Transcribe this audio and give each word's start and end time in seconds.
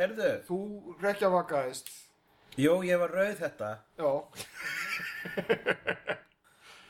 heyrðu, 0.00 0.30
þú 0.48 0.58
rekkjavakaðist. 1.04 1.90
jú, 2.58 2.74
ég 2.88 2.98
var 3.00 3.12
rauð 3.14 3.38
þetta. 3.44 3.70
Já. 4.00 4.10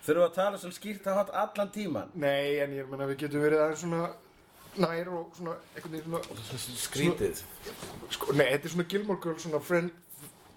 Þurfum 0.01 0.25
að 0.25 0.35
tala 0.35 0.59
sem 0.59 0.73
skýrt 0.73 1.07
að 1.11 1.19
hatt 1.21 1.33
allan 1.37 1.71
tíman. 1.75 2.13
Nei, 2.19 2.57
en 2.65 2.73
ég 2.79 2.89
meina 2.89 3.07
við 3.11 3.19
getum 3.27 3.43
verið 3.45 3.61
aðeins 3.67 3.83
svona 3.85 4.07
nær 4.81 5.11
og 5.13 5.35
svona, 5.37 5.57
einhvern 5.75 5.97
veginn 5.99 6.07
svona, 6.47 6.79
Skrítið. 6.81 7.43
sko, 8.15 8.33
nei, 8.39 8.47
þetta 8.55 8.69
er 8.71 8.73
svona 8.77 8.87
Gilmore 8.95 9.21
Girl, 9.25 9.37
svona 9.43 9.61
friend, 9.61 9.93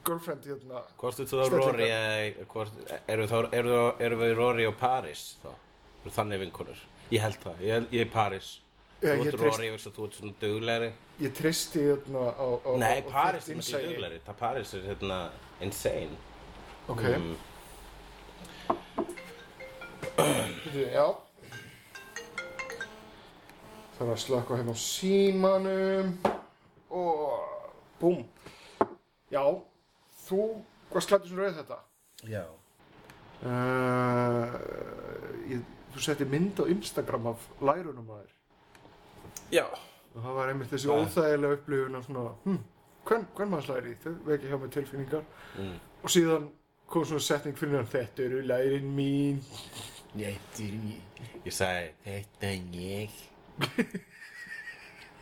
girlfriend, 0.08 0.48
hérna. 0.48 0.84
Hvort 1.02 1.20
þú 1.20 1.28
þá. 1.34 1.44
Rory 1.58 1.90
eða, 1.90 2.48
hvort, 2.54 2.82
eru, 3.10 3.28
þá, 3.28 3.38
eru, 3.60 3.78
eru 4.08 4.20
við 4.22 4.34
Rory 4.40 4.67
og 4.70 4.78
Paris 4.80 5.26
þá? 5.44 5.50
Eru 6.04 6.14
þannig 6.16 6.44
vinkunur? 6.45 6.84
Ég 7.12 7.26
held 7.26 7.40
það, 7.44 7.66
ég, 7.67 7.90
ég 7.94 8.06
er 8.08 8.12
Paris. 8.14 8.54
Þú 9.04 9.26
ert 9.28 9.36
Rory, 9.42 9.70
þú 9.84 10.06
ert 10.06 10.14
svona 10.16 10.34
duglegri. 10.40 10.94
Ég 11.20 11.34
treysti, 11.36 11.82
hérna, 11.90 12.22
á, 12.40 12.48
á, 12.56 12.70
Nei, 12.80 13.02
Paris 13.04 13.50
er 13.50 13.58
innsæi. 13.58 13.82
duglegri. 13.90 14.20
Það 14.23 14.38
Paris 14.40 14.70
er 14.78 14.86
hérna 14.88 15.18
insane. 15.60 16.16
Ok. 16.88 17.04
Bíddu, 20.64 20.86
já. 20.94 21.08
Það 23.98 24.06
er 24.08 24.14
að 24.14 24.22
slökka 24.23 24.60
hérna 24.62 24.72
á 24.72 24.80
símanum 24.80 26.14
og 26.88 27.44
búm. 28.00 28.23
Já, 29.34 29.44
þú, 30.30 30.40
hvað 30.94 31.08
slættu 31.10 31.34
sem 31.34 31.42
rauð 31.44 31.60
þetta? 31.60 31.80
Já. 32.32 32.45
Uh, 33.44 34.48
ég, 35.52 35.67
þú 35.92 36.06
setti 36.08 36.30
mynd 36.32 36.64
á 36.64 36.72
Instagram 36.72 37.34
af 37.34 37.44
lærunum 37.60 38.08
að 38.16 38.23
þér 38.23 38.33
Já. 39.52 39.66
og 40.16 40.22
það 40.23 40.34
var 40.36 40.48
einmitt 40.50 40.70
þessi 40.73 40.89
óþægilega 40.89 41.53
upplifun 41.53 41.95
af 41.95 42.03
svona, 42.03 42.30
hm, 42.44 42.58
hvern, 43.06 43.28
hvern 43.36 43.50
maður 43.50 43.66
slæri 43.66 43.95
þau 44.03 44.14
vekja 44.26 44.50
hjá 44.50 44.59
mig 44.62 44.72
tilfinningar 44.72 45.23
Mm. 45.58 45.73
og 46.03 46.09
síðan 46.09 46.48
kom 46.88 47.06
svona 47.06 47.20
setning 47.22 47.58
fyrir 47.58 47.76
hann 47.78 47.88
þetta 47.88 48.23
eru 48.26 48.42
lærin 48.42 48.95
mín 48.95 49.42
Þetta 50.14 50.64
er 50.64 50.73
ég. 50.89 51.22
Ég 51.45 51.54
sagði, 51.54 51.88
þetta 52.06 52.48
er 52.48 52.59
ég. 52.78 53.09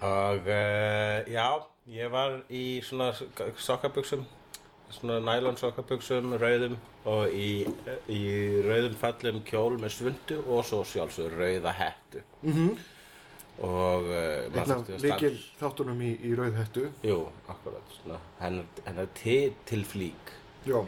og 0.01 0.47
uh, 0.47 1.31
já, 1.31 1.47
ég 1.95 2.11
var 2.11 2.38
í 2.51 2.63
svona 2.83 3.11
sokkabuxum, 3.57 4.25
svona 4.91 5.19
nælon 5.23 5.57
sokkabuxum, 5.57 6.33
rauðum 6.41 6.75
og 7.07 7.31
í, 7.31 7.63
í 8.11 8.22
rauðum 8.67 8.97
fallum 8.99 9.39
kjól 9.47 9.78
með 9.79 9.95
svundu 9.95 10.41
og 10.47 10.66
svo 10.67 10.83
sjálfsögur 10.83 11.38
rauða 11.39 11.72
hettu. 11.79 12.22
mm 12.41 12.51
-hmm. 12.53 12.78
Og 13.61 14.07
líkil 15.03 15.35
þáttunum 15.59 15.99
í, 16.01 16.16
í 16.25 16.31
rauðhettu 16.38 16.88
Jú, 17.05 17.17
akkurat, 17.51 17.97
hennar, 18.39 18.66
hennar 18.88 19.09
titilflík, 19.19 20.31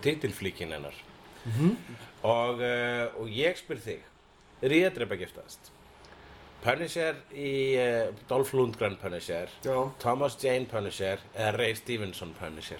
titilflíkin 0.02 0.74
hennar. 0.74 0.98
Mhm. 1.44 1.76
og, 2.24 2.62
uh, 2.64 3.20
og 3.20 3.28
ég 3.28 3.58
spyr 3.60 3.82
þig 3.84 4.04
Ríðadreipa 4.64 5.18
giftast? 5.20 5.74
Punisher 6.64 7.18
í 7.36 7.76
uh, 7.76 8.14
Dolph 8.30 8.54
Lundgren 8.56 8.96
Punisher 9.02 9.52
já, 9.66 9.76
Thomas 10.00 10.38
Jane 10.40 10.66
Punisher 10.72 11.20
eða 11.36 11.58
Ray 11.58 11.76
Stevenson 11.76 12.32
Punisher? 12.40 12.80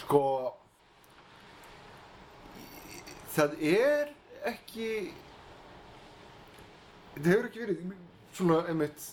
Sko 0.00 0.22
það 3.36 3.60
er 3.60 4.14
ekki 4.48 4.90
þetta 7.16 7.32
hefur 7.32 7.50
ekki 7.50 7.64
verið 7.64 7.84
svona 8.36 8.62
einmitt 8.70 9.10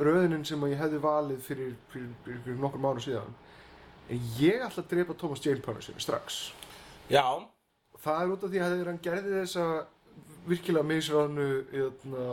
rauðinin 0.00 0.44
sem 0.48 0.68
ég 0.70 0.80
hefði 0.80 1.00
valið 1.02 1.40
fyrir, 1.44 1.72
fyrir, 1.92 2.12
fyrir, 2.26 2.60
nokkur 2.60 2.82
mánu 2.82 3.02
síðan. 3.04 3.32
En 4.10 4.28
ég 4.40 4.64
ætla 4.64 4.82
að 4.82 4.92
drepa 4.92 5.16
Thomas 5.18 5.42
Jane 5.44 5.62
Punisher 5.64 5.98
strax. 6.02 6.42
Já, 7.12 7.24
það 8.02 8.22
er 8.22 8.34
út 8.34 8.46
af 8.46 8.52
því 8.52 8.62
að 8.64 8.76
hann 8.88 9.02
gerði 9.04 9.34
þessa 9.42 9.66
virkilega 10.48 10.88
misráðnu 10.88 11.46
hérna, 11.70 12.26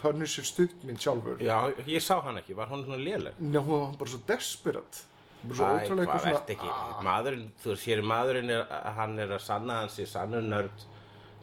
Punisher 0.00 0.46
stuttmynd 0.48 1.02
sjálfur. 1.02 1.42
Já, 1.44 1.58
ég 1.90 2.02
sá 2.04 2.16
hann 2.24 2.40
ekki, 2.40 2.56
var 2.56 2.70
hann 2.70 2.86
svona 2.86 3.00
léleg? 3.00 3.36
Njá, 3.42 3.60
hún 3.60 3.84
var 3.84 3.96
bara 4.00 4.14
svo 4.14 4.22
desperat. 4.28 5.04
Æ, 5.40 5.52
ótrúlega 5.56 6.18
hvað 6.18 6.26
ert 6.34 6.50
ekki 6.52 6.68
ah, 6.68 6.98
Maðurinn, 7.00 7.46
þú 7.62 7.74
sér 7.80 8.02
maðurinn 8.04 8.50
er, 8.52 8.66
hann 8.98 9.14
er 9.22 9.30
að 9.32 9.40
sanna 9.40 9.78
hans 9.80 9.94
í 9.96 10.04
sannur 10.08 10.44
nörd 10.44 10.82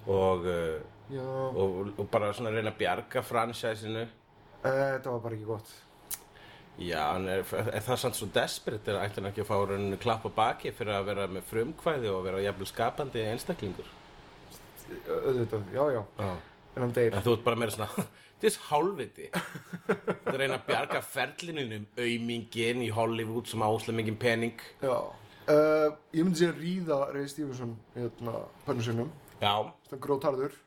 og, 0.06 0.46
uh, 0.46 0.76
og, 1.16 1.91
og 1.97 2.07
bara 2.12 2.34
svona 2.35 2.51
reyna 2.51 2.72
að 2.73 2.79
bjarga 2.81 3.22
fransæsinu. 3.23 4.06
E, 4.63 4.72
þetta 4.72 5.12
var 5.13 5.22
bara 5.23 5.38
ekki 5.38 5.47
gott. 5.47 5.69
Já, 6.78 7.01
en 7.18 7.25
er, 7.31 7.40
er 7.73 7.81
það 7.81 7.97
samt 8.03 8.18
svo 8.19 8.28
desperate 8.35 8.91
er 8.94 9.00
ætlan 9.07 9.31
ekki 9.31 9.41
að 9.41 9.47
fá 9.50 9.56
rauninu 9.72 9.97
klapp 9.97 10.28
á 10.28 10.31
baki 10.35 10.69
fyrir 10.78 10.94
að 11.00 11.07
vera 11.09 11.23
með 11.31 11.47
frumkvæði 11.50 12.12
og 12.13 12.19
vera 12.28 12.41
jafnvel 12.44 12.68
skapandi 12.69 13.23
einstaklingur? 13.31 13.88
Auðvitað, 15.09 15.63
já, 15.73 15.84
já, 15.95 16.01
Já. 16.22 16.29
en 16.75 16.84
hann 16.85 16.94
deyr. 16.95 17.16
En 17.18 17.24
þú 17.25 17.34
ert 17.38 17.45
bara 17.47 17.57
meira 17.59 17.74
svona, 17.74 18.06
þess 18.44 18.59
hálfviti. 18.69 19.29
Það 19.34 20.29
er 20.35 20.38
reyna 20.44 20.59
að 20.59 20.68
bjarga 20.69 21.01
ferlinunum 21.03 21.88
aumingin 21.97 22.84
í 22.85 22.91
Hollywood 22.94 23.50
sem 23.50 23.66
áslega 23.66 23.97
mikið 24.03 24.19
pening. 24.22 24.62
Já, 24.85 24.94
uh, 24.94 25.89
ég 26.13 26.22
myndi 26.28 26.44
segja 26.44 26.53
ríða 26.59 27.00
Ray 27.16 27.28
Stevenson 27.34 27.74
hérna, 27.97 28.38
Punisherunum, 28.69 29.09
Já, 29.41 29.56
það 29.89 29.97
er 29.97 30.03
grótarður. 30.06 30.53
já, 30.53 30.67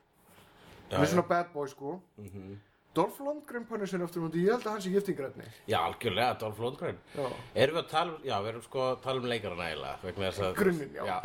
hann 0.91 1.03
er 1.03 1.07
já. 1.07 1.13
svona 1.15 1.29
bad 1.29 1.53
boy 1.55 1.67
sko 1.69 2.01
Mhm. 2.19 2.59
Dolph 2.95 3.21
Lundgren 3.23 3.65
Punisher 3.69 4.01
eftir 4.03 4.19
hundi, 4.21 4.41
ég 4.43 4.51
held 4.51 4.65
að 4.67 4.73
hann 4.73 4.81
sé 4.83 4.91
giftingrætni 4.91 5.45
já 5.69 5.79
algjörlega, 5.79 6.39
Dolph 6.41 6.59
Lundgren 6.59 6.97
Já, 7.15 7.27
Erum 7.55 7.77
við 7.77 7.85
að 7.85 7.89
tala, 7.93 8.11
um- 8.17 8.25
já, 8.25 8.35
við 8.43 8.49
erum 8.51 8.63
sko 8.65 8.81
að 8.91 8.97
tala 9.05 9.21
um 9.21 9.29
leikarana 9.31 9.69
eiginlega 9.69 10.49
að 10.49 10.55
Grunninn, 10.59 10.95
já. 10.95 11.21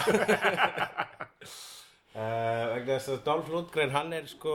Uh, 2.15 2.21
vegna 2.75 2.93
þess 2.95 3.09
að 3.11 3.23
Dolph 3.25 3.49
Lundgren 3.51 3.91
hann 3.91 4.13
er 4.13 4.27
sko 4.29 4.53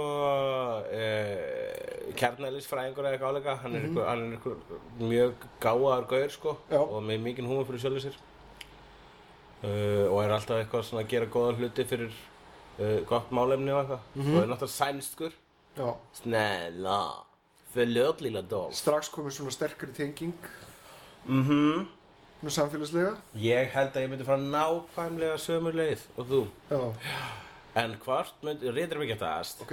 uh, 0.86 2.14
kjarnælisfræðingur 2.16 3.04
eða 3.04 3.16
eitthvað 3.18 3.34
álega 3.34 3.56
hann 3.64 3.74
er, 3.76 3.84
mm 3.90 3.98
er 3.98 4.06
einhver 4.24 4.56
mjög 5.10 5.34
gáðar 5.60 6.06
gaur 6.08 6.30
sko 6.32 6.54
Já. 6.70 6.78
og 6.80 7.02
með 7.04 7.20
mikinn 7.26 7.50
húmur 7.50 7.66
fyrir 7.68 7.82
sjálfur 7.84 8.06
sér 8.06 8.16
uh, 9.66 10.06
og 10.14 10.22
er 10.24 10.30
alltaf 10.38 10.62
eitthvað 10.62 10.86
svona 10.88 11.02
að 11.04 11.10
gera 11.12 11.26
góða 11.36 11.58
hluti 11.58 11.84
fyrir 11.90 12.14
uh, 12.80 12.98
gott 13.08 13.30
málefni 13.36 13.72
og 13.74 13.80
eitthvað. 13.84 14.10
Og 14.26 14.42
er 14.42 14.50
náttúrulega 14.50 14.74
sænskur. 14.74 15.32
Já. 15.78 15.94
Snälla, 16.18 17.00
förlåt 17.74 18.20
lilla 18.20 18.42
Dolph 18.42 18.74
Strax 18.74 19.08
komið 19.14 19.36
svona 19.36 19.52
sterkari 19.54 19.92
tenging. 19.96 20.34
Mhm. 21.26 21.86
Svona 22.40 22.54
samfélagslega. 22.56 23.12
Ég 23.36 23.70
held 23.74 23.94
að 23.94 24.02
ég 24.02 24.10
myndi 24.10 24.26
fara 24.26 24.40
nákvæmlega 24.42 25.36
sömu 25.38 25.72
leið 25.76 26.02
og 26.16 26.26
þú. 26.26 26.40
Já, 26.70 26.80
En 27.76 27.94
hvort 28.02 28.34
myndi, 28.42 28.66
reyður 28.74 28.98
mig 28.98 29.12
geta 29.12 29.28
aðast 29.30 29.60
ok, 29.62 29.72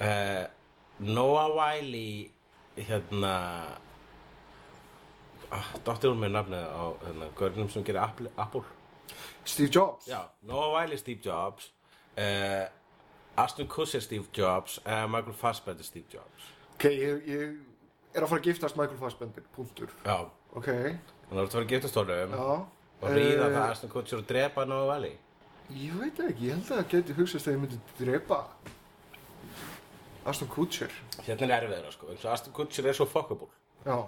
uh, 0.00 0.46
Noah 1.04 1.50
Wiley 1.52 2.30
hérna 2.78 3.32
ah, 5.52 5.68
Dóttir 5.84 6.08
hún 6.12 6.22
með 6.22 6.32
nafnið 6.38 6.64
á 6.64 6.84
hérna, 7.02 7.28
görnum 7.36 7.68
sem 7.70 7.84
gerir 7.84 8.00
Apple. 8.06 8.62
Steve 9.44 9.68
Jobs. 9.68 10.08
Já, 10.08 10.22
Noah 10.42 10.72
Wiley 10.78 10.96
Steve 10.96 11.20
Jobs 11.24 11.68
uh, 12.18 12.66
Aston 13.44 13.68
Kutcher 13.70 14.02
Steve 14.02 14.26
Jobs 14.34 14.78
uh, 14.84 15.04
Michael 15.10 15.36
Fassbender 15.38 15.84
Steve 15.86 16.06
Jobs. 16.12 16.48
Ok, 16.74 16.84
ég, 16.90 17.22
ég 17.28 17.54
er 18.14 18.24
að 18.24 18.32
fara 18.32 18.40
að 18.42 18.48
giftast 18.50 18.76
Michael 18.78 18.98
Fassbender, 18.98 19.46
punktur. 19.54 19.94
Já, 20.04 20.18
Ok, 20.56 20.66
þú 20.66 21.36
ert 21.38 21.44
að 21.44 21.52
fara 21.54 21.64
að 21.64 21.72
giftast 21.74 21.98
honum. 22.00 22.34
Já, 22.34 22.66
Og 22.98 23.12
ríða 23.14 23.44
Eh. 23.46 23.52
það 23.54 23.70
Aston 23.70 23.90
Kutcher 23.92 24.18
og 24.18 24.24
drepa 24.26 24.64
Nóa 24.66 24.86
Valley 24.88 25.12
Ég 25.70 25.92
veit 26.00 26.18
ekki, 26.24 26.48
ég 26.48 26.54
held 26.56 26.64
að 26.64 26.78
það 26.78 26.88
geti 26.94 27.14
hugsast 27.18 27.46
að 27.46 27.52
ég 27.54 27.60
myndi 27.62 27.78
drepa 28.00 28.38
Aston 30.28 30.48
Kutcher. 30.52 30.90
Hérna 31.24 31.46
er 31.48 31.62
erfiðra 31.68 31.92
sko, 31.94 32.08
Aston 32.32 32.52
Kutcher 32.56 32.88
er 32.90 32.96
svo 32.96 33.06
fuckable. 33.08 33.48
Já, 33.86 33.98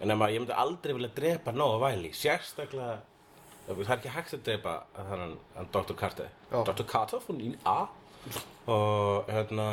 En 0.00 0.10
ef 0.10 0.16
maður, 0.16 0.32
ég 0.32 0.40
myndi 0.44 0.54
aldrei 0.56 0.94
vilja 0.96 1.10
drepa 1.16 1.52
Nóa 1.52 1.78
Valley 1.82 2.12
Sérstaklega 2.16 3.00
Það 3.70 3.90
er 3.90 3.96
ekki 3.96 4.14
hægt 4.14 4.34
að 4.34 4.44
drepa 4.48 4.74
þannig 4.96 5.34
hann 5.56 5.72
Dr. 5.72 5.94
Carter 5.94 6.28
Já. 6.50 6.62
Dr. 6.66 6.86
Carter 6.90 7.24
von 7.26 7.40
Ín 7.40 7.56
A 7.64 7.78
Og 8.70 9.30
hérna 9.30 9.68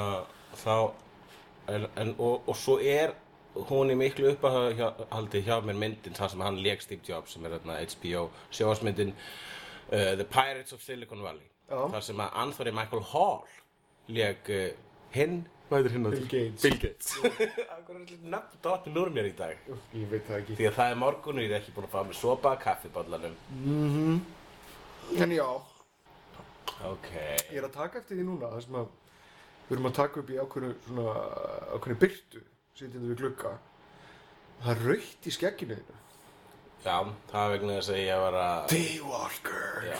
Þá 0.58 0.92
en, 1.68 1.88
en, 1.98 2.16
og, 2.18 2.48
og 2.48 2.56
svo 2.58 2.78
er 2.80 3.14
hún 3.68 3.92
í 3.92 3.98
miklu 3.98 4.32
uppáhaldi 4.32 5.42
hjá 5.46 5.58
mér 5.66 5.78
myndin 5.82 6.16
þar 6.16 6.32
sem 6.32 6.44
hann 6.46 6.60
leik 6.64 6.82
Steve 6.82 7.04
Jobs 7.08 7.34
sem 7.36 7.46
er 7.46 7.58
hérna 7.58 7.80
HBO 7.82 8.28
sjóasmyndin 8.54 9.14
uh, 9.14 10.14
The 10.16 10.26
Pirates 10.26 10.74
of 10.74 10.84
Silicon 10.86 11.24
Valley 11.26 11.48
Já. 11.68 11.82
þar 11.92 12.06
sem 12.06 12.22
að 12.24 12.38
Anthony 12.44 12.74
Michael 12.78 13.04
Hall 13.12 13.42
leik 14.08 14.50
uh, 14.54 14.70
hinn 15.16 15.42
hvað 15.69 15.88
er 15.90 15.96
hinn 15.96 16.08
á 16.08 16.12
Bill 16.14 16.28
Gates. 16.31 16.62
Bill 16.64 16.78
Gates. 16.81 17.14
Akkur 17.78 17.96
er 17.98 18.04
þetta 18.08 18.31
nafn 18.34 18.62
dottin 18.64 19.00
úr 19.02 19.10
mér 19.14 19.30
í 19.30 19.34
dag? 19.38 19.64
Ég 19.94 20.08
veit 20.12 20.25
það 20.28 20.42
ekki. 20.42 20.58
Því 20.60 20.68
að 20.69 20.78
það 20.80 20.92
er 20.94 21.00
morgun 21.04 21.40
og 21.42 21.44
ég 21.46 21.52
er 21.54 21.60
ekki 21.62 21.74
búin 21.75 21.88
að 21.90 21.96
fá 21.96 22.00
mér 22.08 22.19
sopa 22.22 22.54
að 22.54 22.62
kaffiballanum 22.66 23.36
En 25.18 25.31
já, 25.31 25.48
Ok. 26.86 27.08
Ég 27.52 27.58
er 27.62 27.66
að 27.68 27.75
taka 27.78 28.02
eftir 28.02 28.19
því 28.19 28.25
núna 28.28 28.50
það 28.52 28.64
sem 28.66 28.75
að 28.81 28.90
við 29.68 29.75
erum 29.78 29.88
að 29.90 29.96
taka 29.98 30.19
upp 30.22 30.30
í 30.34 30.40
ákveðinu 30.42 30.75
svona 30.86 31.14
ákveðinu 31.78 32.02
byrtu 32.04 32.42
sitjandi 32.78 33.02
við 33.12 33.22
glugga. 33.22 33.54
Það 34.62 34.74
er 34.74 34.84
rautt 34.92 35.30
í 35.30 35.34
skegginu 35.34 35.78
þínu. 35.80 35.96
Já, 36.86 36.98
það 37.31 37.42
er 37.46 37.54
vegna 37.56 37.78
þess 37.80 37.94
að 37.94 38.02
ég 38.04 38.22
var 38.25 38.38
að 38.44 38.68
Daywalker. 38.74 39.88
Já, 39.88 39.98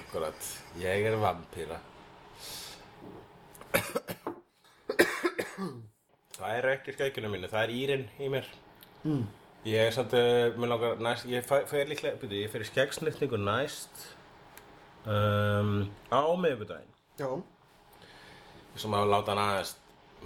akkurat. 0.00 0.48
Ég 0.80 1.10
er 1.10 1.18
vampíra 1.22 1.78
Það 6.36 6.58
er 6.58 6.68
ekki 6.74 6.94
skækjunum 6.94 7.34
mínu, 7.36 7.50
það 7.52 7.64
er 7.64 7.72
írinn 7.74 8.06
í 8.20 8.28
mér. 8.32 8.48
Mm. 9.04 9.24
Ég 9.66 9.88
er 9.88 9.94
samt, 9.96 10.14
uh, 10.14 10.52
mér 10.60 10.70
langar 10.70 11.00
næst 11.02 11.26
Ég 11.30 11.46
fer 11.46 11.88
líklega, 11.88 12.18
byrju, 12.20 12.42
ég 12.44 12.52
fer 12.52 12.62
í 12.62 12.68
skeggsnýtningu 12.68 13.40
næst 13.40 14.04
um, 15.08 15.88
Á 16.12 16.22
miðvikudaginn. 16.38 16.92
Já, 17.16 17.30
sem 18.76 18.94
að 18.94 19.08
láta 19.08 19.32
hann 19.32 19.40
aðeins 19.40 19.74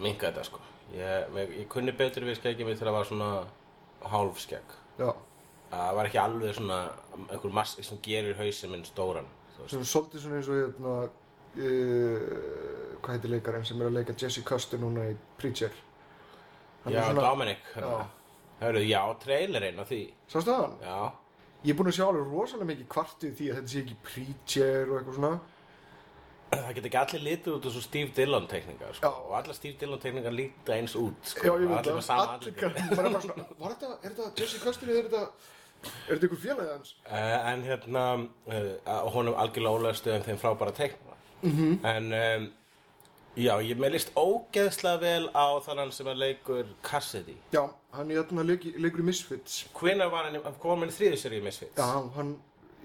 minka 0.02 0.28
þetta 0.28 0.46
sko. 0.48 0.62
Ég, 0.96 1.28
mig, 1.34 1.52
ég 1.60 1.68
kunni 1.70 1.94
betur 1.94 2.26
við 2.26 2.40
skeggjum 2.40 2.72
mig 2.72 2.80
til 2.80 2.88
að 2.90 2.96
var 2.98 3.06
svona 3.06 3.30
hálf 4.10 4.40
skegg. 4.42 4.78
Já. 4.98 5.12
Það 5.70 5.92
var 6.00 6.08
ekki 6.08 6.18
alveg 6.18 6.56
svona 6.56 6.80
einhver 7.28 7.54
massi 7.54 7.84
sem 7.86 8.00
gerir 8.02 8.40
hausinn 8.40 8.74
minn 8.74 8.88
stóran 8.88 9.28
er 9.64 9.84
svolítið 9.84 10.22
svona 10.22 10.38
eins 10.40 10.48
og 10.48 10.58
hérna 10.58 10.94
uh, 11.04 12.24
hvað 13.00 13.14
heitir 13.14 13.32
leikarinn 13.34 13.66
sem 13.68 13.80
er 13.80 13.90
að 13.90 13.96
leika 13.98 14.16
Jesse 14.18 14.42
Custer 14.46 14.80
núna 14.80 15.08
í 15.10 15.16
Preacher 15.40 15.74
já, 16.86 17.04
svona- 17.04 17.28
Dominic. 17.28 17.58
Hörru, 18.60 18.82
já, 18.84 19.00
trailerinn 19.22 19.80
á 19.80 19.84
því 19.88 20.02
Sástu 20.28 20.52
það 20.52 20.84
já, 20.84 21.12
Ég 21.60 21.70
er 21.70 21.76
búinn 21.76 21.90
að 21.90 21.96
sjá 21.96 22.06
alveg 22.06 22.28
rosalega 22.32 22.68
mikið 22.70 22.86
kvartið 22.88 23.32
því 23.36 23.48
að 23.50 23.56
þetta 23.58 23.72
sé 23.72 23.80
ekki 23.80 23.96
Preacher 24.04 24.90
og 24.90 24.98
eitthvað 24.98 25.16
svona 25.18 25.40
það 26.64 26.74
geta 26.76 26.88
ekki 26.90 27.00
allir 27.00 27.22
litið 27.26 27.54
út 27.54 27.68
eins 27.68 27.78
og 27.78 27.84
Steve 27.84 28.10
Dillon 28.16 28.46
teikningar 28.50 28.96
sko. 28.98 29.10
Og 29.28 29.36
allar 29.38 29.54
Steve 29.54 29.76
Dillon 29.80 30.02
teikningar 30.02 30.34
líta 30.34 30.74
eins 30.74 30.96
út 30.98 31.30
sko. 31.30 31.46
Já, 31.46 31.52
ég 31.62 31.70
veit 31.70 31.86
það, 31.86 32.22
allir 32.24 32.54
var 33.60 33.74
þetta, 33.76 33.90
er 34.02 34.14
þetta 34.14 34.30
Jesse 34.40 34.62
Custer 34.64 34.90
eða 34.90 35.02
er 35.02 35.10
þetta, 35.10 35.50
er 35.84 36.10
þetta 36.10 36.28
ykkur 36.28 36.42
félagið 36.44 36.72
hans? 36.74 36.94
Uh, 37.06 37.36
en 37.52 37.62
hérna 37.68 38.06
uh, 38.50 39.12
honum 39.14 39.38
algjörlega 39.38 39.76
ólegastu 39.78 40.12
en 40.14 40.26
þeim 40.26 40.40
frábæra 40.42 40.74
teikna 40.74 41.16
-hmm. 41.42 41.86
en 41.92 42.12
um, 42.12 42.50
já, 43.36 43.54
ég 43.62 43.78
með 43.78 43.92
list 43.96 44.12
ógeðslega 44.18 45.00
vel 45.04 45.30
á 45.36 45.46
þannan 45.64 45.92
sem 45.94 46.06
að 46.10 46.18
leikur 46.24 46.66
Cassidy 46.82 47.36
Já, 47.54 47.64
hann 47.96 48.10
er 48.10 48.22
hérna 48.22 48.44
leik, 48.46 48.64
leikur 48.76 49.00
í 49.04 49.08
Misfits. 49.10 49.64
hvenær 49.76 50.10
var 50.12 50.28
hann, 50.30 50.40
hann 50.44 50.58
kom 50.62 50.80
hann 50.82 50.90
í 50.90 50.96
þriðu 50.96 51.20
seríu 51.22 51.42
Misfits 51.44 51.78
Já, 51.78 51.86
hann, 51.94 52.10
hann 52.16 52.32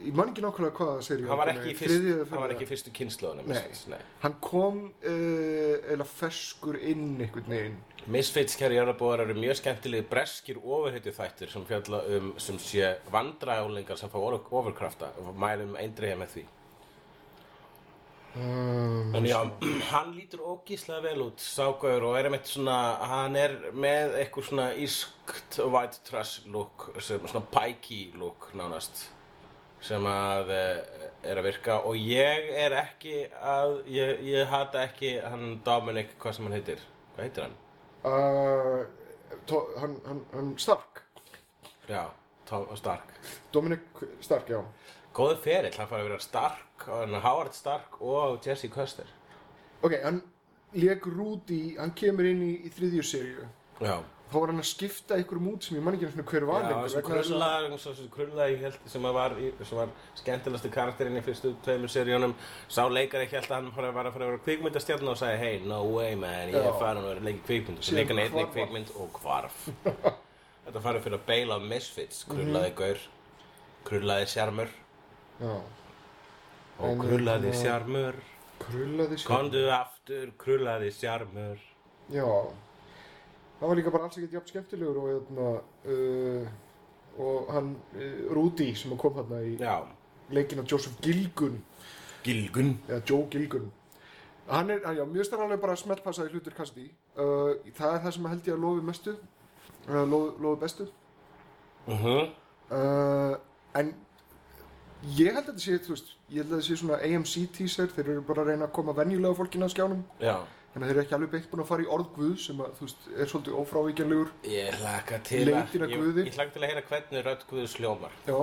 ég 0.06 0.13
man 0.13 0.30
ekki 0.33 0.44
nákvæmlega 0.44 0.75
hvaða 0.75 1.03
serið 1.07 1.30
hann 1.31 1.39
var 1.39 1.51
ekki, 1.53 1.71
í 1.71 1.75
fyrst, 1.80 1.94
þriðju 1.95 2.15
eða 2.19 2.30
hann 2.33 2.42
var 2.44 2.53
ekki 2.56 2.65
í 2.65 2.69
fyrstu 2.69 2.92
kynnslóðinu. 2.97 3.45
Misfits, 3.47 3.83
nei. 3.88 4.00
Hann 4.25 4.33
kom 4.44 4.80
uh, 4.92 5.94
eða 5.95 6.07
ferskur 6.09 6.77
inn 6.83 7.06
einhvern 7.24 7.47
veginn. 7.53 7.77
Misfits 8.12 8.57
kæri 8.59 8.75
jarðabóðar 8.75 9.24
eru 9.24 9.38
mjög 9.39 9.56
skemmtilegi 9.62 10.06
breskir 10.12 10.59
ofurheitju 10.59 11.13
þættir 11.15 11.50
sem 11.53 11.63
fjalla 11.65 12.01
um 12.19 12.27
sem 12.44 12.59
sé 12.62 12.92
vandræðálingar 13.09 13.97
sem 13.97 14.12
fá 14.12 14.19
over- 14.19 14.51
overkrafta 14.59 15.09
og 15.24 15.31
mælum 15.42 15.74
eindriða 15.80 16.19
með 16.21 16.36
því 16.36 16.44
Um, 18.35 19.15
En 19.15 19.25
já, 19.25 19.37
hann 19.91 20.09
lítur 20.15 20.41
ógíslega 20.43 21.01
vel 21.05 21.21
út, 21.23 21.39
ságaur 21.39 22.03
og 22.03 22.17
er 22.19 22.27
einmitt 22.27 22.49
svona, 22.51 22.75
hann 23.07 23.35
er 23.39 23.53
með 23.71 24.17
eitthvað 24.19 24.49
svona 24.49 24.65
ískt 24.83 25.59
white 25.71 26.01
trash 26.03 26.41
look, 26.51 26.89
sem, 26.99 27.23
svona 27.31 27.45
pikey 27.53 28.09
look 28.19 28.49
nánast, 28.59 29.05
sem 29.79 30.03
að 30.09 30.51
eh, 30.51 31.07
er 31.23 31.39
að 31.39 31.47
virka 31.47 31.77
og 31.87 31.95
ég 31.95 32.51
er 32.65 32.75
ekki 32.81 33.21
að, 33.39 33.77
ég, 33.95 34.19
ég 34.27 34.51
hata 34.51 34.83
ekki 34.89 35.15
hann 35.23 35.61
Dominic, 35.63 36.17
hvað 36.19 36.35
sem 36.35 36.49
hann 36.49 36.57
heitir, 36.59 36.83
hvað 37.15 37.27
heitir 37.29 37.47
hann? 37.47 37.55
uh, 38.03 38.83
to, 39.47 39.63
hann, 39.79 39.95
hann, 40.09 40.23
hann 40.33 40.51
Stark. 40.59 41.05
Já, 41.87 42.09
Tom 42.49 42.67
Stark. 42.75 43.15
Dominic 43.55 43.87
Stark, 44.21 44.49
já. 44.51 44.59
Góður 45.15 45.38
ferill, 45.45 45.75
hann 45.79 45.88
fær 45.88 46.01
að 46.01 46.09
vera 46.09 46.19
Stark, 46.23 46.88
Howard 47.23 47.53
Stark 47.56 48.01
og 48.03 48.41
Jesse 48.44 48.67
Custer. 48.73 49.07
Ok, 49.85 49.94
hann 50.03 50.21
leik 50.75 51.06
Rúdi, 51.07 51.77
hann 51.79 51.94
kemur 51.95 52.27
inn 52.27 52.41
í, 52.44 52.51
í 52.67 52.71
þriðju. 52.75 53.45
Já. 53.79 53.95
Þá 54.25 54.35
var 54.41 54.50
hann 54.51 54.59
að 54.59 54.65
skipta 54.67 55.15
einhverjum 55.19 55.47
út 55.53 55.63
sem 55.63 55.77
ég 55.77 55.83
man 55.85 55.94
ekki 55.95 56.07
eins 56.07 56.15
og 56.19 56.31
hver 56.33 56.45
var 56.50 56.63
Já, 56.63 56.67
lengur, 56.71 56.88
þessi 56.89 56.97
vegna 56.97 57.15
þess 57.77 57.88
að- 58.01 58.09
krulla, 58.15 58.45
ég 58.50 58.59
held 58.65 58.77
sem 58.89 59.03
var, 59.06 59.35
var 59.77 59.89
skemmtilegasti 60.17 60.71
karakterinn 60.73 61.19
í 61.19 61.21
fyrstu 61.23 61.51
tveimur 61.63 61.91
seríunum 61.94 62.33
sá 62.68 62.81
leikari 62.89 63.27
held 63.29 63.45
að 63.45 63.53
hann 63.53 63.69
var 63.75 63.85
að 63.85 63.94
fara 63.94 64.09
að 64.09 64.18
vera 64.31 64.41
kvikmyndastjarn 64.47 65.07
og 65.13 65.18
sagði 65.21 65.38
hey, 65.38 65.59
no 65.59 65.83
way 65.94 66.15
man, 66.15 66.50
ég 66.50 66.56
er 66.57 66.73
farin 66.81 67.03
að 67.03 67.11
vera 67.13 67.35
í 67.35 67.39
kvikmynd 67.45 67.77
og 67.77 67.85
hvarf 67.85 68.33
hann. 68.33 68.51
kvikmynd 68.57 68.91
og 68.97 69.19
hvarf 69.21 69.69
Þetta 70.65 70.81
farið 70.81 71.03
fyrir 71.06 71.19
að 71.19 71.25
beila 71.29 71.56
á 71.56 71.59
Misfits 71.61 72.23
krullaði 72.25 72.71
Mhm. 72.71 72.75
gaur 72.81 72.97
krullaði 73.85 74.25
sjarmur 74.33 74.69
Já, 75.41 75.55
og 76.79 76.89
En, 76.91 76.99
krullaði 76.99 77.49
hérna- 77.51 77.61
sjarmur 77.63 78.15
krullaði 78.59 79.18
sér. 79.18 79.27
komdu 79.27 79.63
aftur, 79.71 80.31
krullaði 80.37 80.92
sjarmur 80.95 81.57
Já, 82.09 82.27
það 83.59 83.68
var 83.68 83.75
líka 83.75 83.92
bara 83.92 84.04
alls 84.07 84.18
ekkert 84.18 84.33
jafn 84.33 84.47
skemmtilegur 84.47 84.97
og, 85.01 85.07
hérna, 85.13 85.47
uh, 85.92 86.47
og 87.19 87.54
hann, 87.54 87.75
uh, 87.95 88.33
Rúdi 88.35 88.75
sem 88.75 88.97
kom 88.97 89.13
hérna 89.19 89.42
í 89.44 89.57
Já, 89.59 89.81
leikinn 90.31 90.59
af 90.59 90.71
Joseph 90.71 91.01
Gilgun, 91.01 91.63
Gilgun 92.23 92.80
eða 92.87 93.01
Joe 93.09 93.27
Gilgun. 93.31 93.71
Hann 94.49 94.69
er, 94.69 94.80
hann, 94.85 94.95
já, 94.97 95.06
mjög 95.06 95.25
starflega 95.25 95.57
bara 95.61 95.75
smeltpassaði 95.75 96.30
hlutur 96.35 96.54
Cassidy. 96.54 96.92
Uh, 97.18 97.56
það 97.73 97.95
er 97.95 97.99
það 98.04 98.11
sem 98.13 98.25
held 98.30 98.47
ég 98.47 98.54
að 98.54 98.61
lofi 98.61 98.81
mestu, 98.85 99.15
uh, 99.89 100.06
lofi, 100.06 100.59
bestu. 100.61 100.87
uh 101.87 102.04
-huh. 102.06 102.30
Uh, 102.71 103.35
en 103.75 103.94
ég 105.18 105.33
held 105.35 105.45
að 105.45 105.54
þetta 105.54 105.64
sé, 105.66 105.78
þú 105.85 105.94
veist, 105.95 106.12
ég 106.30 106.38
held 106.42 106.52
að 106.52 106.57
þetta 106.59 106.68
sé 106.68 106.76
svona 106.81 107.00
AMC 107.06 107.33
teaser, 107.57 107.88
þeir 107.95 108.09
eru 108.16 108.21
bara 108.21 108.42
að 108.42 108.47
reyna 108.52 108.66
að 108.68 108.71
koma 108.78 108.94
venjulega 108.94 109.35
fólkinu 109.40 109.66
á 109.66 109.69
skjánum. 109.74 110.04
Já 110.19 110.35
Þannig 110.76 110.83
að 110.83 110.90
þeir 110.92 110.97
eru 110.97 111.04
ekki 111.06 111.16
alveg 111.16 111.31
beint 111.31 111.45
búin 111.52 111.62
að 111.64 111.68
fara 111.69 111.83
í 111.85 111.85
orð 111.95 112.07
Guð 112.18 112.31
sem 112.44 112.57
að, 112.59 112.71
þú 112.76 112.83
veist, 112.85 113.04
er 113.16 113.30
svolítið 113.31 113.54
ófrávíkjanlegur. 113.62 114.31
Ég 114.44 114.74
hlaka 114.81 115.19
til 115.24 115.45
Leitin 115.47 115.85
að 115.85 115.90
ég, 115.94 116.02
Guði. 116.04 116.26
ég 116.28 116.35
hlaka 116.35 116.52
til 116.52 116.62
að 116.66 116.68
heyra 116.74 116.81
hvernig 116.90 117.24
rödd 117.30 117.45
Guðs 117.50 117.76
hljómar 117.80 118.12
Já, 118.28 118.40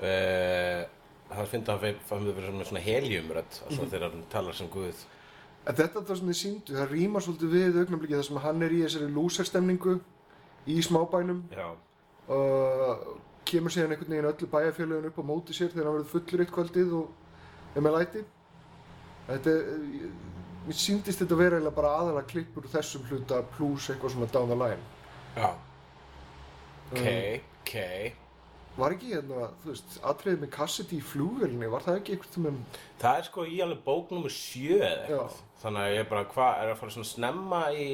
Uh, 0.00 0.86
það 1.28 1.48
finnst 1.50 1.68
að 1.68 1.82
hann 1.84 1.98
fann 2.08 2.22
við 2.24 2.36
verið 2.38 2.46
svona- 2.54 2.64
svona 2.70 2.80
heliumrödd 2.80 3.50
alltaf 3.66 3.82
Mhm. 3.84 3.90
þegar 3.92 4.10
hann 4.10 4.22
talar 4.30 4.54
sem 4.54 4.68
Guð 4.68 4.94
En 5.66 5.74
þetta 5.74 5.96
er 6.00 6.04
það 6.08 6.16
sem 6.16 6.28
þið 6.28 6.38
síndu, 6.40 6.72
það 6.72 6.88
rýmar 6.88 7.20
svolítið 7.26 7.50
við 7.52 7.76
augnablikið 7.84 8.16
þar 8.16 8.24
sem 8.24 8.36
hann 8.38 8.62
er 8.62 8.70
í 8.70 8.80
þessari 8.80 9.12
lúserstemningu 9.12 10.00
í 10.66 10.78
smábænum 10.80 11.42
Já, 11.52 11.68
og 12.32 13.20
kemur 13.50 13.74
síðan 13.74 13.94
einhvern 13.94 14.14
veginn 14.14 14.30
öllu 14.30 14.48
bæjarfélögun 14.54 15.08
upp 15.10 15.18
á 15.20 15.24
móti 15.30 15.56
sér 15.56 15.72
þegar 15.72 15.88
hann 15.90 15.96
verður 15.98 16.12
fullur 16.14 16.44
eitt 16.44 16.52
kvöldið 16.56 16.92
og 17.00 17.74
er 17.76 17.84
með 17.86 17.96
læti. 17.98 18.22
Þetta 19.30 19.54
er, 19.54 20.12
mér 20.66 20.78
síndist 20.84 21.22
þetta 21.22 21.38
vera 21.38 21.58
eiginlega 21.58 21.76
bara 21.80 21.92
aðalega 22.00 22.30
klippur 22.32 22.70
þessum 22.72 23.04
hluta 23.10 23.42
pluss 23.56 23.90
eitthvað 23.92 24.14
svona 24.16 24.30
down 24.34 24.50
the 24.54 24.58
line. 24.62 24.86
já 25.36 25.50
Um, 26.90 26.96
Ok, 26.98 27.42
ok 27.62 27.74
Var 28.80 28.94
ekki 28.96 29.10
hérna, 29.12 29.44
þú 29.62 29.68
veist, 29.70 29.92
atriðið 30.10 30.40
með 30.42 30.50
Cassidy 30.56 30.96
í 30.98 31.04
flugvelni, 31.06 31.68
var 31.70 31.84
það 31.84 31.98
ekki 32.00 32.14
einhvern 32.16 32.32
tímann, 32.34 32.56
Það 32.98 33.18
er 33.20 33.26
sko 33.28 33.44
í 33.46 33.60
alveg 33.62 33.84
bók 33.84 34.10
nummer 34.14 34.34
sjö 34.34 34.78
eða 34.80 34.88
Já. 34.88 35.04
eitthvað 35.04 35.36
Þannig 35.62 35.84
að 35.84 35.94
ég 35.94 36.08
bara, 36.10 36.24
hvað, 36.32 36.50
er 36.64 36.72
að 36.72 36.80
fara 36.80 36.94
svona 36.96 37.10
snemma 37.12 37.60
í 37.70 37.86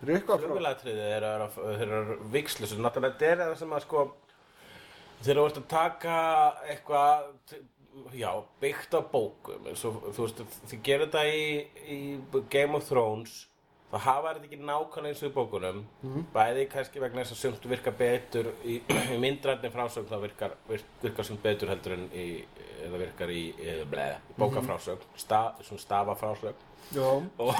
er 0.00 0.12
eitthvað 0.14 0.40
frá, 0.40 0.46
flugvélatriði 0.46 1.06
er 1.18 1.26
að 1.28 1.58
þeir 1.58 1.94
eru 1.98 2.16
vikslu 2.32 2.70
svo 2.70 2.80
náttúrulega 2.80 3.18
þetta 3.18 3.28
er 3.34 3.42
það 3.42 3.54
sem 3.60 3.76
að 3.76 3.84
sko 3.84 4.04
Þegar 5.20 5.36
þú 5.36 5.44
ert 5.50 5.60
að 5.60 5.68
taka 5.68 6.16
eitthvað, 6.72 7.28
já, 8.16 8.30
byggt 8.62 8.94
á 8.96 9.00
bókum, 9.12 9.68
og 9.68 9.76
þú 9.76 10.24
veist, 10.24 10.42
þið 10.70 10.82
gerir 10.86 11.06
þetta 11.10 11.24
í, 11.28 11.46
í 11.92 11.98
Game 12.52 12.78
of 12.78 12.86
Thrones, 12.88 13.34
það 13.90 14.04
hafa 14.06 14.32
þetta 14.36 14.46
ekki 14.48 14.60
nákvæmlega 14.62 15.10
eins 15.10 15.22
og 15.24 15.28
í 15.28 15.34
bókunum, 15.34 15.80
bæði 16.32 16.66
kannski 16.72 17.02
vegna 17.02 17.24
þess 17.24 17.34
að 17.36 17.40
sumt 17.42 17.68
virkar 17.72 17.96
betur 17.98 18.52
í, 18.64 18.78
í 18.80 19.18
myndrætni 19.20 19.72
frásögn, 19.74 20.08
þá 20.08 20.20
virkar, 20.24 20.54
virk, 20.70 20.92
virkar 21.02 21.26
sumt 21.28 21.42
betur 21.44 21.72
heldur 21.74 21.96
en 21.98 22.06
í, 22.14 22.28
eða 22.86 23.00
virkar 23.02 23.32
í, 23.34 23.42
eða 23.60 23.88
bleið, 23.90 24.20
bókafrásögn, 24.38 25.08
sta, 25.20 25.42
svona 25.66 25.84
stafafrásögn. 25.84 26.68
Já, 26.94 27.08
Og, 27.42 27.52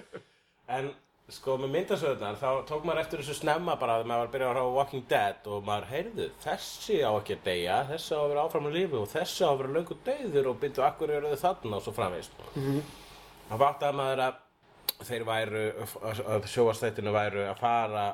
en 0.78 0.90
sko 1.28 1.58
með 1.60 1.72
myndasöðunar 1.74 2.38
þá 2.40 2.48
tók 2.68 2.86
maður 2.88 3.02
eftir 3.02 3.20
þessu 3.20 3.34
snemma 3.42 3.74
bara 3.80 3.98
að 3.98 4.06
maður 4.08 4.20
var 4.22 4.28
að 4.28 4.34
byrja 4.34 4.48
að 4.48 4.60
á 4.64 4.76
Walking 4.78 5.08
Dead 5.10 5.48
og 5.52 5.66
maður 5.66 5.88
heyrðu 5.90 6.28
þessi 6.44 6.96
á 7.04 7.10
ekki 7.10 7.36
að 7.36 7.42
deyja 7.48 7.78
þessi 7.90 8.16
á 8.16 8.20
að 8.22 8.30
vera 8.32 8.44
áfram 8.46 8.68
á 8.68 8.70
lífi 8.72 8.96
og 8.96 9.10
þessi 9.12 9.44
á 9.44 9.48
að 9.50 9.58
vera 9.60 9.74
löngu 9.76 9.98
deyður 10.06 10.48
og 10.52 10.60
byrju 10.62 10.84
akkur 10.86 11.12
eru 11.18 11.32
þau 11.34 11.42
þarna 11.42 11.76
og 11.76 11.84
svo 11.84 11.94
framvist 11.98 12.40
þá 13.48 13.54
váttaði 13.60 13.98
maður 14.00 14.24
að 14.24 14.40
þeir 15.08 15.26
væru 15.28 15.66
að 16.32 16.48
sjóastættinu 16.54 17.12
væru 17.14 17.44
að 17.50 17.60
fara 17.60 18.06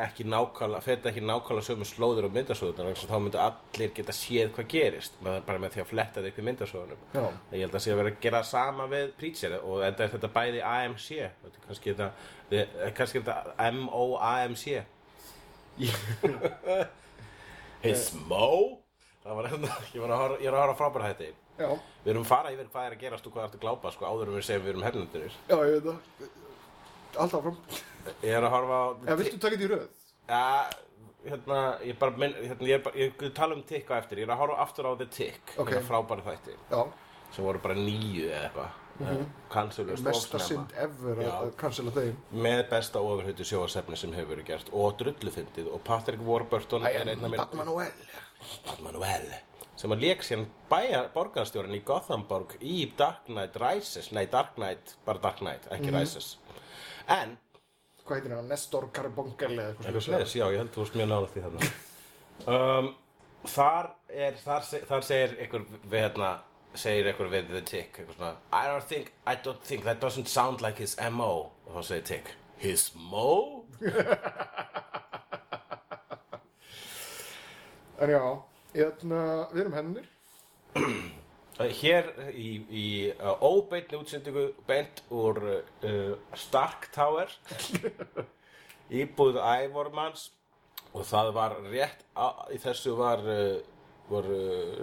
ekki 0.00 0.24
nákvæmlega, 0.24 0.80
feta 0.80 1.10
ekki 1.10 1.20
nákvæmlega 1.20 1.66
sömu 1.66 1.84
slóður 1.84 2.24
og 2.28 2.32
myndasöðunar 2.32 2.96
þá 2.96 3.18
myndu 3.20 3.40
allir 3.42 3.90
geta 3.92 4.14
séð 4.16 4.54
hvað 4.56 4.70
gerist 4.72 5.18
bara 5.20 5.58
með 5.60 5.74
því 5.74 5.82
að 5.82 5.90
fletta 5.90 6.22
upp 6.24 6.38
í 6.40 6.44
myndasöðunum 6.46 7.02
Ég 7.52 7.60
held 7.66 7.76
að 7.76 7.84
sé 7.84 7.92
að 7.92 8.00
vera 8.00 8.12
að 8.14 8.22
gera 8.24 8.40
sama 8.48 8.86
við 8.88 9.12
Preacher 9.20 9.58
og 9.60 9.82
þetta 9.84 10.06
er 10.06 10.14
þetta 10.14 10.32
bæði 10.38 10.64
AMC 10.70 11.08
þetta 11.44 11.64
kannski 11.66 11.92
þetta, 11.92 12.08
þetta 13.04 13.36
M-O-A-M-C 13.68 14.64
His 17.84 18.08
Mo 18.30 18.80
Það 19.22 19.36
var 19.38 19.52
hérna, 19.52 19.74
ég 19.94 20.00
var 20.02 20.16
að 20.16 20.22
horfa, 20.48 20.78
frábæra 20.80 21.12
já, 21.20 21.68
Við 22.02 22.14
erum 22.14 22.24
að 22.24 22.30
fara 22.32 22.52
yfir 22.54 22.70
hvað 22.72 22.86
er 22.88 22.96
að 22.96 23.02
gerast 23.04 23.26
og 23.28 23.34
hvað 23.36 23.44
er 23.44 23.52
að 23.58 23.64
glápa 23.66 23.92
sko 23.92 24.08
áður 24.08 24.32
en 24.32 24.38
við 24.40 24.48
segjum 24.48 24.64
við 24.64 24.72
erum 24.72 24.86
hefnundir 24.88 25.28
já, 25.28 25.56
ég 25.68 25.76
veit 25.76 25.84
það. 25.90 26.38
Alltaf 27.16 27.42
fram. 27.44 27.58
Ég 28.22 28.32
er 28.34 28.46
að 28.46 28.54
horfa 28.56 28.78
á 28.78 28.86
Já, 29.06 29.14
viltu 29.18 29.38
taka 29.38 29.56
þetta 29.56 29.66
í 29.66 29.70
röð? 29.72 29.86
Ja, 30.28 30.44
hérna, 31.26 31.58
ég 31.86 31.98
bara, 32.00 32.16
minn, 32.18 32.36
hérna, 32.40 32.68
ég 32.68 32.84
bara, 32.84 32.98
ég 32.98 33.24
tala 33.36 33.56
um 33.58 33.64
Tick 33.68 33.90
á 33.90 33.94
eftir 33.98 34.22
Ég 34.22 34.28
er 34.28 34.34
að 34.34 34.42
horfa 34.42 34.62
aftur 34.64 34.88
á 34.90 34.92
The 34.98 35.08
Tick 35.12 35.54
Ok. 35.56 35.72
Þetta 35.72 35.82
frábæra 35.86 36.24
þætti 36.26 36.56
Já, 36.70 36.80
sem 37.34 37.46
voru 37.46 37.62
bara 37.62 37.78
nýju 37.78 38.26
eða 38.30 38.40
eitthvað 38.48 38.80
mm 38.98 39.06
-hmm. 39.06 39.30
Kansulust 39.52 40.04
mesta 40.04 40.38
synd 40.38 40.74
ever 40.76 41.16
að 41.16 41.22
Já. 41.22 41.32
að 41.42 41.54
cancela 41.56 41.90
þeim. 41.90 42.16
með 42.32 42.68
besta 42.70 42.98
ofurhutu 43.00 43.44
sjóasefni 43.44 43.96
sem 43.96 44.12
hefur 44.12 44.36
verið 44.36 44.46
gert 44.46 44.68
og 44.72 44.98
drullufyndið 44.98 45.72
og 45.72 45.80
Patrick 45.84 46.22
Warburton 46.26 46.86
er 46.86 47.08
einn 47.08 47.24
af 47.24 47.30
mér 47.30 47.36
Batman 47.36 47.66
Noel. 47.66 47.92
Manuel 48.82 49.32
sem 49.76 49.90
að 49.90 50.04
lék 50.04 50.22
síðan 50.22 50.46
bæja 50.70 51.08
borgarstjórin 51.14 51.74
í 51.74 51.82
Gothenburg 51.84 52.56
í 52.60 52.92
Dark 52.96 53.26
Knight 53.26 53.56
Rises 53.56 54.12
nei 54.12 54.26
Dark 54.26 54.54
Knight, 54.54 54.96
bara 55.04 55.18
Dark 55.18 55.40
Knight, 55.42 55.66
ekki 55.70 55.90
Rises 55.90 56.36
en, 57.08 57.36
Hvað 58.02 58.16
heitir 58.18 58.32
hann? 58.34 58.48
Nestor 58.50 58.88
Carbonell 58.92 59.52
eða 59.58 59.68
eitthvað 59.76 60.02
sliðis, 60.08 60.32
já 60.34 60.46
ég 60.50 60.58
held 60.58 60.72
þú 60.74 60.80
veist 60.82 60.96
mjög 60.98 61.08
nála 61.12 61.28
því 61.30 61.42
þarna 61.44 61.60
um, 62.56 62.88
þar 63.52 63.90
er 64.26 64.32
þar, 64.42 64.64
se- 64.66 64.80
þar 64.88 65.02
segir 65.06 65.36
einhver 65.44 65.62
við 65.92 66.00
hérna 66.02 66.30
segir 66.74 67.06
einhver 67.12 67.30
við 67.30 67.50
The 67.52 67.60
Tick 67.68 67.98
eitthvað 68.00 68.16
svona, 68.18 68.32
I 68.52 68.64
don't 68.72 68.88
think, 68.90 69.12
I 69.26 69.34
don't 69.36 69.62
think 69.70 69.84
that 69.84 70.00
doesn't 70.02 70.26
sound 70.28 70.60
like 70.64 70.78
his 70.82 70.96
M.O. 70.98 71.52
og 71.66 71.76
þá 71.78 71.82
segir 71.92 72.04
Tick 72.10 72.32
his 72.58 72.90
Mo? 72.94 73.64
En 78.02 78.10
já, 78.10 78.22
hérna, 78.74 79.18
við 79.52 79.60
erum 79.62 79.74
hennir. 79.78 80.06
Uh, 81.60 81.68
Hér 81.68 82.08
í, 82.32 82.50
í 82.72 82.86
uh, 83.12 83.34
óbeinni 83.44 83.98
útsendingu 83.98 84.46
beint 84.68 85.02
úr 85.12 85.40
uh, 85.44 86.14
Stark 86.38 86.88
Tower 86.94 87.28
íbúð 89.02 89.36
Ævormans 89.36 90.30
og 90.92 91.04
það 91.08 91.32
var 91.36 91.58
rétt 91.68 92.06
á, 92.16 92.48
í 92.52 92.60
þessu 92.60 92.96
var, 92.96 93.20
uh, 93.28 93.60
var 94.08 94.30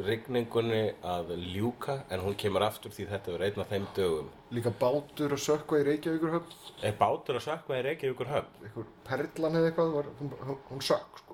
rigningunni 0.05 0.83
að 1.01 1.33
ljúka 1.55 2.03
en 2.13 2.21
hún 2.25 2.37
kemur 2.37 2.67
aftur 2.69 2.93
því 2.93 3.09
þetta 3.15 3.33
var 3.35 3.47
einn 3.47 3.65
af 3.65 3.73
þeim 3.73 3.89
dögum 3.97 4.29
Líka 4.49 4.71
bátur 4.73 5.35
og 5.35 5.41
sökva 5.41 5.77
í 5.77 5.83
Reykjavíkurhöfn. 5.85 6.53
Er 6.81 6.95
bátur 6.97 7.37
að 7.37 7.43
sökva 7.45 7.75
í 7.77 7.83
Reykjavíkur 7.85 8.31
höfn? 8.31 8.63
Einhver 8.65 8.87
perlan 9.05 9.57
eða 9.59 9.69
eitthvað, 9.69 9.91
var, 9.93 10.07
hún, 10.17 10.31
hún, 10.41 10.57
hún 10.71 10.81
sökk, 10.81 11.19
sko. 11.21 11.28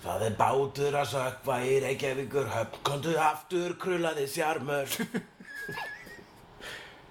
Það 0.00 0.22
er 0.24 0.36
bátur 0.38 0.94
að 0.96 1.08
sökva 1.10 1.56
í 1.68 1.72
Reykjavíkur 1.84 2.46
höfn 2.54 2.82
Kondu 2.88 3.12
aftur, 3.20 3.74
krullaði 3.80 4.24
sjarmur 4.32 4.88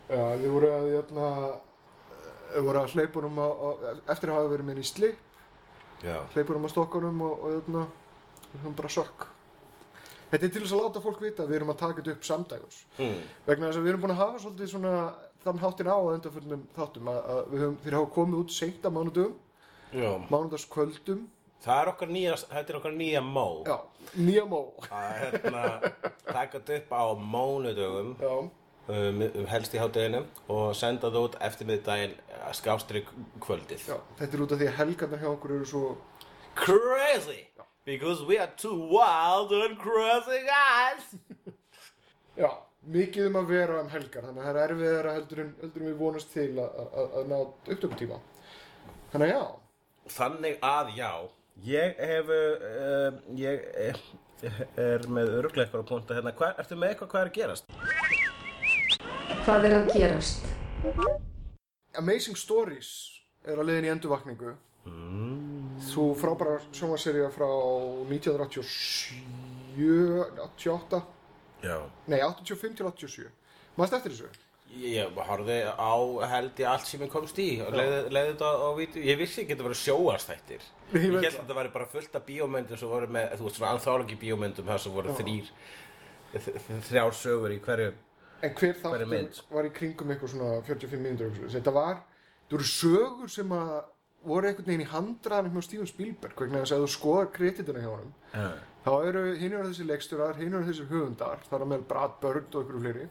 Já, 0.09 0.21
þið 0.41 0.47
voru 0.55 0.69
að, 0.73 0.85
hérna, 0.95 1.25
þið 2.49 2.63
voru 2.65 2.79
að 2.81 2.93
hleypunum 2.95 3.37
á, 3.37 3.47
eftir 4.09 4.31
að 4.31 4.39
hafa 4.39 4.53
verið 4.55 4.69
með 4.71 4.79
í 4.81 4.85
slip, 4.89 5.19
Já 6.01 6.15
hleypunum 6.33 6.65
á 6.65 6.69
stokkunum 6.73 7.21
og, 7.27 7.43
og 7.43 7.53
hérna, 7.53 7.83
hún 8.63 8.77
bara 8.79 8.89
sökk. 8.89 9.27
Þetta 10.31 10.45
er 10.47 10.51
til 10.55 10.63
þess 10.63 10.73
að 10.73 10.81
láta 10.87 11.03
fólk 11.03 11.21
vita 11.21 11.43
að 11.45 11.51
við 11.51 11.59
erum 11.59 11.73
að 11.75 11.79
taka 11.83 11.99
þetta 11.99 12.15
upp 12.15 12.25
samdægurs. 12.25 12.79
mm. 12.97 13.19
Vegna 13.45 13.69
þess 13.69 13.79
að 13.79 13.85
við 13.85 13.91
erum 13.93 14.03
búin 14.05 14.15
að 14.15 14.21
hafa 14.23 14.41
svolítið 14.41 14.71
svona 14.73 14.95
þann 15.43 15.61
háttin 15.61 15.89
á 15.93 15.97
að 15.97 16.09
undanförnum 16.15 16.63
þáttum 16.75 17.11
að, 17.13 17.19
að 17.35 17.41
við 17.53 17.63
höfum, 17.63 17.77
þeir 17.85 17.97
hafa 17.99 18.11
komið 18.17 18.41
út 18.41 18.55
seint 18.57 18.81
á 18.85 18.89
mánudum, 18.97 19.37
Já 19.93 20.09
mánudagskvöldum, 20.29 21.21
Það 21.59 21.81
er 21.81 21.89
okkar 21.91 22.11
nýja, 22.13 22.35
þetta 22.47 22.71
er 22.71 22.77
okkar 22.79 22.93
nýja 22.95 23.21
mó. 23.25 23.47
Já, 23.67 23.75
nýja 24.15 24.45
mó, 24.47 24.61
að 24.87 25.09
hérna 25.19 25.63
taka 26.29 26.61
þetta 26.61 26.77
upp 26.77 26.93
á 26.95 27.03
mánudögum 27.19 28.13
já, 28.21 28.31
um, 28.95 29.23
um 29.27 29.49
helst 29.51 29.75
í 29.75 29.81
hátteginu 29.81 30.21
og 30.55 30.69
senda 30.79 31.11
það 31.11 31.27
út 31.27 31.35
eftir 31.49 31.67
miðdaginn 31.67 32.15
skástri 32.55 33.03
kvöldið. 33.43 33.89
Já, 33.91 33.97
þetta 34.21 34.37
er 34.37 34.45
út 34.45 34.55
af 34.55 34.61
því 34.61 34.69
að 34.69 34.79
helgarnar 34.79 35.23
hjá 35.25 35.29
okkur 35.33 35.55
eru 35.57 35.67
svo, 35.73 35.83
Crazy! 36.59 37.45
Because 37.85 38.23
we 38.23 38.37
are 38.37 38.51
two 38.57 38.75
wild 38.91 39.51
and 39.51 39.77
crazy 39.79 40.41
guys! 40.47 41.13
Já, 42.39 42.49
mikið 42.87 43.29
um 43.29 43.39
að 43.41 43.51
vera 43.51 43.79
um 43.83 43.89
helgar, 43.91 44.27
þannig 44.29 44.43
að 44.43 44.47
það 44.47 44.59
er 44.63 44.73
erfiðara 44.73 45.13
heldur 45.17 45.41
en, 45.43 45.55
heldur 45.61 45.85
við 45.89 45.95
vonast 45.99 46.31
til 46.31 46.51
að, 46.55 46.77
að, 46.79 47.17
að 47.19 47.31
ná 47.31 47.37
upptökutíma. 47.41 48.19
Þannig 49.11 49.25
að 49.27 49.33
já, 49.33 49.43
Þannig 50.09 50.55
að 50.65 50.95
já 50.97 51.11
Ég 51.65 51.95
hef 51.99 52.29
uh, 52.31 53.19
ég 53.35 53.59
er, 53.75 53.97
er 54.79 55.03
með 55.11 55.33
öruglega 55.41 55.65
eitthvað 55.65 55.81
að 55.81 55.89
punta 55.89 56.15
hérna 56.15 56.31
Hva, 56.37 56.53
Ertu 56.61 56.75
með 56.79 56.93
eitthvað 56.93 57.09
hvað 57.11 57.21
er 57.21 57.27
að 57.29 57.35
gerast? 57.35 57.65
Hvað 59.43 59.67
er 59.67 59.73
að 59.75 59.89
gerast? 59.91 60.39
Amazing 61.99 62.37
Stories 62.39 62.89
er 63.43 63.59
að 63.59 63.67
leiðin 63.67 63.87
í 63.89 63.91
endurvakningu. 63.91 64.51
Svo 65.89 66.05
frábæra 66.17 66.55
sjónvarserja 66.71 67.27
frá 67.33 67.49
1987, 68.07 69.11
88, 70.45 71.01
Já 71.65 71.77
nei 72.07 72.21
85 72.23 72.79
til 72.79 72.87
87. 72.87 73.27
Mást 73.79 73.93
eftir 73.97 74.11
þessu? 74.15 74.48
Ég 74.79 75.15
horfði 75.25 75.55
á 75.65 75.93
held 76.29 76.59
ég 76.61 76.67
allt 76.69 76.85
sem 76.85 77.01
ég 77.01 77.09
komst 77.09 77.39
í. 77.41 77.47
Og 77.65 77.73
leiði, 77.73 78.01
leiði 78.13 78.33
þetta 78.35 78.49
á 78.53 78.69
vídeo. 78.77 79.01
Ég 79.07 79.17
vissi 79.17 79.41
ekki 79.41 79.55
að 79.55 79.57
þetta 79.57 79.67
voru 79.69 79.79
sjóastættir 79.79 80.67
Ég 80.93 81.05
Ég 81.05 81.15
held 81.15 81.25
að 81.25 81.39
þetta 81.39 81.57
væri 81.57 81.71
bara 81.73 81.87
fullt 81.89 82.15
af 82.19 82.25
bíómyndum 82.27 82.77
sem 82.81 82.91
voru 82.91 83.09
með, 83.09 83.33
þú 83.39 83.47
veist 83.47 83.57
svona 83.59 83.71
anthology 83.75 84.17
bíómyndum 84.21 84.69
þar 84.69 84.83
sem 84.83 84.93
voru 84.93 85.15
þrýr 85.17 85.49
þrjár 86.89 87.15
sögur 87.17 87.53
í 87.55 87.59
hverju 87.65 87.89
En 88.45 88.53
hver 88.55 88.69
er 88.71 88.77
þáttur 88.79 89.09
mynd? 89.09 89.39
var 89.51 89.67
í 89.67 89.71
kringum 89.75 90.13
eitthvað 90.13 90.33
svona 90.35 90.61
45 90.63 91.01
mínútur 91.03 91.25
eitthvað 91.27 91.39
svoleiðis. 91.41 91.55
Þetta 91.57 91.73
var, 91.75 91.97
þetta 92.45 92.55
voru 92.55 92.67
sögur 92.69 93.33
sem 93.33 93.55
að 93.57 93.73
voru 94.29 94.49
einhvern 94.49 94.67
veginn 94.69 94.83
í 94.85 94.89
handraðanum 94.93 95.57
hjá 95.57 95.65
Steven 95.67 95.89
Spielberg 95.89 96.41
vegna 96.43 96.61
þess 96.63 96.75
að 96.75 96.83
þú 96.85 96.91
skoðar 96.95 97.29
kredituna 97.35 97.83
hjá 97.83 97.89
honum 97.89 98.13
Já, 98.33 98.47
þá 98.85 98.91
eru 99.09 99.23
hinn 99.39 99.53
eru 99.55 99.69
þessi 99.69 99.87
leikstjórar, 99.89 100.39
hinn 100.39 100.53
eru 100.55 100.67
þessi 100.69 100.87
höfundar 100.89 101.43
þar 101.49 101.65
að 101.65 101.71
með 101.73 101.85
Brad 101.91 102.17
Bird 102.23 102.55
og 102.55 102.63
einhverju 102.63 102.83
fleiri 102.83 103.05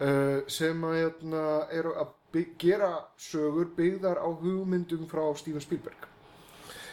uh, 0.00 0.40
sem 0.50 0.84
að 0.88 0.98
hérna, 0.98 1.44
eru 1.76 1.94
að 2.00 2.12
bygg, 2.34 2.52
gera 2.62 2.90
sögur 3.20 3.70
byggðar 3.76 4.20
á 4.22 4.28
hugmyndum 4.28 5.06
frá 5.10 5.22
Steven 5.38 5.62
Spielberg. 5.64 6.08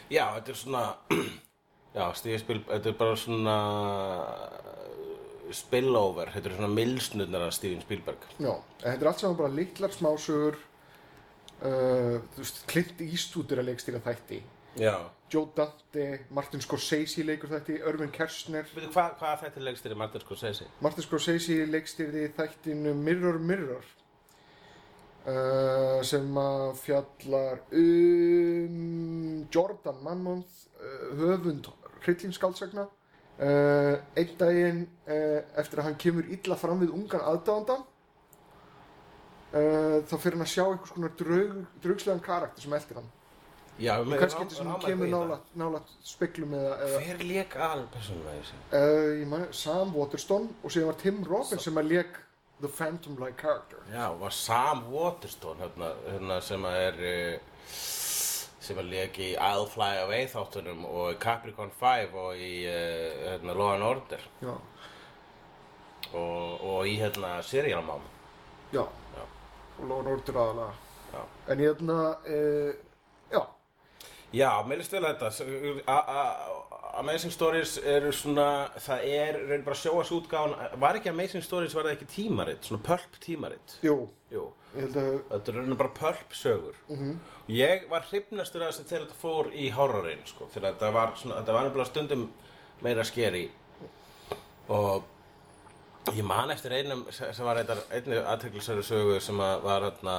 Já, 0.08 0.24
þetta 0.38 0.54
er 0.54 0.60
svona 0.62 0.86
Já, 1.98 2.06
Steve 2.14 2.38
Spielberg, 2.42 2.70
þetta 2.76 2.92
er 2.92 2.98
bara 3.00 3.18
svona 3.18 3.58
spillover, 5.56 6.30
þetta 6.34 6.50
er 6.52 6.58
svona 6.58 6.74
milsnurnar 6.76 7.46
af 7.48 7.56
Steven 7.56 7.82
Spielberg. 7.82 8.28
Já, 8.38 8.52
þetta 8.84 9.00
er 9.00 9.10
allt 9.12 9.24
saman 9.24 9.40
bara 9.40 9.56
litlar 9.56 9.96
smásögur. 9.96 10.60
Uh, 11.58 12.20
Clint 12.70 13.00
Eastwood 13.02 13.50
er 13.50 13.64
að 13.64 13.72
leikstýra 13.72 14.02
þætti 14.06 14.44
Joe 15.28 15.50
Dante, 15.56 16.04
Martin 16.32 16.62
Scorsese 16.64 17.24
leikur 17.28 17.52
þætti, 17.52 17.82
Irvin 17.84 18.12
Kershner. 18.16 18.68
Veitu, 18.72 18.92
hvað, 18.94 19.16
hvað 19.20 19.42
þetta 19.44 19.64
leggst 19.66 19.84
þér 19.84 19.96
í 19.96 20.00
Martin 20.00 20.24
Scorsese? 20.24 20.68
Martin 20.86 21.04
Scorsese 21.04 21.58
leikstýrði 21.68 22.28
þættinu 22.38 22.94
Mirror 22.96 23.40
Mirror 23.44 23.90
uh, 25.28 26.00
sem 26.08 26.40
að 26.40 26.70
fjallar 26.84 27.60
um 27.82 29.44
Jordan 29.54 30.00
Mammoth 30.06 30.70
uh, 30.80 31.10
höfund 31.20 31.68
hryllingsskáldsagna 32.06 32.88
uh, 32.88 33.94
einn 34.16 34.34
daginn 34.40 34.82
uh, 35.10 35.44
eftir 35.60 35.82
að 35.82 35.90
hann 35.90 36.02
kemur 36.02 36.32
illa 36.32 36.56
fram 36.60 36.80
við 36.86 36.96
ungan 36.96 37.28
aðdáðanda 37.34 37.82
uh, 39.52 39.98
þá 40.08 40.16
fyrir 40.16 40.38
hann 40.38 40.48
að 40.48 40.54
sjá 40.56 40.64
einhvers 40.64 40.96
konar 40.96 41.16
draug, 41.20 41.62
draugslegan 41.84 42.24
karakter 42.24 42.64
sem 42.64 42.80
eldir 42.80 43.02
hann 43.02 43.12
Já, 43.78 43.94
kannski 44.02 44.42
eitthvað 44.42 44.56
sem 44.58 44.70
kemur 44.86 45.10
nálat, 45.12 45.50
nálat 45.60 45.92
speklum 46.06 46.54
eða, 46.58 46.72
eða 46.88 47.02
Hver 47.04 47.20
í 47.28 48.40
þessu? 48.40 48.62
uh, 48.80 49.28
man, 49.30 49.44
Sam 49.54 49.92
Waterston 49.94 50.48
og 50.64 50.74
síðan 50.74 50.90
var 50.92 50.98
Tim 51.04 51.20
Robbins 51.28 51.68
sem 51.68 51.78
að 51.78 51.92
leik 51.94 52.18
The 52.62 52.72
Phantom-like 52.74 53.38
character. 53.38 53.84
Já, 53.94 54.08
var 54.18 54.34
Sam 54.34 54.88
Waterston 54.90 55.60
hérna, 55.62 55.92
hérna 56.08 56.40
sem 56.42 56.66
að 56.66 56.80
er 56.88 57.04
uh, 57.12 57.76
sem 58.68 58.82
að 58.82 58.90
lék 58.96 59.20
í 59.24 59.30
I'll 59.38 59.68
Fly 59.70 60.02
Away 60.08 60.26
þáttunum 60.32 60.82
og 60.90 61.20
Capricorn 61.22 61.70
5 61.80 62.18
og 62.18 62.42
í 62.42 62.52
uh, 62.66 63.30
hérna, 63.30 63.54
Law 63.54 63.76
and 63.76 63.86
Order. 63.86 64.26
Já, 64.42 64.56
og, 66.18 66.66
og 66.66 66.88
í 66.90 66.98
hérna 67.00 67.38
Serial 67.46 67.86
Mom. 67.86 68.02
Já, 68.74 68.84
Já. 69.14 69.24
og 69.78 69.86
Lóan 69.88 70.10
Ordur 70.12 70.42
aðalega. 70.42 70.74
Já. 71.14 71.22
en 71.54 71.62
hérna 71.64 71.98
já, 72.28 72.74
Já, 74.36 74.50
mér 74.68 74.82
líst 74.82 74.92
vel 74.92 75.06
að 75.08 75.22
þetta. 75.22 75.86
Amazing 76.98 77.32
Stories 77.32 77.76
eru 77.86 78.10
svona 78.16 78.68
það 78.82 79.04
er 79.14 79.36
raun 79.52 79.64
bara 79.66 79.78
sjóas 79.78 80.10
útgáðan 80.16 80.56
var 80.82 80.98
ekki 80.98 81.12
Amazing 81.12 81.44
Stories, 81.46 81.76
var 81.78 81.86
það 81.86 81.94
ekki 81.94 82.08
tímarit? 82.16 82.66
Svona 82.66 82.82
pulp 82.88 83.20
tímarit? 83.22 83.76
Jú, 83.86 84.08
Jú, 84.34 84.48
ég 84.74 84.88
held 84.88 84.98
að 85.00 85.12
þetta 85.30 85.52
er 85.54 85.60
raun 85.60 85.78
bara 85.80 85.94
pulp 86.00 86.34
sögur. 86.36 86.80
Ég 87.54 87.86
var 87.92 88.08
hrifnastur 88.10 88.66
að 88.66 88.72
þessu 88.74 88.88
þegar 88.90 89.06
þetta 89.06 89.20
fór 89.22 89.52
í 89.54 89.70
horrorin 89.78 90.26
sko, 90.28 90.50
þegar 90.56 90.74
þetta 90.74 90.90
var 90.98 91.14
svona, 91.22 91.38
þetta 91.38 91.56
var 91.56 91.68
nefnilega 91.68 91.92
stundum 91.92 92.26
meira 92.84 93.06
skeri 93.08 93.46
og 94.68 95.06
ég 96.18 96.26
man 96.28 96.52
eftir 96.52 96.76
einum 96.76 97.06
sem 97.12 97.46
var 97.46 97.62
eitthvað, 97.62 97.86
einni 97.96 98.20
aðteklisari 98.20 98.84
sögu 98.84 99.22
sem 99.24 99.40
að 99.42 99.64
var 99.64 99.86
hérna 99.88 100.18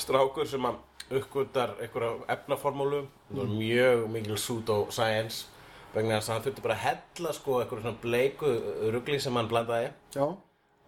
strákur 0.00 0.48
sem 0.48 0.64
að 0.70 0.80
uppgötar 1.20 1.74
einhverja 1.80 2.12
efnaformúlu. 2.36 3.02
Það 3.30 3.40
var 3.42 3.50
mjög 3.56 4.04
mikil 4.14 4.36
pseudo-science 4.40 5.46
vegna 5.94 6.18
þess 6.20 6.28
að 6.30 6.34
hann 6.36 6.44
þurfti 6.46 6.64
bara 6.64 6.76
að 6.78 6.84
hella 6.86 7.32
sko 7.36 7.58
einhverju 7.60 7.82
svona 7.84 8.02
bleiku 8.02 8.52
rugli 8.94 9.18
sem 9.20 9.36
hann 9.36 9.50
blandaði. 9.50 9.90
Já, 10.16 10.24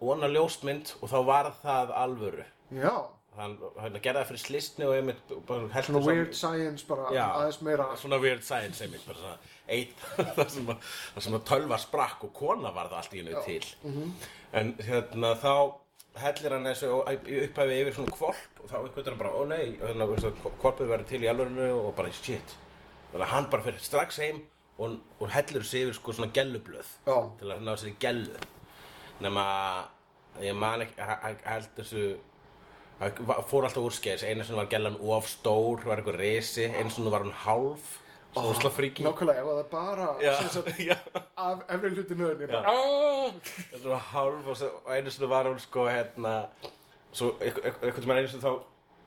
og 0.01 0.07
hann 0.13 0.25
að 0.27 0.33
ljósmynd 0.39 0.95
og 1.01 1.11
þá 1.11 1.19
var 1.29 1.51
það 1.63 1.93
alvöru. 2.03 2.45
Já, 2.75 2.93
hann, 3.37 3.57
hann 3.79 3.99
gerði 4.01 4.19
það 4.23 4.29
fyrir 4.31 4.43
slistni 4.45 4.85
og 4.89 4.95
einmitt 4.97 5.21
svona 5.29 5.83
saman- 5.85 6.05
weird 6.09 6.33
science 6.35 6.85
bara 6.87 7.09
Já. 7.13 7.25
aðeins 7.35 7.61
meira 7.67 7.85
svona 8.01 8.19
weird 8.23 8.43
science 8.47 8.81
einmitt 8.83 9.05
bara 9.05 9.17
svona 9.21 9.37
eitt 9.67 10.05
það 10.37 10.49
sem 10.55 10.67
að, 10.73 10.89
að 11.21 11.41
tölva 11.49 11.77
sprakk 11.81 12.23
og 12.27 12.33
kona 12.37 12.71
var 12.75 12.89
það 12.91 13.01
allt 13.03 13.13
í 13.13 13.21
hennu 13.23 13.43
til. 13.45 14.11
En 14.55 14.73
hérna 14.87 15.33
þá 15.41 15.53
hellir 16.21 16.53
hann 16.55 16.67
þessu 16.69 16.89
upphæfi 17.01 17.79
yfir 17.81 17.95
svona 17.97 18.13
kvolp 18.15 18.59
og 18.63 18.69
þá 18.71 18.75
uppgötur 18.87 19.11
hann 19.13 19.19
bara, 19.21 19.31
ó 19.35 19.41
nei 19.49 19.75
og 19.79 19.87
þannig 19.89 20.25
að 20.29 20.37
kvolpið 20.61 20.91
verður 20.93 21.09
til 21.09 21.23
í 21.25 21.29
alvörinu 21.31 21.69
og 21.81 21.95
bara 21.97 22.11
shit. 22.15 22.55
Þannig 23.11 23.25
að 23.25 23.33
hann 23.33 23.49
bara 23.51 23.65
fyrir 23.65 23.83
strax 23.83 24.19
heim 24.23 24.39
og, 24.77 24.95
og 25.19 25.29
hellir 25.35 25.63
þessu 25.65 25.81
yfir 25.85 25.97
sko 25.99 26.15
svona 26.15 26.31
gellublöð 26.35 26.93
Já. 27.07 27.17
til 27.39 27.51
að 27.51 27.65
ná 27.67 27.75
sér 27.79 27.91
í 27.91 27.97
gellu. 28.03 28.39
Nema 29.23 29.43
ég 30.43 30.55
man 30.59 30.83
ekki 30.83 30.99
he- 30.99 31.35
held 31.45 31.69
þessu 31.77 32.05
va- 33.27 33.41
fór 33.47 33.67
alltaf 33.67 33.83
úr 33.85 33.95
skeiðis 33.95 34.25
einu 34.27 34.43
sem 34.47 34.55
var 34.59 34.67
gellan 34.71 34.97
of 34.99 35.27
stór 35.31 35.83
var 35.85 36.01
eitthvað 36.01 36.19
risi, 36.19 36.65
einu 36.71 36.89
sem 36.91 37.07
var 37.11 37.23
hann 37.23 37.37
hálf 37.45 37.93
svo 38.35 38.69
oh, 38.69 38.75
fríki 38.75 39.05
nákvæmlega, 39.05 39.41
ef 39.41 39.49
það 39.49 39.59
er 39.63 39.67
bara 39.71 40.07
sagt, 40.51 40.69
af 41.47 41.65
efri 41.71 41.91
hluti 41.95 42.17
bara, 42.19 42.61
"Ah!" 42.67 43.33
Þetta 43.71 43.89
var 43.89 44.07
hálf 44.11 44.47
og, 44.53 44.63
og 44.85 44.95
einu 44.95 45.11
sinni 45.11 45.29
var 45.31 45.49
hún 45.49 45.59
sko 45.59 45.87
hérna 45.87 46.33
svo 47.15 47.35
eitthvað 47.39 48.01
sem 48.01 48.11
er 48.11 48.21
einu 48.23 48.31
sinni 48.33 48.43
þá 48.43 48.55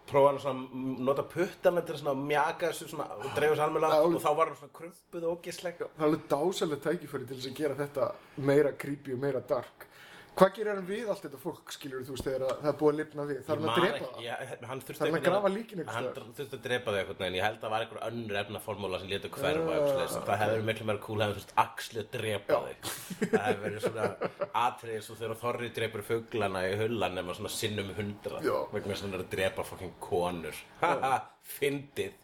prófa 0.09 0.31
hann 0.31 0.41
svona 0.43 0.65
að 0.65 1.03
nota 1.09 1.25
puttana 1.29 1.83
til 1.85 1.95
að 1.95 2.01
svona 2.03 2.15
mjaka 2.31 2.71
þessu 2.71 2.89
svona 2.93 3.07
og 3.19 3.27
dreifa 3.37 3.53
þessu 3.55 3.65
almennilega 3.67 3.99
Já. 3.99 4.07
og 4.09 4.23
þá 4.25 4.31
var 4.39 4.51
hann 4.51 4.59
svona 4.61 4.77
krumpuð 4.79 5.27
og 5.29 5.37
ógisleg 5.37 5.83
það 5.83 5.99
er 5.99 6.07
alveg 6.09 6.25
dásalega 6.33 6.85
tækifæri 6.87 7.29
til 7.29 7.39
þess 7.39 7.51
að 7.51 7.59
gera 7.61 7.79
þetta 7.83 8.09
meira 8.51 8.73
creepy 8.85 9.17
og 9.17 9.23
meira 9.25 9.43
dark 9.53 9.87
hvað 10.39 10.53
gerir 10.57 10.71
hann 10.73 10.87
við 10.89 11.09
allt 11.13 11.25
þetta 11.25 11.41
fólk 11.43 11.73
skilur 11.75 12.05
þú 12.07 12.15
veist 12.15 12.27
þegar 12.29 12.45
að 12.47 12.53
það 12.63 12.71
er 12.71 12.77
búið 12.81 12.93
að 12.93 12.99
lifna 13.01 13.27
við? 13.29 13.41
Þarf 13.49 13.65
hann 13.65 13.73
að 13.73 13.79
drepa 13.83 13.99
það? 14.09 14.21
já, 14.25 14.35
hann 14.71 14.83
þurfti 14.89 15.03
að 15.03 15.09
einhvern 15.09 15.27
grafa 15.29 15.53
líkin 15.55 15.83
einhvers 15.83 15.99
hann 15.99 16.35
þurfti 16.39 16.59
að 16.59 16.65
drepa 16.69 16.95
þau 16.95 16.99
einhvern 17.03 17.23
veginn. 17.25 17.39
Ég 17.39 17.47
held 17.49 17.59
að 17.59 17.65
það 17.65 17.75
var 17.75 17.87
einhver 17.87 18.03
önnur 18.09 18.41
efnaformúla 18.43 19.01
sem 19.03 19.13
létu 19.13 19.33
hverfa 19.35 19.57
Ah, 19.59 19.85
uh, 19.99 20.25
það 20.25 20.43
verið 20.45 20.67
miklu 20.69 20.87
meira 20.89 21.03
cool 21.05 21.23
hefði 21.23 21.39
þurft 21.39 21.55
axli 21.63 22.03
að 22.03 22.11
drepa 22.15 22.59
þau 22.59 22.75
það 23.19 23.47
hefði 23.49 23.63
verið 23.65 23.85
svona 23.85 24.31
atriði 24.63 25.01
svo 25.05 25.17
þegar 25.19 25.41
Þorri 25.43 25.71
drepur 25.77 26.05
fuglana 26.07 26.65
í 26.69 26.77
hullan 26.81 27.17
nema 27.19 27.37
svona 27.37 27.53
sinnum 27.53 27.91
hundra 27.97 28.43
sem 28.43 29.07
hann 29.07 29.17
er 29.19 29.25
að 29.25 29.33
drepa 29.33 29.65
fucking 29.67 29.97
konur. 30.03 30.63
Haha, 30.83 31.15
fyndið. 31.59 32.15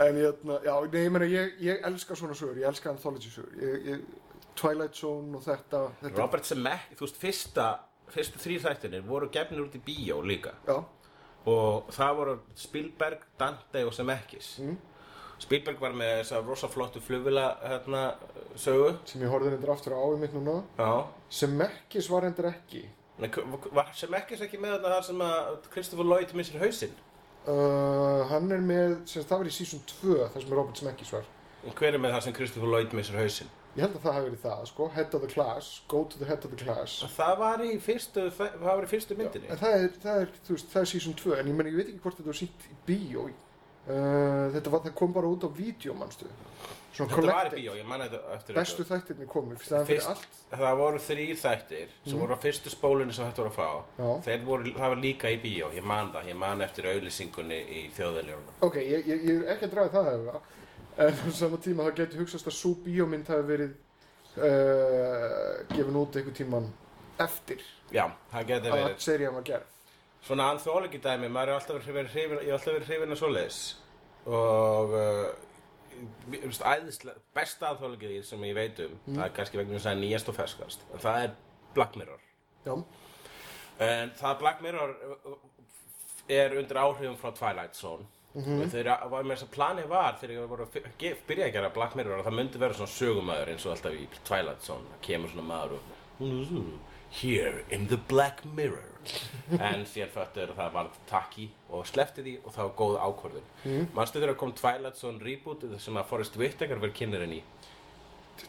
En 0.00 0.16
hérna, 0.16 0.56
já, 0.64 0.74
nei, 0.92 1.00
ég 1.04 1.12
meina 1.12 1.26
ég, 1.28 1.56
ég 1.60 1.82
elska 1.84 2.16
svona 2.16 2.36
sögur, 2.38 2.56
ég 2.62 2.68
elska 2.70 2.92
anthology 2.92 3.28
sögur. 3.32 3.56
Ég, 3.60 3.88
ég, 3.90 4.04
Twilight 4.60 4.96
Zone 5.00 5.36
og 5.38 5.42
þetta, 5.46 5.80
þetta 6.02 6.20
Robert 6.20 6.44
Zemeckis, 6.48 6.98
þú 6.98 7.06
veist, 7.06 7.20
fyrsta 7.24 7.66
fyrstu 8.10 8.40
þrý 8.42 8.56
þættinir 8.64 9.04
voru 9.06 9.28
gefnir 9.32 9.62
út 9.64 9.76
í 9.78 9.82
bíó 9.86 10.18
líka. 10.26 10.52
Já, 10.66 10.80
og 11.50 11.90
það 11.94 12.16
voru 12.18 12.36
Spielberg, 12.58 13.22
Dante 13.40 13.84
og 13.86 13.94
Zemeckis. 13.96 14.56
Mm. 14.64 14.78
Spielberg 15.40 15.78
var 15.80 15.94
með 15.96 16.10
þessa 16.20 16.40
rosa 16.44 16.68
flottu 16.68 17.00
flugvila 17.00 17.46
hérna, 17.64 18.02
sögu. 18.60 18.90
Sem 19.08 19.22
ég 19.24 19.30
horfði 19.32 19.54
hendur 19.54 19.72
aftur 19.72 19.94
á 19.96 20.02
í 20.12 20.18
mitt 20.20 20.34
núna. 20.36 20.58
Já. 20.76 20.90
Sem 21.32 21.54
Mekkis 21.56 22.10
var 22.12 22.26
hendur 22.28 22.50
ekki. 22.50 22.82
Nei, 23.20 23.30
Var 23.72 23.88
Zemeckis 23.96 24.42
ekki 24.44 24.60
með 24.60 24.74
þarna 24.76 24.92
þar 24.98 25.06
sem 25.06 25.22
að 25.24 25.48
Christopher 25.72 26.10
Lloyd 26.10 26.34
missir 26.36 26.60
hausinn? 26.60 26.92
uh, 27.48 28.26
hann 28.28 28.50
er 28.52 28.60
með, 28.64 28.98
sem 29.08 29.24
það 29.24 29.42
var 29.42 29.48
í 29.48 29.54
season 29.54 29.80
2 29.88 30.18
þar 30.34 30.44
sem 30.44 30.52
Robert 30.58 30.82
Zemeckis 30.82 31.12
var. 31.14 31.24
Hver 31.78 31.96
er 31.96 32.00
með 32.02 32.14
það 32.16 32.26
sem 32.26 32.36
Christopher 32.36 32.72
Lloyd 32.74 32.94
missir 32.96 33.16
hausinn? 33.20 33.48
Ég 33.76 33.84
held 33.84 33.94
að 33.96 34.02
það 34.06 34.16
hafi 34.16 34.26
verið 34.28 34.42
það, 34.44 34.64
sko, 34.70 34.88
head 34.96 35.14
of 35.14 35.22
the 35.24 35.30
class 35.30 35.68
go 35.90 36.02
to 36.10 36.18
the 36.18 36.26
head 36.30 36.44
of 36.44 36.50
the 36.54 36.64
class. 36.64 36.96
Það 37.16 37.36
var 37.44 37.62
í 37.66 37.70
fyrstu, 37.84 38.26
það 38.34 38.64
var 38.66 38.82
í 38.86 38.90
fyrstu 38.90 39.18
myndinni. 39.18 39.52
en 39.52 39.60
það 39.60 39.76
er, 39.76 39.94
það 40.02 40.24
er, 40.24 40.34
þú 40.48 40.56
veist, 40.56 40.72
það 40.74 40.82
er 40.82 40.90
season 40.94 41.16
2 41.22 41.38
en 41.38 41.52
ég 41.52 41.60
meni, 41.60 41.72
ég 41.74 41.80
veit 41.80 41.92
ekki 41.92 42.02
hvort 42.04 42.18
þetta 42.18 42.32
var 42.32 42.40
sýtt 42.40 42.68
í 42.70 42.76
bíó. 42.88 43.30
Uh, 43.90 44.50
þetta 44.54 44.70
var, 44.74 44.84
það 44.84 44.98
kom 44.98 45.14
bara 45.16 45.30
út 45.30 45.46
á 45.46 45.50
vídeo, 45.54 45.94
manstu? 45.96 46.28
Svona 46.90 47.14
Þetta 47.14 47.32
var 47.32 47.48
í 47.48 47.62
bíó, 47.62 47.74
ég 47.78 47.86
manna 47.86 48.06
þetta 48.10 48.34
eftir 48.34 48.56
bestu 48.58 48.84
þættirni 48.84 49.26
fyrst 49.30 49.70
það 49.70 49.84
fyrir 49.86 50.02
Fyrst, 50.02 50.08
allt. 50.10 50.38
það 50.60 50.80
voru 50.80 51.02
þrýr 51.06 51.36
þættir 51.38 51.92
sem 52.04 52.18
voru 52.20 52.34
á 52.36 52.38
fyrstu 52.42 52.72
spólunni 52.74 53.14
sem 53.14 53.28
þetta 53.30 53.44
voru 53.44 53.52
að 53.52 53.56
fá. 53.56 53.68
Já. 54.00 54.08
Þeir 54.26 54.44
voru, 54.48 54.72
það 54.76 54.92
var 54.94 55.02
líka 55.04 55.30
í 55.30 55.38
bíó, 55.40 55.70
ég 55.76 55.86
man 55.86 56.10
það, 56.12 56.30
ég 56.32 56.40
man 56.42 56.64
eftir 56.66 56.88
auðlýsingunni 56.90 57.60
í 57.78 57.84
þjóðveljörnum 57.96 58.66
ok, 58.68 58.80
ég, 58.82 59.06
ég, 59.06 59.24
ég 59.30 59.46
er 60.96 61.12
það 61.14 61.26
en 61.26 61.32
á 61.32 61.40
sama 61.40 61.58
tíma 61.64 61.86
þá 61.88 61.92
getur 62.00 62.20
hugsast 62.24 62.46
að 62.50 62.56
svo 62.58 62.72
bíómynd 62.84 63.28
hafi 63.30 63.46
verið 63.48 63.74
uh, 64.38 65.66
gefin 65.74 65.98
út 66.00 66.16
einhver 66.16 66.36
tíman 66.36 66.70
eftir 67.20 67.60
Já, 67.92 68.06
það 68.32 68.46
geti 68.48 68.70
að 68.70 68.76
verið. 68.78 68.98
serían 69.02 69.34
var 69.34 69.42
gerð. 69.48 69.76
Svona 70.22 70.50
anþóleiki 70.52 70.98
dæmi, 71.02 71.28
maður 71.32 71.48
er 71.48 71.56
alltaf 71.58 71.86
verið 71.88 72.12
hrifin, 72.14 72.38
ég 72.44 72.50
hef 72.52 72.58
alltaf 72.60 72.74
verið 72.76 72.90
hrifin 72.90 73.14
að 73.14 73.20
svoleiðis. 73.22 73.60
Og 74.30 74.92
uh, 74.94 75.28
besta 77.34 77.70
anþóleikið 77.72 78.20
sem 78.28 78.44
ég 78.46 78.54
veit 78.56 78.82
um, 78.84 78.94
það 79.08 79.24
er 79.26 79.34
kannski 79.36 79.60
vegna 79.60 79.74
þess 79.78 79.86
að 79.86 79.90
það 79.90 79.96
er 79.96 80.02
nýjast 80.04 80.30
og 80.32 80.36
ferskast, 80.38 80.84
en 80.94 81.02
það 81.02 81.24
er 81.24 81.34
Black 81.74 81.96
Mirror. 81.98 82.22
já, 82.66 82.74
En 83.80 84.10
það 84.20 84.38
Black 84.44 84.62
Mirror 84.64 84.90
uh, 84.92 85.36
er 86.28 86.56
undir 86.60 86.76
áhrifum 86.84 87.16
frá 87.18 87.32
Twilight 87.34 87.74
Zone. 87.78 88.04
Og 88.34 88.68
þegar 88.70 89.08
var 89.10 89.24
með 89.26 89.34
þess 89.36 89.46
að 89.48 89.54
planið 89.56 89.88
var 89.90 90.18
þegar 90.20 90.34
ég 90.36 90.50
voru 90.52 90.66
að 90.66 90.76
byrja 91.26 91.48
að 91.48 91.56
gera 91.56 91.72
Black 91.74 91.96
Mirror 91.98 92.20
að 92.20 92.28
það 92.28 92.36
myndi 92.38 92.60
vera 92.62 92.76
svona 92.78 92.94
sögumæður 92.94 93.50
eins 93.54 93.66
og 93.66 93.72
alltaf 93.74 93.96
í 93.98 94.06
Twilight 94.28 94.62
Zone. 94.68 95.00
Kemur 95.02 95.32
svona 95.32 95.48
maður 95.48 95.78
og 95.80 96.70
here 97.10 97.64
in 97.70 97.88
the 97.88 97.96
Black 97.96 98.44
Mirror. 98.44 98.86
En 99.58 99.86
sér 99.88 100.10
föttur 100.12 100.52
það 100.54 100.72
var 100.74 100.90
takki 101.08 101.48
og 101.72 101.86
slefti 101.88 102.22
því 102.22 102.34
og 102.44 102.52
það 102.54 102.68
var 102.68 102.74
góð 102.78 102.98
ákvörðun. 103.06 103.46
Mm. 103.64 103.86
manstu 103.96 104.20
þegar 104.20 104.36
kom 104.38 104.52
Twilight 104.54 104.98
Zone 105.00 105.24
reboot 105.24 105.64
sem 105.80 105.96
að 105.96 106.10
Forrest 106.12 106.36
Whitaker 106.38 106.82
verið 106.82 106.98
kynnerinn 107.00 107.38
í 107.38 107.40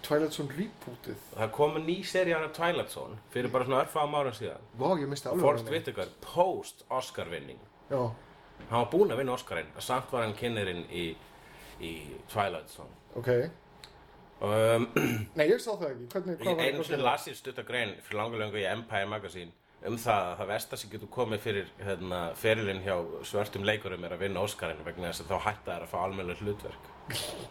Twilight 0.03 0.35
Zone 0.35 0.53
rebootið? 0.55 1.23
Það 1.33 1.53
kom 1.55 1.79
ný 1.87 1.95
serían 2.07 2.45
af 2.45 2.53
Twilight 2.55 2.93
Zone 2.93 3.17
fyrir 3.33 3.51
bara 3.51 3.65
svona 3.67 3.81
örfáum 3.85 4.17
árum 4.19 4.35
síðan. 4.35 4.67
Vá, 4.77 4.91
Forrest. 5.41 5.71
Whitaker 5.71 6.11
post 6.21 6.85
Oscar 6.89 7.31
vinning 7.31 7.59
Já, 7.89 8.11
hann 8.69 8.83
var 8.83 8.91
búinn 8.91 9.13
að 9.13 9.21
vinna 9.23 9.35
Oscarinn 9.35 9.71
og 9.75 9.85
samt 9.85 10.11
var 10.13 10.25
hann 10.25 10.37
kynnerinn 10.37 10.85
í, 10.89 11.07
í 11.81 11.91
Twilight 12.31 12.69
Zone 12.73 12.93
ok 13.19 13.31
um, 14.41 14.87
Nei, 15.37 15.47
ég 15.47 15.61
sá 15.63 15.73
það 15.73 15.89
ekki, 15.89 16.11
hvernig, 16.13 16.45
var 16.45 16.61
einu 16.65 16.85
sinni 16.85 17.01
las 17.03 17.27
ég 17.31 17.39
stutta 17.39 17.65
grein 17.67 17.97
fyrir 18.01 18.21
langalöngu 18.21 18.61
í 18.61 18.67
Empire 18.69 19.09
Magazine 19.09 19.51
um 19.87 19.97
það 19.97 20.27
að 20.27 20.35
það 20.39 20.51
versta 20.51 20.77
sem 20.77 20.91
getur 20.91 21.09
komið 21.13 21.41
fyrir 21.41 21.69
hérna, 21.81 22.21
ferilinn 22.37 22.83
hjá 22.85 22.95
svörtum 23.25 23.65
leikurum 23.65 24.03
er 24.05 24.13
að 24.13 24.27
vinna 24.27 24.43
Óskarinn 24.45 24.83
vegna 24.85 25.09
þess 25.09 25.23
að 25.23 25.31
þá 25.31 25.47
hætta 25.47 25.71
þær 25.71 25.85
að 25.87 25.93
fá 25.93 25.97
almennilegt 26.03 26.43
hlutverk 26.45 26.91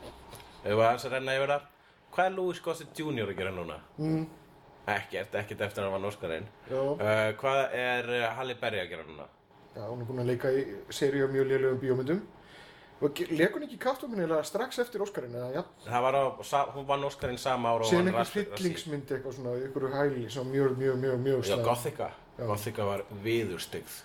Ef 0.61 0.77
við 0.77 0.85
aðeins 0.85 1.07
að 1.09 1.15
renna 1.17 1.37
yfir 1.39 1.55
það 1.55 1.69
Hvað 2.11 2.27
er 2.27 2.33
Louis 2.35 2.61
Gossett 2.61 2.99
Jr. 2.99 3.29
að 3.31 3.37
gera 3.39 3.51
núna? 3.55 3.77
Mm. 4.03 4.23
Ekkert, 4.91 5.35
ekkert 5.39 5.61
eftir 5.67 5.85
að 5.85 5.93
hann 5.93 6.03
var 6.03 6.11
Óskarinn 6.11 6.49
uh, 6.71 7.29
Hvað 7.41 7.61
er 7.81 8.11
uh, 8.15 8.25
Halle 8.39 8.57
Berry 8.61 8.83
að 8.83 8.91
gera 8.95 9.07
núna? 9.09 9.27
Já, 9.77 9.87
hún 9.87 10.03
er 10.03 10.09
búin 10.09 10.23
að 10.25 10.31
leika 10.33 10.51
í 10.51 10.63
seríu 10.91 11.29
af 11.29 11.35
mjög 11.35 11.51
lélegum 11.51 11.81
bíómyndum. 11.81 12.23
Lék 13.01 13.55
hún 13.57 13.65
ekki 13.65 13.79
eða 13.81 14.43
strax 14.45 14.79
eftir 14.83 15.01
Óskarinn 15.01 15.33
eða 15.33 15.53
ja, 15.55 15.63
Það 15.87 16.03
var 16.05 16.17
á, 16.21 16.25
hún 16.75 16.87
vann 16.87 17.05
Óskarinn 17.09 17.39
sama 17.39 17.71
ára 17.73 17.87
og 17.87 17.89
síðan 17.89 18.11
vann 18.11 18.15
einhver 18.15 18.27
Rasmus- 18.27 18.51
hryllingsmynd 18.59 19.13
eitthvað 19.15 19.37
svona, 19.39 19.55
einhverju 19.57 19.93
hæli 19.95 20.31
sem 20.31 20.51
mjög, 20.53 20.77
mjög, 20.77 20.99
mjög, 21.01 21.19
mjög 21.25 21.41
Já, 21.41 21.55
slæm. 21.55 21.65
Gothica. 21.65 22.11
Gothica 22.37 22.85
var 22.85 23.05
viðurstyggð. 23.25 24.03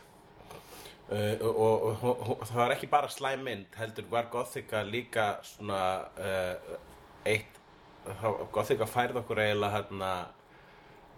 Uh, 1.06 1.38
og, 1.42 1.84
og, 2.04 2.30
og, 2.30 2.48
það 2.48 2.56
var 2.56 2.72
ekki 2.74 2.88
bara 2.90 3.10
slæm 3.14 3.44
mynd, 3.46 3.76
heldur 3.78 4.08
var 4.10 4.30
Gothica 4.32 4.80
líka 4.84 5.26
svona 5.44 5.82
uh, 6.18 6.80
eitt, 7.26 7.60
Gothica 8.56 8.88
færði 8.90 9.20
okkur 9.22 9.44
eiginlega 9.44 9.76
hérna 9.76 10.14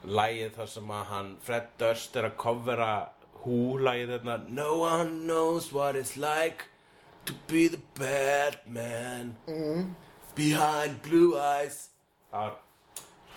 lægið 0.04 0.52
þar 0.58 0.74
sem 0.74 0.92
að 0.98 1.06
hann, 1.12 1.32
Fred 1.46 1.70
Durst 1.80 2.18
er 2.20 2.28
að 2.28 2.36
covera 2.42 2.92
Who 3.46 3.78
lægið 3.80 4.14
þarna 4.16 4.38
No 4.60 4.70
one 4.82 5.12
knows 5.28 5.72
what 5.74 5.96
it's 5.96 6.16
like 6.18 6.66
to 7.28 7.34
be 7.48 7.68
the 7.68 7.82
bad 8.00 8.58
man 8.66 9.36
behind 10.36 11.02
blue 11.04 11.36
eyes 11.40 11.90
Það 12.32 12.50
var 12.50 12.58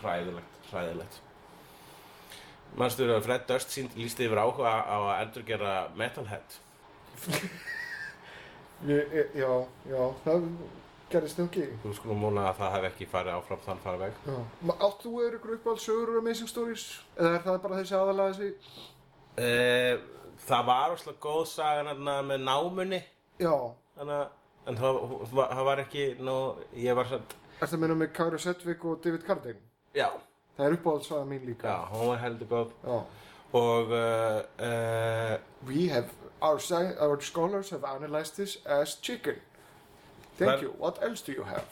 hræðilegt, 0.02 0.60
hræðilegt 0.72 1.20
Manstu 2.78 3.06
að 3.10 3.24
Fred 3.26 3.46
Durst 3.50 3.72
sínd 3.74 3.96
lísti 3.98 4.26
yfir 4.28 4.38
áhuga 4.44 4.72
á 4.86 4.96
að 4.98 5.22
endurgera 5.24 5.72
Metalhead 5.98 6.58
já, 8.86 9.50
já, 9.90 10.02
það 10.24 10.46
gerðist 11.10 11.40
nú 11.40 11.46
ekki. 11.48 11.64
Þú 11.82 11.92
skulum 11.98 12.20
múna 12.22 12.44
að 12.52 12.60
það 12.60 12.74
hef 12.76 12.84
ekki 12.92 13.08
farið 13.10 13.34
áfram 13.40 13.62
þann 13.66 13.80
farveg 13.84 14.20
Já. 14.28 14.36
Ma- 14.70 14.76
Átt 14.86 15.02
þú 15.04 15.12
eða 15.24 15.36
ykkur 15.40 15.54
uppáhald 15.56 15.82
sögur 15.82 16.12
úr 16.14 16.20
Amazing 16.22 16.48
Stories? 16.52 16.84
Eða 17.18 17.32
er 17.34 17.44
það 17.48 17.58
bara 17.64 17.80
þessi 17.80 17.96
aðalega 17.98 18.36
þessi? 18.38 18.50
Uh, 19.40 20.00
Það 20.50 20.64
var 20.66 20.94
óslega 20.94 21.20
góð 21.24 21.44
sagan 21.50 22.04
með 22.28 22.40
námunni. 22.46 23.00
Þannig 23.40 24.36
En 24.68 24.76
það, 24.76 24.96
það 25.32 25.64
var 25.66 25.80
ekki 25.82 26.02
nú, 26.20 26.34
ég 26.76 26.94
var 26.98 27.08
Ertu 27.10 27.74
að 27.74 27.80
minna 27.80 27.94
með 27.96 28.10
Kyra 28.16 28.38
Sedgwick 28.40 28.84
og 28.84 29.00
David 29.04 29.22
Carradine? 29.26 29.60
Já, 29.96 30.08
Það 30.56 30.66
er 30.66 30.74
uppáhaldsaga 30.76 31.24
mín 31.28 31.44
líka. 31.48 31.68
já, 31.68 31.88
hún 31.92 32.08
var 32.10 32.18
heldur 32.20 32.46
góð 32.50 32.72
Já. 32.84 32.98
Og 33.52 33.90
uh, 33.90 34.42
uh, 34.62 35.38
We 35.66 35.88
have, 35.88 36.10
our, 36.42 36.58
sci- 36.58 36.96
our 37.00 37.20
scholars 37.20 37.70
have 37.70 37.84
analyzed 37.84 38.36
this 38.36 38.58
as 38.66 38.94
chicken. 39.02 39.36
Thank 40.38 40.50
Hvar- 40.50 40.62
you. 40.62 40.74
What 40.78 40.98
else 41.02 41.22
do 41.26 41.32
you 41.32 41.42
have? 41.44 41.66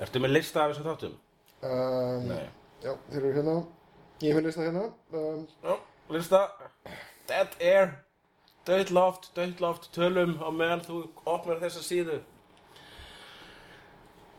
Ertu 0.00 0.18
með 0.20 0.32
lista 0.38 0.64
af 0.64 0.72
þessum 0.72 0.88
þáttum? 0.90 1.14
Um, 1.62 2.26
Nei. 2.28 2.48
Já, 2.82 2.96
þeir 3.12 3.20
eru 3.22 3.32
hérna. 3.36 3.56
Ég 4.22 4.34
hef 4.34 4.44
listað 4.44 4.66
hérna. 4.70 4.84
Um, 5.12 5.46
Já, 5.62 5.76
lista. 6.10 6.48
Dead 7.28 7.56
Air. 7.60 7.94
Döitt 8.66 8.90
loft, 8.94 9.32
döitt 9.34 9.58
loft, 9.60 9.88
tölum 9.94 10.36
á 10.38 10.46
meðan 10.54 10.84
þú 10.86 10.98
opnar 11.26 11.58
þessa 11.58 11.82
síðu. 11.82 12.20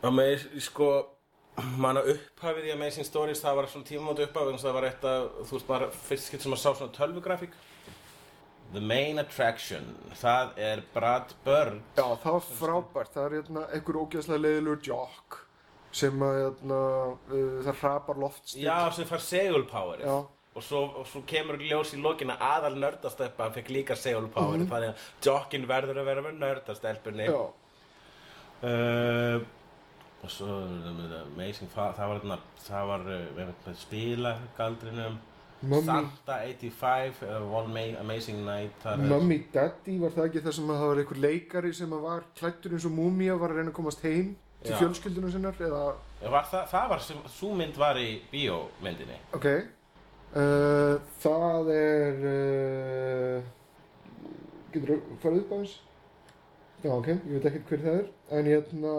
Á 0.00 0.08
með, 0.08 0.46
sko 0.64 0.88
manna 1.76 2.00
upphafið 2.08 2.70
í 2.70 2.72
Amazing 2.72 3.06
Stories 3.06 3.42
það 3.44 3.58
var 3.58 3.68
svona 3.68 3.88
tímamóti 3.88 4.24
upphafið 4.24 4.56
það 4.62 4.76
var 4.78 4.86
eitt 4.88 5.04
að, 5.10 5.28
þú 5.44 5.56
veist 5.58 5.68
bara 5.68 5.90
fyrst 6.06 6.30
skilt 6.30 6.46
sem 6.46 6.56
að 6.56 6.62
sá 6.62 6.70
svona 6.70 6.96
tölvugrafík. 6.96 7.58
The 8.74 8.80
Main 8.80 9.20
Attraction. 9.22 9.92
Það 10.18 10.56
er 10.58 10.82
Brad 10.94 11.34
Bird. 11.44 11.82
Já, 11.94 12.06
það 12.24 12.38
var 12.38 12.46
frábært. 12.48 13.12
Það 13.14 13.26
er 13.26 13.36
hérna 13.38 13.66
einhver 13.76 13.98
ógeðslega 14.00 14.40
leiðilegur 14.40 14.80
jock 14.88 15.40
sem 15.94 16.24
að 16.26 16.38
hérna, 16.40 16.78
uh, 17.30 17.58
það 17.68 17.82
hrapar 17.84 18.18
loftstík. 18.18 18.64
Já, 18.64 18.78
sem 18.96 19.06
fær 19.06 19.22
segulpowerið. 19.22 20.08
Og 20.54 20.62
svo, 20.62 20.84
og 21.00 21.06
svo 21.10 21.24
kemur 21.26 21.58
ljós 21.58 21.96
í 21.96 22.00
lokina 22.02 22.36
aðal 22.38 22.76
nördastelpa 22.78 23.48
hann 23.48 23.56
fekk 23.56 23.72
líka 23.74 23.98
segulpowerið 23.98 24.70
þannig 24.70 24.92
að 24.92 25.26
jockin 25.26 25.68
verður 25.70 26.00
að 26.02 26.10
vera 26.10 26.24
með 26.28 26.40
nördastelpunni. 26.44 27.28
Uh, 28.64 29.42
og 30.24 30.32
svo 30.32 30.60
amazing, 31.24 31.68
það, 31.74 31.98
það 31.98 32.12
var 32.12 32.42
það 32.64 32.90
var 32.92 33.06
uh, 33.10 33.24
með 33.36 33.78
spila 33.82 34.34
galdrinum 34.56 35.18
Mummy, 35.64 35.86
Santa 35.88 36.38
85 36.44 37.20
uh, 37.24 37.36
One 37.48 37.74
Ma 37.74 37.84
Amazing 38.00 38.40
Night 38.46 38.88
Mummy 39.00 39.42
Daddy, 39.52 39.98
var 40.00 40.14
það 40.14 40.30
ekki 40.30 40.46
það 40.46 40.58
sem 40.58 40.70
að 40.72 40.80
það 40.80 40.90
var 40.92 41.02
einhver 41.02 41.22
leikari 41.26 41.76
sem 41.76 41.94
að 41.98 42.08
var 42.08 42.26
klættur 42.38 42.76
eins 42.76 42.88
og 42.88 42.96
múmía 42.96 43.36
var 43.40 43.52
að 43.52 43.60
reyna 43.60 43.74
að 43.74 43.78
komast 43.82 44.04
heim 44.06 44.34
til 44.64 44.76
fjölskyldunum 44.80 45.32
sinnar 45.32 45.58
eða, 45.60 45.86
var 46.32 46.46
það, 46.48 46.68
það 46.70 46.92
var 46.94 47.02
sem, 47.04 47.24
sú 47.34 47.50
mynd 47.58 47.76
var 47.76 47.98
í 48.00 48.10
bíómyndinni. 48.30 49.18
Ok 49.36 49.48
uh, 50.34 50.94
það 51.22 51.72
er 51.74 52.22
uh, 52.30 53.50
getur 54.74 54.94
þú 54.94 55.18
farið 55.24 55.42
upp 55.42 55.52
aðeins? 55.56 55.74
Já 56.84 56.92
ok, 56.92 57.10
ég 57.14 57.34
veit 57.36 57.50
ekkert 57.50 57.70
hver 57.72 57.84
það 57.84 57.98
er 58.00 58.08
en 58.38 58.48
hérna 58.50 58.94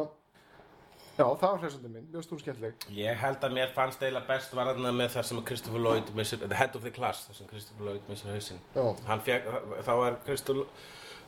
já, 1.16 1.26
það 1.26 1.48
var 1.48 1.60
hressandi 1.62 1.92
mynd, 1.94 2.12
mjög 2.12 2.26
stór 2.26 2.42
skemmtileg 2.42 2.88
Ég 2.98 3.20
held 3.22 3.46
að 3.46 3.58
mér 3.60 3.74
fannst 3.76 4.02
eiginlega 4.04 4.30
best 4.32 4.56
var 4.58 4.72
þarna 4.72 4.94
með 4.96 5.14
það 5.16 5.28
sem 5.30 5.42
Christopher 5.52 5.84
Lloyd 5.86 6.14
missir, 6.18 6.42
The 6.42 6.60
Head 6.60 6.78
of 6.80 6.88
the 6.88 6.94
Class, 6.96 7.28
það 7.30 7.42
sem 7.42 7.50
Christopher 7.52 7.90
Lloyd 7.90 8.10
missir 8.10 8.32
hausinn. 8.34 8.62
Já, 8.76 8.86
þá 9.86 9.92
var 10.02 10.18
Christopher 10.26 10.66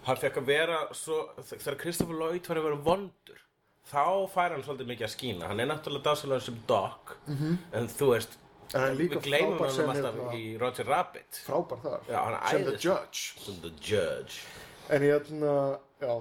hann 0.07 0.19
fekk 0.21 0.39
að 0.41 0.49
vera 0.49 0.79
svo, 0.95 1.19
þegar 1.43 1.79
Christopher 1.81 2.17
Lloyd 2.21 2.47
var 2.47 2.61
að 2.61 2.67
vera 2.69 2.81
vondur 2.85 3.43
þá 3.87 4.03
fær 4.33 4.53
hann 4.53 4.63
svolítið 4.65 4.89
mikið 4.91 5.07
að 5.07 5.13
skína. 5.13 5.47
Hann 5.47 5.63
er 5.63 5.69
náttúrulega 5.69 6.09
dásalega 6.09 6.43
sem 6.43 6.59
Doc 6.67 7.13
en 7.27 7.87
þú 7.91 8.11
veist, 8.13 8.37
en 8.73 8.81
hann 8.81 8.97
líka 8.99 9.19
við 9.19 9.27
gleymum 9.29 9.61
hann 9.63 9.91
alltaf 9.93 10.33
í 10.35 10.43
Roger 10.61 10.89
Rabbit. 10.91 11.41
frábær 11.45 11.83
þar. 11.83 12.01
Já, 12.09 12.19
sem 12.23 12.65
The 12.65 12.73
æðislegur. 12.73 12.79
Judge. 12.87 13.45
Sem 13.45 13.61
The 13.63 13.71
Judge. 13.89 14.41
En 14.89 15.03
ég 15.03 15.13
hérna, 15.13 15.53
já, 16.01 16.13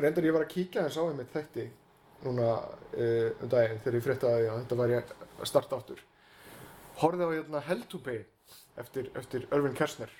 reyndar 0.00 0.28
ég 0.28 0.36
var 0.36 0.46
að 0.46 0.52
kíkja 0.54 0.86
þess 0.86 1.00
á 1.00 1.04
einmitt 1.08 1.34
þætti 1.34 1.66
núna 2.24 2.48
uh, 2.60 3.28
um 3.40 3.48
daginn 3.48 3.80
þegar 3.84 3.98
ég 3.98 4.04
frétta 4.04 4.32
að 4.32 4.48
þetta 4.50 4.80
var 4.80 4.94
ég 4.94 5.14
að 5.40 5.48
starta 5.48 5.78
áttur. 5.80 6.02
Horfði 7.00 7.24
á 7.24 7.30
hérna 7.32 7.62
Hell 7.68 7.86
to 7.88 8.00
Pay 8.04 8.24
eftir, 8.80 9.08
eftir 9.16 9.46
Irvin 9.50 9.76
Kershner 9.76 10.12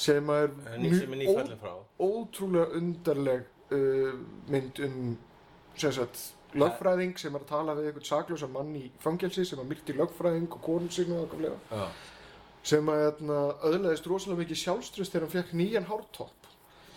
sem 0.00 0.30
er 0.32 0.50
nýfællin 0.78 1.58
frá. 1.60 1.74
ótrúlega 2.00 2.70
undarleg 2.78 3.46
uh, 3.74 4.14
mynd 4.50 4.78
um 4.86 5.00
sem 5.76 5.92
sagt 5.92 6.20
lögfræðing 6.58 7.18
sem 7.20 7.34
er 7.34 7.44
að 7.44 7.50
tala 7.50 7.74
við 7.78 7.90
einhvern 7.90 8.06
saklausa 8.08 8.48
mann 8.50 8.74
í 8.78 8.84
fangelsi 9.02 9.44
sem 9.46 9.60
að 9.62 9.70
myrti 9.70 9.96
lögfræðing 9.96 10.50
og 10.50 10.62
konun 10.64 10.92
sína 10.92 11.22
Já. 11.70 11.86
sem 12.62 12.92
að 12.92 13.02
hérna, 13.04 13.40
öðlaðist 13.70 14.06
rosalega 14.10 14.42
mikið 14.42 14.62
sjálfströst 14.64 15.14
þegar 15.14 15.26
hann 15.26 15.34
fekk 15.36 15.56
nýjan 15.56 15.88
hártopp. 15.88 16.48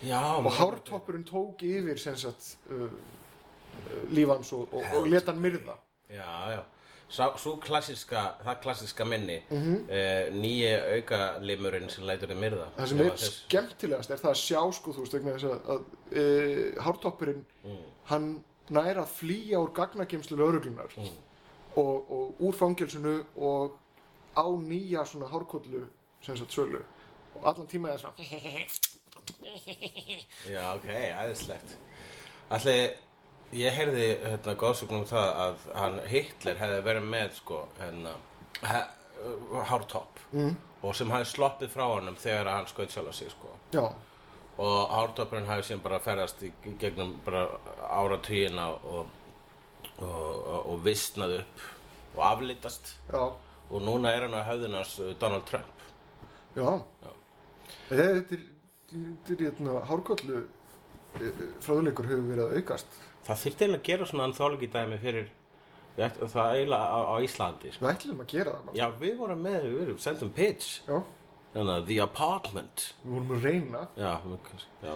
Já, 0.03 0.35
og 0.35 0.51
hártoppurinn 0.51 1.23
tók 1.23 1.63
yfir 1.63 1.99
sagt 2.01 2.57
uh, 2.71 2.87
uh, 2.89 4.05
lífans 4.11 4.51
og, 4.53 4.73
og, 4.73 4.83
og 4.97 5.07
leta 5.07 5.31
hann 5.31 5.43
myrða. 5.43 5.77
Já, 6.11 6.57
já. 6.57 6.63
Svo 7.13 7.59
klassiska, 7.61 8.21
það 8.41 8.55
klassiska 8.63 9.05
minni 9.05 9.35
mm. 9.49 9.57
-hmm. 9.61 10.31
nýja 10.33 10.79
aukalimurinn 10.95 11.89
sem 11.89 12.03
lætur 12.03 12.31
þið 12.31 12.39
myrða. 12.41 12.67
Það 12.77 12.87
sem 12.89 13.01
er 13.01 13.17
skemmtilegast 13.17 14.09
er 14.09 14.17
það 14.17 14.31
að 14.31 14.39
sjá 14.39 14.61
sko 14.73 14.93
þú 14.93 15.03
veist 15.03 15.13
vegna 15.13 15.35
þess 15.35 15.45
að, 15.45 15.59
að 15.69 15.81
uh, 16.17 16.83
hártoppurinn 16.83 17.45
hann 18.09 18.43
nær 18.69 19.01
að 19.03 19.13
flýja 19.17 19.59
úr 19.59 19.73
gagnagemslu 19.75 20.37
lauruglunar 20.39 20.95
og, 21.75 22.11
og 22.11 22.41
úr 22.43 22.55
fangelsinu 22.55 23.19
og 23.35 23.77
á 24.37 24.45
nýja 24.45 25.05
svona 25.05 25.27
hárkollu 25.31 25.85
sem 26.21 26.37
sagt 26.37 26.51
sölu. 26.55 26.81
Og 27.35 27.47
allan 27.49 27.67
tíma 27.67 27.89
er 27.89 27.97
það 27.97 28.01
svona. 28.01 28.93
Já, 30.53 30.63
ok, 30.75 30.87
æðislegt. 30.87 31.75
Allir, 32.53 32.95
ég 33.55 33.75
heyrði 33.77 34.07
hérna 34.23 34.55
góðsögnum 34.59 35.03
um 35.03 35.07
það 35.09 35.29
að 35.45 35.67
hann 35.79 35.99
Hitler 36.11 36.59
hefði 36.59 36.81
verið 36.87 37.07
með 37.13 37.37
sko 37.39 37.61
hérna 37.79 38.15
hártopp 39.69 40.19
mm. 40.31 40.55
og 40.83 40.95
sem 40.97 41.11
hefði 41.13 41.29
sloppið 41.31 41.71
frá 41.73 41.85
honum 41.87 42.17
þegar 42.19 42.51
hann 42.51 42.67
skaut 42.69 42.91
sjálf 42.93 43.15
sig 43.17 43.31
sko. 43.31 43.53
Já, 43.75 43.85
og 44.61 44.89
hártoppurinn 44.93 45.47
hefði 45.49 45.65
síðan 45.69 45.83
bara 45.83 45.99
ferðast 46.03 46.43
gegnum 46.79 47.15
bara 47.25 47.45
áratugina 47.89 48.67
og, 48.75 49.07
og, 49.97 50.07
og, 50.07 50.57
og 50.73 50.83
vistnað 50.85 51.39
upp 51.41 51.63
og 52.17 52.23
aflitast. 52.27 52.95
Já, 53.09 53.23
og 53.73 53.81
núna 53.81 54.11
er 54.13 54.27
hann 54.27 54.35
að 54.37 54.49
höfðunars 54.51 54.97
Donald 55.21 55.45
Trump. 55.49 55.87
Já. 56.55 56.81
Er 57.89 57.97
þetta 57.97 58.35
er- 58.37 58.49
þetta 58.93 59.33
er 59.33 59.45
hérna 59.47 59.79
hárkollu 59.89 60.43
fráðuleikur 61.63 62.07
hefur 62.09 62.27
verið 62.29 62.43
að 62.45 62.59
aukast. 62.59 62.99
Það 63.23 63.39
þyrfti 63.43 63.63
eiginlega 63.63 63.79
að 63.81 63.87
gera 63.89 64.05
svona 64.09 64.27
anthology 64.27 64.67
dæmi 64.73 64.97
fyrir 65.01 65.29
það 65.97 66.55
eiginlega 66.57 66.85
á, 66.89 66.99
á 67.09 67.15
Íslandi 67.23 67.71
sko. 67.73 67.85
við 67.85 67.91
ætlum 67.95 68.21
að 68.23 68.31
gera 68.33 68.53
það 68.57 68.77
Já, 68.79 68.85
við 68.99 69.17
vorum 69.19 69.43
með, 69.45 69.59
við 69.67 69.75
vorum 69.79 69.99
sendum 70.01 70.31
pitch. 70.33 70.69
Já, 70.87 70.97
Þannig 71.53 71.73
að 71.73 71.89
The 71.89 71.97
Apartment 72.03 72.85
við 73.03 73.11
vorum 73.13 73.33
að 73.37 73.49
reyna 73.49 73.83
Já, 73.99 74.13
já 74.83 74.93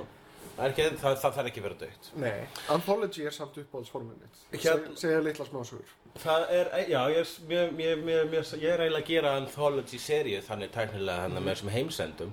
Það, 0.58 0.64
er 0.66 0.72
ekki, 0.72 0.86
það, 0.98 1.16
það 1.22 1.34
þarf 1.36 1.48
ekki 1.52 1.62
vera 1.62 1.76
dögt. 1.78 2.08
Nei, 2.18 2.38
Anthology 2.74 3.26
er 3.30 3.34
samt 3.36 3.58
uppáhaldsformið 3.62 4.24
mitt. 4.24 4.40
Seg, 4.64 4.88
segja 4.98 5.20
litla 5.22 5.46
smásögur. 5.46 5.92
Það 6.18 6.46
er, 6.56 6.72
já, 6.90 6.98
ég 7.14 7.20
er, 7.22 7.34
mér, 7.52 7.74
mér, 7.78 8.02
mér, 8.02 8.24
mér, 8.32 8.48
ég 8.58 8.74
er 8.74 8.82
eiginlega 8.88 9.04
að 9.04 9.12
gera 9.12 9.34
anthology-seríu 9.38 10.40
þannig 10.48 10.72
tæknilega 10.74 11.28
þannig 11.28 11.46
með 11.46 11.54
þessum 11.54 11.72
heimsendum. 11.76 12.32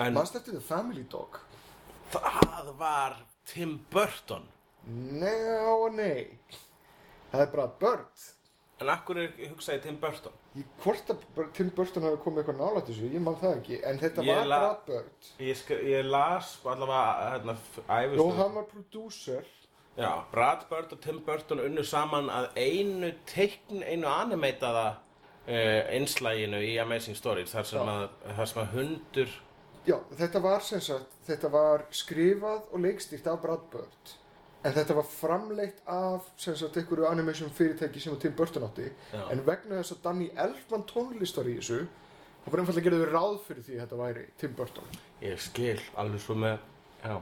En 0.00 0.16
Manst 0.16 0.38
eftir 0.40 0.56
The 0.56 0.64
Family 0.64 1.04
Dog? 1.12 1.42
það 2.14 2.72
var 2.80 3.18
Tim 3.52 3.76
Burton. 3.92 4.48
Nei 4.88 5.36
og 5.68 5.90
nei. 5.96 6.38
Það 7.32 7.44
er 7.44 7.52
bara 7.52 7.68
Bird. 7.84 8.28
En 8.80 8.92
akkur 8.96 9.20
er 9.20 9.36
hugsaði 9.50 9.84
Tim 9.84 10.00
Burton? 10.00 10.40
Ég, 10.52 10.68
hvort 10.84 11.10
að 11.12 11.22
Tim 11.56 11.70
Burton 11.72 12.04
hafi 12.04 12.18
komið 12.24 12.42
eitthvað 12.42 12.58
nálægt 12.60 12.90
þessu, 12.90 13.10
ég 13.14 13.24
man 13.24 13.38
það 13.40 13.54
ekki. 13.56 13.78
En 13.88 14.00
þetta 14.02 14.24
Ég 14.26 14.40
var 14.40 14.50
bara 14.52 14.72
Bird. 14.88 15.30
Ég, 15.40 16.02
las 16.04 16.50
allavega 16.64 17.30
hérna, 17.32 17.54
æfistöð. 17.86 18.18
Jó, 18.20 18.26
hann 18.40 18.58
var 18.58 18.66
prodúser. 18.72 19.48
Já, 19.96 20.10
Brad 20.32 20.66
Bird 20.68 20.92
og 20.92 21.00
Tim 21.04 21.22
Burton 21.24 21.60
unnu 21.60 21.84
saman 21.84 22.28
að 22.32 22.50
einu 22.56 23.12
teikn, 23.28 23.80
einu 23.84 24.08
animeitaða 24.08 24.86
uh, 24.92 25.80
einslæginu 25.92 26.60
í 26.64 26.76
Amazing 26.80 27.16
Stories 27.16 27.52
þar 27.52 27.68
sem, 27.68 27.90
að, 27.94 28.06
þar 28.36 28.52
sem 28.52 28.62
að 28.62 28.76
hundur 28.76 29.34
Já, 29.82 29.96
þetta 30.14 30.38
var 30.44 30.62
sem 30.62 30.80
sagt, 30.84 31.14
þetta 31.26 31.48
var 31.50 31.82
skrifað 31.90 32.68
og 32.70 32.84
leikstýrt 32.84 33.26
af 33.26 33.40
Brad 33.42 33.64
Bird. 33.72 34.12
En 34.62 34.74
þetta 34.76 34.94
var 34.94 35.06
framleitt 35.10 35.80
af 35.90 36.28
sem 36.38 36.54
sagt 36.58 36.76
einhverju 36.78 37.08
animation 37.08 37.50
fyrirtæki 37.50 38.00
sem 38.00 38.14
að 38.14 38.20
Tim 38.26 38.34
Burton 38.38 38.66
átti. 38.68 38.86
Já. 39.10 39.22
En 39.34 39.42
vegna 39.46 39.80
þess 39.80 39.96
að 39.96 40.02
Danny 40.04 40.28
Elfman 40.44 40.84
tónlistar 40.90 41.48
í 41.50 41.56
þessu, 41.58 41.80
þá 42.44 42.50
var 42.52 42.62
einfallega 42.62 42.86
gerðu 42.88 43.08
ráð 43.10 43.38
fyrir 43.48 43.66
því 43.66 43.76
að 43.76 43.82
þetta 43.84 44.00
væri 44.02 44.24
Tim 44.38 44.54
Burton. 44.58 44.98
Ég 45.24 45.42
skil 45.42 45.78
alveg 45.98 46.22
svo 46.22 46.36
með, 46.38 46.60
já. 47.02 47.16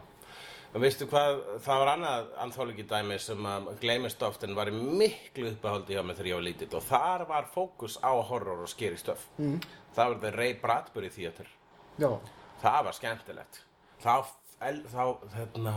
En 0.70 0.84
veistu 0.84 1.08
hvað, 1.10 1.40
það 1.64 1.80
var 1.82 1.88
annað 1.96 2.28
anthology 2.44 2.84
dæmi 2.86 3.16
sem 3.18 3.46
að 3.50 3.70
gleymist 3.80 4.20
oft 4.22 4.44
en 4.46 4.52
var 4.54 4.68
miklu 4.70 5.48
uppáhaldi 5.50 5.96
hjá 5.96 6.04
mig 6.06 6.20
þegar 6.20 6.28
ég 6.30 6.38
var 6.38 6.46
lítill 6.46 6.76
og 6.78 6.84
þar 6.86 7.24
var 7.32 7.48
fókus 7.50 7.96
á 8.04 8.12
horror 8.28 8.62
og 8.62 8.70
scary 8.70 9.00
stuff. 9.00 9.24
Mm. 9.40 9.56
Það 9.96 10.12
var 10.12 10.20
The 10.22 10.30
Ray 10.36 10.54
Bradbury 10.60 11.10
Theater. 11.10 11.48
Já, 11.98 12.12
Það 12.60 12.84
var 12.84 12.96
skemmtilegt. 12.96 13.58
Þá, 14.02 14.14
þá, 14.60 15.04
þarna, 15.32 15.74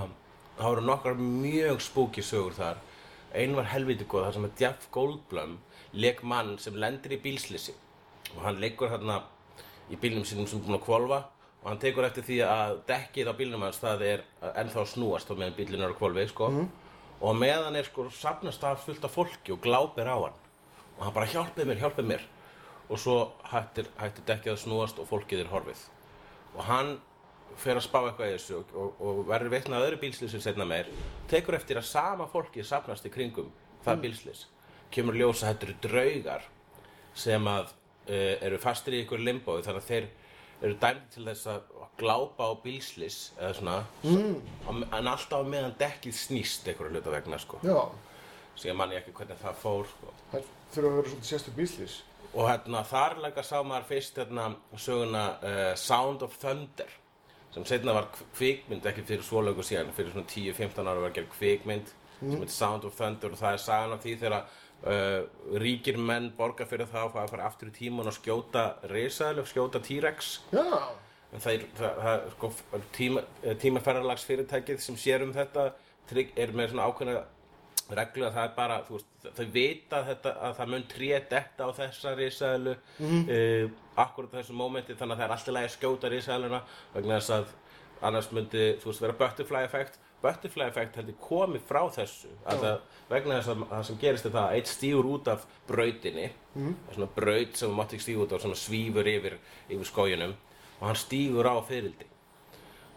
þá 0.58 0.64
voru 0.64 0.86
nokkar 0.86 1.20
mjög 1.20 1.82
spooky 1.82 2.24
sögur 2.26 2.56
þar. 2.58 2.82
Einn 3.34 3.56
var 3.58 3.72
helviti 3.72 4.06
góð 4.06 4.28
þar 4.28 4.36
sem 4.38 4.48
að 4.48 4.60
Jeff 4.62 4.90
Goldblum 4.94 5.58
leik 5.94 6.22
mann 6.24 6.58
sem 6.62 6.76
lendir 6.78 7.16
í 7.16 7.22
bílslisi 7.22 7.74
og 8.36 8.44
hann 8.46 8.60
leikur 8.62 8.92
þarna 8.92 9.22
í 9.92 9.98
bílnum 10.00 10.26
sínum 10.26 10.48
sem 10.50 10.60
er 10.60 10.66
búinn 10.66 10.78
að 10.80 10.86
kvolfa 10.86 11.20
og 11.64 11.70
hann 11.70 11.82
tekur 11.82 12.08
eftir 12.08 12.26
því 12.28 12.38
að 12.48 12.78
dekkið 12.90 13.30
á 13.32 13.34
bílnum 13.40 13.66
hans 13.66 13.80
það 13.82 14.06
er 14.08 14.24
ennþá 14.52 14.82
að 14.84 14.90
snúast 14.94 15.30
á 15.32 15.34
meðan 15.34 15.58
bílinn 15.58 15.84
er 15.84 15.94
að 15.94 16.00
kvolfi 16.02 16.28
sko. 16.32 16.50
og 17.24 17.28
á 17.30 17.34
meðan 17.40 17.78
er 17.80 17.88
sko 17.88 18.10
safnast 18.12 18.64
af 18.68 18.84
fullt 18.86 19.06
af 19.06 19.14
fólki 19.16 19.54
og 19.54 19.62
glápir 19.64 20.10
á 20.12 20.18
hann. 20.18 20.40
Og 20.98 21.06
hann 21.06 21.14
bara 21.14 21.30
hjálpið 21.32 21.70
mér, 21.70 21.80
hjálpið 21.80 22.10
mér. 22.10 22.26
Og 22.90 23.00
svo 23.00 23.32
hættir, 23.48 23.88
hættir 23.98 24.26
dekkið 24.28 24.54
að 24.54 24.60
snúast 24.60 25.00
og 25.00 25.08
fólkið 25.08 25.46
er 25.46 25.52
horfið. 25.54 25.86
Og 26.58 26.64
hann 26.68 26.98
fer 27.60 27.78
að 27.78 27.86
spá 27.86 28.00
eitthvað 28.02 28.32
í 28.32 28.34
þessu 28.38 28.58
og, 28.60 28.74
og, 28.78 29.04
og 29.04 29.22
verður 29.30 29.54
veitna 29.54 29.78
að 29.80 29.88
öðru 29.88 30.02
bílslýsum 30.04 30.44
setna 30.44 30.68
meir 30.68 30.90
tekur 31.32 31.58
eftir 31.58 31.80
að 31.82 31.90
sama 31.90 32.28
fólki 32.32 32.66
safnast 32.66 33.06
í 33.08 33.14
kringum 33.14 33.52
það 33.84 33.96
mm. 33.96 34.04
bílslýs 34.06 34.46
kemur 34.94 35.18
ljós 35.18 35.44
að 35.44 35.54
þetta 35.54 35.68
eru 35.70 35.78
draugar 35.88 36.48
sem 37.26 37.48
að 37.50 37.70
uh, 37.70 38.34
eru 38.50 38.60
fastir 38.62 38.98
í 38.98 39.04
ykkur 39.04 39.24
limbói 39.24 39.62
þannig 39.66 39.84
að 39.84 39.92
þeir 39.92 40.10
eru 40.64 40.80
dæmdi 40.80 41.14
til 41.14 41.28
þess 41.28 41.52
að 41.52 41.70
glápa 42.00 42.50
á 42.50 42.54
bílslýs 42.64 43.20
eða 43.38 43.54
svona 43.60 43.78
mm. 44.08 44.82
en 44.84 45.14
alltaf 45.14 45.46
meðan 45.48 45.78
dekkið 45.80 46.18
snýst 46.18 46.68
einhverju 46.72 46.98
hluta 46.98 47.14
vegna 47.14 47.40
sko 47.42 47.62
já, 47.66 47.80
síðan 48.58 48.80
man 48.82 48.96
ég 48.96 49.04
ekki 49.04 49.16
hvernig 49.20 49.42
það 49.44 49.64
fór 49.66 49.90
sko 49.92 50.14
það 50.32 50.52
þurfa 50.74 50.90
að 50.90 50.98
vera 50.98 51.12
svolítið 51.12 51.30
sérstu 51.30 51.54
bíslís. 51.58 52.00
Og 52.34 52.50
hérna 52.50 52.82
þar 52.90 53.20
leika 53.22 53.46
sá 53.46 53.60
maður 53.62 53.90
fyrst 53.92 54.18
hérna 54.18 54.48
söguna 54.82 55.24
uh, 55.38 55.74
Sound 55.78 56.26
of 56.26 56.38
Thunder 56.42 57.00
sem 57.54 57.66
setna 57.70 57.94
var 57.96 58.08
kv- 58.14 58.26
kvikmynd 58.38 58.86
ekki 58.90 59.04
fyrir 59.08 59.24
svo 59.26 59.42
lögu 59.46 59.64
síðan 59.66 59.92
fyrir 59.94 60.12
svona 60.16 60.30
10-15 60.32 60.90
ára 60.90 61.04
var 61.06 61.14
gerð 61.16 61.30
kvikmynd 61.38 61.92
sem 62.20 62.38
heitir 62.40 62.54
Sound 62.56 62.86
of 62.88 62.96
Thunder 62.98 63.34
og 63.36 63.40
það 63.42 63.54
er 63.58 63.62
sagan 63.64 63.94
af 63.98 64.04
því 64.04 64.14
þegar 64.22 64.36
uh, 64.40 65.58
ríkir 65.64 65.98
menn 66.00 66.30
borga 66.38 66.66
fyrir 66.70 66.88
það 66.92 67.08
og 67.10 67.16
fara 67.18 67.26
að 67.28 67.34
fara 67.36 67.48
aftur 67.50 67.72
í 67.72 67.76
tíman 67.78 68.08
og 68.08 68.16
skjóta 68.16 68.64
risaðileg, 68.92 69.50
skjóta 69.52 69.82
T-Rex. 69.84 70.30
Já, 70.54 70.64
en 71.34 71.44
það 71.44 71.54
er, 71.58 71.66
það, 71.80 72.02
það, 72.06 72.26
sko, 72.38 72.52
tíma, 72.96 73.24
tímaferðarlags 73.64 74.26
fyrirtækið 74.30 74.80
sem 74.86 75.00
sér 75.02 75.26
um 75.26 75.34
þetta 75.36 75.72
er 76.14 76.52
með 76.56 76.74
svona 76.74 76.88
ákveðna 76.92 77.24
reglu 77.90 78.26
að 78.28 78.38
það 78.38 78.48
er 78.48 78.54
bara, 78.56 78.78
veist, 78.90 79.10
þau 79.38 79.46
vita 79.54 80.04
þetta, 80.08 80.36
að 80.48 80.56
það 80.60 80.72
mun 80.74 80.86
tré 80.94 81.10
detta 81.30 81.68
á 81.68 81.70
þessa 81.80 82.16
risaðilu 82.16 82.76
mm 83.00 83.10
-hmm. 83.10 83.76
akkurat 83.96 84.34
á 84.34 84.38
þessu 84.40 84.54
mómenti 84.54 84.96
þannig 84.96 85.14
að 85.14 85.20
það 85.20 85.26
er 85.26 85.36
alltaf 85.36 85.54
lægi 85.54 85.70
að 85.70 85.76
skjóta 85.78 86.10
risaðiluna 86.10 86.62
vegna 86.94 87.20
þess 87.20 87.30
að 87.30 87.46
annars 88.04 88.32
myndi, 88.32 88.66
þú 88.82 88.90
veist, 88.92 89.02
vera 89.02 89.20
butterfly 89.20 89.64
effect 89.64 90.00
butterfly 90.24 90.68
effect 90.70 90.96
heldur 91.00 91.18
komið 91.24 91.66
frá 91.68 91.82
þessu 91.92 92.32
að 92.48 92.64
það, 92.64 92.80
vegna 93.10 93.40
þess 93.40 93.52
að 93.54 93.66
það 93.74 93.84
sem 93.90 94.00
gerist 94.04 94.26
er 94.30 94.36
það 94.38 94.48
að 94.48 94.56
eitt 94.58 94.72
stígur 94.72 95.10
út 95.12 95.28
af 95.34 95.46
brautinni 95.68 96.30
mm. 96.56 96.74
svona 96.94 97.10
braut 97.18 97.60
sem 97.60 97.76
mátti 97.76 97.98
ekki 97.98 98.08
stíga 98.08 98.24
út 98.24 98.36
af 98.36 98.42
sem 98.42 98.56
svífur 98.64 99.12
yfir, 99.14 99.38
yfir 99.68 99.90
skóginum 99.90 100.36
og 100.80 100.88
hann 100.88 101.00
stígur 101.00 101.50
á 101.52 101.56
fyrildi 101.68 102.13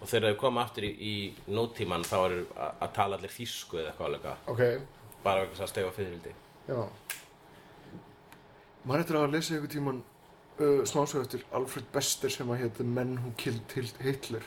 og 0.00 0.08
þegar 0.10 0.32
þau 0.34 0.40
koma 0.40 0.64
aftur 0.66 0.84
í, 0.88 0.90
í 0.92 1.14
nútíman 1.52 2.04
þá 2.06 2.16
eru 2.26 2.42
að, 2.56 2.90
tala 2.98 3.16
allir 3.18 3.32
þýsku 3.32 3.80
eða 3.80 3.92
eitthvað 3.92 4.06
alveg 4.10 4.50
ok, 4.52 4.64
bara 5.24 5.46
þess 5.52 5.64
að 5.66 5.72
stefa 5.72 5.94
fyrildi 5.96 6.34
já. 6.68 6.82
Maður 8.86 9.02
eftir 9.02 9.18
að 9.18 9.32
lesa 9.34 9.54
einhver 9.56 9.72
tíman 9.72 10.02
uh, 10.60 10.82
smásög 10.86 11.24
eftir 11.24 11.42
Alfred 11.58 11.88
Bester 11.94 12.30
sem 12.32 12.52
að 12.54 12.60
hétt 12.62 12.76
The 12.78 12.86
Men 12.86 13.16
Who 13.22 13.32
Killed 13.40 13.74
Hil- 13.74 13.96
Hitler. 14.04 14.44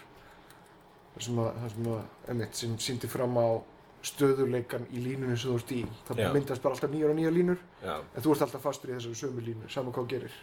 Það 1.16 1.26
sem 1.26 1.42
að, 1.44 1.50
það 1.60 1.74
sem 1.74 1.90
að, 1.92 2.00
emitt, 2.34 2.56
sem 2.62 2.78
síndi 2.86 3.10
fram 3.12 3.36
á 3.36 3.48
stöðuleikan 4.08 4.86
í 4.96 5.02
línunni 5.04 5.36
sem 5.36 5.52
þú 5.52 5.58
ert 5.60 5.74
í. 5.76 5.82
Það 6.08 6.22
Já. 6.24 6.30
myndast 6.38 6.64
bara 6.64 6.78
alltaf 6.78 6.94
nýjar 6.94 7.12
og 7.12 7.18
nýjar 7.20 7.36
línur, 7.36 7.64
Já, 7.84 7.96
en 8.00 8.24
þú 8.24 8.32
ert 8.36 8.46
alltaf 8.46 8.64
fastur 8.64 8.94
í 8.94 8.96
þessari 8.96 9.20
sömu 9.20 9.44
línu, 9.44 9.68
sama 9.74 9.92
hvað 9.96 10.08
gerir. 10.14 10.38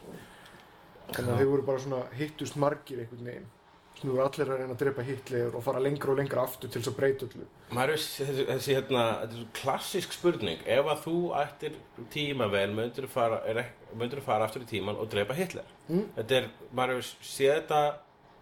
Að 1.14 1.30
þeir 1.38 1.48
voru 1.54 1.64
bara 1.64 1.80
svona 1.80 2.02
hittust 2.18 2.58
margir 2.60 3.00
einhvern 3.00 3.30
veginn. 3.30 3.46
Svona 3.96 4.12
þú 4.12 4.16
voru 4.16 4.24
allir 4.26 4.50
að 4.52 4.58
reyna 4.60 4.74
að 4.76 4.80
drepa 4.82 5.02
Hitler 5.06 5.54
og 5.56 5.62
fara 5.64 5.80
lengra 5.80 6.10
og 6.12 6.18
lengra 6.20 6.42
aftur 6.44 6.68
til 6.68 6.82
þess 6.82 6.90
að 6.92 6.96
breyta 6.98 7.26
öllu. 7.30 7.46
maður 7.72 7.92
er 7.94 8.00
þessi, 8.02 8.44
þessi 8.50 8.74
hérna, 8.76 9.04
þetta 9.22 9.32
er 9.32 9.38
svo 9.40 9.46
klassísk 9.62 10.12
spurning 10.12 10.58
ef 10.66 10.90
að 10.92 11.00
þú 11.06 11.14
ættir 11.40 11.78
tímavel 12.12 12.74
myndir 12.76 13.08
fara, 13.08 13.38
er, 13.48 13.62
ek- 13.64 13.94
myndirðu 13.96 14.22
fara 14.26 14.44
aftur 14.44 14.62
í 14.66 14.68
tíman 14.74 14.96
og 15.00 15.08
drepa 15.10 15.34
Hitler 15.34 15.64
Mm. 15.88 16.04
þetta 16.16 16.36
er, 16.42 16.48
maður 16.74 16.96
hefur 16.96 17.14
séð 17.22 17.54
þetta 17.60 17.80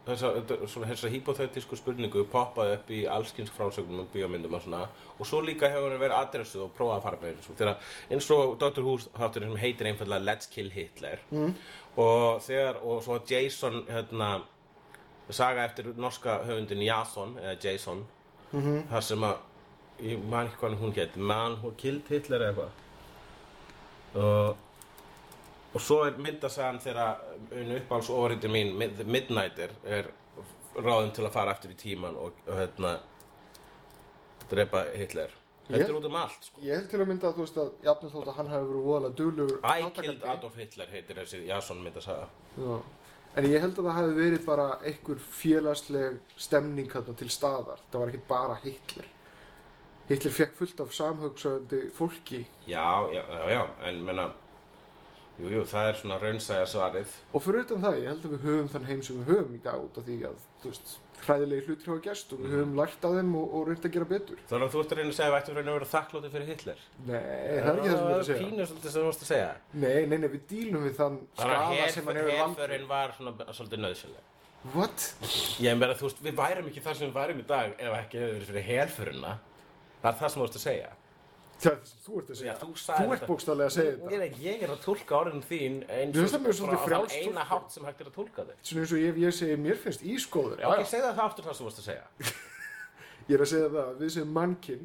svona 0.05 0.89
þessa 0.91 1.09
hypothetísku 1.13 1.77
spurningu 1.81 2.25
poppaði 2.29 2.75
upp 2.77 2.91
í 2.93 2.99
allskins 3.09 3.49
frásögnum 3.55 4.03
og 4.03 4.09
bíómyndum 4.13 4.53
og 4.59 4.63
svona 4.65 4.83
og 5.19 5.27
svo 5.29 5.41
líka 5.45 5.69
hefur 5.73 5.91
hann 5.95 6.01
verið 6.03 6.19
adressuð 6.19 6.65
og 6.67 6.75
prófað 6.77 6.99
að 6.99 7.05
fara 7.07 7.21
með 7.23 7.39
þessu 7.39 7.57
þegar 7.57 7.77
eins 8.11 8.29
og 8.35 8.59
Dr. 8.61 8.83
Who 8.85 8.97
þátturinn 9.17 9.55
sem 9.55 9.63
heitir 9.63 9.89
einfallega 9.89 10.25
Let's 10.27 10.51
Kill 10.53 10.69
Hitler 10.75 11.23
mm. 11.31 11.55
og 11.97 12.43
þegar 12.45 12.83
og 12.83 13.01
svo 13.07 13.21
Jason 13.31 13.85
hérna 13.89 14.31
saga 15.33 15.65
eftir 15.65 15.85
norska 15.97 16.39
höfundin 16.45 16.83
Jason 16.85 17.37
eða 17.39 17.57
Jason 17.65 18.05
Mhm. 18.53 18.83
þar 18.91 19.01
sem 19.03 19.21
að 19.21 19.37
ég 20.01 20.25
man 20.29 20.47
ekki 20.47 20.57
hvað 20.61 20.77
hún 20.79 20.93
hétt 20.95 21.17
Man 21.17 21.57
Who 21.63 21.71
Killed 21.77 22.09
Hitler 22.09 22.41
eða 22.41 22.53
eitthvað 22.53 22.71
og 24.25 24.57
og 25.75 25.81
svo 25.83 26.05
er 26.07 26.13
myndasagan 26.23 26.79
þegar 26.79 27.17
einu 27.53 27.79
uppáhalds 27.81 28.11
ofurhýttir 28.11 28.51
mín 28.51 28.77
Mid- 28.79 29.07
Midnighter 29.07 29.71
er 29.85 30.05
ráðum 30.77 31.13
til 31.15 31.25
að 31.27 31.33
fara 31.33 31.51
eftir 31.51 31.71
í 31.71 31.75
tíman 31.75 32.15
og, 32.17 32.33
og 32.47 32.55
hérna 32.59 32.99
drepa 34.51 34.85
Hitler 34.95 35.31
þetta 35.69 35.89
er 35.89 35.97
út 35.97 36.05
um 36.07 36.15
allt 36.21 36.45
sko. 36.45 36.61
Ég 36.61 36.75
held 36.77 36.91
til 36.91 37.01
að 37.01 37.09
mynda 37.09 37.29
að 37.31 37.35
þú 37.39 37.45
veist 37.47 37.57
að 37.63 37.71
jafnir 37.87 38.11
þótt 38.13 38.29
að 38.29 38.37
hann 38.37 38.51
hafi 38.53 38.67
verið 38.69 38.85
voðalega 38.85 39.17
duglegur 39.17 39.59
I. 39.65 39.91
Killed 39.97 40.25
Adolf 40.35 40.57
Hitler 40.61 40.87
heitir 40.93 41.17
þessi 41.23 41.47
Jason 41.49 41.83
myndasaga 41.83 42.27
Já. 42.59 42.81
En 43.35 43.49
ég 43.51 43.59
held 43.61 43.79
að 43.79 43.89
það 43.89 43.99
hafi 43.99 44.15
verið 44.21 44.45
bara 44.47 44.69
einhver 44.87 45.25
félagsleg 45.41 46.21
stemning 46.39 46.93
þarna 46.93 47.17
til 47.19 47.31
staðar. 47.35 47.81
Það 47.91 48.05
var 48.05 48.13
ekki 48.13 48.27
bara 48.29 48.61
Hitler. 48.63 49.09
Hitler 50.09 50.35
fekk 50.37 50.57
fullt 50.59 50.81
af 50.85 50.91
samhugsandi 50.93 51.79
fólki 51.97 52.47
já, 52.69 53.09
já, 53.13 53.23
já, 53.25 53.49
já, 53.49 53.63
en 53.89 54.03
menna 54.05 54.27
jú, 55.39 55.49
jú, 55.49 55.63
það 55.65 55.89
er 55.89 55.97
svona 56.01 56.19
raunsæja 56.21 56.67
svarið 56.69 57.15
og 57.33 57.45
fyrir 57.45 57.65
utan 57.65 57.81
það, 57.87 57.97
ég 58.03 58.11
held 58.13 58.27
að 58.29 58.35
við 58.35 58.45
höfum 58.45 58.69
þann 58.75 58.89
heim 58.91 59.01
sem 59.07 59.23
við 59.23 59.31
höfum 59.33 59.55
í 59.57 59.63
dag 59.65 59.87
út 59.87 60.01
af 60.01 60.05
því 60.05 60.19
að, 60.29 60.45
þú 60.61 60.73
veist, 60.75 60.93
hræðilegi 61.25 61.65
hlutir 61.69 61.91
hafa 61.93 62.03
gerst 62.05 62.33
og 62.35 62.41
við 62.45 62.55
höfum 62.55 62.75
lært 62.79 63.07
af 63.09 63.15
þeim 63.19 63.31
og, 63.41 63.55
og 63.55 63.69
reynd 63.69 63.87
að 63.89 63.95
gera 63.95 64.09
betur. 64.11 64.43
Þannig 64.51 64.67
að 64.67 64.75
þú 64.75 64.83
ert 64.85 64.93
að 64.95 64.99
reyna 65.01 65.13
að 65.13 65.19
segja 65.19 65.29
að 65.29 65.35
við 65.35 65.41
ættum 65.41 65.55
að 65.55 65.59
reyna 65.61 65.73
að 65.73 65.79
vera 65.79 65.91
þakklátið 65.95 66.35
fyrir 66.35 66.51
Hitler 66.53 66.83
Nei, 67.05 67.15
það 67.15 67.71
er 67.71 67.79
ekki 67.79 67.89
það 67.89 67.99
sem 67.99 68.05
ég 68.05 68.15
er 68.15 68.21
að 68.21 68.29
segja. 68.29 68.43
Pínu 68.45 68.67
svolítið 68.69 68.91
sem 68.95 69.01
þú 69.01 69.09
varst 69.09 69.25
að 69.25 69.31
segja 69.31 69.51
Nei, 69.85 70.07
nei, 70.11 70.19
nei, 70.25 70.29
við 70.35 70.45
dílum 70.51 70.85
við 70.89 70.97
þann 70.99 71.19
Þannig 71.39 71.83
að 71.85 71.93
sem 71.95 72.09
hann 72.11 72.21
hefur 72.21 72.35
herförin 72.39 72.85
valdið. 72.85 72.89
var 72.95 73.15
svona 73.19 73.57
svolítið 73.59 73.85
nöðsynleg 73.85 74.31
What? 74.73 75.03
Ég 75.61 75.77
meina, 75.77 75.93
þú 75.93 76.07
veist, 76.09 76.21
við 76.25 76.37
værum 76.39 76.69
ekki 76.71 76.81
þar 76.81 76.97
sem 76.97 77.11
við 77.11 77.17
værum 77.19 77.41
í 77.43 77.47
dag 77.51 77.75
ef 77.77 77.97
ekki 77.99 78.21
hefur 78.23 78.35
verið 78.39 78.49
fyrir 78.49 78.65
helfurina. 78.71 79.33
Það 80.01 80.09
er 80.09 80.17
það 80.23 80.31
sem 80.33 80.39
þú 80.39 80.45
vorst 80.45 80.57
að 80.57 80.63
segja. 80.65 80.93
Það 81.65 81.77
það 81.85 82.03
þú 82.05 82.19
ert 82.21 82.31
að 82.31 82.39
segja. 82.41 82.53
Já, 82.53 82.59
þú 82.61 82.69
ert 82.75 83.15
þetta. 83.15 83.29
bókstaflega 83.31 83.69
að 83.71 83.75
segja 83.75 83.91
Ég, 83.91 84.01
þetta. 84.05 84.19
veit, 84.25 84.39
ég 84.45 84.63
er 84.67 84.73
að 84.75 84.81
tólka 84.85 85.17
orðin 85.19 85.45
þín 85.49 85.77
eins 85.89 86.15
Mér 86.15 86.21
finnst 86.21 86.35
það 86.35 86.43
mjög 86.45 86.49
bara 86.49 86.59
svolítið 86.61 86.95
á 86.95 87.01
þann 87.05 87.29
eina 87.29 87.45
hátt 87.51 87.75
sem 87.75 87.85
hægt 87.89 88.01
er 88.05 88.11
að 88.11 88.17
tólka 88.19 88.45
þig. 88.49 88.57
Svona 88.69 88.85
eins 88.85 88.93
og 88.95 89.05
ef 89.09 89.21
ég 89.25 89.37
segi, 89.39 89.57
mér 89.65 89.79
finnst 89.85 90.03
ískóður. 90.15 90.59
Já, 90.61 90.69
ok, 90.75 90.85
segðu 90.93 91.13
það 91.15 91.25
aftur 91.25 91.45
það 91.49 91.55
sem 91.55 91.65
þú 91.65 91.69
vorst 91.71 91.81
að 91.83 91.89
segja. 91.89 92.35
Ég 93.29 93.39
er 93.39 93.45
að 93.47 93.49
segja 93.55 93.69
það 93.73 93.85
að 93.89 94.03
við 94.05 94.11
sem 94.19 94.35
mannkinn 94.37 94.85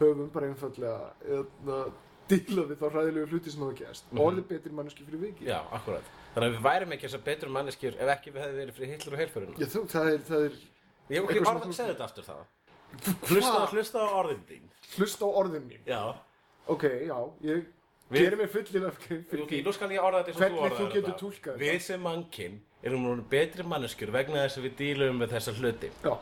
höfum 0.00 0.30
bara 0.34 0.48
einfallega 0.50 0.96
að 1.30 1.92
díla 2.32 2.64
við 2.70 2.80
þá 2.80 2.86
hræðilegu 2.94 3.28
hluti 3.30 3.52
sem 3.52 3.62
hafa 3.62 3.76
gæst. 3.78 4.04
Mhm. 4.10 4.22
Orðið 4.24 4.46
betri 4.50 4.72
manneski 4.72 5.04
fyrir 5.06 5.22
vikið. 5.28 5.46
Já, 5.52 5.58
akkurat. 5.76 6.10
Þannig 6.34 6.48
að 6.48 6.54
við 6.56 6.62
værum 6.66 6.94
ekki 6.96 7.06
þess 7.06 7.18
að 7.18 7.24
betur 7.28 7.50
manneskjur 7.52 7.98
ef 8.00 8.12
ekki 8.16 8.32
við 8.32 8.42
hefði 8.46 8.58
verið 8.62 8.76
fyrir 8.78 8.92
Hitler 8.94 9.12
og 9.16 9.20
helfurina. 9.22 9.56
Já, 9.60 9.66
þú, 9.74 9.82
það 9.92 10.10
er, 10.14 10.22
það 10.30 10.46
er, 10.48 10.54
Ég 11.12 11.18
hef 11.18 11.30
ekki 11.32 11.42
orðið 11.42 11.66
að 11.68 11.76
segja 11.76 11.92
þetta 11.92 12.06
aftur 12.08 12.24
það. 12.30 12.42
Hlusta, 13.28 13.66
hlusta 13.72 13.98
á 13.98 14.08
orðin 14.22 14.42
þín. 14.48 14.66
hlusta 14.98 15.24
á 15.24 15.30
orðin 15.42 15.64
mín. 15.68 15.80
Já. 15.86 16.14
Ok, 16.68 16.82
já, 17.06 17.16
ég 17.42 17.64
Við- 18.12 18.20
gerir 18.26 18.36
mér 18.38 18.48
fullilega 18.52 18.92
grein 19.06 19.24
fyrir 19.30 19.46
því. 19.48 19.62
nú 19.64 19.72
skal 19.72 19.88
ég 19.90 20.02
orða 20.04 20.20
þetta 20.22 20.28
eins 20.28 20.36
og 20.36 20.42
Hvernig 20.42 20.58
þú 20.58 20.66
orðaðir 20.66 20.78
þú 20.78 20.92
getur 20.92 21.12
þetta. 21.12 21.22
túlkað 21.22 21.58
Við 21.58 21.80
sem 21.80 22.00
mannkinn 22.02 22.60
erum 22.84 23.02
nú 23.06 23.22
betri 23.28 23.62
manneskjur 23.64 24.10
vegna 24.12 24.44
þess 24.46 24.58
að 24.58 24.66
við 24.68 24.76
dílum 24.82 25.18
með 25.18 25.28
þessa 25.36 25.52
hluti. 25.58 25.90
Já, 26.04 26.18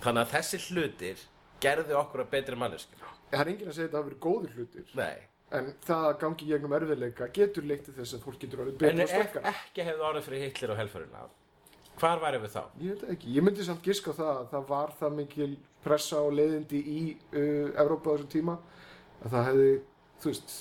Þannig 0.00 0.22
að 0.26 0.30
þessi 0.36 0.58
hlutir 0.70 1.18
gerðu 1.60 1.94
okkur 2.00 2.20
að 2.24 2.30
betri 2.30 2.56
manneskjur. 2.56 3.00
það 3.32 3.40
er 3.40 3.48
enginn 3.52 3.68
að 3.68 3.74
segja 3.74 3.88
að 3.88 3.92
það 3.92 4.00
hafi 4.00 4.10
verið 4.10 4.22
góðir 4.24 4.54
hlutir. 4.56 4.86
Nei. 4.94 5.18
En 5.52 5.74
það 5.84 6.04
að 6.06 6.18
gangi 6.20 6.44
í 6.46 6.48
gegnum 6.52 6.72
erfiðleika 6.78 7.32
getur 7.34 7.62
leitt 7.66 7.84
til 7.84 7.94
þess 7.94 8.14
að 8.14 8.22
fólk 8.22 8.38
getur 8.38 8.60
orðið 8.62 8.72
En 8.72 8.78
betra 8.78 8.94
og 8.94 9.00
ef 9.00 9.10
sterkara. 9.10 9.50
ekki 9.50 9.82
hefði 9.84 10.04
orðið 10.10 10.22
fyrir 10.28 10.40
Hitler 10.46 10.70
og 10.70 10.76
helfurina, 10.78 11.24
hvar 11.98 12.20
væri 12.22 12.38
við 12.40 12.50
þá? 12.54 12.62
Ég 12.80 12.88
veit 13.00 13.10
ekki, 13.16 13.34
ég 13.34 13.42
myndi 13.42 13.64
samt 13.66 13.82
giska 13.82 14.10
á 14.10 14.14
það 14.14 14.36
að 14.40 14.50
það 14.54 14.66
var 14.68 14.92
það 15.00 15.12
mikil 15.16 15.56
pressa 15.84 16.20
og 16.24 16.34
leiðindi 16.36 16.80
í 16.80 17.00
uh, 17.12 17.70
Evrópa 17.80 18.12
á 18.12 18.14
þessum 18.16 18.30
tíma 18.34 18.58
að 19.20 19.34
það 19.34 19.48
hefði, 19.50 19.72
þú 20.20 20.32
veist, 20.32 20.54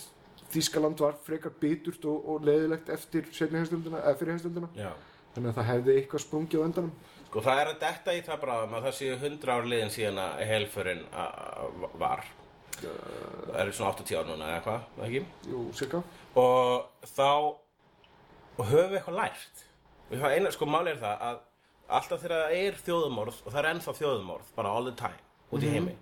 Þískaland 0.49 1.01
var 1.03 1.19
frekar 1.21 1.53
biturt 1.62 2.05
og, 2.10 2.25
og 2.25 2.47
leiðilegt 2.47 2.89
eftir 2.89 3.27
seinni 3.36 3.60
heimstölduna, 3.60 4.01
eða 4.01 4.17
fyrir 4.17 4.34
heimstölduna 4.34 4.69
Já. 4.73 4.89
þannig 5.36 5.51
að 5.51 5.60
það 5.60 5.69
hefði 5.69 5.95
eitthvað 5.99 6.23
sprungið 6.25 6.63
á 6.63 6.65
endanum. 6.65 6.95
Sko 7.27 7.43
það 7.45 7.62
er 7.62 7.69
að 7.69 7.79
detta 7.84 8.15
í 8.17 8.23
það 8.25 8.41
bráðum 8.41 8.73
að 8.73 8.88
það 8.88 8.97
séu 8.97 9.19
hundra 9.21 9.58
ár 9.60 9.69
liðin 9.69 9.93
síðan 9.93 10.21
að 10.23 10.43
helfurinn 10.49 11.03
var. 12.01 12.25
Það 12.79 13.60
eru 13.62 13.75
svona 13.77 13.93
80 13.93 14.17
ár 14.17 14.29
núna 14.32 14.49
eða 14.55 14.65
hvað, 14.65 14.89
ekki? 15.05 15.23
Jú, 15.51 15.63
cirka. 15.77 16.01
og 16.39 17.10
þá 17.13 17.29
og 17.29 18.65
höfum 18.71 18.89
við 18.89 18.97
eitthvað 19.03 19.19
lært 19.19 19.65
það 20.17 20.36
eina, 20.36 20.51
sko 20.53 20.67
máli 20.69 20.93
er 20.93 21.01
það 21.01 21.23
að 21.27 21.39
alltaf 21.89 22.21
þegar 22.21 22.43
það 22.45 22.58
er 22.60 22.78
þjóðumorð 22.86 23.39
og 23.45 23.49
það 23.54 23.60
er 23.63 23.69
ennþá 23.73 23.93
þjóðumorð, 23.99 24.52
bara 24.56 24.73
all 24.78 24.86
the 24.89 24.95
time 24.99 25.19
út 25.52 25.65
í 25.65 25.71
heimi. 25.73 25.95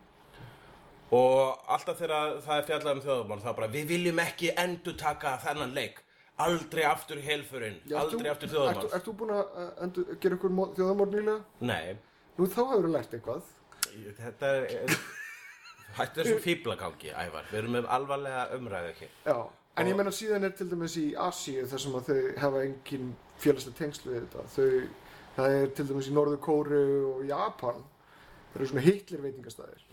Og 1.17 1.61
alltaf 1.71 2.01
þegar 2.01 2.33
það 2.43 2.57
er 2.61 2.65
fjallað 2.67 2.97
um 2.97 3.03
þjóðumorð 3.05 3.45
þá 3.45 3.51
bara, 3.61 3.69
við 3.77 3.85
viljum 3.93 4.19
ekki 4.25 4.49
endur 4.59 4.97
taka 4.99 5.37
þennan 5.45 5.75
leik. 5.77 6.01
Aldrei 6.43 6.83
aftur 6.85 7.21
helfurinn, 7.23 7.77
aldrei 7.97 8.27
aftur 8.29 8.51
þjóðumorð 8.51 8.97
þú 9.07 9.13
búin 9.21 9.31
að 9.33 9.61
endur, 9.87 10.09
gera 10.21 10.35
ykkur 10.37 10.51
þjóðamorð 10.77 11.15
nýlega? 11.15 11.39
nei, 11.65 11.95
Nú 12.37 12.45
þá 12.45 12.59
hefur 12.67 12.83
þú 12.85 12.91
lært 12.93 13.15
eitthvað. 13.17 13.47
þetta 14.19 14.49
er 14.59 14.97
hættu 15.97 16.21
þessu 16.21 16.41
fíblagangi, 16.43 17.09
Ævar. 17.17 17.47
Við 17.49 17.59
erum 17.63 17.73
með 17.79 17.87
alvarlega 17.95 18.43
umræðu 18.57 18.91
ekki 18.91 19.07
Já, 19.25 19.37
en 19.81 19.89
ég 19.89 19.97
menna 19.97 20.13
síðan 20.13 20.45
er 20.45 20.53
til 20.59 20.67
dæmis 20.69 20.97
í 21.01 21.07
Asíu 21.17 21.65
þar 21.71 21.81
sem 21.81 21.95
að 21.97 22.11
þau 22.11 22.19
hafa 22.43 22.61
engin 22.67 23.07
félagslega 23.41 23.79
tengslu 23.79 24.13
við 24.13 24.27
þetta. 24.27 24.45
Þau, 24.53 24.67
það 25.37 25.55
er 25.61 25.67
til 25.77 25.85
dæmis 25.91 26.07
í 26.09 26.13
Norður 26.17 26.39
Kóru 26.41 26.81
og 27.13 27.25
Japan. 27.29 27.83
Það 28.53 28.59
eru 28.61 28.67
svona 28.71 28.81
Hitler 28.87 29.21
veitingastæðir. 29.21 29.83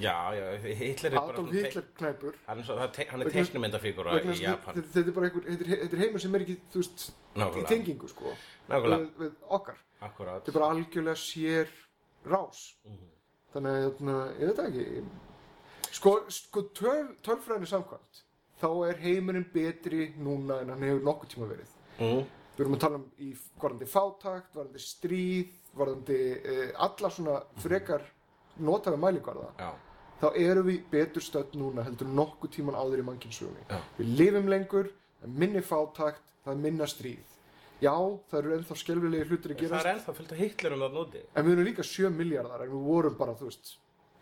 já, 0.00 0.16
já, 0.34 0.44
Hitler 0.80 1.10
er 1.12 1.16
bara 1.20 1.32
Adolf 1.36 1.50
Hitler 1.52 1.84
knæpur. 1.98 2.34
hann 2.46 2.58
er, 2.58 2.64
svo, 2.64 2.76
það 2.80 2.92
te- 2.96 3.06
hann 3.10 3.20
Vegna- 3.20 3.32
teiknumyndafígura 3.36 4.14
Vegna 4.16 4.32
í 4.32 4.40
Japan 4.40 4.74
Þetta 4.74 4.92
þetta 4.94 5.08
er 5.08 5.12
bara 5.18 5.26
einhver, 5.28 5.42
þetta 5.50 5.64
er, 5.66 5.80
þetta 5.82 5.96
er 5.98 6.02
heimur 6.06 6.20
sem 6.24 6.34
er 6.34 6.40
ekki, 6.46 6.56
þú 6.72 6.80
veist, 6.80 7.04
í 7.36 7.64
tengingu, 7.68 8.08
sko. 8.08 8.32
nákvæmlega, 8.70 8.98
Við, 8.98 9.10
við 9.18 9.32
okkar. 9.58 9.76
akkurát 10.02 10.40
Þetta 10.42 10.48
er 10.48 10.58
bara 10.58 10.70
algjörlega 10.72 11.16
sér 11.20 11.68
rás. 12.24 12.62
Mhm. 12.88 13.08
Þannig 13.52 13.70
að, 13.76 13.92
þarna, 13.98 14.16
ég 14.40 14.46
veit 14.48 14.58
ekki. 14.66 15.04
Sko, 15.92 16.12
sko 16.32 16.62
töl, 16.74 17.08
tölfræðinu 17.22 17.66
samkvæmt, 17.68 18.22
þá 18.62 18.68
er 18.88 18.96
heimurinn 19.02 19.46
betri 19.52 20.14
núna 20.16 20.62
en 20.62 20.70
hann 20.70 20.80
hefur 20.82 21.04
nokkuð 21.04 21.28
tíma 21.34 21.48
verið. 21.52 21.68
mm. 22.00 22.24
Við 22.52 22.64
erum 22.64 22.76
að 22.76 22.82
tala 22.84 22.98
um 23.00 23.06
í 23.18 23.30
varðandi 23.62 23.88
fátakt, 23.88 24.50
varðandi 24.54 24.82
stríð, 24.84 25.54
varðandi 25.78 26.18
uh, 26.36 26.66
alla 26.86 27.10
svona 27.10 27.38
frekar 27.62 28.04
notaði 28.60 29.00
mælikvarða. 29.00 29.48
Já, 29.58 29.70
Þá 30.22 30.28
erum 30.38 30.68
við 30.68 30.82
betur 30.92 31.24
stödd 31.24 31.56
núna 31.58 31.82
heldur 31.82 32.06
nokkuð 32.14 32.52
tíman 32.54 32.76
áður 32.78 33.00
í 33.02 33.06
mannkynnsögunni. 33.08 33.64
Já. 33.66 33.78
Við 33.96 34.10
lifum 34.20 34.50
lengur, 34.52 34.90
það 35.18 35.24
er 35.26 35.32
minni 35.42 35.62
fátakt, 35.66 36.28
það 36.44 36.52
er 36.52 36.60
minna 36.62 36.86
stríð. 36.86 37.32
Já, 37.82 37.94
það 38.30 38.38
eru 38.38 38.52
ennþá 38.54 38.76
skelvilegi 38.78 39.26
hlutir 39.26 39.50
að 39.50 39.56
það 39.56 39.64
gerast, 39.64 39.86
er 39.88 39.96
ennþá 39.96 40.14
fullt 40.20 40.34
af 40.36 40.38
Hitlerum 40.38 40.84
það 40.84 40.92
núti 40.94 41.22
en 41.34 41.46
við 41.48 41.56
erum 41.56 41.66
líka 41.66 41.86
7 41.88 42.12
miljardar, 42.14 42.62
en 42.62 42.70
við 42.70 42.84
vorum 42.86 43.16
bara, 43.18 43.34
þú 43.40 43.48
veist, 43.48 43.72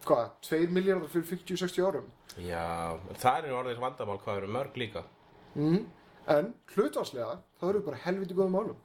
hvað, 0.09 0.31
2 0.49 0.61
miljardar 0.79 1.13
fyrir 1.13 1.27
50-60 1.35 1.85
árum. 1.91 2.07
Já, 2.47 2.65
það 3.21 3.37
er 3.43 3.51
nú 3.51 3.59
orðið 3.59 3.83
vandamál 3.85 4.17
hvað 4.25 4.41
eru 4.41 4.53
mörg 4.57 4.81
líka 4.81 5.05
Mm. 5.51 5.81
En 6.31 6.53
hlutvarslega, 6.75 7.41
þá 7.61 7.67
erum 7.69 7.81
við 7.83 7.89
bara 7.91 8.01
helviti 8.05 8.37
góðum 8.39 8.57
málum. 8.59 8.79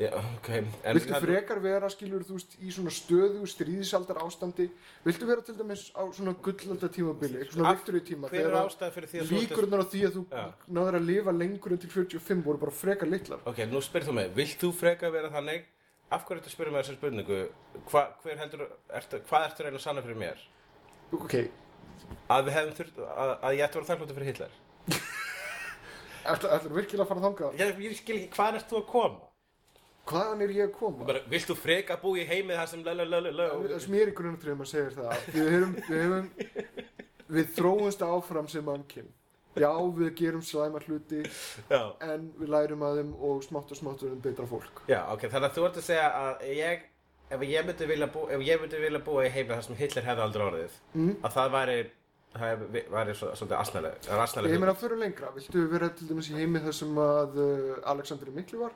Já, 0.00 0.08
ok 0.16 0.46
en 0.56 0.68
Viltu 0.96 1.12
það- 1.12 1.20
frekar 1.26 1.58
vera, 1.60 1.88
skilur 1.92 2.22
þú 2.24 2.38
veist, 2.38 2.54
í 2.64 2.70
svona 2.72 2.88
stöðu 2.88 3.42
stríðisaldar 3.44 4.22
ástandi? 4.24 4.70
Viltu 5.04 5.26
vera 5.28 5.42
til 5.44 5.54
dæmis 5.58 5.90
á 5.92 6.08
svona 6.16 6.32
gullaldar 6.40 6.88
tímabili, 6.88 7.44
svona 7.52 7.68
Af- 7.68 7.82
viktoríu 7.84 8.00
tíma, 8.00 8.30
er 8.32 9.26
líkurnar 9.28 9.84
á 9.84 9.86
því 9.92 10.00
að 10.08 10.14
þú 10.16 10.24
Já. 10.32 10.52
náður 10.72 10.96
að 10.96 11.04
lifa 11.06 11.32
lengur 11.36 11.72
en 11.72 11.78
til 11.78 11.90
45 11.90 12.42
voru 12.42 12.58
bara 12.58 12.72
frekar 12.72 13.06
litlar? 13.06 13.40
Ok, 13.44 13.58
nú 13.68 13.82
spyrir 13.84 14.08
þú 14.08 14.14
mig, 14.14 14.34
vilt 14.34 14.58
þú 14.58 14.72
freka 14.72 15.10
vera 15.12 15.28
þannig 15.28 15.64
Af 16.10 16.26
hverju 16.26 16.40
ertu 16.40 16.48
að 16.48 16.56
spyrja 16.56 16.72
mig 16.72 16.84
þessar 16.84 16.96
spurningu 16.96 17.48
Hva, 17.88 18.02
hver 18.22 18.36
heldur, 18.38 18.66
ertu, 18.92 19.20
Hvað 19.28 19.44
ertu 19.48 19.64
reyna 19.64 19.76
að 19.76 19.80
sanna 19.80 20.02
fyrir 20.02 20.16
mér 20.16 20.38
Ok, 21.12 21.50
Að 22.30 22.48
þurft 22.76 22.96
að, 22.96 23.30
að 23.44 23.56
ég 23.56 23.64
ætti 23.64 23.76
að 23.76 23.80
vera 23.80 23.88
þakkláttur 23.92 24.14
fyrir 24.16 24.32
Hitler 24.32 24.50
ætla, 26.26 26.50
ætla 26.56 26.72
virkilega 26.76 27.04
að 27.04 27.10
fara 27.12 27.24
þangað? 27.26 27.60
Ég, 27.60 27.78
ég 27.86 27.96
skil 27.98 28.16
ekki, 28.18 28.30
hvað 28.36 28.58
ert 28.60 28.68
þú 28.72 28.80
að 28.82 28.86
koma? 28.92 29.28
Hvaðan 30.12 30.42
er 30.42 30.52
ég 30.56 30.66
að 30.66 30.72
koma? 30.80 31.06
Bara, 31.06 31.20
vilt 31.30 31.46
þú 31.46 31.56
freka 31.62 31.96
búa 32.02 32.18
í 32.18 32.26
heimi 32.26 32.56
þar 32.58 32.68
sem 32.72 32.80
lalalalalala 32.82 33.48
Það 33.70 33.82
sem 33.84 33.94
ég 33.98 34.02
er 34.02 34.10
í 34.10 34.14
grunnatriðum 34.18 34.64
að 34.64 34.70
segja 34.72 34.94
það 34.96 35.10
að 35.12 35.26
við 35.36 35.50
hefum, 35.54 35.74
við 35.88 36.00
hefum, 36.02 36.30
við 37.36 37.52
þróumst 37.58 38.02
áfram 38.08 38.48
sem 38.50 38.64
mannkinn. 38.66 39.10
Já, 39.52 39.68
við 39.94 40.10
gerum 40.16 40.42
slæma 40.42 40.80
hluti, 40.86 41.20
Já, 41.68 41.80
en 42.08 42.30
við 42.40 42.48
lærum 42.54 42.82
að 42.88 42.98
þeim 43.02 43.10
og 43.28 43.42
smátt 43.44 43.70
og 43.74 43.78
smátt 43.78 44.02
verðum 44.02 44.22
betra 44.24 44.46
fólk. 44.48 44.80
Já, 44.88 45.02
ok, 45.12 45.26
þannig 45.28 45.50
að 45.50 45.58
þú 45.58 45.66
ert 45.68 45.76
að 45.82 45.86
segja 45.90 46.06
að 46.22 46.46
ég 46.56 46.86
ef 47.32 47.42
ég 47.48 47.66
myndi 47.68 47.88
vilja, 47.92 48.08
bú, 48.12 48.22
ef 48.32 48.42
ég 48.48 48.60
myndi 48.64 48.80
vilja 48.80 49.02
búa 49.04 49.26
í 49.28 49.30
heimi 49.32 49.52
þar 49.54 49.66
sem 49.68 49.76
Hitler 49.78 50.08
hefði 50.08 50.24
aldrei 50.26 50.46
orðið 50.48 50.78
Mm. 50.96 51.12
að 51.24 51.36
það 51.36 51.52
væri 51.58 51.76
það 52.36 52.62
væri 52.92 53.14
svo, 53.18 53.28
svolítið 53.36 53.58
asnaleg 53.58 54.08
asnaleg 54.24 54.52
Ég 54.54 54.60
meina, 54.62 54.74
fyrir 54.74 54.98
lengra, 55.00 55.30
viltu 55.36 55.66
vera 55.72 55.88
til 55.96 56.08
dæmis 56.08 56.30
í 56.32 56.36
heimi 56.38 56.62
þar 56.64 56.72
sem 56.78 56.98
að 57.04 57.38
uh, 57.44 57.76
Alexander 57.92 58.30
Mikli 58.36 58.58
var? 58.58 58.72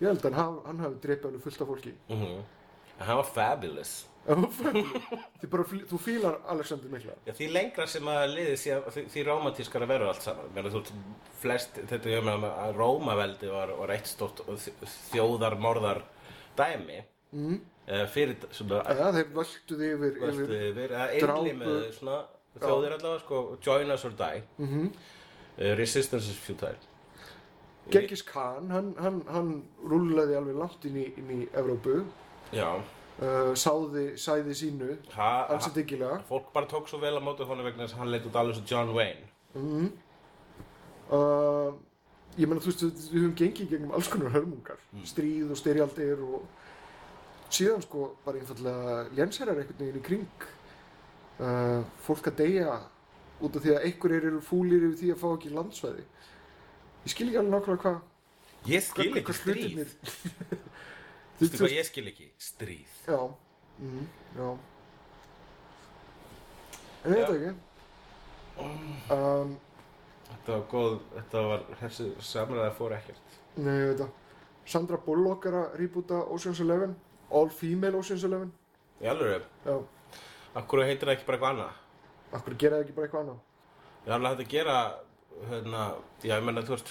Ég 0.00 0.08
held 0.08 0.24
að 0.30 0.38
hann, 0.40 0.58
hann 0.66 0.78
hafi 0.84 1.00
dreipið 1.04 1.26
alveg 1.30 1.42
fullt 1.46 1.60
af 1.60 1.68
fólki. 1.68 1.92
mm 2.08 2.22
-hmm. 2.22 2.42
hann 3.00 3.16
var 3.16 3.24
fabulous 3.34 4.06
bara, 5.50 5.64
þú 5.64 5.98
fílar 5.98 6.36
Alexander 6.52 6.88
Mikla. 6.92 7.12
Já, 7.26 7.32
því 7.32 7.48
lengra 7.52 7.86
sem 7.86 8.04
að 8.04 8.34
liði 8.34 8.56
síðan, 8.56 8.82
því, 8.94 9.04
því 9.14 9.24
romantískara 9.26 9.86
verður 9.88 10.08
allt 10.08 10.22
saman 10.22 10.50
Meina, 10.54 10.68
þú, 10.68 10.82
flest, 11.40 11.70
þetta 11.88 12.20
meina 12.22 12.50
að 12.66 12.76
Rómaveldi 12.76 13.48
var, 13.52 13.72
var 13.78 13.90
eitt 13.90 14.06
stórt 14.06 14.42
þjóðarmorðar 15.12 16.02
dæmi 16.56 17.04
Mm. 17.32 17.60
uh, 17.86 18.06
fyrir 18.10 18.36
svona 18.50 18.80
Já, 18.90 19.12
þeir 19.14 19.28
völduði 19.34 19.90
yfir, 19.94 20.16
yfir. 20.28 20.54
yfir 20.70 20.94
að 20.98 21.12
drápu- 21.22 22.24
þjóðir 22.58 22.98
allavega 22.98 23.22
sko 23.24 23.42
join 23.62 23.90
us 23.90 24.04
or 24.04 24.16
die. 24.18 24.42
Mm 24.58 24.90
uh, 25.60 25.76
resistance 25.76 26.28
is 26.28 26.36
futile. 26.36 26.78
Genghis 27.90 28.22
Khan, 28.22 28.70
hann, 28.70 28.94
hann, 29.00 29.22
hann 29.28 29.50
rúlaði 29.82 30.36
alveg 30.38 30.58
langt 30.60 30.84
inn 30.86 30.98
í, 31.00 31.06
inn 31.18 31.30
í 31.34 31.40
Evrópu, 31.58 32.04
Já, 32.54 32.68
uh, 32.76 33.50
sáði, 33.58 34.04
sæði 34.20 34.54
sínu, 34.54 34.92
ha, 35.16 35.30
alls 35.50 35.66
ha, 35.66 35.72
diggilega. 35.74 36.20
fólk 36.28 36.52
bara 36.54 36.70
tók 36.70 36.90
svo 36.90 37.00
vel 37.02 37.16
á 37.18 37.22
móti 37.24 37.46
honum 37.48 37.66
vegna 37.66 37.86
þess 37.86 37.96
að 37.96 38.02
hann 38.04 38.12
leit 38.14 38.28
út 38.28 38.38
alveg 38.38 38.60
svo 38.60 38.66
John 38.70 38.94
Wayne. 38.94 39.26
Mm. 39.54 39.90
Uh, 41.10 41.72
ég 42.38 42.46
meina, 42.46 42.62
þú 42.62 42.70
veist, 42.70 42.86
við, 42.86 43.10
höfum 43.16 43.34
gengið 43.40 43.74
gegnum 43.74 43.96
alls 43.98 44.12
konar 44.12 44.36
hörmungar, 44.36 44.78
stríð 45.10 45.50
og 45.50 45.58
styrjaldir 45.58 46.22
og 46.28 46.46
síðan 47.50 47.82
sko 47.82 48.12
bara 48.22 48.38
einfallega 48.38 49.00
lénsherrar 49.18 49.58
einhvern 49.58 49.82
veginn 49.82 49.98
í 49.98 50.06
kring. 50.06 50.48
Uh, 51.40 51.82
fólk 52.04 52.26
að 52.28 52.36
deyja 52.42 52.72
út 53.40 53.54
af 53.56 53.62
því 53.64 53.70
að 53.72 53.84
einhverjir 53.88 54.24
eru 54.28 54.40
fúlir 54.44 54.82
yfir 54.90 54.98
því 55.00 55.12
að 55.14 55.20
fá 55.22 55.28
ekki 55.38 55.52
landsvæði. 55.54 56.02
Ég 57.06 57.12
skil 57.14 57.28
ekki 57.30 57.38
alveg 57.40 57.54
nákvæmlega 57.54 57.84
hvað 57.86 58.00
Ég 58.68 58.82
skil 58.84 59.06
hvað- 59.06 59.16
ekki 59.16 59.26
hvað 59.30 59.38
stríð 59.40 59.94
Þú 61.40 61.46
veist 61.46 61.54
hvað 61.62 61.72
ég 61.78 61.86
skil 61.88 62.04
ekki? 62.10 62.26
Stríð. 62.36 62.98
Já, 63.08 63.20
mm, 63.80 64.02
já. 64.36 64.48
En 67.04 67.14
ég 67.16 67.24
það 67.24 67.36
ekki. 67.38 67.52
Um, 68.60 69.54
Þetta 70.30 70.52
var 70.52 70.64
góð, 70.70 70.98
þetta 71.14 71.44
var, 71.48 71.62
þessi 71.80 72.08
samræða 72.22 72.74
fór 72.76 72.92
ekkert. 72.98 73.38
nei, 73.56 73.72
ég 73.80 73.88
veit 73.94 74.02
það. 74.02 74.10
Sandra 74.70 74.98
Bullock 75.06 75.46
er 75.48 75.56
að 75.62 75.78
rýbúta 75.80 76.20
Ocean's 76.30 76.60
Eleven. 76.62 76.92
All 77.30 77.48
female 77.50 77.96
Ocean's 77.98 78.24
Eleven. 78.28 78.52
Í 79.00 79.08
alveg, 79.08 79.42
Já. 79.64 79.78
Akkur 80.54 80.82
heitir 80.84 81.08
það 81.08 81.14
ekki 81.16 81.26
bara 81.26 81.36
eitthvað 81.38 81.52
annað? 81.54 81.72
Akkur 82.32 82.54
gera 82.58 82.76
það 82.76 82.84
ekki 82.84 82.92
bara 82.96 83.06
eitthvað 83.06 83.22
annað? 83.24 83.38
Ég 84.00 84.08
er 84.10 84.12
alveg 84.16 84.30
hægt 84.30 84.40
að 84.46 84.50
gera, 84.50 84.76
hérna, 85.50 85.84
já, 86.22 86.34
ég 86.36 86.44
menna, 86.44 86.62
þú 86.62 86.76
veist, 86.76 86.90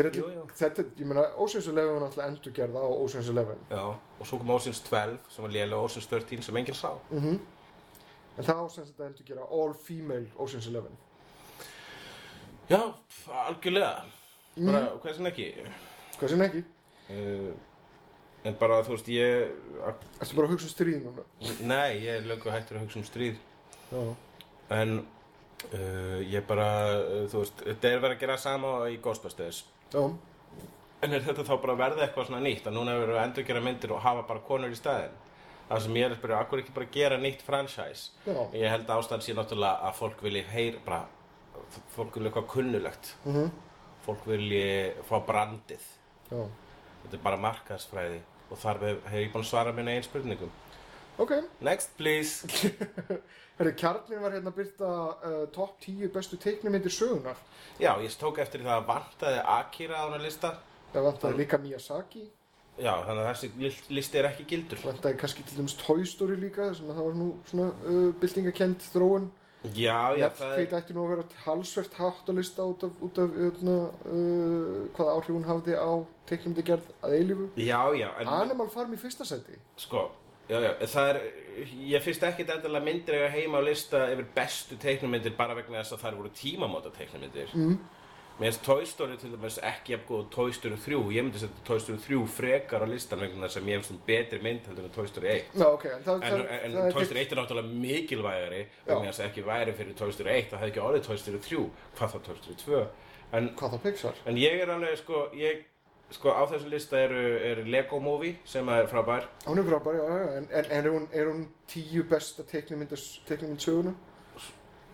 Jú, 0.00 0.28
jú. 0.32 0.44
þetta, 0.56 0.84
ég 0.96 1.06
meina, 1.06 1.24
Ocean's 1.36 1.66
Eleven 1.68 1.92
var 1.98 2.00
náttúrulega 2.08 2.28
endurgerða 2.30 2.80
á 2.80 2.88
Ocean's 3.04 3.28
Eleven. 3.28 3.58
já, 3.70 3.82
og 4.20 4.26
svo 4.26 4.38
kom 4.38 4.50
Ocean's 4.50 4.80
12, 4.88 5.18
sem 5.28 5.42
var 5.44 5.50
lélega 5.52 5.82
Ocean's 5.84 6.06
13, 6.08 6.42
sem 6.42 6.56
enginn 6.56 6.74
sá. 6.74 6.92
Mm 7.10 7.38
En 8.38 8.44
það 8.46 8.60
ásens 8.64 8.88
þetta 8.92 9.06
endurgerða 9.10 9.46
all 9.52 9.74
female 9.74 10.26
Ocean's 10.38 10.66
Eleven. 10.70 10.96
Já, 12.70 12.94
algjörlega. 13.48 14.04
Bara, 14.56 14.80
Mhm. 14.80 15.00
hvað 15.02 15.14
sem 15.16 15.26
ekki? 15.26 15.54
Hvað 16.18 16.28
sem 16.28 16.40
ekki? 16.42 16.64
Uh, 17.10 17.52
en 18.44 18.54
bara, 18.60 18.80
þú 18.86 18.94
veist, 18.96 19.08
ég, 19.12 19.50
Ertu 20.20 20.36
bara 20.36 20.48
að 20.48 20.54
hugsa 20.54 20.68
um 20.68 20.72
stríð 20.74 21.00
núna? 21.04 21.24
nei, 21.60 22.00
ég 22.04 22.18
er 22.20 22.28
löngu 22.28 22.50
hættur 22.52 22.78
að 22.78 22.84
hugsa 22.86 23.00
um 23.00 23.06
stríð. 23.08 23.38
Já. 23.90 24.02
En 24.80 24.94
uh, 25.00 26.18
ég 26.24 26.46
bara, 26.48 26.68
uh, 27.00 27.24
þú 27.32 27.42
veist, 27.44 27.64
þetta 27.66 27.88
er 27.90 28.02
verið 28.04 28.16
að 28.16 28.20
gera 28.24 28.36
sama 28.40 28.74
í 28.92 28.98
Ghostbusters. 29.02 29.64
Já. 29.92 30.04
En 31.00 31.16
er 31.16 31.24
þetta 31.24 31.44
þá 31.48 31.54
bara 31.62 31.72
að 31.76 31.80
verða 31.80 32.04
eitthvað 32.06 32.26
svona 32.28 32.42
nýtt? 32.44 32.66
Að 32.68 32.76
núna 32.76 32.92
er 32.94 33.02
verið 33.06 33.18
að 33.18 33.26
endur 33.26 33.46
gera 33.48 33.60
myndir 33.64 33.92
og 33.96 34.02
hafa 34.04 34.24
bara 34.28 34.42
konur 34.44 34.72
í 34.72 34.76
staðinn? 34.76 35.14
Það 35.70 35.82
sem 35.84 35.96
ég 35.96 36.04
er 36.08 36.12
að 36.12 36.18
spyrja, 36.18 36.38
akkur 36.44 36.60
ekki 36.60 36.72
bara 36.76 36.88
gera 36.92 37.18
nýtt 37.22 37.44
franchise? 37.46 38.10
Já. 38.26 38.40
Ég 38.58 38.72
held 38.72 38.88
að 38.90 39.00
ástæðan 39.00 39.22
sé 39.24 39.36
náttúrulega 39.38 39.86
að 39.88 39.94
fólk 40.00 40.24
vilji 40.26 40.42
heyra 40.50 40.80
bara, 40.84 40.98
fólk 41.94 42.16
vilji 42.18 42.28
eitthvað 42.32 42.48
kunnulegt. 42.52 43.12
Mhm. 43.24 43.50
Fólk 44.04 44.26
vilji 44.26 44.64
fá 45.08 45.16
brandið. 45.28 45.84
Já. 46.30 46.42
Þetta 47.04 47.16
er 47.16 47.22
bara 47.24 47.40
markaðsfræði 47.46 48.20
og 48.50 48.58
þar 48.60 48.80
hef, 48.86 49.04
hef 49.12 49.20
ég 49.24 49.32
búin 49.32 49.44
að 49.44 49.50
svara 49.52 49.72
minna 49.76 49.94
einn 49.96 50.06
spurningum. 50.06 50.50
Ok. 51.20 51.32
Next, 51.60 51.92
please. 51.98 52.46
Herri, 53.60 53.72
kjarnin 53.76 54.22
var 54.22 54.32
hérna 54.32 54.48
að 54.52 54.56
byrta 54.56 54.90
uh, 54.90 55.40
top 55.52 55.74
10 55.84 56.08
bestu 56.14 56.38
teiknumyndir 56.40 56.92
sögunar. 56.94 57.36
Já, 57.82 57.92
ég 58.00 58.14
tók 58.20 58.38
eftir 58.40 58.62
það 58.64 58.78
að 58.78 58.86
vantaði 58.88 59.42
Akira 59.58 59.98
á 60.00 60.04
hana 60.06 60.20
lista. 60.22 60.54
Það 60.94 61.08
vantaði 61.10 61.40
líka 61.42 61.58
Miyazaki. 61.60 62.22
Já, 62.80 62.94
þannig 63.04 63.20
að 63.20 63.28
þessi 63.34 63.50
list- 63.60 63.90
listi 63.92 64.18
er 64.22 64.30
ekki 64.30 64.46
gildur. 64.48 64.80
Vantaði 64.86 65.18
kannski 65.20 65.44
til 65.44 65.58
dæmis 65.60 65.76
Toy 65.82 66.06
Story 66.08 66.38
líka, 66.40 66.70
sem 66.78 66.88
að 66.88 66.96
það 67.02 67.08
var 67.10 67.18
nú 67.20 67.28
svona 67.50 67.68
uh, 67.84 68.06
byltingakend 68.22 68.86
þróun. 68.94 69.28
Já, 69.60 70.16
já, 70.16 70.30
það 70.32 70.54
Netflix 70.56 70.76
ætti 70.78 70.94
nú 70.96 71.02
að 71.04 71.10
vera 71.12 71.24
halsvert 71.44 71.96
hátt 72.00 72.30
að 72.32 72.38
lista 72.40 72.64
út 72.64 72.84
af, 72.86 72.94
út 73.04 73.18
af 73.20 73.34
öðna, 73.46 73.74
uh, 74.08 74.78
hvaða 74.96 75.16
áhrif 75.18 75.34
hún 75.34 75.44
hafði 75.44 75.76
á 75.76 75.90
teiknumyndagerð 76.30 76.88
að 77.04 77.16
eilífu. 77.18 77.48
Já, 77.60 77.80
já, 77.98 78.08
en 78.22 78.32
Animal 78.38 78.70
Farm 78.72 78.96
í 78.96 79.00
fyrsta 79.00 79.26
seti. 79.28 79.58
sko, 79.76 80.06
já, 80.48 80.56
já, 80.64 80.70
það 80.94 81.12
er, 81.12 81.20
ég 81.90 82.06
finnst 82.06 82.24
ekkit 82.30 82.54
endilega 82.56 82.86
myndir 82.88 83.18
eiga 83.18 83.30
heima 83.36 83.60
á 83.60 83.62
lista 83.68 84.06
yfir 84.14 84.30
bestu 84.34 84.80
teiknumyndir 84.80 85.36
bara 85.36 85.58
vegna 85.58 85.82
þess 85.82 85.98
að 85.98 86.04
það 86.06 86.20
voru 86.22 86.32
tímamóta 86.40 86.94
teiknumyndir. 86.96 87.52
Mm. 87.52 87.76
Mér 88.40 88.52
finnst 88.52 88.62
Toy 88.64 88.86
Story 88.88 89.16
til 89.20 89.32
dæmis 89.34 89.58
ekki 89.68 89.92
jafn 89.92 90.06
góð 90.08 90.20
og 90.22 90.28
Toy 90.32 90.52
Story 90.56 90.76
3. 90.80 90.98
Ég 91.12 91.24
myndi 91.26 91.40
setja 91.42 91.64
Toy 91.66 91.80
Story 91.82 91.98
3 92.00 92.20
frekar 92.32 92.80
á 92.80 92.88
listan 92.88 93.20
vegna 93.20 93.44
þess 93.50 93.58
að 93.60 93.66
mér 93.66 93.80
finnst 93.82 93.90
hún 93.92 93.98
betri 94.06 94.38
mynd 94.40 94.68
heldur 94.70 94.86
en 94.88 94.94
Toy 94.94 95.08
Story 95.10 95.28
1. 95.34 95.50
Já, 95.60 95.66
ok. 95.68 95.84
En, 95.84 96.06
En, 96.08 96.46
en 96.48 96.76
er 96.86 96.92
Toy 96.94 97.04
Story 97.04 97.20
1 97.26 97.34
er 97.34 97.40
náttúrulega 97.42 97.74
mikilvægari 97.84 98.62
vegna 98.86 99.10
þess 99.10 99.20
að 99.20 99.28
ekki 99.28 99.44
væri 99.50 99.74
fyrir 99.76 99.98
Toy 100.00 100.12
Story 100.16 100.32
1 100.38 100.48
það 100.54 100.62
hefði 100.62 100.72
ekki 100.72 100.84
orðið 100.86 101.04
Toy 101.10 101.18
Story 101.24 101.42
3 101.50 101.66
hvað 101.98 102.14
þá 102.14 102.18
Toy 102.30 102.36
Story 102.40 102.56
2 102.64 102.82
en, 103.36 103.50
Hvað 103.60 103.74
þá 103.76 103.78
Pixar? 103.84 104.22
en 104.26 104.40
ég 104.40 104.60
er 104.64 104.72
alveg 104.78 104.96
sko 105.04 105.20
ég, 105.36 105.62
sko 106.16 106.32
á 106.32 106.42
þessum 106.50 106.72
lista 106.72 106.98
eru, 107.04 107.20
eru 107.52 107.64
Lego 107.68 108.00
Movie 108.00 108.38
sem 108.44 108.68
er 108.72 108.88
frábær 108.88 109.28
Hún 109.44 109.60
er 109.60 109.68
frábær, 109.68 110.00
já, 110.00 110.04
já, 110.08 110.16
já. 110.24 110.36
En, 110.40 110.48
en, 110.50 110.64
en 110.64 110.86
er, 110.86 110.90
hún, 110.96 111.08
er 111.12 111.28
hún 111.28 111.44
tíu 111.68 112.08
besta 112.08 112.42
teiknumynd 112.48 112.96
söguna? 113.60 113.92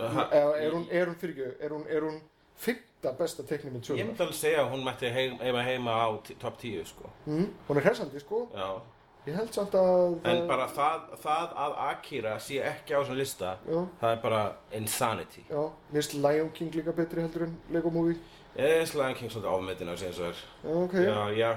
Ha- 0.02 0.28
Eða 0.34 0.56
er 0.66 0.72
hún, 0.74 0.88
er 0.90 1.06
hún 1.08 1.14
fyrir 1.16 1.36
ekki, 1.38 1.52
er 1.64 1.70
hún, 1.72 1.86
er 1.88 2.02
hún 2.04 2.18
fymta 2.56 3.12
besta 3.18 3.42
teiknumynd 3.42 3.82
ég 3.84 3.86
söguna? 3.86 4.04
myndi 4.10 4.22
alveg 4.22 4.34
segja 4.38 4.60
að 4.64 4.70
hún 4.72 4.84
mætti 4.84 5.10
heim, 5.12 5.38
heima 5.40 5.62
heima 5.66 5.92
á 5.92 6.08
top 6.40 6.58
10 6.58 6.84
sko 6.86 7.10
Mm, 7.26 7.48
hún 7.68 7.76
er 7.76 7.82
hressandi, 7.82 8.20
sko. 8.20 8.48
Já. 8.54 8.80
Ég 9.26 9.34
held 9.34 9.52
samt 9.54 9.72
að... 9.74 10.20
en 10.30 10.46
bara 10.48 10.68
það, 10.70 11.00
það 11.18 11.54
að 11.58 11.72
Akira 11.90 12.36
sé 12.38 12.60
ekki 12.62 12.94
á 12.94 13.02
þessum 13.02 13.16
lista 13.18 13.56
Já, 13.66 13.80
það 14.00 14.10
er 14.12 14.20
bara 14.22 14.42
insanity 14.72 15.42
já. 15.50 15.62
Mér 15.90 16.02
finnst 16.02 16.14
Lion 16.14 16.50
King 16.54 16.74
líka 16.74 16.92
betri 16.94 17.20
heldur 17.24 17.42
en 17.48 17.56
Lego 17.74 17.90
Movie. 17.90 18.16
ég 18.56 18.82
er 18.82 18.94
Lion 18.94 19.14
King 19.14 19.30
ofmetin 19.46 19.88
af 19.88 19.98
sig 19.98 20.08
eins 20.08 20.20
og 20.20 20.26
er 20.28 20.44
Já, 20.64 20.74
ok. 20.84 20.94
Já, 20.94 21.18
ég 21.34 21.56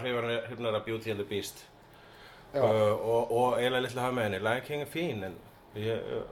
hrifnar 0.49 0.75
af 0.75 0.83
Beauty 0.85 1.09
and 1.11 1.19
the 1.19 1.27
Beast 1.29 1.65
Já. 2.55 2.63
uh, 2.63 3.07
og, 3.09 3.31
og 3.31 3.57
eiginlega 3.59 3.81
litla 3.85 4.01
hafa 4.01 4.15
með 4.17 4.23
henni 4.23 4.39
Lion 4.39 4.61
King 4.65 4.81
er 4.81 4.89
fín 4.89 5.23
en 5.29 5.35
ég, 5.75 6.01
uh, 6.17 6.23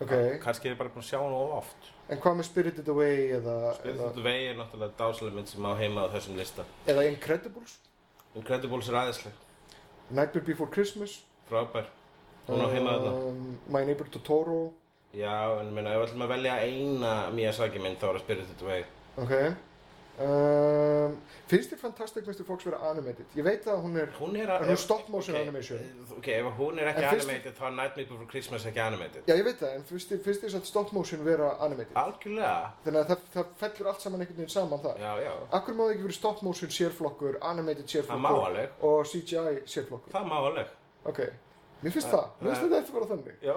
Ok. 0.00 0.12
kannski 0.42 0.68
er 0.68 0.72
ég 0.74 0.78
bara 0.80 0.88
búin 0.88 1.04
að 1.04 1.10
sjá 1.12 1.18
hann 1.20 1.32
of 1.36 1.58
oft 1.60 1.90
En 2.10 2.18
hvað 2.18 2.40
með 2.40 2.46
Spirited 2.48 2.88
Away 2.90 3.20
eða, 3.36 3.54
Spirit 3.78 3.94
eða, 4.00 4.08
of 4.10 4.16
the 4.18 4.24
Way 4.24 4.48
er 4.50 4.56
náttúrulega 4.58 4.96
dásaleg 4.98 5.36
mynd 5.36 5.50
sem 5.52 5.66
á 5.66 5.72
heima 5.78 6.06
á 6.06 6.12
þessum 6.16 6.36
lista 6.40 6.64
eða 6.90 7.04
Incredibles? 7.06 7.76
Incredibles 8.38 8.88
er 8.90 8.98
aðeinsleg, 9.04 9.36
Nightmare 10.10 10.46
Before 10.48 10.70
Christmas? 10.74 11.20
frábær 11.50 11.86
hún 12.48 12.64
á 12.66 12.68
heima 12.74 12.96
þarna 12.98 13.12
Um, 13.30 13.40
My 13.70 13.84
Neighbor 13.86 14.10
Totoro? 14.10 14.72
Já, 15.14 15.60
en 15.60 15.70
minna, 15.74 15.90
ef 15.94 16.02
við 16.02 16.08
ætlum 16.08 16.26
að 16.26 16.32
velja 16.34 16.56
eina 16.66 17.14
Miyazaki 17.34 17.82
mynd 17.82 17.98
þá 18.02 18.08
er 18.10 18.18
það 18.18 18.24
Spirit 18.24 18.50
of 18.50 18.58
the 18.58 18.66
Way 18.66 18.84
Ok. 19.18 19.34
Um, 20.20 21.14
finnst 21.48 21.70
þér 21.72 21.78
Fantastic 21.80 22.26
Mr. 22.28 22.44
Fox 22.44 22.66
vera 22.66 22.76
animated? 22.90 23.24
Ég 23.38 23.44
veit 23.46 23.64
að 23.72 23.78
hún 23.86 23.94
er, 23.96 24.10
Hún 24.18 24.34
er 24.36 24.50
er 24.52 24.76
stop 24.76 25.06
motion 25.08 25.32
ok, 25.34 25.40
animation. 25.46 25.78
Ok, 26.18 26.28
ef 26.34 26.48
hún 26.58 26.76
er 26.82 26.90
ekki 26.90 27.04
En 27.06 27.14
animated 27.14 27.54
þá 27.56 27.62
er 27.70 27.72
Nightmare 27.78 28.08
Before 28.10 28.28
Christmas 28.28 28.66
ekki 28.68 28.82
animated 28.84 29.30
Já, 29.30 29.34
ég 29.38 29.46
veit 29.48 29.56
það, 29.62 29.72
en 29.78 29.86
finnst 29.88 30.12
þér, 30.12 30.52
satt 30.52 30.68
stop 30.68 30.92
motion 30.92 31.24
vera 31.24 31.48
animated? 31.64 31.96
Algjörlega 32.02 32.52
Þannig 32.84 33.00
að 33.00 33.08
það, 33.14 33.24
það 33.38 33.56
fellur 33.62 33.90
allt 33.94 34.04
saman 34.04 34.20
einhvern 34.26 34.42
veginn 34.42 34.52
saman 34.58 34.84
þar. 34.84 35.00
Já, 35.00 35.12
já, 35.24 35.32
Akkur 35.60 35.78
má 35.78 35.82
það 35.86 35.94
ekki 35.94 36.06
verið 36.10 36.18
stop 36.20 36.44
motion 36.50 36.74
sérflokkur, 36.76 37.40
animated 37.54 37.88
það 37.88 37.94
sérflokkur 37.96 38.60
og 38.92 39.10
CGI 39.14 39.56
sérflokkur? 39.64 40.12
Það 40.18 40.28
má 40.28 40.36
alveg 40.42 40.76
Ok, 41.08 41.24
mér 41.80 41.96
finnst 41.96 42.12
Eh, 42.12 42.12
það. 42.12 42.30
Mér 42.44 42.52
finnst 42.52 42.60
eh. 42.60 42.68
þetta 42.68 42.80
eftir 42.84 42.94
bara 43.00 43.10
þannig. 43.14 43.36
Já, 43.40 43.56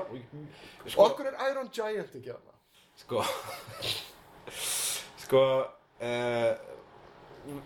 sko, 0.87 1.05
okkur 1.09 1.27
er 1.27 1.35
Iron 1.51 1.69
Giant 1.75 2.15
ekki 2.15 2.31
þarna. 2.31 2.53
sko 3.03 3.23
Sko 5.23 5.41
uh, 6.01 6.53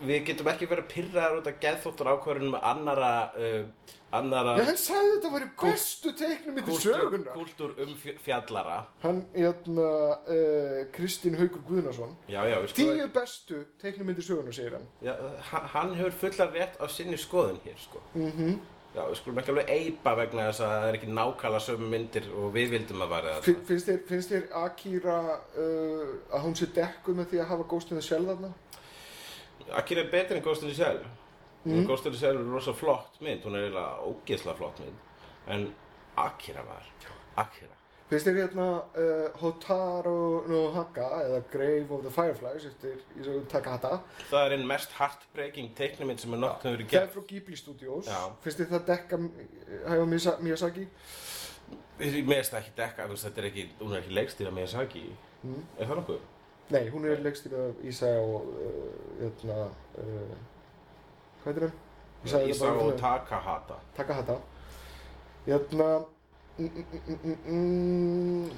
Við 0.02 0.24
getum 0.26 0.48
ekki 0.50 0.66
verið 0.66 0.88
pyrraðar 0.90 1.36
út 1.38 1.46
af 1.46 1.58
geðþóttur 1.62 2.08
ákvörðunum 2.10 2.56
annara 2.66 3.10
uh, 3.38 3.92
annara 4.18 4.56
Já, 4.58 4.64
hann 4.66 4.80
sagði 4.80 5.12
þetta 5.12 5.30
væri 5.36 5.48
bestu 5.60 6.12
teiknum 6.18 6.56
í 6.58 6.64
kúltúr, 6.66 6.96
söguna. 6.96 7.34
kúltúr 7.36 7.74
um 7.84 7.92
fj- 7.94 8.16
fjallara 8.24 8.78
Hann, 9.04 9.20
hérna, 9.36 9.86
uh, 10.26 10.80
Kristín 10.96 11.38
Haugur 11.38 11.62
Guðnason. 11.68 12.16
Já, 12.26 12.40
já, 12.50 12.56
við 12.64 12.72
sko 12.72 12.80
Tíu 12.80 13.06
bestu 13.20 13.60
teiknum 13.78 14.10
í 14.10 14.16
söguna, 14.18 14.52
segir 14.58 14.74
hann. 14.80 14.88
já, 15.06 15.14
hann- 15.76 15.94
hefur 15.94 16.16
fullar 16.24 16.50
rétt 16.58 16.74
á 16.82 16.86
sinni 16.90 17.16
skoðun 17.20 17.60
hér 17.62 17.78
sko 17.78 18.02
Mhm. 18.18 18.58
Já, 18.98 19.02
við 19.06 19.18
skulum 19.20 19.36
ekki 19.38 19.52
alveg 19.52 19.68
eipa 19.70 20.12
vegna 20.18 20.46
þess 20.48 20.62
að 20.64 20.70
það 20.74 20.86
er 20.88 20.96
ekki 20.98 21.08
nákvæmlega 21.14 21.62
sömu 21.68 21.90
myndir 21.92 22.24
og 22.34 22.48
við 22.56 22.72
vildum 22.72 23.04
að 23.04 23.12
Fin- 23.46 23.54
þetta 23.60 23.68
Finnst 23.68 23.90
þér, 23.90 24.00
finnst 24.08 24.32
þér 24.34 24.48
Akira 24.64 25.18
uh, 25.38 26.10
að 26.34 26.44
hún 26.48 26.56
sé 26.58 26.68
dekkuð 26.80 27.20
með 27.20 27.30
því 27.32 27.40
að 27.44 27.50
hafa 27.52 27.68
the 28.00 28.06
Shell 28.08 28.26
þarna? 28.32 28.50
Akira 29.78 30.02
er 30.02 30.10
betri 30.16 30.40
en 30.40 30.46
the 30.66 30.74
Shell. 30.74 31.00
Mm. 31.64 31.74
The 31.86 32.18
Shell 32.18 32.40
er 32.42 32.50
rosa 32.56 32.74
flott 32.74 33.20
mynd. 33.22 33.46
Hún 33.46 33.58
er 33.60 33.68
eiginlega 33.68 34.10
ógeðslega 34.10 34.58
flott 34.64 34.82
mynd. 34.82 35.06
En 35.54 35.68
Akira 36.18 36.66
var 36.66 36.86
Akira 37.38 37.77
Finnst 38.08 38.24
þér 38.24 38.38
hérna 38.40 38.66
uh, 38.96 39.24
Hotaru 39.42 40.48
no 40.48 40.62
Haka 40.72 41.08
eða 41.26 41.42
Grave 41.52 41.92
of 41.92 42.04
the 42.06 42.12
Fireflies 42.12 42.64
eftir 42.70 42.96
Isao 43.20 43.42
Takahata? 43.52 43.98
Það 44.30 44.46
er 44.46 44.56
einn 44.56 44.66
mest 44.70 44.94
heartbreaking 44.96 45.74
teiknumind 45.76 46.22
sem 46.22 46.32
er 46.32 46.42
nokkuð 46.46 46.76
verið 46.76 46.88
Það 46.88 47.00
er 47.00 47.06
gert 47.06 47.16
frá 47.16 47.26
Ghibli 47.32 47.60
Studios. 47.60 48.08
Já. 48.08 48.20
Finnst 48.44 48.62
þér 48.62 48.72
það 48.74 48.86
dekka 48.92 49.20
hæfa 49.92 50.36
Miyazaki? 50.46 50.88
Mér 51.98 52.38
finnst 52.38 52.54
það 52.54 52.60
ekki 52.62 52.76
dekka, 52.78 53.08
þetta 53.12 53.42
er 53.42 53.50
ekki, 53.50 53.66
hún 53.82 53.92
er 53.92 54.00
ekki 54.02 54.16
leikstýra 54.16 54.54
Miyazaki 54.56 55.04
Mm. 55.46 55.62
Er 55.78 55.86
það 55.86 56.00
nokkuð? 56.00 56.22
Nei, 56.74 56.84
hún 56.92 57.04
er 57.08 57.20
leikstýrð 57.22 57.58
af 57.62 57.82
Isao 57.86 58.38
uh, 58.40 58.86
hérna 59.20 59.58
uh, 60.02 60.32
hvað? 61.44 61.68
Ég 61.68 62.32
sagði 62.32 62.48
þetta 62.48 62.54
Isao 62.56 62.72
bara 62.72 62.86
og 62.88 62.96
Takahata 62.98 63.76
Takahata 63.96 64.38
hérna 65.46 65.90
mm, 66.58 68.50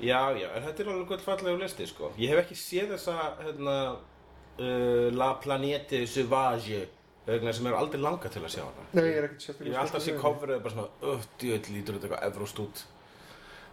Já, 0.00 0.20
já, 0.32 0.48
en 0.56 0.62
þetta 0.64 0.82
er 0.82 0.88
alveg 0.94 1.08
gullfallega 1.10 1.60
listi, 1.60 1.84
sko. 1.90 2.08
Ég 2.20 2.30
hef 2.32 2.38
ekki 2.44 2.56
séð 2.56 2.94
þessa, 2.94 3.14
hérna 3.42 3.74
uh, 3.92 5.08
La 5.12 5.34
Planete 5.42 6.06
Sauvage 6.08 6.86
sem 7.28 7.66
er 7.68 7.76
aldrei 7.76 8.00
langa 8.00 8.30
til 8.32 8.40
að 8.42 8.54
sjá 8.54 8.62
hana. 8.64 8.86
Nei, 8.96 9.04
ég 9.04 9.18
er 9.20 9.26
ekkert 9.28 9.44
sérstaklega 9.44 9.68
Ég 9.68 9.76
hef 9.76 9.82
alltaf 9.84 10.02
sé 10.06 10.14
coverið 10.18 10.62
bara 10.64 10.72
svona 10.74 10.88
djöð 11.42 11.68
lítur 11.74 11.98
þetta 11.98 12.08
eitthvað 12.08 12.26
efrúst 12.30 12.62
út. 12.64 12.76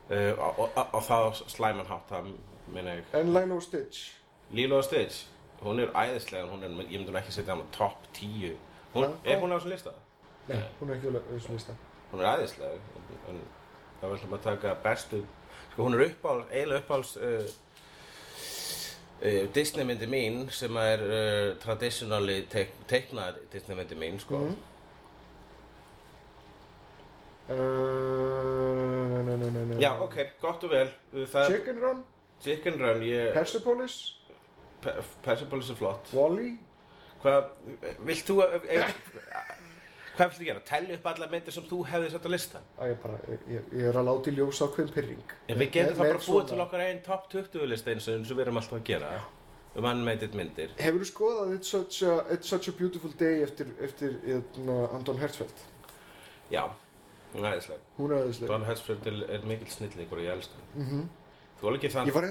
Uh, 0.07 0.33
og, 0.35 0.59
og, 0.67 0.83
og 0.99 1.01
það 1.07 1.25
slæman 1.55 1.89
hátt 1.89 2.11
það 2.11 2.29
minna 2.75 2.97
ég. 2.99 3.09
En 3.17 3.31
Lilo 3.33 3.57
Stitch? 3.63 4.11
Lilo 4.55 4.81
og 4.81 4.85
Stitch, 4.87 5.25
hún 5.63 5.81
er 5.83 5.91
æðislega 5.95 6.47
hún 6.51 6.63
er, 6.63 6.75
ég 6.85 6.99
myndi 6.99 7.11
hún 7.11 7.19
ekki 7.19 7.33
setja 7.35 7.55
hann 7.55 7.63
á 7.63 7.67
top 7.75 8.05
10 8.15 8.53
hún, 8.93 9.07
Já. 9.07 9.09
er 9.31 9.41
hún 9.41 9.51
á 9.51 9.57
þessum 9.57 9.73
lista? 9.73 9.95
Nei, 10.47 10.61
hún 10.79 10.91
er 10.91 10.99
ekki 10.99 11.09
alveg 11.11 11.31
þessum 11.33 11.57
lista. 11.57 11.75
Hún 12.11 12.23
er 12.23 12.29
æðislega 12.35 13.01
en 13.31 13.41
það 14.01 14.13
vil 14.13 14.33
að 14.37 14.43
taka 14.45 14.75
bestu 14.83 15.21
sko 15.71 15.83
hún 15.87 15.95
er 15.97 16.05
uppáhalds, 16.07 16.51
eiginlega 16.51 16.81
uppáhalds 16.83 17.13
uh, 17.17 17.47
uh, 19.21 19.43
Disney 19.55 19.85
myndi 19.89 20.07
mín 20.09 20.43
sem 20.53 20.77
er 20.81 21.03
uh, 21.07 21.55
traditionally 21.63 22.41
teik, 22.51 22.73
teiknað 22.89 23.39
Disney 23.53 23.77
myndi 23.79 23.97
mín 23.99 24.19
sko. 24.21 24.43
Nei, 27.47 29.35
nei, 29.37 29.49
nei, 29.51 29.65
nei. 29.65 29.77
já 29.81 29.93
ok, 30.03 30.15
gott 30.41 30.63
og 30.67 30.71
vel. 30.73 30.89
Það 31.31 31.51
Chicken 31.53 31.77
Run, 31.83 32.01
Chicken 32.43 32.79
Run, 32.81 33.03
ég 33.07 33.31
Persepolis, 33.33 33.95
Pe- 34.83 34.97
Persepolis 35.23 35.69
er 35.71 35.79
flott. 35.79 36.11
Wall-E? 36.13 36.49
Hvað, 37.23 37.47
vilt 38.05 38.27
þú 38.27 38.41
ef, 40.17 40.21
ef, 40.21 40.27
hvað 40.27 40.33
viltu 40.33 40.47
gera, 40.49 40.63
telli 40.67 40.97
upp 40.97 41.07
alla 41.11 41.27
myndir 41.31 41.55
sem 41.55 41.65
þú 41.69 41.79
hefði 41.91 42.11
sett 42.13 42.25
á 42.25 42.31
listan 42.33 42.67
Æ, 42.77 42.83
ég, 42.91 42.97
bara, 43.03 43.17
ég, 43.31 43.43
ég, 43.53 43.83
er 43.91 43.99
að 44.01 44.07
láta 44.09 44.31
í 44.31 44.35
ljós 44.37 44.61
á 44.63 44.67
hvern 44.73 44.93
pyrring 44.95 45.35
en 45.47 45.59
við 45.61 45.71
getum 45.75 45.97
það 45.97 46.03
bara 46.03 46.17
búið 46.17 46.27
svona- 46.29 46.49
til 46.51 46.61
okkar 46.65 46.85
einn 46.87 47.03
top 47.05 47.29
20 47.33 47.67
lista 47.71 47.91
eins 47.93 48.07
og 48.07 48.17
eins 48.17 48.31
og 48.31 48.37
við 48.37 48.45
erum 48.47 48.57
alltaf 48.61 48.79
að 48.79 48.87
gera 48.91 49.11
um 49.77 49.85
unmeited 49.91 50.33
myndir 50.33 50.73
Hefur 50.81 51.03
þú 51.05 51.11
skoðað 51.11 51.53
It's 51.57 51.69
Such 51.69 52.01
a, 52.03 52.17
It's 52.33 52.49
Such 52.49 52.67
a 52.67 52.71
Beautiful 52.71 53.13
Day 53.19 53.43
eftir, 53.43 53.67
eftir 53.81 54.17
eitna, 54.25 54.89
Anton 54.97 55.17
Hertzfeldt? 55.21 55.63
já, 56.51 56.63
hún 57.33 57.45
er 57.45 57.57
æðislega 57.57 57.79
Hún 57.97 58.11
er 58.11 58.21
aðeinslega. 58.23 58.47
Don 58.47 58.65
Hertzfeldt 58.65 59.07
er, 59.07 59.23
er 59.29 59.45
mikill 59.45 59.67
snillíkur 59.73 60.17
og 60.21 60.25
ég 60.25 60.33
elska 60.33 60.53
hann. 60.57 60.83
Mm 60.87 61.07
Þú 61.57 61.71
er 61.71 61.77
ekki 61.79 61.89
þann 61.89 62.11
var 62.13 62.25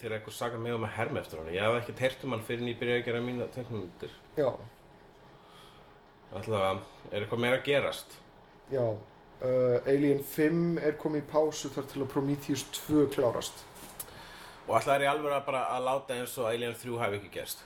þegar 0.00 0.14
eitthvað 0.16 0.32
sagði 0.32 0.60
mig 0.64 0.72
um 0.72 0.84
að 0.86 0.94
herma 0.96 1.20
eftir 1.20 1.40
hann. 1.42 1.50
Ég 1.52 1.60
hafði 1.60 1.80
ekkert 1.82 1.98
heyrt 2.06 2.22
um 2.24 2.32
hann 2.32 2.44
fyrir 2.46 2.62
en 2.64 2.70
ég 2.70 2.78
byrjaði 2.80 3.02
að 3.02 3.08
gera 3.10 3.20
mína 3.26 3.48
teiknumyndir. 3.52 4.14
já, 4.38 4.48
Alltaf, 6.32 6.84
er 7.10 7.24
eitthvað 7.24 7.42
meira 7.44 7.58
að 7.60 7.66
gerast? 7.68 8.18
já. 8.72 8.84
Uh, 9.42 9.82
Alien 9.90 10.22
5 10.22 10.78
er 10.78 10.94
komið 11.00 11.24
í 11.24 11.28
pásu 11.32 11.68
þar 11.74 11.86
til 11.90 12.02
að 12.04 12.10
Prometheus 12.12 12.62
2 12.76 13.08
klárast. 13.10 13.64
Og 14.68 14.76
alltaf 14.78 14.94
er 14.94 15.08
ég 15.08 15.10
alveg 15.10 15.34
að 15.34 15.48
bara 15.48 15.64
að 15.74 15.88
láta 15.88 16.14
eins 16.14 16.36
og 16.38 16.46
Alien 16.46 16.76
3 16.78 17.00
hafi 17.00 17.18
ekki 17.18 17.32
gerst. 17.34 17.64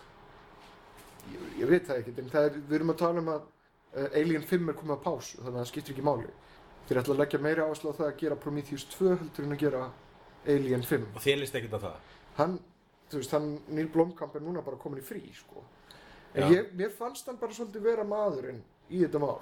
Ég, 1.35 1.45
ég 1.61 1.69
veit 1.69 1.85
það 1.85 2.01
ekki, 2.01 2.15
en 2.23 2.33
það 2.33 2.49
er, 2.49 2.57
við 2.71 2.79
erum 2.79 2.95
að 2.95 2.99
tala 3.03 3.23
um 3.23 3.31
að 3.35 3.45
uh, 3.45 4.09
Alien 4.23 4.49
5 4.49 4.73
er 4.73 4.79
komið 4.81 4.97
á 4.97 5.05
pásu, 5.05 5.37
þannig 5.43 5.53
að 5.53 5.61
það 5.61 5.71
skiptir 5.73 5.97
ekki 5.97 6.07
máli. 6.09 6.33
Þeir 6.89 7.03
ætla 7.03 7.17
að 7.17 7.23
leggja 7.23 7.43
meira 7.45 7.69
áherslu 7.69 7.93
á 7.93 7.99
það 8.01 8.09
að 8.09 8.19
gera 8.25 8.41
Prometheus 8.47 8.89
2 8.97 9.13
heldur 9.13 9.47
en 9.47 9.57
að 9.59 9.63
gera 9.67 9.85
Alien 10.57 10.89
5. 10.95 11.09
Og 11.13 11.27
þér 11.27 11.41
líst 11.43 11.61
ekkert 11.61 11.77
á 11.77 11.81
það. 11.85 11.97
Hann, 12.41 12.59
þú 13.13 13.21
veist, 13.21 13.37
hann, 13.37 13.53
Neil 13.69 13.93
Blomkamp 13.93 14.39
er 14.39 14.49
núna 14.49 14.65
bara 14.65 14.81
komin 14.81 15.03
í 15.03 15.05
frí, 15.05 15.27
sko. 15.37 15.67
En 16.37 16.53
ég, 16.53 16.73
mér 16.77 16.91
fannst 16.93 17.27
hann 17.31 17.39
bara 17.41 17.53
svolítið 17.57 17.83
vera 17.87 18.05
maðurinn 18.05 18.63
í 18.91 19.01
þetta 19.05 19.19
mál. 19.23 19.39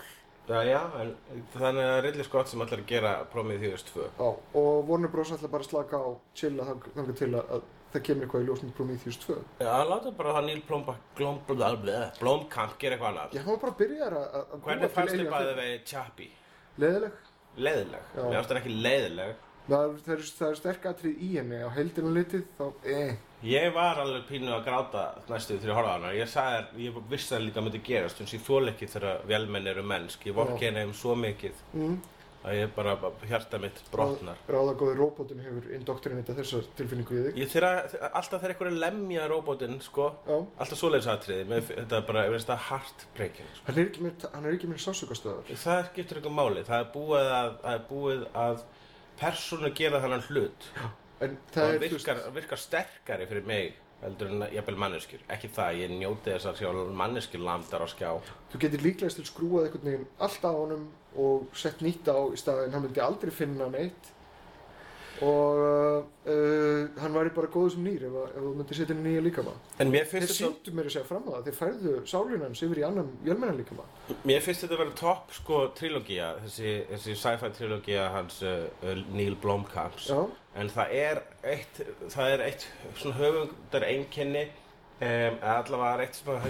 Já, 0.49 0.59
já, 0.69 0.81
en 1.01 1.15
þannig 1.57 1.87
að 1.89 2.03
Ridley 2.05 2.25
Scott 2.27 2.49
sem 2.51 2.61
ætlar 2.61 2.83
að 2.83 2.87
gera 2.91 3.13
Prometheus 3.33 3.83
2. 3.89 4.03
Já, 4.19 4.27
og 4.61 4.89
Warner 4.91 5.09
Bros. 5.09 5.31
ætla 5.33 5.49
bara 5.51 5.65
slaka 5.65 5.97
á 5.97 6.11
chilla 6.37 6.65
þang- 6.69 6.91
þangað 6.95 7.17
til 7.17 7.31
að, 7.33 7.49
að 7.57 7.63
það 7.95 8.03
kemur 8.09 8.27
eitthvað 8.27 8.43
í 8.43 8.47
ljós 8.51 8.63
með 8.67 8.75
Prometheus 8.77 9.17
2. 9.25 9.39
Já, 9.65 9.73
láta 9.89 10.13
bara 10.19 10.35
það 10.37 10.45
Neil 10.51 10.63
Blomkamp, 12.21 12.77
gera 12.79 12.97
eitthvað 12.97 13.09
annað. 13.11 13.33
Já, 13.35 13.41
hann 13.41 13.55
var 13.55 13.61
bara 13.65 13.73
að 13.73 13.79
byrja 13.81 14.11
að, 14.11 14.61
Hvernig 14.67 14.91
fannst 14.95 15.15
þið 15.15 15.31
bæðið 15.33 15.55
5. 15.55 15.59
veginn 15.63 15.85
Chappie? 15.87 16.31
Leðileg. 16.79 17.13
Leiðileg. 17.57 18.05
Já. 18.15 18.23
Mér 18.23 18.37
finnst 18.39 18.51
það 18.53 18.61
ekki 18.61 18.77
leiðileg. 18.85 19.35
Það, 19.65 19.85
er- 19.85 20.01
það, 20.05 20.13
er, 20.15 20.25
það 20.39 20.49
er 20.51 20.59
sterk 20.61 20.87
atrið 20.91 21.21
í 21.25 21.29
henni 21.39 21.61
á 21.65 21.69
heildinu 21.73 22.11
litið, 22.19 22.45
þá, 22.59 22.65
eh. 22.85 23.17
Ég 23.45 23.75
var 23.77 23.99
alveg 24.01 24.23
pínu 24.31 24.49
að 24.55 24.63
gráta 24.65 25.01
næstu 25.29 25.59
þegar 25.61 25.69
ég 25.69 25.77
horfði 25.77 25.93
á 25.93 25.97
hana. 25.99 26.13
Ég 26.17 26.31
sagði 26.33 26.57
þér, 26.57 26.81
ég 26.87 26.99
vissi 27.11 27.35
það 27.35 27.43
líka 27.45 27.63
myndi 27.67 27.81
gerast, 27.85 28.21
en 28.25 28.31
ég 28.33 28.43
þól 28.47 28.71
ekki 28.73 28.89
þegar 28.89 29.19
velmenn 29.29 29.67
eru 29.75 29.83
mennsk. 29.85 30.25
Ég 30.31 30.37
vorki 30.39 30.65
henni 30.71 30.85
um 30.89 30.95
svo 30.97 31.13
mikið 31.21 31.59
Mm. 31.75 31.99
að 32.45 32.55
ég 32.61 32.73
bara, 32.77 32.95
hjarta 33.29 33.59
mitt 33.61 33.83
brotnar. 33.93 34.37
Ráðagóði 34.49 34.97
róbótin 34.97 35.41
hefur 35.45 35.69
indoktrinita 35.77 36.35
þessar 36.37 36.65
tilfinningu 36.77 37.15
í 37.17 37.23
þig. 37.27 37.39
Ég 37.43 37.53
þegar, 37.53 38.11
alltaf 38.13 38.41
þegar 38.43 38.55
einhverju 38.55 38.81
lemja 38.81 39.29
róbótinn, 39.29 39.79
sko, 39.83 40.11
Já, 40.29 40.37
alltaf 40.61 40.79
svoleiðisatriði, 40.81 41.45
með 41.49 41.63
þetta 41.75 41.97
er 42.01 42.03
bara, 42.09 42.25
ég 42.25 42.35
veist 42.39 42.49
það 42.49 42.67
heartbreaking, 42.71 43.49
sko. 43.55 43.65
hann 43.69 43.79
er 43.79 43.87
ekki 43.91 44.05
með, 44.09 44.27
hann 44.35 44.45
er 44.47 44.53
ekki 44.59 44.69
með 44.73 44.85
sásökastöðar. 44.89 45.55
Það 45.57 45.87
skiptir 45.93 46.17
einhver 46.21 46.37
máli, 46.41 46.65
það 46.65 46.81
er 46.81 46.93
búið 46.97 47.33
að, 47.39 47.81
búið 47.93 48.27
að 48.35 48.61
persónu 49.21 49.75
gera 49.75 50.01
þannig 50.05 50.29
hlut. 50.33 50.71
En 51.23 51.39
Það 51.55 51.75
er, 51.75 51.81
virkar, 51.85 52.21
virkar 52.35 52.59
sterkari 52.59 53.27
fyrir 53.31 53.47
mig 53.47 53.75
heldur 54.05 54.33
en 54.33 54.43
jafnvel 54.53 54.81
manneskjur. 54.83 55.23
Ekki 55.33 55.49
það, 55.55 55.79
ég 55.81 55.95
njóti 55.95 56.33
þess 56.33 56.49
að 56.51 56.59
sjá 56.61 56.73
manneskjur 57.01 57.45
lamdar 57.45 57.85
á 57.85 57.89
skjá. 57.89 58.11
þú 58.53 58.61
getur 58.65 58.85
líklegast 58.85 59.21
til 59.21 59.29
skrúað 59.29 59.69
einhvern 59.69 59.89
veginn 59.89 60.09
allt 60.27 60.45
á 60.45 60.53
honum 60.53 60.85
og 61.17 61.47
sett 61.57 61.81
nýtt 61.85 62.11
á 62.11 62.19
í 62.35 62.41
staðinn, 62.41 62.75
hann 62.75 62.85
myndi 62.85 63.01
aldrei 63.01 63.33
finna 63.33 63.71
neitt. 63.71 64.11
Og 65.25 66.05
uh, 66.29 66.89
hann 67.01 67.15
væri 67.17 67.31
bara 67.37 67.49
góður 67.55 67.73
sem 67.75 67.85
nýr 67.87 68.03
ef, 68.09 68.17
að- 68.21 68.33
ef 68.35 68.43
þú 68.45 68.51
myndir 68.59 68.77
setja 68.79 68.95
henni 68.95 69.13
nýja 69.13 69.23
líkama. 69.25 69.53
En 69.81 69.93
mér 69.93 70.05
Þeir 70.05 70.11
finnst, 70.11 70.33
þetta, 70.35 70.49
sýndu 70.51 70.75
mér 70.77 70.89
að 70.91 70.95
segja 70.97 71.09
fram 71.09 71.29
á 71.29 71.31
það, 71.35 71.45
þeir 71.47 71.57
færðu 71.61 71.95
sálunans 72.13 72.63
yfir 72.67 72.81
í 72.83 72.85
annan 72.89 73.09
vélmennan 73.25 73.61
líkama. 73.61 73.87
mér 74.29 74.43
finnst 74.45 74.65
þetta 74.67 74.75
að 74.77 74.83
vera 74.85 74.97
topp 75.01 75.33
sko 75.39 75.61
trilógía, 75.79 76.29
þessi, 76.45 76.75
þessi 76.91 77.17
sci-fi 77.23 77.51
trilógía 77.59 78.09
hans 78.17 78.43
uh, 78.43 78.67
Neil 79.15 79.37
Blomkamps. 79.43 80.11
Já, 80.13 80.21
En 80.55 80.69
það 80.71 80.93
er 80.95 81.19
eitt, 81.51 81.81
það 82.15 82.29
er 82.37 82.43
eitt 82.45 82.67
svona 83.01 83.17
höfundar 83.19 83.83
einkenni, 83.89 84.45
um, 85.03 85.41
allavega 85.43 85.95
er 85.97 86.05
eitt 86.05 86.21
að 86.31 86.45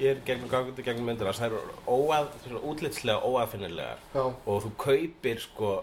ég 0.00 0.14
er 0.14 0.22
gegnum 0.28 0.48
gangandi 0.52 0.84
gegnum 0.86 1.04
myndina, 1.10 1.34
það 1.36 1.50
eru 1.50 1.76
óað, 1.88 2.30
svona 2.46 2.62
útlitslega 2.70 3.20
óaðfinnilegar. 3.28 4.00
já, 4.14 4.24
og 4.24 4.64
þú 4.64 4.72
kaupir 4.80 5.38
sko 5.44 5.74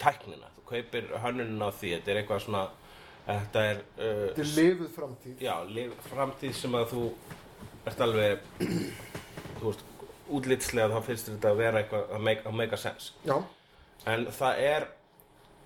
tæknina, 0.00 0.48
þú 0.62 0.70
kaupir 0.70 1.10
hönnunin 1.22 1.62
á 1.62 1.70
því 1.74 1.92
þetta 1.96 2.12
er 2.12 2.20
eitthvað 2.22 2.42
svona 2.46 2.64
þetta 3.26 3.64
er, 3.70 3.84
þetta 3.96 4.42
uh, 4.42 4.44
er 4.44 4.52
lifuð 4.56 4.90
framtíð. 4.96 5.42
já, 5.42 5.54
lif, 5.68 5.94
framtíð 6.10 6.54
sem 6.58 6.74
að 6.74 6.88
þú 6.92 7.04
ert 7.86 8.02
alveg 8.06 8.46
þú 9.60 9.68
veist, 9.68 9.84
útlitslega 10.32 10.90
þá 10.94 11.06
finnst 11.06 11.30
þetta 11.30 11.52
að 11.52 11.60
vera 11.60 11.82
eitthvað 11.82 12.16
að 12.16 12.26
make, 12.28 12.44
að 12.48 12.58
make 12.58 12.74
a 12.74 12.80
sense. 12.80 13.12
Já, 13.26 13.36
en 14.08 14.26
það 14.32 14.64
er 14.66 14.88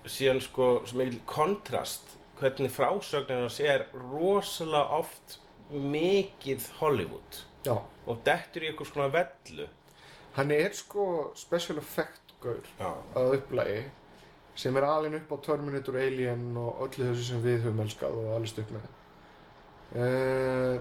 síðan 0.07 0.41
sko 0.43 0.69
sem 0.87 1.01
mikil 1.01 1.21
kontrast 1.29 2.15
hvernig 2.37 2.71
frásögnina 2.71 3.49
sér 3.49 3.87
rosalega 4.11 4.99
oft 4.99 5.39
mikið 5.71 6.67
Hollywood 6.77 7.41
já. 7.65 7.75
og 8.05 8.21
dettur 8.27 8.63
í 8.63 8.71
eitthvað 8.71 8.91
svona 8.91 9.09
vellu. 9.13 9.67
Hann 10.37 10.53
er 10.53 10.75
sko 10.77 11.31
special 11.35 11.79
effect 11.81 12.35
gaur 12.43 12.67
að 12.79 13.39
upplægi 13.39 13.79
sem 14.57 14.77
er 14.79 14.87
alin 14.87 15.17
upp 15.19 15.33
á 15.33 15.37
Terminator 15.45 15.97
Alien 16.01 16.47
og 16.57 16.83
öllu 16.87 17.11
þessu 17.11 17.25
sem 17.29 17.43
við 17.43 17.61
höfum 17.65 17.83
elskað 17.85 18.17
og 18.17 18.31
alveg 18.35 18.61
upp 18.63 18.71
með. 18.75 18.87
Uh, 19.97 20.79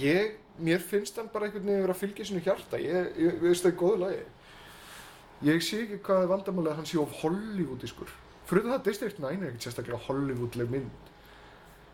ég 0.00 0.38
mér 0.58 0.80
finnst 0.82 1.18
hann 1.20 1.28
bara 1.32 1.46
einhvern 1.46 1.66
veginn 1.68 1.84
vera 1.84 1.94
að 1.94 2.02
fylgja 2.02 2.26
sinu 2.26 2.42
hjarta. 2.44 2.80
Ég, 2.80 3.10
ég, 3.20 3.40
veist 3.42 3.66
það 3.66 3.72
er 3.72 3.80
góðu 3.82 3.98
lagi. 4.02 4.22
Ég 5.46 5.64
sé 5.64 5.82
ekki 5.84 5.98
hvað 6.06 6.22
er 6.24 6.30
vandamálið 6.32 6.72
að 6.72 6.78
hann 6.80 6.88
sé 6.88 7.00
of 7.00 7.18
Hollywoodiskur. 7.20 8.14
Fyrir 8.46 8.70
það 8.70 8.86
District 8.86 9.20
9 9.20 9.34
er 9.36 9.50
ekkert 9.50 9.66
sérstaklega 9.66 10.00
Hollywoodleg 10.06 10.72
mynd. 10.72 11.12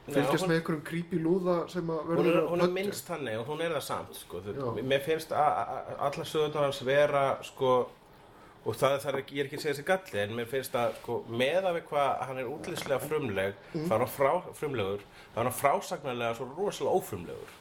Fylgjast 0.03 0.49
með 0.49 0.57
einhverjum 0.59 0.85
creepy 0.87 1.19
lúða 1.23 1.57
sem 1.71 1.91
að 1.95 2.07
verður 2.09 2.29
er, 2.33 2.39
að 2.41 2.49
hún 2.51 2.65
er 2.65 2.73
minnst 2.75 3.07
þannig 3.07 3.37
og 3.39 3.51
hún 3.53 3.61
er 3.63 3.75
það 3.77 3.85
samt 3.87 4.17
sko. 4.19 4.41
Mér 4.83 5.05
finnst 5.05 5.35
að 5.35 5.59
að- 5.63 5.93
allar 6.09 6.27
sögurnar 6.27 6.67
hans 6.67 6.81
vera 6.87 7.23
sko, 7.47 7.75
og 8.65 8.77
það, 8.79 8.93
það 9.03 9.09
er 9.13 9.19
ekki, 9.23 9.35
ég 9.37 9.41
er 9.43 9.49
ekki 9.49 9.57
að 9.59 9.63
segja 9.65 9.75
þessi 9.75 9.87
galli 9.89 10.21
en 10.23 10.35
mér 10.39 10.47
finnst 10.53 10.77
að 10.79 10.93
sko, 11.01 11.17
með 11.29 11.65
af 11.71 11.79
eitthvað 11.81 12.21
hann 12.29 12.39
er 12.43 12.51
útlýslega 12.53 13.01
frumleg 13.03 13.55
Mhm. 13.75 13.89
þá 13.89 13.93
er 13.97 14.05
hann 14.05 14.13
frá, 14.19 14.33
frumlegur 14.61 15.03
þá 15.35 15.39
er 15.41 15.43
hann 15.49 15.59
frásagnarlega 15.63 16.37
svo 16.39 16.47
rosalega 16.57 16.97
ófrumlegur. 17.01 17.59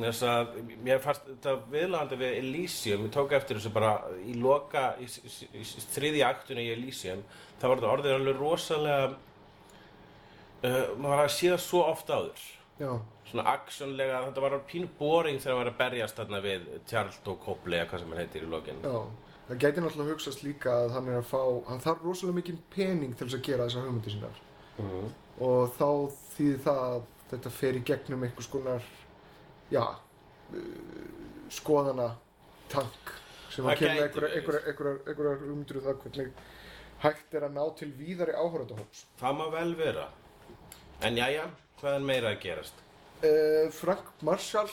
Þess 0.00 0.22
að 0.24 0.54
mér 0.82 0.98
fannst 1.04 1.26
þetta 1.28 1.52
viðlandi 1.70 2.16
við 2.18 2.38
Elysium 2.40 3.04
ég 3.06 3.12
tók 3.12 3.32
eftir 3.36 3.58
þessu 3.60 3.72
bara 3.74 3.92
í 4.24 4.34
loka 4.40 4.94
í, 4.98 5.04
í, 5.04 5.30
í, 5.52 5.60
í 5.60 5.84
þriðja 5.94 6.30
aktunni 6.32 6.64
í 6.64 6.72
Elysium 6.72 7.22
það 7.60 7.68
var 7.68 7.76
þetta 7.82 7.92
orðið 7.92 8.14
alveg 8.16 8.40
rosalega 8.40 9.04
uh, 10.64 10.94
maður 10.96 11.10
var 11.12 11.24
að 11.26 11.34
það 11.38 11.58
svo 11.62 11.82
oft 11.90 12.08
áður. 12.10 12.44
Já, 12.80 12.90
svona 13.30 13.44
actionlega, 13.52 14.22
þetta 14.28 14.42
var 14.42 14.56
pínu 14.70 14.88
boring 14.98 15.38
þegar 15.38 15.52
það 15.52 15.60
var 15.60 15.70
að 15.70 15.76
berjast 15.82 16.16
þarna 16.18 16.40
við 16.42 16.64
Charles 16.90 17.20
og 17.30 17.38
Copley 17.44 17.78
eða 17.78 17.90
hvað 17.92 18.02
sem 18.02 18.10
hann 18.14 18.22
heitir 18.24 18.46
í 18.46 18.50
lokin. 18.50 18.80
Já, 18.82 18.96
það 19.48 19.58
gæti 19.64 19.80
náttúrulega 19.84 20.14
hugsast 20.14 20.42
líka 20.44 20.70
að 20.84 20.94
hann 20.96 21.08
er 21.12 21.18
að 21.20 21.26
fá, 21.28 21.40
hann 21.68 21.80
þarf 21.84 22.04
rosalega 22.06 22.38
mikinn 22.38 22.60
pening 22.74 23.14
til 23.16 23.26
þess 23.28 23.38
að 23.38 23.46
gera 23.48 23.66
þessar 23.68 23.86
hugmyndir 23.88 24.14
sínar 24.16 24.40
Mhm. 24.78 25.10
og 25.40 25.74
þá 25.78 25.88
þýðir 26.36 26.62
það 26.64 26.80
að 26.84 27.02
þetta 27.30 27.50
fer 27.50 27.74
í 27.78 27.82
gegnum 27.84 28.22
einhvers 28.26 28.48
konar, 28.50 28.82
já, 29.70 29.82
uh, 29.84 30.58
skoðana 31.50 32.08
tank 32.68 33.12
sem 33.50 33.64
að 33.66 33.78
kemur 33.78 34.02
einhverjar 34.02 34.66
einhverjar 34.66 34.98
einhverjar 35.06 35.44
umdru 35.52 35.80
það 35.84 36.00
hvernig 36.02 36.32
hægt 37.04 37.34
er 37.34 37.46
að 37.48 37.52
ná 37.54 37.64
til 37.76 37.90
víðari 37.92 38.32
áhörðahóps. 38.34 39.04
Það 39.20 39.34
má 39.38 39.44
vel 39.52 39.74
vera. 39.76 40.08
En 41.02 41.16
jæja, 41.18 41.46
hvað 41.80 41.94
er 41.98 42.04
meira 42.08 42.30
að 42.34 42.40
gerast? 42.40 42.74
Uh, 43.22 43.70
Frank 43.70 44.10
Marshall 44.22 44.70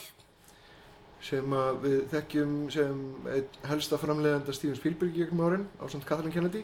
sem 1.22 1.55
við 1.84 1.97
þekkjum 2.11 2.53
sem 2.74 3.01
helsta 3.69 3.99
framleiðanda 4.01 4.53
Steven 4.55 4.78
Spielberg 4.80 5.15
í 5.15 5.24
gegnum 5.24 5.45
árin 5.45 5.67
á 5.78 5.86
samt 5.91 6.07
Kathleen 6.09 6.34
Kennedy 6.34 6.63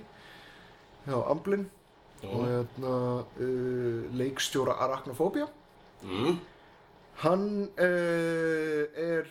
hjá 1.06 1.18
Amblin. 1.30 1.68
Og 2.26 2.48
hérna 2.50 2.94
uh, 3.22 4.14
leikstjóra 4.18 4.80
Arachnophobia 4.82 5.48
Mm. 6.02 6.38
hann 7.24 7.70
uh, 7.80 8.84
er 8.94 9.26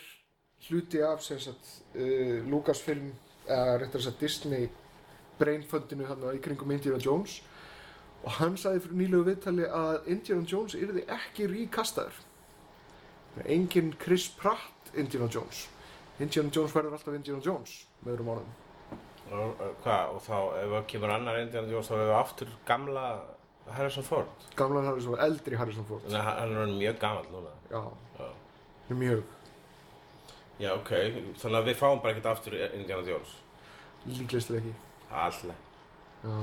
hluti 0.68 0.98
af 0.98 1.22
sem 1.22 1.38
sagt 1.38 1.82
uh, 1.94 2.50
Lucasfilm 2.50 3.12
eða 3.46 3.76
réttar 3.78 4.00
að 4.00 4.06
sagt 4.08 4.20
Disney 4.20 4.68
brainfundinu 5.38 6.08
hann 6.08 6.24
í 6.34 6.40
kringum 6.42 6.70
Indiana 6.74 6.98
Jones. 6.98 7.36
Og 8.24 8.30
hann 8.40 8.56
sagði 8.58 8.82
fyrir 8.82 8.98
nýlegu 8.98 9.28
viðtali 9.28 9.68
að 9.70 10.08
Indiana 10.10 10.50
Jones 10.50 10.74
yrði 10.74 11.04
ekki 11.06 11.46
ríkastaður. 11.52 12.18
Engin 13.44 13.94
Chris 14.02 14.26
Pratt 14.28 14.72
Indiana 14.94 15.28
Jones 15.32 15.66
Indiana 16.20 16.50
Jones 16.54 16.72
verður 16.74 16.92
alltaf 16.96 17.14
Indiana 17.14 17.42
Jones 17.44 17.74
með 18.04 18.14
öðrum 18.16 18.32
orðum 18.36 18.54
Og, 19.26 19.62
hvað, 19.82 20.12
og 20.14 20.20
þá 20.22 20.36
ef 20.62 20.68
það 20.70 20.84
kemur 20.92 21.10
annar 21.16 21.38
Indiana 21.42 21.68
Jones 21.72 21.88
þá 21.88 21.94
hefur 21.96 22.06
við 22.06 22.18
aftur 22.20 22.52
gamla 22.68 23.06
Harrison 23.74 24.04
Ford. 24.06 24.44
gamlan 24.54 24.84
Harrison, 24.86 25.16
eldri 25.18 25.56
Harrison 25.58 25.84
Ford 25.88 26.04
Þannig 26.06 26.20
að 26.20 26.38
hann 26.38 26.52
er 26.62 26.74
mjög 26.78 27.00
gamall 27.02 27.26
núna. 27.32 27.50
já, 27.70 27.80
Já. 28.20 28.28
mjög 28.94 29.24
Já, 30.60 30.70
ok. 30.72 30.90
Þannig 31.36 31.58
að 31.58 31.66
við 31.68 31.74
fáum 31.76 31.98
bara 32.00 32.14
ekkert 32.14 32.28
aftur 32.30 32.54
Indiana 32.72 33.02
Jones. 33.04 33.32
líklegst 34.06 34.50
ekki 34.56 34.70
Alltaf. 35.10 35.58
Já. 36.22 36.36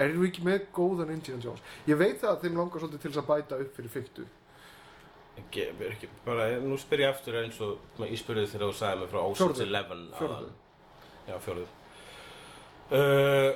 Erum 0.00 0.20
við 0.22 0.28
ekki 0.30 0.44
með 0.46 0.60
góðan 0.76 1.10
Indiana 1.16 1.42
Jones? 1.42 1.60
Ég 1.88 1.98
veit 1.98 2.20
það 2.20 2.30
að 2.36 2.44
þeim 2.44 2.60
langar 2.60 2.80
svolítið 2.84 3.02
til 3.08 3.10
að 3.20 3.26
bæta 3.32 3.58
upp 3.64 3.72
fyrir 3.76 3.90
fymtu. 3.96 4.26
Ekki, 5.40 6.08
bara, 6.24 6.46
nú 6.62 6.76
spyr 6.80 7.02
ég 7.04 7.10
aftur 7.14 7.36
eins 7.42 7.60
og 7.64 7.78
ég 8.06 8.18
spurði 8.20 8.46
þegar 8.52 8.68
þú 8.70 8.76
sagði 8.80 9.00
mig 9.04 9.10
frá 9.12 9.20
Ocean's. 9.26 9.60
Eleven 9.64 10.02
Fjórðu. 10.18 10.36
áðan. 10.36 10.56
Já, 11.28 11.36
fjórðu. 11.44 11.66
Uh, 12.90 13.54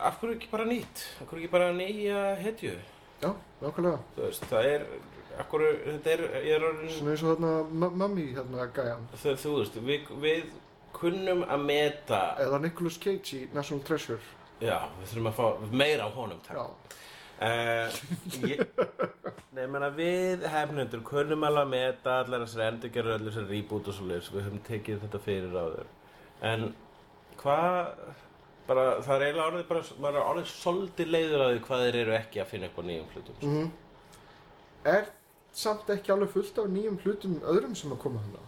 af 0.00 0.16
hverju 0.22 0.36
ekki 0.38 0.48
bara 0.50 0.64
nýtt? 0.64 1.02
Af 1.20 1.28
hverju 1.28 1.42
ekki 1.44 1.52
bara 1.52 1.66
nýja 1.76 2.20
hetju? 2.40 2.70
Já, 3.20 3.34
nákvæmlega. 3.60 3.98
Þú 4.16 4.22
veist, 4.24 4.46
það 4.48 4.68
er, 4.70 4.84
af 5.42 5.50
hverju, 5.52 5.72
þetta 5.84 6.12
er, 6.14 6.22
ég 6.46 6.54
er 6.56 6.64
orðin, 6.70 6.92
Svona 6.94 7.12
eins 7.12 7.24
og 7.26 7.34
þarna 7.34 7.50
ma- 7.82 7.90
mammi 8.04 8.24
hérna 8.32 8.68
gæjan. 8.78 9.04
það, 9.20 9.36
þú 9.42 9.52
veist, 9.58 9.76
við, 9.90 10.08
við 10.24 10.54
kunnum 10.96 11.44
að 11.44 11.66
meta, 11.68 12.22
Eða 12.46 12.60
Nicolas 12.64 12.96
Cage 13.04 13.36
í 13.36 13.42
National 13.52 13.84
Treasure. 13.84 14.20
já, 14.64 14.78
við 15.02 15.12
þurfum 15.12 15.28
að 15.28 15.36
fá 15.42 15.76
meira 15.82 16.08
á 16.08 16.10
honum, 16.16 16.40
takk. 16.40 16.56
Já. 16.56 16.96
Uh, 17.40 17.88
ég, 18.48 18.64
nei, 19.54 19.62
ég 19.64 19.70
meina 19.74 19.90
við 19.94 20.46
hefnundur 20.52 21.04
kunnum 21.06 21.46
alveg 21.48 21.66
að 21.66 21.72
meta 21.74 22.16
allar 22.22 22.44
þessar 22.46 22.66
endurgerður, 22.68 23.16
allar 23.18 23.32
þessar 23.32 23.50
reboot 23.50 23.90
og 23.90 23.96
svo 23.96 24.08
leiðis 24.08 24.32
við 24.34 24.46
höfum 24.48 24.64
tekið 24.68 25.04
þetta 25.04 25.22
fyrir 25.26 25.56
á 25.56 25.64
þér 25.76 25.94
en 26.50 26.66
hvað 27.40 27.94
bara, 28.70 28.84
það 29.04 29.14
er 29.16 29.24
eiginlega 29.26 29.46
orðið 29.50 29.68
bara, 29.70 29.84
maður 30.02 30.20
er 30.20 30.28
orðið 30.32 30.50
svolítið 30.54 31.14
leiður 31.14 31.44
að 31.44 31.52
því 31.52 31.62
hvað 31.66 31.84
þeir 31.86 31.98
eru 32.02 32.16
ekki 32.18 32.42
að 32.42 32.50
finna 32.52 32.70
á 32.70 32.82
nýjum 32.90 33.14
hlutum. 33.14 33.40
Mm 33.46 33.70
Er 34.90 35.10
samt 35.52 35.90
ekki 35.92 36.12
alveg 36.14 36.30
fullt 36.32 36.58
af 36.62 36.68
nýjum 36.72 36.94
hlutum 37.02 37.34
öðrum 37.44 37.74
sem 37.76 37.90
að 37.92 37.98
koma 38.00 38.22
hana? 38.22 38.44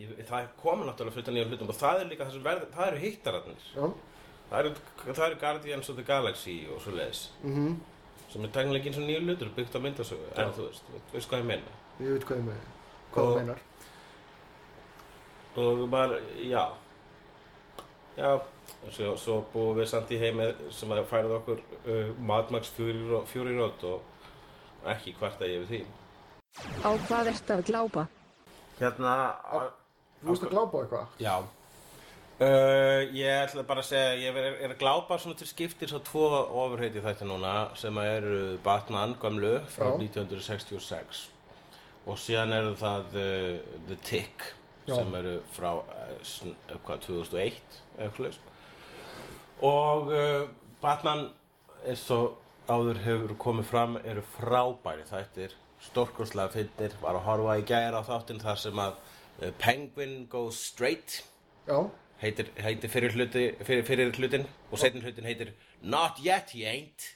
Ég, 0.00 0.16
það 0.26 0.48
koma 0.58 0.88
náttúrulega 0.88 1.14
fullt 1.14 1.28
af 1.30 1.36
nýjum 1.36 1.52
hlutum 1.52 1.70
og 1.70 1.78
það 1.78 2.00
er 2.00 2.08
líka 2.10 2.26
það 2.26 2.32
sem 2.34 2.46
verður, 2.48 2.72
það 2.74 2.88
eru 2.88 3.02
hittararnir. 3.04 3.68
Það 4.50 4.58
eru, 4.64 5.36
Guardians 5.44 5.92
of 5.92 6.00
the 6.00 6.06
Galaxy 6.08 6.56
og 6.74 6.80
svo 6.82 6.96
leiðis 6.96 7.28
Mm 7.46 7.76
sem 8.32 8.44
er 8.46 8.52
tæknilega 8.54 8.78
ekki 8.80 8.90
eins 8.92 9.00
og 9.00 9.08
nýju 9.08 9.22
hlutur 9.26 9.50
byggt 9.56 9.74
á 9.76 9.80
myndasögu, 9.84 10.28
en 10.38 10.52
þú 10.56 10.66
veist, 10.68 10.84
þú 11.10 11.16
veist 11.16 11.30
hvað 11.32 11.42
ég 11.42 11.48
meina 11.50 11.78
Ég 12.00 12.12
veit 12.14 12.24
hvað 12.28 12.38
ég 12.40 12.44
með. 12.46 12.60
Hvað 13.14 13.26
það 13.26 13.36
meinar. 13.40 13.60
og 15.56 15.88
bara, 15.90 16.18
já 16.38 16.64
já, 18.16 18.30
og 18.84 18.92
svo, 18.94 19.16
svo 19.16 19.36
búum 19.52 19.76
við 19.80 19.88
samt 19.90 20.10
í 20.14 20.18
heimi 20.20 20.46
sem 20.74 20.92
að 20.94 21.04
færið 21.10 21.34
okkur 21.40 21.60
uh, 21.86 22.12
Mad 22.30 22.50
Max 22.54 22.70
Fury, 22.76 23.02
Fury 23.26 23.56
Road 23.58 23.84
og 23.84 24.86
ekki 24.94 25.14
hvarta 25.18 25.48
ég 25.50 25.64
við 25.66 25.72
því 25.74 25.80
Á 26.86 26.90
hvað 27.06 27.28
ertu 27.30 27.54
að 27.54 27.66
glápa? 27.68 28.06
hérna 28.80 29.14
Þú 30.20 30.28
veist 30.32 30.44
að 30.46 30.54
glápa 30.54 30.78
á 30.78 30.80
eitthvað? 30.84 31.06
já 31.22 31.34
uh, 32.40 33.00
ég 33.16 33.42
ætla 33.44 33.64
bara 33.68 33.82
að 33.84 33.90
segja 33.90 34.14
ég 34.20 34.38
er, 34.42 34.54
er 34.64 34.74
að 34.74 34.80
glápa 34.80 35.18
svona 35.20 35.38
til 35.38 35.48
skiptis 35.50 35.92
á 35.92 36.00
tvo 36.04 36.28
ofurheiti 36.64 37.02
þetta 37.04 37.28
núna 37.28 37.54
sem 37.78 37.98
eru 38.02 38.56
Batman 38.64 39.16
gömlu 39.20 39.58
frá 39.74 39.90
Já. 39.92 39.98
1966 40.06 41.26
og 42.08 42.18
síðan 42.20 42.56
eru 42.56 42.74
það 42.80 43.18
uh, 43.20 43.74
The 43.88 43.98
Tick 44.06 44.46
Já. 44.88 44.94
sem 44.96 45.14
eru 45.20 45.38
frá 45.54 45.72
uh, 45.80 46.12
uh, 46.16 46.78
hvað, 46.86 47.04
2001 47.08 47.80
eða 47.98 48.08
eitthvað 48.08 48.38
og 49.66 50.14
uh, 50.14 50.46
Batman 50.80 51.26
eins 51.84 52.06
og 52.14 52.38
áður 52.70 53.00
hefur 53.04 53.34
komið 53.40 53.66
fram 53.68 53.98
eru 54.00 54.22
frábæri 54.36 55.04
þættir 55.08 55.56
stórkostlega 55.80 56.52
fyndir 56.52 56.94
var 57.00 57.16
að 57.16 57.26
horfa 57.26 57.56
í 57.60 57.64
gæra 57.68 58.00
á 58.00 58.08
þáttinn 58.08 58.40
þar 58.42 58.60
sem 58.60 58.80
að 58.80 58.96
uh, 58.96 59.50
Penguin 59.60 60.24
goes 60.32 60.60
straight 60.70 61.22
Já. 61.68 61.84
Heitir, 62.22 62.50
heitir 62.60 62.90
fyrir, 62.92 63.14
hluti, 63.16 63.44
fyrir, 63.64 63.84
fyrir 63.88 64.12
hlutin 64.18 64.44
og 64.70 64.78
setjum 64.82 65.04
hlutin 65.06 65.24
heitir 65.28 65.52
Not 65.82 66.18
yet 66.24 66.50
he 66.54 66.66
ain't 66.68 67.06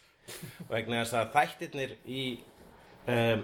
vegna 0.71 1.03
þess 1.03 1.19
að 1.21 1.35
þættirnir 1.35 1.91
í 2.09 2.23
um, 3.13 3.43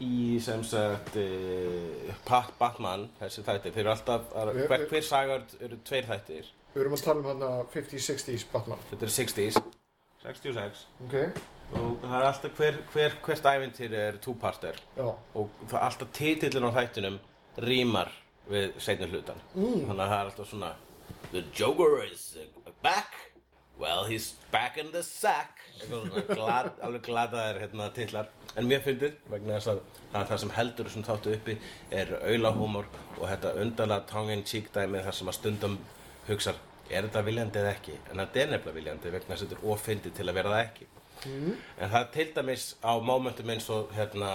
í 0.00 0.38
sem 0.40 0.62
sagt 0.64 1.18
uh, 1.20 2.14
Pat 2.24 2.54
Batman 2.60 3.08
þessi 3.20 3.44
þættir, 3.44 3.74
þeir 3.74 3.84
eru 3.84 3.92
alltaf 3.92 4.30
Við- 4.56 4.66
hver, 4.70 4.86
hver 4.94 5.04
sagar 5.04 5.44
eru 5.60 5.76
tveir 5.84 6.08
þættir 6.08 6.48
Við 6.70 6.84
erum 6.84 6.94
að 6.96 7.02
tala 7.04 7.20
um 7.20 7.28
hana 7.32 7.50
50-60s 7.74 8.44
Batman. 8.52 8.80
þetta 8.92 9.04
eru 9.08 9.14
60s 9.18 9.60
66 10.22 10.84
Ok. 11.06 11.14
og 11.80 12.02
það 12.04 12.16
er 12.20 12.26
alltaf 12.30 12.58
hver, 12.60 12.78
hver, 12.94 13.14
hvert 13.26 13.46
ævintýr 13.52 13.94
er 14.06 14.18
two-parter 14.24 14.76
Já. 14.96 15.06
og 15.10 15.52
það 15.66 15.76
er 15.80 15.86
alltaf 15.90 16.10
titillin 16.16 16.68
á 16.68 16.72
þættinum 16.78 17.16
rýmar 17.64 18.10
við 18.48 18.72
seinni 18.80 19.06
hlutan 19.10 19.40
Mm. 19.54 19.86
þannig 19.88 20.04
að 20.04 20.08
það 20.10 20.20
er 20.20 20.30
alltaf 20.30 20.48
svona 20.50 20.72
The 21.32 21.42
Joker 21.54 22.02
is 22.04 22.36
back. 22.82 23.12
Well, 23.78 24.04
he's 24.04 24.34
back 24.52 24.76
in 24.78 24.90
the 24.92 25.02
sack. 25.02 25.58
Glad, 26.28 26.72
alveg 26.84 27.02
gladaðir 27.06 27.60
hérna 27.62 27.86
titlar. 27.94 28.26
En 28.56 28.66
mér 28.68 28.82
fyndið 28.84 29.14
vegna 29.30 29.56
þess 29.56 29.70
að 29.72 29.78
það, 30.12 30.20
er 30.20 30.26
það 30.30 30.40
sem 30.42 30.50
heldur 30.56 30.88
þessum 30.90 31.04
þáttu 31.06 31.32
uppi 31.36 31.54
er 31.90 32.10
aulahúmor 32.28 32.88
og 33.18 33.24
þetta 33.30 33.54
undarlega 33.62 34.06
tongue 34.10 34.34
in 34.36 34.42
cheek 34.44 34.68
dæmi 34.74 35.00
þar 35.06 35.16
sem 35.20 35.30
að 35.32 35.38
stundum 35.38 35.78
hugsar 36.28 36.58
er 36.90 37.06
þetta 37.08 37.22
viljandi 37.24 37.58
eða 37.62 37.72
ekki? 37.76 37.96
En 38.10 38.20
þetta 38.24 38.42
er 38.42 38.50
nefnilega 38.52 38.76
viljandi 38.80 39.14
vegna 39.14 39.34
þess 39.36 39.42
að 39.46 39.48
þetta 39.54 39.60
er 39.62 39.72
ofyndið 39.76 40.16
til 40.18 40.28
að 40.28 40.34
vera 40.40 40.54
það 40.56 40.64
ekki. 40.66 40.88
En 41.30 41.90
það 41.94 42.00
er 42.02 42.08
til 42.18 42.28
dæmis 42.40 42.64
á 42.84 42.92
momentum 43.00 43.50
eins 43.54 43.70
og 43.70 43.90
hérna, 43.96 44.30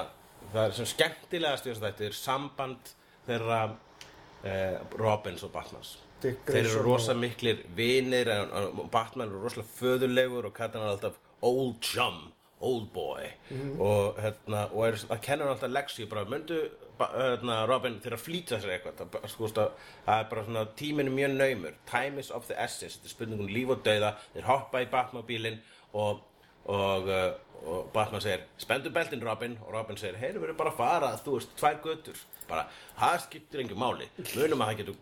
það 0.54 0.64
er 0.70 0.76
sem 0.80 0.90
skemmtilegast 0.96 1.66
í 1.68 1.74
þessu 1.74 1.86
þætti 1.86 2.10
er 2.10 2.18
samband 2.24 2.94
þeirra 3.28 3.62
eh, 4.46 4.78
Robins 5.00 5.44
og 5.44 5.52
Batmans. 5.56 5.98
Þeir 6.22 6.32
eru 6.38 6.46
Grayson 6.48 6.86
rosa 6.86 7.12
og- 7.12 7.20
miklir 7.22 7.60
en 8.30 8.90
Batman 8.92 9.28
eru 9.30 9.44
rosalega 9.44 9.70
föðulegur 9.80 10.46
og 10.46 10.54
kallar 10.54 10.82
hann 10.82 10.94
alltaf 10.96 11.20
old 11.42 11.82
chum 11.82 12.32
old 12.62 12.88
boy. 12.94 13.28
Og, 13.80 14.16
hérna, 14.18 14.66
og 14.72 14.88
er, 14.88 14.98
að 15.12 15.22
hann 15.44 15.54
alltaf 15.54 15.72
leksíu 15.72 16.08
bara 16.10 16.26
myndu 16.26 16.58
hérna, 17.00 17.66
Robin 17.68 18.00
þeirra 18.04 18.18
flýta 18.22 18.60
sér 18.62 18.78
eitthvað. 18.78 19.02
Það, 19.12 19.28
sko, 19.34 19.50
það, 19.58 19.74
er 20.16 20.30
bara 20.32 20.46
svona 20.48 20.64
tíminn 20.80 21.12
er 21.12 21.18
mjög 21.18 21.36
naumur. 21.36 21.76
Time 21.92 22.20
is 22.24 22.32
of 22.32 22.48
the 22.48 22.56
essence. 22.64 22.98
Þetta 22.98 23.12
er 23.12 23.16
spurningun 23.16 23.52
líf 23.52 23.74
og 23.76 23.84
dauða. 23.86 24.14
Þeir 24.34 24.48
hoppa 24.50 24.82
í 24.86 24.90
Batmobílinn 24.94 25.60
og 25.94 26.24
og, 26.66 27.08
uh, 27.08 27.55
og 27.66 27.90
Batman 27.94 28.22
segir 28.24 28.46
spendu 28.62 28.92
beltin 28.94 29.24
Robin. 29.24 29.58
Og 29.66 29.74
Robin 29.74 29.98
segir 30.00 30.18
heyru 30.20 30.44
erum 30.44 30.58
bara 30.60 30.74
að 30.74 30.80
fara 30.80 31.12
þú 31.24 31.38
veist 31.38 31.56
tvær 31.60 31.82
götur. 31.84 32.22
Bara 32.50 32.68
það 33.00 33.18
skiptir 33.26 33.64
engin 33.64 33.82
máli. 33.82 34.08
Munum 34.36 34.64
að 34.64 34.72
það 34.72 34.80
getur 34.82 34.96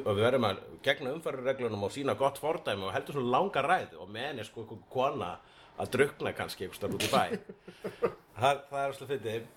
og 0.00 0.10
við 0.10 0.24
verðum 0.24 0.48
að 0.48 0.60
gegna 0.86 1.14
umfærureglunum 1.16 1.86
og 1.88 1.94
sína 1.94 2.16
gott 2.18 2.40
fordæmi 2.40 2.88
og 2.88 2.94
heldur 2.96 3.18
svo 3.18 3.24
langa 3.36 3.64
ræð 3.66 3.96
og 4.00 4.12
menn 4.12 4.40
er 4.40 4.48
sko 4.48 4.64
einhver 4.64 4.84
kona 4.92 5.34
að 5.80 5.94
drukna 5.96 6.34
kannski 6.36 6.66
einhvers 6.66 6.82
þar 6.82 6.96
út 6.96 7.06
í 7.06 7.12
bæ. 7.12 7.24
Það, 8.40 8.62
það 8.70 8.80
er 8.80 8.86
alltaf 8.86 9.10
fyndið. 9.10 9.48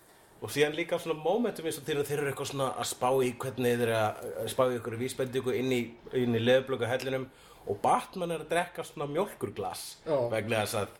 Og 0.44 0.52
síðan 0.52 0.76
líka 0.76 0.98
svona 1.00 1.24
momentum 1.24 1.68
eins 1.70 1.78
og 1.80 1.86
þeir 1.88 2.18
eru 2.18 2.28
eitthvað 2.28 2.50
svona 2.50 2.74
að 2.76 2.88
spá 2.90 3.10
í 3.24 3.30
hvernig 3.40 3.78
þeir 3.80 3.92
eru 3.94 4.00
að 4.42 4.50
spá 4.52 4.64
í 4.66 4.74
ykkur 4.76 4.98
vísbendingu 5.00 5.54
inn 5.56 5.72
í, 5.72 5.82
í 6.20 6.26
leðblöku 6.28 6.90
hellinum 6.90 7.30
og 7.64 7.80
Batman 7.84 8.34
er 8.36 8.44
að 8.44 8.52
drekka 8.52 8.84
svona 8.84 9.08
mjólkurglas 9.12 9.84
Já. 10.04 10.18
vegna 10.34 10.66
þess 10.66 10.82
að 10.82 10.98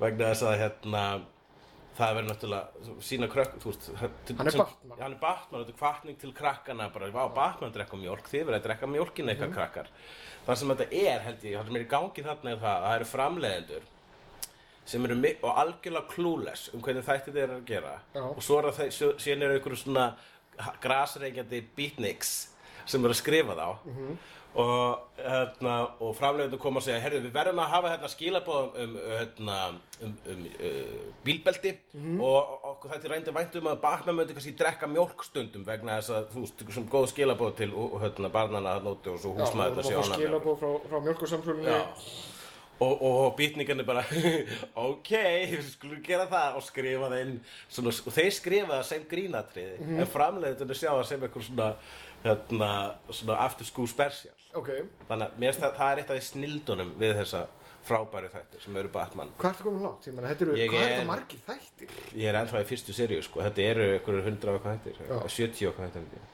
vegna 0.00 0.30
þess 0.32 0.42
að 0.46 0.58
hérna 0.62 1.02
það 1.98 2.12
verður 2.14 2.28
náttúrulega 2.30 3.02
sína 3.02 3.26
krökk 3.28 3.54
þú 3.58 3.72
veist, 3.72 3.88
Hann 3.98 4.46
er 4.46 4.56
Batman. 4.58 4.98
hann 5.00 5.12
er 5.12 5.18
Batman, 5.18 5.64
þetta 5.64 5.72
er 5.74 5.78
kvartning 5.80 6.18
til 6.20 6.32
krakkana 6.32 6.92
bara, 6.94 7.08
vá, 7.10 7.24
Batman 7.34 7.72
drekka 7.74 7.96
mjólk, 7.98 8.28
þið 8.30 8.44
verður 8.46 8.60
að 8.60 8.66
drekka 8.68 8.86
mjólkin 8.86 9.24
Mhm. 9.26 9.30
eitthvað 9.34 9.54
krakkar 9.56 9.86
það 10.46 10.56
sem 10.56 10.68
þetta 10.68 10.92
er, 10.92 11.20
held 11.20 11.42
ég, 11.42 11.58
það 11.58 11.66
sem 11.66 11.76
er 11.76 11.84
í 11.84 11.88
gangi 11.88 12.22
þarna 12.28 12.50
er 12.52 12.56
það, 12.56 12.76
að 12.76 12.84
það 12.86 12.96
eru 12.96 13.04
framleiðendur 13.14 13.82
sem 14.88 15.04
eru 15.04 15.36
og 15.42 15.56
algjörlega 15.58 16.08
clueless 16.08 16.70
um 16.72 16.80
hvernig 16.80 17.04
þætti 17.04 17.32
þeir 17.34 17.42
eru 17.48 17.56
að 17.58 17.64
gera 17.66 17.98
Já. 18.14 18.20
og 18.22 18.38
svo 18.42 18.58
er 18.58 18.70
það, 18.72 19.18
síðan 19.18 19.42
eru 19.42 19.58
einhverju 19.58 19.76
svona 19.82 20.14
grasreikjandi 20.80 21.64
beatniks 21.76 22.48
sem 22.86 23.04
eru 23.04 23.12
að 23.12 23.20
skrifa 23.22 23.54
þá 23.58 23.76
Mhm. 23.84 24.18
Og, 24.54 24.98
hérna, 25.18 25.74
og 26.00 26.14
framleiðendur 26.16 26.58
koma 26.62 26.80
og 26.80 26.84
segja 26.86 27.00
herru, 27.04 27.20
við 27.22 27.34
verðum 27.34 27.60
að 27.62 27.68
hafa 27.74 27.90
hérna 27.92 28.08
skilabóð 28.10 28.78
um, 28.82 28.94
hérna, 29.18 29.56
um, 30.02 30.14
um 30.32 30.46
uh, 30.46 30.94
bílbelti 31.26 31.74
Mhm. 31.94 32.20
og 32.20 32.64
okkur 32.72 32.90
þetta 32.94 33.12
reyndi 33.12 33.34
væntum 33.34 33.68
að 33.70 33.80
Batman 33.82 34.16
möndi 34.16 34.34
kannski 34.34 34.54
drekka 34.58 34.86
mjólkstundum 34.88 35.66
vegna 35.66 35.98
þess 36.00 36.10
að 36.16 36.26
þú 36.32 36.40
veist, 36.46 36.64
sem 36.74 36.88
góð 36.88 37.06
skilabóð 37.12 37.54
til 37.56 37.70
og, 37.74 38.00
hérna, 38.02 38.30
barnana 38.30 38.76
að 38.78 38.88
nóti 38.88 39.12
og 39.12 39.20
svo 39.20 39.34
húsmaður 39.36 39.78
og 39.78 39.84
fá 39.84 40.16
skilabóð 40.16 40.58
frá, 40.58 40.72
frá 40.88 40.98
mjölkursamsölunni. 41.06 41.68
Já. 41.68 41.84
Og, 42.80 42.92
og, 43.02 43.14
og 43.26 43.32
býtningarnir 43.36 43.82
bara, 43.86 44.04
ok, 44.76 45.08
við 45.50 45.64
skulum 45.72 46.02
gera 46.06 46.28
það 46.30 46.56
og 46.60 46.62
skrifa 46.62 47.08
það 47.10 47.22
inn, 47.24 47.40
svona, 47.68 47.90
og 48.06 48.12
þeir 48.14 48.30
skrifa 48.36 48.68
það 48.76 48.84
sem 48.86 49.06
grínatriði, 49.10 49.78
Mhm. 49.80 49.98
en 50.00 50.06
framleiðinu 50.06 50.74
sjá 50.78 50.92
það 50.94 51.04
sem 51.08 51.20
eitthvað 51.26 51.48
svona, 51.48 51.72
hérna, 52.24 52.70
svona 53.10 53.38
after 53.42 53.64
school 53.66 53.86
special. 54.58 54.84
Ok, 54.84 55.06
Þannig 55.08 55.24
að 55.28 55.38
mér 55.38 55.52
finnst 55.52 55.62
það, 55.64 55.76
það 55.78 55.92
er 55.92 55.98
eitt 56.02 56.10
af 56.10 56.16
því 56.18 56.26
snildunum 56.28 56.92
við 57.00 57.14
þessa 57.22 57.42
frábæri 57.88 58.28
þættir 58.34 58.60
sem 58.64 58.76
eru 58.76 58.88
Batman. 58.92 59.30
hvað 59.38 59.52
ertu 59.54 59.62
komin 59.64 59.82
langt? 59.86 60.06
Ég 60.08 60.14
meina, 60.14 60.28
þetta 60.28 60.42
eru, 60.44 60.56
Ég 60.58 60.68
hvað 60.70 60.82
er 60.82 60.88
er- 60.88 60.96
þetta 60.98 61.06
margir 61.08 61.40
þættir? 61.46 61.88
Ég 62.18 62.28
er 62.28 62.34
ennþá 62.42 62.60
í 62.62 62.66
fyrstu 62.68 62.92
seríu, 62.92 63.22
sko, 63.22 63.40
þetta 63.40 63.62
eru 63.70 63.86
einhverjur 63.98 64.24
hundra 64.28 64.54
og 64.54 64.62
hvað 64.62 64.78
þættir, 64.78 64.96
Já. 65.08 65.28
70 65.28 65.68
og 65.68 65.74
hvað 65.78 65.92
þættir. 65.96 66.26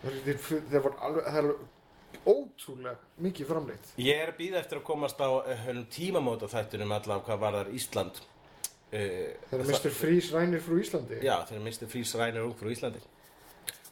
Það 0.00 0.28
er- 0.28 0.66
það 0.70 0.82
var 0.82 0.96
alveg, 1.00 1.24
það 1.24 1.38
er 1.44 1.54
ótrúlega 2.26 2.96
mikið 3.22 3.46
framleitt. 3.46 3.92
Ég 3.98 4.18
er 4.22 4.32
að 4.32 4.36
býða 4.40 4.58
eftir 4.60 4.78
að 4.80 4.84
komast 4.84 5.20
á 5.20 5.28
uh, 5.30 5.84
tímamóta 5.94 6.48
þættunum 6.50 6.92
allavega 6.92 7.24
hvað 7.28 7.40
varðar 7.40 7.70
Ísland. 7.72 8.20
Uh, 8.90 9.30
Þegar 9.50 9.66
Mr. 9.70 9.90
Freeze 9.94 10.34
rænir 10.34 10.60
frá 10.60 10.74
Íslandi. 10.82 11.20
Já, 11.22 11.36
þegar 11.46 11.62
Mr. 11.64 11.86
Freeze 11.88 12.18
rænir 12.18 12.48
frá 12.58 12.70
Íslandi. 12.74 13.00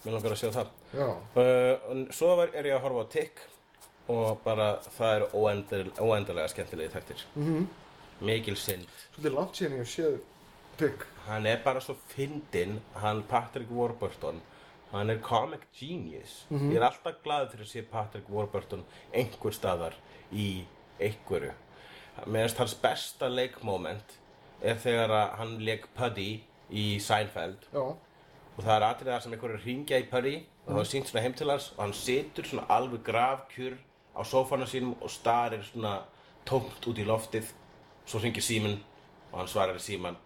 Mér 0.04 0.12
langar 0.14 0.34
að 0.34 0.40
sjá 0.42 0.50
það. 0.54 0.68
Já. 0.94 1.08
Uh, 1.38 1.90
og 1.92 2.12
svo 2.14 2.34
var, 2.36 2.50
er 2.54 2.68
ég 2.68 2.74
að 2.76 2.82
horfa 2.84 3.04
á 3.06 3.12
Tick 3.14 3.40
og 4.08 4.40
bara 4.44 4.78
það 4.98 5.16
eru 5.16 5.26
óendal, 5.34 5.90
óendalega 6.00 6.48
skemmtilegi 6.48 6.88
þættir. 6.94 7.24
Mm 7.36 7.42
Mhm. 7.44 7.58
-hmm. 7.58 7.66
Mikil 8.26 8.56
synd. 8.56 8.86
Svolítið 9.14 9.34
langt 9.34 9.54
síðan 9.56 9.72
ég 9.72 9.78
hef 9.78 9.88
séð 9.98 10.18
Pigg. 10.78 11.04
Hann 11.26 11.46
er 11.46 11.60
bara 11.64 11.80
svo 11.80 11.94
fyndinn, 12.08 12.80
hann 12.94 13.22
Patrick 13.22 13.70
Warburton, 13.70 14.40
hann 14.92 15.10
er 15.10 15.18
comic 15.18 15.60
genius. 15.80 16.46
Ég 16.50 16.76
er 16.76 16.82
alltaf 16.82 17.14
glaður 17.24 17.50
fyrir 17.50 17.64
að 17.64 17.68
sé 17.68 17.82
Patrick 17.82 18.28
Warburton 18.30 18.84
einhver 19.14 19.50
staðar 19.52 19.92
í 20.32 20.64
einhverju. 21.00 21.52
Meðast 22.26 22.56
hans 22.58 22.74
besta 22.74 23.28
leikmoment 23.28 24.18
er 24.62 24.74
þegar 24.74 25.36
hann 25.36 25.58
leik 25.58 25.84
Puddy 25.94 26.42
í 26.72 26.98
Seinfeld 27.00 27.56
Já. 27.72 27.78
og 28.58 28.64
það 28.64 28.76
er 28.76 28.82
atrið 28.94 29.04
þar 29.12 29.20
sem 29.22 29.32
einhverju 29.32 29.64
ringja 29.64 29.98
í 29.98 30.10
Purdy 30.10 30.36
og 30.66 30.74
það 30.74 30.80
er 30.80 30.84
sínt 30.84 31.06
svona 31.06 31.22
heim 31.22 31.34
til 31.34 31.50
hans 31.50 31.72
og 31.76 31.84
hann 31.84 31.92
situr 31.92 32.42
svona 32.44 32.66
alveg 32.68 33.02
grafkjur 33.04 33.78
á 34.18 34.22
sófana 34.26 34.66
sínum 34.66 34.96
og 35.00 35.10
starir 35.10 35.62
svona 35.70 36.00
tómt 36.48 36.90
út 36.90 36.98
í 36.98 37.06
loftið. 37.06 37.52
Svo 38.08 38.18
ringir 38.22 38.42
síminn 38.42 38.80
og 39.30 39.42
hann 39.42 39.50
svarar 39.50 39.78
í 39.78 39.84
síman 39.84 40.16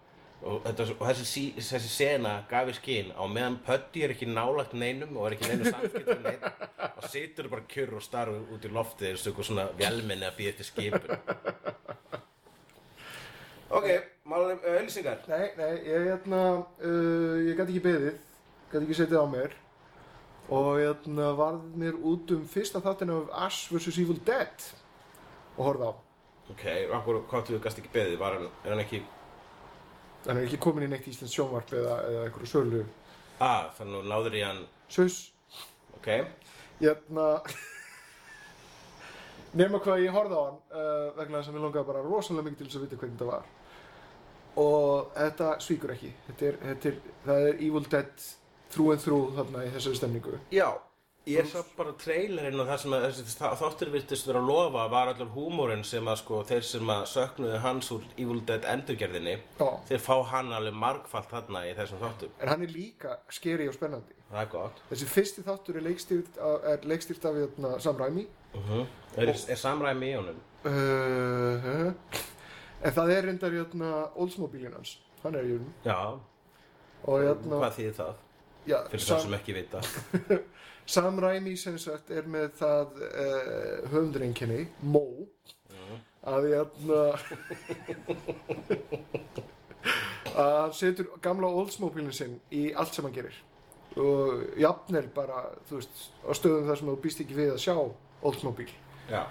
og, 0.43 0.59
þetta, 0.65 0.87
og 0.97 1.07
þessi, 1.07 1.43
þessi 1.57 1.91
sena 1.91 2.33
gaf 2.49 2.69
í 2.71 2.75
skinn 2.77 3.11
á 3.15 3.23
meðan 3.29 3.59
Puddy 3.65 4.03
er 4.05 4.13
ekki 4.13 4.27
nálagt 4.29 4.75
neinum 4.77 5.15
og 5.17 5.27
er 5.27 5.37
ekki 5.37 5.51
neinu 5.51 5.71
samskipt 5.71 6.09
við 6.09 6.23
neinn 6.25 6.43
og 6.89 7.07
situr 7.11 7.49
bara 7.51 7.67
kjur 7.73 7.95
og 7.99 8.03
starir 8.03 8.53
út 8.55 8.67
í 8.67 8.71
loftið 8.73 9.11
eins 9.11 9.25
og 9.31 9.41
svona 9.41 9.67
velminni 9.79 10.27
að 10.27 10.37
býða 10.39 10.53
eftir 10.53 10.69
skipun. 10.69 11.07
Ok, 13.73 13.87
málum 14.29 14.59
auðlýsingar 14.61 15.23
Nei, 15.31 15.45
nei, 15.57 15.71
ég 15.87 16.09
hérna, 16.11 16.43
uh, 16.61 17.37
ég 17.41 17.57
gæti 17.57 17.73
ekki 17.73 17.85
beðið, 17.87 18.19
gæti 18.73 18.83
ekki 18.85 18.99
setið 18.99 19.23
á 19.23 19.27
mér 19.31 19.55
og 20.49 20.69
hérna 20.79 21.31
varð 21.37 21.67
mér 21.79 21.95
út 22.03 22.31
um 22.35 22.47
fyrsta 22.47 22.81
þáttinu 22.83 23.23
af 23.23 23.45
Ash 23.47 23.71
vs. 23.71 23.97
Evil 24.03 24.19
Dead 24.27 24.65
og 25.57 25.65
horfði 25.69 25.89
á. 25.89 25.93
Ok, 26.51 26.63
okkur, 26.97 27.21
hvað 27.29 27.45
þú 27.47 27.59
gast 27.63 27.79
ekki 27.79 27.93
beðið, 27.93 28.17
var 28.19 28.37
hann, 28.37 28.49
er 28.65 28.73
hann 28.75 28.83
ekki 28.83 29.03
Hann 30.23 30.37
er 30.39 30.45
ekki 30.45 30.59
komin 30.63 30.85
í 30.85 30.87
neitt 30.87 31.07
íslensk 31.07 31.35
sjónvarp 31.35 31.71
eða, 31.75 31.95
eða 32.07 32.19
einhverju 32.27 32.47
sölu. 32.47 32.83
Ah, 33.43 33.65
þannig 33.75 33.97
að 33.99 34.11
náður 34.11 34.37
í 34.39 34.43
hann 34.45 34.61
Saus, 34.91 35.17
Ok, 35.97 36.07
hérna, 36.79 37.25
nema 39.59 39.81
hvað 39.83 40.03
ég 40.05 40.15
horfði 40.15 40.39
á 40.39 40.43
hann 40.43 40.61
uh, 40.71 41.09
vegna 41.17 41.39
þess 41.39 41.51
að 41.51 41.57
mér 41.57 41.65
langaði 41.65 41.89
bara 41.89 42.05
rosalega 42.05 42.47
mikið 42.47 42.61
til 42.61 42.67
þess 42.69 42.79
að 42.79 42.85
vita 42.85 42.99
hvernig 43.01 43.17
þetta 43.17 43.29
var. 43.31 43.51
Og 44.63 45.11
þetta 45.17 45.49
svíkur 45.65 45.93
ekki. 45.95 46.13
Þetta 46.27 46.47
er, 46.49 46.57
þetta 46.67 46.89
er, 46.91 46.97
það 47.25 47.47
er 47.49 47.61
Evil 47.67 47.83
Dead 47.89 48.27
through 48.73 48.91
and 48.95 49.01
through 49.05 49.29
þarna 49.37 49.63
í 49.67 49.71
þessari 49.77 50.01
stemningu. 50.01 50.39
já 50.51 50.71
Ég 51.25 51.45
sá 51.47 51.61
bara 51.77 51.93
trailerinn 51.95 52.59
og 52.59 52.67
það 52.67 52.79
sem 52.81 52.93
að 52.97 53.03
þessi 53.05 53.35
þa- 53.39 53.51
þáttur 53.55 53.91
virtist 53.93 54.25
vera 54.27 54.39
að 54.41 54.47
lofa 54.49 54.81
var 54.91 55.07
allur 55.13 55.29
húmórin 55.31 55.83
sem 55.87 56.03
að 56.11 56.17
sko 56.19 56.41
þeir 56.49 56.65
sem 56.67 56.89
að 56.91 57.05
söknuðu 57.13 57.59
hans 57.63 57.91
úr 57.95 58.01
Evil 58.19 58.41
Dead 58.49 58.65
endurgerðinni 58.67 59.37
Já. 59.61 59.69
þeir 59.87 60.01
fá 60.03 60.17
hann 60.33 60.51
alveg 60.51 60.75
margfalt 60.75 61.29
þarna 61.31 61.61
í 61.69 61.71
þessum 61.77 62.01
þáttum 62.03 62.33
En 62.43 62.51
hann 62.51 62.65
er 62.67 62.73
líka 62.75 63.13
skeri 63.31 63.69
og 63.71 63.77
spennandi. 63.77 64.17
Það 64.33 64.41
er 64.41 64.51
gott 64.51 64.81
Þessi 64.89 65.07
fyrsti 65.13 65.45
þáttur 65.47 65.79
er 65.79 65.87
leikstýrt 65.87 66.41
af, 66.49 66.67
er 66.73 66.83
leikstýrt 66.91 67.25
af 67.31 67.39
hérna, 67.39 67.71
Sam 67.87 67.97
Raimi. 68.03 68.27
uh 68.59 68.83
er, 69.15 69.29
er 69.31 69.55
samræmi 69.63 70.11
í 70.11 70.17
honum? 70.19 70.43
Uh, 70.65 71.93
en 72.83 72.91
það 72.99 73.15
er 73.15 73.25
reyndar 73.29 73.55
hérna, 73.55 73.93
Oldsmobílinn 74.19 74.75
hans. 74.75 74.97
Hann 75.23 75.35
er 75.39 75.47
í 75.47 75.55
honum. 75.55 75.71
Já, 75.87 76.19
Og 77.07 77.19
hérna, 77.23 77.59
hvað 77.63 77.73
þýðir 77.79 77.97
það? 78.01 78.13
Já, 78.67 78.77
Fyrir 78.91 79.07
það 79.07 79.23
sem 79.25 79.37
ekki 79.39 79.55
vita. 79.57 79.81
Sam 80.93 81.19
Raimi 81.23 81.55
sem 81.59 81.77
sagt 81.79 82.11
er 82.11 82.25
með 82.27 82.49
það 82.59 82.87
uh, 83.07 83.77
höfundureinkenni, 83.93 84.65
Mó, 84.83 85.05
að 86.27 86.49
hérna, 86.51 86.99
að 90.33 90.57
hann 90.57 90.73
setur 90.75 91.07
gamla 91.23 91.47
Oldsmobílinn 91.61 92.15
sinn 92.15 92.35
í 92.51 92.65
allt 92.75 92.95
sem 92.95 93.05
hann 93.07 93.15
gerir. 93.15 93.37
Og 93.99 94.57
jafnvel 94.59 95.07
bara, 95.13 95.45
þú 95.69 95.79
veist, 95.79 96.03
á 96.25 96.31
stöðum 96.35 96.67
þar 96.67 96.79
sem 96.81 96.91
þú 96.91 96.97
býst 97.03 97.23
ekki 97.23 97.37
við 97.37 97.53
að 97.53 97.61
sjá 97.63 97.75
Oldsmobíl. 98.27 98.71
Já. 99.11 99.23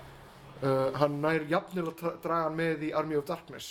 Uh, 0.62 0.89
hann 1.01 1.18
nær 1.20 1.45
jafnir 1.51 1.91
að 1.91 2.05
draga 2.22 2.47
hann 2.47 2.57
með 2.57 2.87
í 2.89 2.93
Army 2.97 3.18
of 3.18 3.26
Darkness 3.28 3.68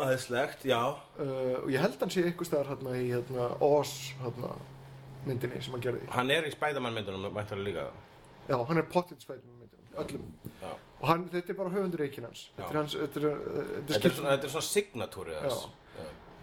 Æðislegt, 0.00 0.64
já. 0.68 0.80
Uh, 1.18 1.56
og 1.64 1.70
ég 1.72 1.82
held 1.82 1.96
hann 2.00 2.12
sé 2.14 2.22
eitthvað 2.24 2.48
staðar 2.50 2.70
hérna 2.74 2.94
í 2.98 3.06
hérna, 3.12 3.48
Oz 3.66 3.92
hérna, 4.22 4.52
myndinni 5.26 5.60
sem 5.62 5.74
hann 5.76 5.82
gerði. 5.84 6.06
Hann 6.14 6.30
er 6.34 6.46
í 6.48 6.52
Spiderman 6.54 6.94
myndunum, 6.96 7.26
mæntalega 7.36 7.66
líka. 7.68 7.88
Já, 8.50 8.56
hann 8.70 8.80
er 8.80 8.86
potted 8.92 9.20
spæðin 9.22 9.58
myndinum, 9.60 9.98
öllum. 10.04 10.24
Já. 10.62 10.70
og 11.00 11.06
hann, 11.08 11.26
þetta 11.32 11.52
er 11.54 11.58
bara 11.60 11.70
höfundur 11.74 12.02
eikin 12.06 12.24
hans. 12.28 12.46
Þetta 12.56 12.70
er 12.70 12.74
Já. 12.74 12.80
hans, 12.80 12.96
þetta 13.02 13.20
er, 13.20 13.26
uh, 13.26 13.60
þetta 13.60 13.78
er 13.80 13.86
Þetta 13.94 14.08
er 14.10 14.16
svona, 14.16 14.34
þetta 14.36 14.48
er 14.50 14.54
svona 14.56 14.70
signatúri 14.70 15.38
þess 15.44 15.68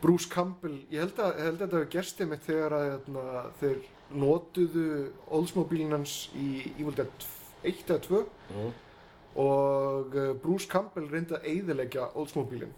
Bruce 0.02 0.30
Campbell, 0.30 0.76
ég 0.94 1.00
held 1.02 1.18
að, 1.26 1.40
held 1.42 1.56
að 1.56 1.62
þetta 1.64 1.78
hefur 1.80 1.88
gerst 1.96 2.20
einmitt 2.22 2.44
þegar 2.46 2.74
að 2.78 2.84
hérna, 2.92 3.22
þeir 3.58 3.80
notuðu 4.22 4.84
Oldsmobílinn 5.34 5.96
hans 5.96 6.12
í 6.38 6.50
Evil 6.78 6.94
Dead 7.00 7.26
1 7.66 7.82
eða 7.90 8.04
2 8.06 8.20
Mm. 8.54 8.70
og 9.42 10.14
uh, 10.16 10.30
Bruce 10.42 10.70
Campbell 10.72 11.10
reyndi 11.12 11.36
að 11.36 11.48
eyðileggja 11.50 12.06
Oldsmobílinn 12.16 12.72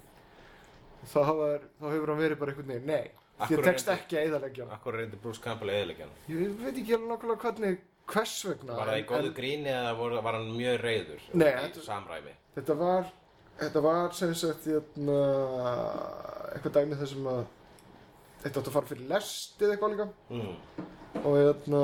þá, 1.06 1.20
hafa, 1.30 1.50
þá 1.80 1.86
hefur 1.94 2.14
hann 2.14 2.22
verið 2.24 2.40
bara 2.42 2.52
einhvern 2.54 2.74
veginn, 2.74 2.88
nei 2.88 3.12
þér 3.50 3.64
tekst 3.70 3.88
ekki 3.94 4.18
að 4.20 4.26
eyðileggja 4.28 4.66
hann. 4.66 4.74
Akkur 4.76 4.98
reyndi 5.00 5.20
Bruce 5.24 5.42
Campbell 5.44 5.72
eðilegjan 5.72 6.12
ég 6.28 6.58
veit 6.60 6.74
ekki 6.82 6.98
alveg 6.98 7.14
nákvæmlega 7.14 7.44
hvernig 7.46 7.80
hvers 8.10 8.36
vegna 8.50 8.76
Var 8.80 8.92
það 8.92 9.00
í 9.00 9.06
góðu 9.14 9.32
gríni 9.38 9.72
eða 9.72 9.94
var, 10.00 10.18
var 10.26 10.38
hann 10.40 10.52
mjög 10.58 10.82
reyður 10.84 11.24
Nei, 11.34 11.52
þetta- 11.54 11.86
samræmi? 11.86 12.36
þetta 12.58 12.76
var 12.82 13.10
þetta 13.60 13.82
var 13.84 14.14
sem 14.16 14.34
sagt 14.40 14.68
hérna, 14.68 15.18
eitthvað 16.56 16.76
dæmi 16.80 17.00
þar 17.00 17.10
sem 17.14 17.26
að 17.32 17.42
þetta 18.44 18.62
átti 18.62 18.70
að 18.72 18.76
fara 18.78 18.90
fyrir 18.92 19.10
lest 19.10 19.62
eða 19.64 19.74
eitthvað 19.76 19.94
líka. 19.96 20.06
Mm. 20.32 20.54
og, 21.20 21.34
hérna, 21.36 21.82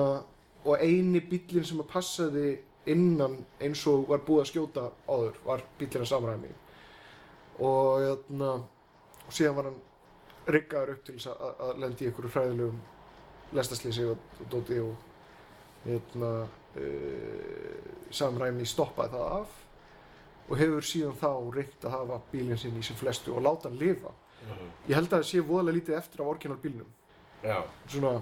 og 0.66 0.84
eini 0.86 1.20
bíllinn 1.30 1.66
sem 1.68 1.82
að 1.84 1.90
passaði 1.92 2.46
innan 2.92 3.40
eins 3.60 3.82
og 3.92 4.06
var 4.08 4.22
búið 4.24 4.44
að 4.46 4.52
skjóta 4.54 4.86
áður 5.10 5.40
var 5.46 5.64
bíllinn 5.80 6.06
að 6.06 6.12
samræmi. 6.14 6.52
Og, 7.60 8.04
hérna, 8.06 8.52
og 9.26 9.34
síðan 9.34 9.58
var 9.58 9.70
hann 9.70 9.82
riggaður 10.56 10.94
upp 10.96 11.06
til 11.08 11.18
að, 11.32 11.46
að 11.68 11.80
lendi 11.84 12.06
í 12.06 12.10
einhverju 12.10 12.34
hræðilegum 12.36 12.82
lestaslýsi 13.56 14.06
og, 14.10 14.18
og 14.42 14.50
dóti 14.52 14.80
og 14.82 15.86
hérna, 15.86 16.32
uh, 16.82 17.94
samræmi 18.14 18.66
stoppaði 18.70 19.16
það 19.16 19.32
af. 19.40 19.62
Og 20.46 20.60
hefur 20.62 20.86
síðan 20.86 21.18
þá 21.18 21.30
reynt 21.56 21.86
að 21.88 21.96
hafa 21.96 22.20
bílinn 22.32 22.60
sinn 22.62 22.78
í 22.78 22.84
sem 22.86 22.98
flestu 23.00 23.34
og 23.34 23.42
láta 23.46 23.70
hann 23.70 23.80
lifa. 23.82 24.12
Ég 24.86 24.94
held 24.94 25.08
að 25.10 25.16
það 25.16 25.30
sé 25.32 25.42
voðalega 25.42 25.78
lítið 25.80 25.96
eftir 25.98 26.22
af 26.22 26.28
orginal 26.36 26.60
bílnum 26.62 26.90
Já. 27.42 27.64
svona 27.90 28.20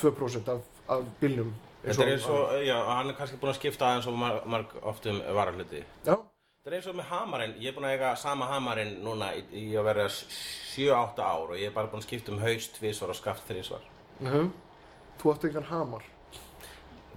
2% 0.00 0.48
af, 0.50 0.64
af 0.90 1.04
bílnum. 1.20 1.52
Þetta 1.82 2.02
er 2.02 2.12
eins 2.16 2.26
og, 2.30 2.52
já, 2.66 2.76
hann 2.86 3.10
er 3.10 3.16
kannski 3.18 3.38
búin 3.38 3.52
að 3.52 3.58
skipta 3.60 3.88
aðeins 3.88 4.08
og 4.10 4.18
marg, 4.18 4.44
marg 4.46 4.74
oft 4.82 5.06
um 5.10 5.18
varahluti. 5.34 5.84
já, 6.06 6.16
Þetta 6.62 6.70
er 6.70 6.74
eins 6.78 6.84
og 6.86 6.94
með 6.94 7.06
hamarinn, 7.10 7.52
ég 7.58 7.72
er 7.72 7.74
búin 7.74 7.84
að 7.88 7.92
eiga 7.96 8.08
sama 8.22 8.46
hamarinn 8.46 8.92
núna 9.02 9.32
í, 9.34 9.40
í 9.58 9.62
að 9.74 9.86
vera 9.88 10.02
7-8 10.14 11.22
ár 11.26 11.48
og 11.50 11.56
ég 11.58 11.66
er 11.66 11.72
bara 11.74 11.88
búin 11.90 11.98
að 11.98 12.04
skipta 12.06 12.30
um 12.30 12.38
haust 12.38 12.76
tvisvar 12.76 13.10
og 13.10 13.16
skaft 13.18 13.48
þrísvar. 13.48 13.88
uh 14.22 14.44
þú 15.18 15.32
átt 15.32 15.46
engan 15.48 15.66
hamar 15.72 16.04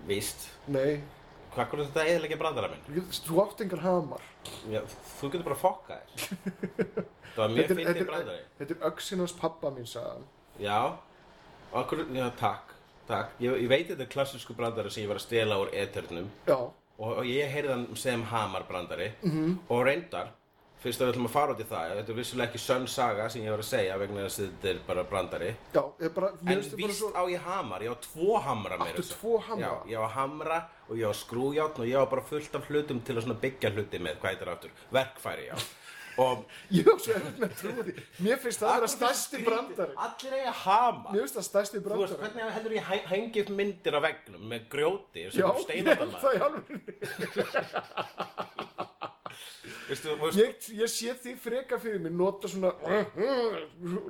Víst. 0.07 0.47
nei, 0.67 0.95
Hvað 1.53 1.75
er 1.77 1.83
þetta 1.83 2.05
eðilegja 2.09 2.39
brandara 2.41 2.69
minn? 2.73 3.05
þú 3.27 3.37
átt 3.43 3.61
engan 3.61 3.83
hamar 3.83 4.23
Já, 4.73 4.81
þú 5.19 5.29
getur 5.29 5.45
bara 5.45 5.57
að 5.59 5.61
fokka 5.61 5.97
þér. 6.15 7.05
Það 7.35 7.37
var 7.43 7.53
mjög 7.53 7.69
fyndið 7.69 7.89
þetta 7.91 8.07
brandari. 8.09 8.41
þetta 8.57 8.75
er 8.79 9.19
hans 9.19 9.35
pappa 9.43 9.71
mín 9.77 9.85
sagðan 9.93 10.25
Já, 10.57 10.79
okkur, 11.71 12.01
já, 12.17 12.25
takk, 12.41 12.73
takk. 13.05 13.37
Ég, 13.45 13.61
ég 13.61 13.69
veit 13.69 13.85
þetta 13.93 14.07
er 14.09 14.11
klassísku 14.17 14.57
brandari 14.57 14.89
sem 14.89 15.03
ég 15.05 15.13
var 15.13 15.21
að 15.21 15.27
stela 15.29 15.61
úr 15.61 15.69
eternum 15.85 16.31
já, 16.49 16.57
og, 16.99 17.17
og 17.17 17.25
ég 17.25 17.51
heyrði 17.51 17.69
hann 17.73 17.95
sem 17.95 18.23
hamar 18.23 18.63
brandari 18.69 19.11
Mhm. 19.23 19.59
og 19.69 19.85
reyndar, 19.85 20.27
fyrst 20.83 21.01
að 21.01 21.07
við 21.07 21.13
ætlum 21.15 21.25
að 21.27 21.33
fara 21.33 21.53
út 21.55 21.59
í 21.59 21.65
það, 21.65 21.93
þetta 21.97 22.09
er 22.13 22.19
vissulega 22.19 22.47
ekki 22.51 22.61
sönn 22.61 22.87
saga 22.87 23.29
sem 23.29 23.41
ég 23.41 23.49
var 23.49 23.59
að 23.63 23.69
segja 23.71 23.97
vegna 23.97 24.25
þess 24.27 24.39
að 24.39 24.49
þetta 24.51 24.69
er 24.69 24.79
bara 24.87 25.03
brandari. 25.03 25.55
já, 25.73 25.83
ég 26.01 26.13
bara 26.13 26.27
En 26.45 26.61
þetta 26.61 26.75
víst 26.77 26.99
svo 26.99 27.11
á 27.15 27.23
ég 27.29 27.39
hamar, 27.41 27.79
ég 27.81 27.89
á 27.91 27.97
tvo 28.01 28.39
hamra 28.41 28.77
meira? 28.77 28.97
Já, 29.59 29.71
ég 29.89 29.97
á 29.97 30.07
hamra 30.09 30.59
og 30.89 30.95
ég 30.97 31.07
á 31.09 31.13
skrújátn 31.13 31.79
og 31.79 31.87
ég 31.87 31.97
á 31.97 32.05
bara 32.09 32.21
fullt 32.21 32.55
af 32.55 32.67
hlutum 32.69 33.01
til 33.03 33.15
að 33.15 33.39
byggja 33.41 33.71
hluti 33.73 33.99
með, 33.99 34.19
hvað 34.21 34.29
heitir 34.29 34.45
það 34.47 34.53
aftur? 34.53 34.71
Verkfæri, 34.91 35.47
já. 35.49 35.55
Og 36.21 36.45
ég 36.71 36.85
var 36.87 36.99
svo 37.03 37.13
erfitt 37.17 37.39
með 37.41 37.51
því 37.59 37.93
mér 38.23 38.37
finnst 38.39 38.61
það 38.61 38.69
að 38.69 38.75
vera 38.77 38.89
stærsti 38.93 39.37
brandari 39.43 39.93
Allir 40.05 40.33
eiga 40.39 40.53
hamar. 40.61 41.11
mér 41.11 41.21
finnst 41.25 41.37
það 41.39 41.47
stærsti 41.49 41.81
Þú 41.85 41.99
veist, 42.01 42.17
hvernig 42.21 42.41
heldur 42.55 42.75
ég 42.77 42.83
hengi 43.11 43.43
upp 43.43 43.51
myndir 43.59 43.93
á 43.97 44.01
veggnum 44.05 44.43
með 44.53 44.61
grjóti 44.71 45.19
já, 45.25 45.29
er 45.29 45.33
ég 45.75 45.85
held 45.99 46.15
það 46.23 46.33
í 46.35 46.39
alveg 46.47 46.65
ég, 50.39 50.69
ég 50.79 50.89
sé 50.91 51.15
því 51.19 51.31
frekar 51.41 51.79
fyrir 51.83 51.99
mig 52.05 52.13
nota 52.15 52.47
svona 52.51 52.71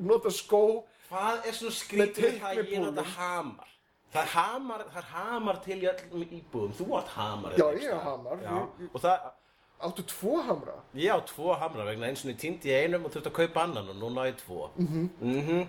nota 0.05 0.29
skó 0.33 0.63
hvað 1.09 1.47
er 1.49 1.57
svona 1.57 1.77
skrítið 1.79 2.37
það 2.41 2.51
að 2.51 2.75
ég 2.75 2.85
nota 2.85 3.05
hamar? 3.15 3.71
Það 4.15 4.21
er 4.21 4.31
hamar, 4.31 4.83
er 4.95 5.07
hamar 5.11 5.57
til 5.65 5.75
í 5.81 5.87
öllum 5.91 6.21
íbúðum. 6.23 6.75
Þú 6.77 6.85
átt 7.01 7.09
hamar. 7.17 7.55
Já, 7.59 7.65
ég 7.75 7.81
staðar. 7.83 8.05
hamar. 8.05 8.43
Já, 8.45 8.87
og 8.93 9.01
það, 9.03 9.25
áttu 9.87 10.03
tvo 10.09 10.41
hamra 10.47 10.75
ég 10.95 11.11
á 11.13 11.19
tvo 11.25 11.53
hamra 11.59 11.85
vegna 11.85 12.07
eins 12.09 12.25
og 12.25 12.31
ég 12.31 12.39
týndi 12.41 12.69
í 12.71 12.75
einum 12.83 13.05
og 13.05 13.11
þurfti 13.13 13.29
að 13.31 13.37
kaupa 13.39 13.63
annan 13.63 13.89
og 13.89 13.95
núna 14.01 14.25
á 14.25 14.29
ég 14.31 14.37
tvo. 14.41 14.69
Mhm. 14.77 15.09
Mm 15.21 15.67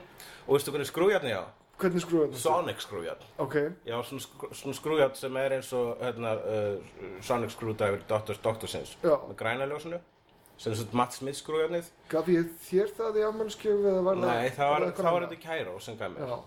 Og 0.49 0.55
veistu 0.55 0.71
hvernig 0.71 0.87
skrújarni 0.91 1.31
ég 1.35 1.41
á? 1.43 1.47
hvernig 1.79 2.01
þetta 2.03 2.39
Sonic 2.41 2.79
skrújarn. 2.81 3.23
ok, 3.39 3.55
Ég 3.85 3.93
á 3.93 4.01
svona, 4.03 4.21
skr 4.23 4.55
svona 4.55 4.75
skrújarn 4.75 5.15
sem 5.15 5.37
er 5.37 5.51
eins 5.59 5.73
og 5.77 5.99
hérna, 6.01 6.33
uh, 6.41 7.21
Sonic 7.21 7.51
skrúdæfur 7.53 8.01
Doctors 8.09 8.39
Doctorsins. 8.39 8.97
Já. 9.03 9.17
Með 9.29 9.35
græna 9.37 9.67
ljósinu. 9.69 9.99
Sem 10.57 10.73
er 10.73 10.77
svona 10.77 10.95
Matt 10.95 11.13
Smith 11.13 11.37
skrújarnið. 11.37 11.85
gaf 12.09 12.27
ég 12.33 12.47
þér 12.71 12.89
það 12.97 13.17
í 13.21 13.25
afmælskjöf 13.29 13.85
eða 13.91 14.03
var 14.05 14.15
Nei, 14.17 14.49
það 14.51 14.71
var, 14.71 14.81
það 14.97 15.13
var 15.13 15.27
þetta 15.27 15.43
Kæró 15.43 15.81
sem 15.83 15.97
gaf 15.99 16.11
mér. 16.13 16.29
já, 16.29 16.39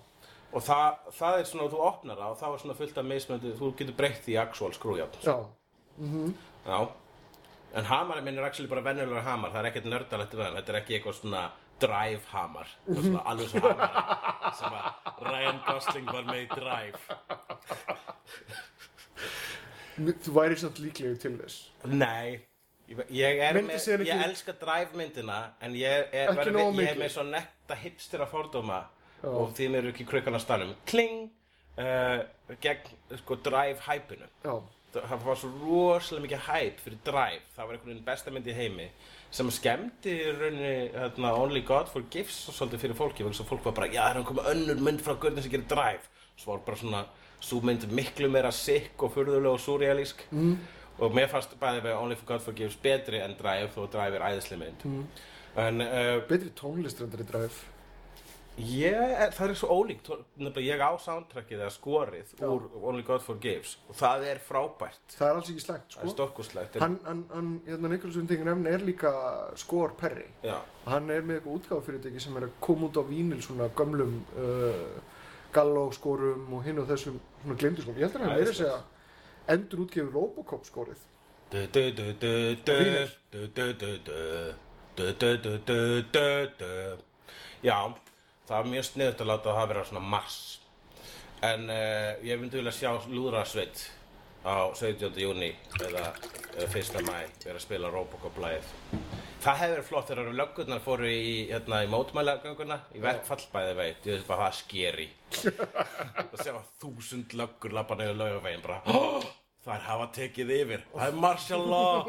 Og 0.54 0.62
það, 0.66 0.96
það 1.14 1.40
er 1.40 1.44
svona, 1.46 1.70
þú 1.70 1.80
opnar 1.86 2.16
það 2.18 2.32
og 2.32 2.38
það 2.40 2.54
er 2.54 2.58
svona 2.64 2.76
fullt 2.80 2.98
af 2.98 3.06
mismöndi, 3.06 3.54
þú 3.60 3.76
getur 3.78 3.94
breytt 4.00 4.26
í 4.28 4.38
actual 4.42 4.72
skrújárn. 4.74 5.14
já, 5.22 5.46
Já. 6.66 6.88
En 7.78 7.86
hamarinn 7.86 8.24
minn 8.26 8.38
er 8.40 8.44
actually 8.48 8.70
bara 8.72 8.82
venjulegur 8.82 9.22
hamar, 9.22 9.52
það 9.54 9.60
er 9.62 9.68
ekkert 9.70 9.86
nördalegt 9.92 10.34
við 10.34 10.44
hann, 10.46 10.56
þetta 10.58 10.74
er 10.74 10.78
ekki 10.82 10.96
eitthvað 10.98 11.18
svona 11.20 11.42
drive 11.80 12.26
hamar, 12.32 12.68
svona 12.90 13.22
alveg 13.30 13.52
svo 13.52 13.62
hamarinn 13.62 14.56
sem 14.60 14.78
að 14.80 14.86
Ryan 15.30 15.60
Gosling 15.68 16.08
var 16.10 16.24
með 16.32 16.40
í 16.42 16.48
drive. 16.56 17.00
þú 20.26 20.34
væri 20.36 20.58
samt 20.60 20.80
líklegur 20.82 21.18
til 21.22 21.34
þess 21.42 21.58
Nei, 21.92 22.40
ég, 22.90 23.02
ég 23.14 23.42
er 23.50 23.60
með, 23.62 23.76
ég 23.76 24.06
ekki- 24.06 24.24
elska 24.30 24.56
drive 24.62 24.96
myndina, 24.98 25.40
en 25.62 25.74
ég 25.78 26.08
er, 26.14 26.32
við- 26.34 26.56
ég 26.80 26.90
er 26.94 27.00
með 27.04 27.12
svo 27.16 27.24
netta 27.28 27.76
hipstera 27.76 28.26
fordóma 28.28 28.86
Já. 29.22 29.28
og 29.30 29.52
þín 29.58 29.76
eru 29.76 29.92
ekki 29.92 30.06
krukkan 30.08 30.36
á 30.36 30.40
stanum. 30.40 30.70
Kling! 30.88 31.30
Uh, 31.80 32.24
gegn 32.64 33.18
sko 33.20 33.36
drive 33.44 33.80
hæpinu. 33.86 34.26
já, 34.44 34.54
það 34.96 35.24
var 35.26 35.40
svo 35.40 35.50
rosalega 35.62 36.26
mikið 36.26 36.46
hæp 36.48 36.84
fyrir 36.84 37.00
Drive, 37.06 37.42
það 37.56 37.66
var 37.66 37.76
einhvern 37.76 37.92
veginn 37.92 38.06
besta 38.08 38.34
mynd 38.34 38.50
í 38.50 38.56
heimi 38.58 38.88
sem 39.30 39.50
skemmti 39.54 40.14
í 40.16 40.32
rauninni 40.34 40.74
hérna, 40.96 41.34
Only 41.38 41.62
God 41.66 41.92
Forgives 41.92 42.38
svolítið 42.50 42.84
fyrir 42.86 42.98
fólki, 42.98 43.26
vegna 43.26 43.38
svo 43.38 43.46
fólk 43.50 43.68
var 43.70 43.76
bara 43.78 43.90
já, 43.92 44.02
það 44.02 44.10
er 44.10 44.20
hann 44.20 44.28
komið 44.30 44.52
önnur 44.54 44.84
mynd 44.88 45.04
frá 45.06 45.16
Gurnin 45.22 45.46
sem 45.46 45.54
gerir 45.54 45.68
Drive. 45.70 46.10
Svo 46.40 46.54
var 46.56 46.64
bara 46.66 46.80
svona, 46.80 47.04
svo 47.44 47.60
mynd 47.66 47.86
miklu 47.94 48.30
meira 48.32 48.52
sikk 48.56 49.06
og 49.06 49.14
furðulega 49.14 49.54
og 49.54 49.62
surrealísk 49.62 50.24
mm. 50.32 50.54
og 51.06 51.18
mér 51.18 51.30
fannst 51.30 51.54
bæði 51.62 51.84
við 51.86 52.00
Only 52.00 52.18
God 52.26 52.46
Forgives 52.46 52.80
betri 52.82 53.22
en 53.22 53.38
Drive 53.38 53.70
þó 53.76 53.84
Drive 53.94 54.18
er 54.18 54.26
æðislega 54.32 54.64
mynd. 54.64 54.88
Mm. 54.88 55.28
en 55.66 55.84
uh, 55.86 56.16
betri 56.30 56.50
tónlistrandari 56.58 57.28
dræf 57.30 57.62
Ég, 58.60 59.32
það 59.38 59.52
er 59.54 59.56
svo 59.56 59.70
ólíkt, 59.72 60.10
ég 60.66 60.82
á 60.84 60.92
soundtrackið 61.00 61.62
eða 61.62 61.72
skorið 61.72 62.34
Já. 62.36 62.48
úr 62.50 62.66
Only 62.82 63.06
God 63.08 63.24
Forgives 63.24 63.78
og 63.88 63.96
það 63.96 64.26
er 64.34 64.42
frábært 64.44 65.14
Það 65.16 65.30
er 65.30 65.38
alls 65.40 65.52
ekki 65.54 65.64
slægt 65.64 65.94
sko 65.94 66.02
Það 66.02 66.10
er 66.10 66.14
stokkuslegt 66.16 66.80
Hann, 66.84 66.98
hann, 67.06 67.22
hann, 67.32 67.52
hérna 67.68 67.92
Nikolásson 67.94 68.28
tegin 68.28 68.50
nefn 68.50 68.68
er 68.68 68.84
líka 68.84 69.12
skor 69.60 69.96
perri 70.00 70.28
og 70.44 70.90
hann 70.92 71.08
er 71.14 71.24
með 71.24 71.40
eitthvað 71.40 71.56
útgáðfyrirtæki 71.60 72.24
sem 72.26 72.40
er 72.40 72.48
að 72.50 72.58
koma 72.66 72.90
út 72.90 73.00
á 73.00 73.04
vínil 73.08 73.40
svona 73.46 73.70
gömlum 73.80 74.18
uh, 74.36 75.00
gallóskorum 75.56 76.52
og 76.58 76.68
hinn 76.68 76.84
og 76.84 76.90
þessum 76.92 77.22
svona 77.44 77.60
glemdiskorum 77.64 78.02
Ég 78.02 78.10
held 78.10 78.20
að 78.20 78.28
hann 78.28 78.36
er 78.42 78.52
að 78.52 78.60
segja 78.60 78.80
endur 79.56 79.86
útgefið 79.86 80.12
Robocop 80.18 80.68
skorið 80.68 81.08
Vínil 82.76 83.08
Já 87.64 87.78
það 88.50 88.58
var 88.58 88.72
mjög 88.74 88.88
sniðut 88.88 89.22
að 89.22 89.30
láta 89.30 89.56
það 89.60 89.72
vera 89.74 89.86
svona 89.90 90.10
mars 90.16 90.40
En 91.46 91.70
uh, 91.72 92.18
ég 92.26 92.40
myndi 92.40 92.60
vilja 92.60 92.74
sjá 92.76 92.90
Lúðrasveit 93.08 93.86
á 94.44 94.72
17. 94.76 95.14
júni 95.22 95.54
eða 95.80 96.10
uh, 96.12 96.66
1. 96.66 97.00
mæ 97.06 97.16
vera 97.46 97.56
að 97.56 97.64
spila 97.64 97.92
Robocop-lægið 97.94 98.74
Það 99.40 99.60
hefði 99.62 99.76
verið 99.76 99.88
flott 99.88 100.10
þegar 100.10 100.32
löggurnar 100.36 100.82
fóru 100.84 101.08
í, 101.08 101.36
hérna, 101.48 101.84
í 101.86 101.92
mótmælagönguna 101.94 102.82
í 102.98 103.04
verkfall 103.04 103.46
bæði 103.54 103.76
veit, 103.78 104.02
ég 104.10 104.18
veist 104.18 104.28
bara 104.28 104.50
það 104.50 104.58
skeri 104.64 105.10
Það 106.34 106.42
sé 106.42 106.56
að 106.56 106.74
þúsund 106.82 107.38
löggur 107.40 107.78
lappa 107.78 108.00
niður 108.00 108.20
laugavegin 108.26 108.66
bara 108.66 108.82
Það 109.70 109.84
hafa 109.86 110.06
tekið 110.16 110.52
yfir, 110.56 110.84
það 110.96 111.12
er 111.12 111.18
martial 111.22 111.60
law. 111.70 112.08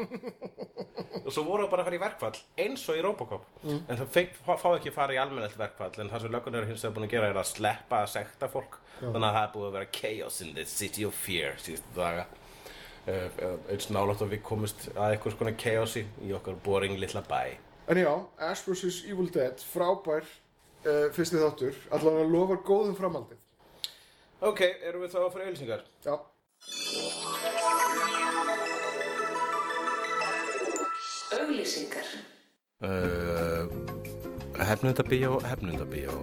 Og 1.25 1.27
svo 1.29 1.43
voru 1.45 1.65
það 1.67 1.71
bara 1.73 1.83
að 1.83 1.87
fara 1.87 1.97
í 1.97 2.01
verkfall 2.01 2.37
eins 2.63 2.83
og 2.89 2.97
í 2.97 3.01
Robocop. 3.05 3.43
En 3.67 3.99
það 3.99 4.31
fá, 4.41 4.69
ekki 4.71 4.89
að 4.89 4.95
fara 4.95 5.13
í 5.13 5.19
almennilegt 5.21 5.59
verkfall 5.59 5.91
En 6.01 6.09
það 6.09 6.23
sem 6.23 6.33
löggunar 6.33 6.65
hins 6.65 6.81
vegar 6.81 6.95
búin 6.95 7.05
að 7.05 7.13
gera 7.13 7.29
er 7.29 7.39
að 7.41 7.49
sleppa 7.51 7.99
að 8.01 8.13
sekta 8.15 8.49
fólk. 8.49 8.79
Þannig 9.01 9.27
að 9.27 9.35
það 9.35 9.43
er 9.43 9.51
búið 9.55 9.67
að 9.67 9.75
vera 9.77 9.91
chaos 9.99 10.39
in 10.45 10.53
the 10.57 10.65
city 10.69 11.05
of 11.05 11.17
fear 11.17 11.57
síðustu 11.61 11.93
daga. 11.99 12.25
Uh, 13.01 13.57
Eins 13.73 13.89
nálátt 13.93 14.21
að 14.25 14.33
við 14.35 14.43
komust 14.45 14.87
að 14.93 15.15
eitthvað 15.15 15.37
skona 15.37 15.53
chaosi 15.57 16.03
í 16.25 16.33
okkar 16.37 16.57
boring 16.65 16.97
litla 17.01 17.23
bæ. 17.25 17.41
En 17.89 18.01
já, 18.01 18.11
Ash 18.49 18.65
vs. 18.65 19.03
Evil 19.09 19.29
Dead 19.33 19.61
frábær 19.71 20.25
uh, 20.25 21.07
fyrsti 21.13 21.41
þáttur. 21.41 21.77
Allan 21.93 22.21
að 22.25 22.33
lofar 22.33 22.61
góðum 22.65 22.97
framhaldið. 22.97 23.41
Ok, 24.41 24.61
erum 24.81 25.05
við 25.05 25.13
þá 25.13 25.19
að 25.21 25.33
fara 25.35 25.49
auðlýsingar? 25.49 25.81
já, 26.05 26.13
Uh, 32.81 33.69
hefnundabíó, 34.57 35.39
hefnundabíó. 35.45 36.15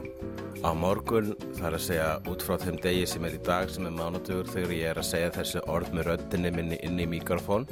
Á 0.66 0.74
morgun 0.74 1.36
þarf 1.54 1.76
að 1.76 1.82
segja 1.84 2.06
út 2.26 2.42
frá 2.42 2.56
þeim 2.58 2.80
degi 2.82 3.04
sem 3.06 3.26
er 3.28 3.36
í 3.36 3.42
dag 3.46 3.70
sem 3.70 3.86
er 3.86 3.92
mánudagur 3.94 4.48
þegar 4.50 4.72
ég 4.74 4.90
er 4.90 4.98
að 4.98 5.06
segja 5.06 5.34
þessi 5.36 5.62
orð 5.70 5.92
með 5.94 6.08
röddinni 6.08 6.50
minni 6.56 6.78
inn 6.82 6.98
í 6.98 7.06
mikrofón 7.06 7.68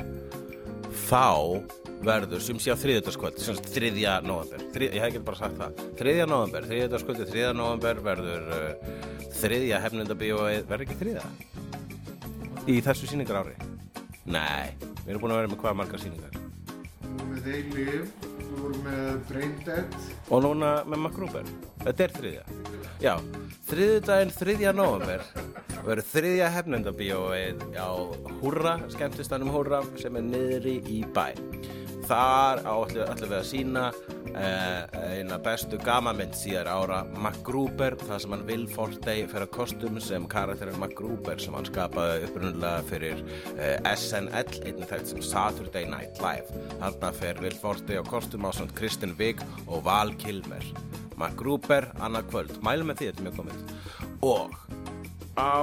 þá 1.09 1.59
verður 2.07 2.45
sem 2.47 2.61
sé 2.63 2.71
á 2.71 2.79
þriðjöldaskvöld 2.79 3.41
sem 3.43 3.59
sagt 3.59 3.73
þriðja 3.75 4.21
november 4.23 4.63
Þrið, 4.77 4.95
ég 4.95 5.03
hef 5.03 5.11
ekki 5.11 5.25
bara 5.27 5.41
sagt 5.41 5.59
það. 5.59 5.83
Þriðja 5.99 6.29
november, 6.31 6.69
þriðjöldaskvöldi, 6.71 7.29
þriðja 7.33 7.51
november 7.59 8.03
verður 8.07 8.47
uh, 8.55 8.95
þriðja 9.41 9.83
hefnundabíóið 9.83 10.71
verður 10.71 10.87
ekki 10.87 11.01
þriðja? 11.03 11.27
Í 12.71 12.79
þessu 12.87 13.11
sýningar 13.11 13.43
ári 13.43 13.59
Nei, 14.31 14.79
við 15.03 15.11
erum 15.11 15.27
búin 15.27 15.35
að 15.35 15.43
vera 15.43 15.53
með 15.57 15.63
hvað 15.65 15.77
margar 15.83 16.07
sýningar? 16.07 16.41
Við 17.35 17.75
Live 17.75 18.26
við 18.57 18.65
vorum 18.65 18.87
með 18.87 19.17
Brain 19.29 19.55
Dead. 19.67 19.97
Og 20.33 20.43
núna 20.45 20.71
með 20.89 21.03
Makrúber 21.05 21.51
Þetta 21.85 22.05
er 22.07 22.15
þriðja. 22.17 22.45
Já, 23.03 23.13
þriðjudaginn 23.69 24.33
þriðja 24.35 24.73
november 24.75 25.25
verður 25.87 26.07
þriðja 26.11 26.49
hefnendabíóið 26.57 27.65
á 27.79 27.91
Húrra, 28.41 28.77
skemmtistanum 28.91 29.53
Húrra 29.55 29.83
sem 30.01 30.17
er 30.19 30.25
niðri 30.27 30.77
í 30.91 31.03
bæ. 31.15 31.29
Þar 32.07 32.63
á 32.67 32.75
allir, 32.75 33.05
allir 33.07 33.31
við 33.31 33.39
að 33.39 33.49
sína 33.51 33.85
eina 34.37 35.39
bestu 35.41 35.79
gamamynd 35.81 36.35
síðar 36.37 36.69
ára 36.69 36.99
MacGruber, 37.23 37.97
það 38.03 38.19
sem 38.23 38.35
hann 38.35 38.45
Will 38.49 38.67
Forte 38.69 39.15
fyrir 39.31 39.49
kostum 39.55 40.01
sem 40.03 40.27
karakterin 40.29 40.77
MacGruber 40.81 41.41
sem 41.41 41.57
hann 41.57 41.69
skapaði 41.69 42.27
upprunulega 42.29 42.85
fyrir 42.91 43.23
uh, 43.57 43.95
SNL, 43.95 44.61
einnig 44.67 44.91
þekkt 44.91 45.13
sem 45.13 45.25
Saturday 45.25 45.89
Night 45.89 46.21
Live. 46.21 46.53
Þarna 46.77 47.13
fer 47.17 47.41
Will 47.45 47.57
Forte 47.63 47.97
á 47.97 48.05
kostum 48.07 48.45
á 48.45 48.51
samt 48.57 48.77
Kristen 48.77 49.17
Wiig 49.19 49.41
og 49.67 49.87
Val 49.89 50.13
Kilmer. 50.21 50.65
MacGruber, 51.17 51.89
annað 52.05 52.29
kvöld. 52.33 52.57
Mælum 52.65 52.93
með 52.93 53.01
því, 53.01 53.13
þetta 53.13 53.23
er 53.23 53.29
mjög 53.29 53.37
komið. 53.41 53.59
Og 54.27 54.49
á 55.41 55.61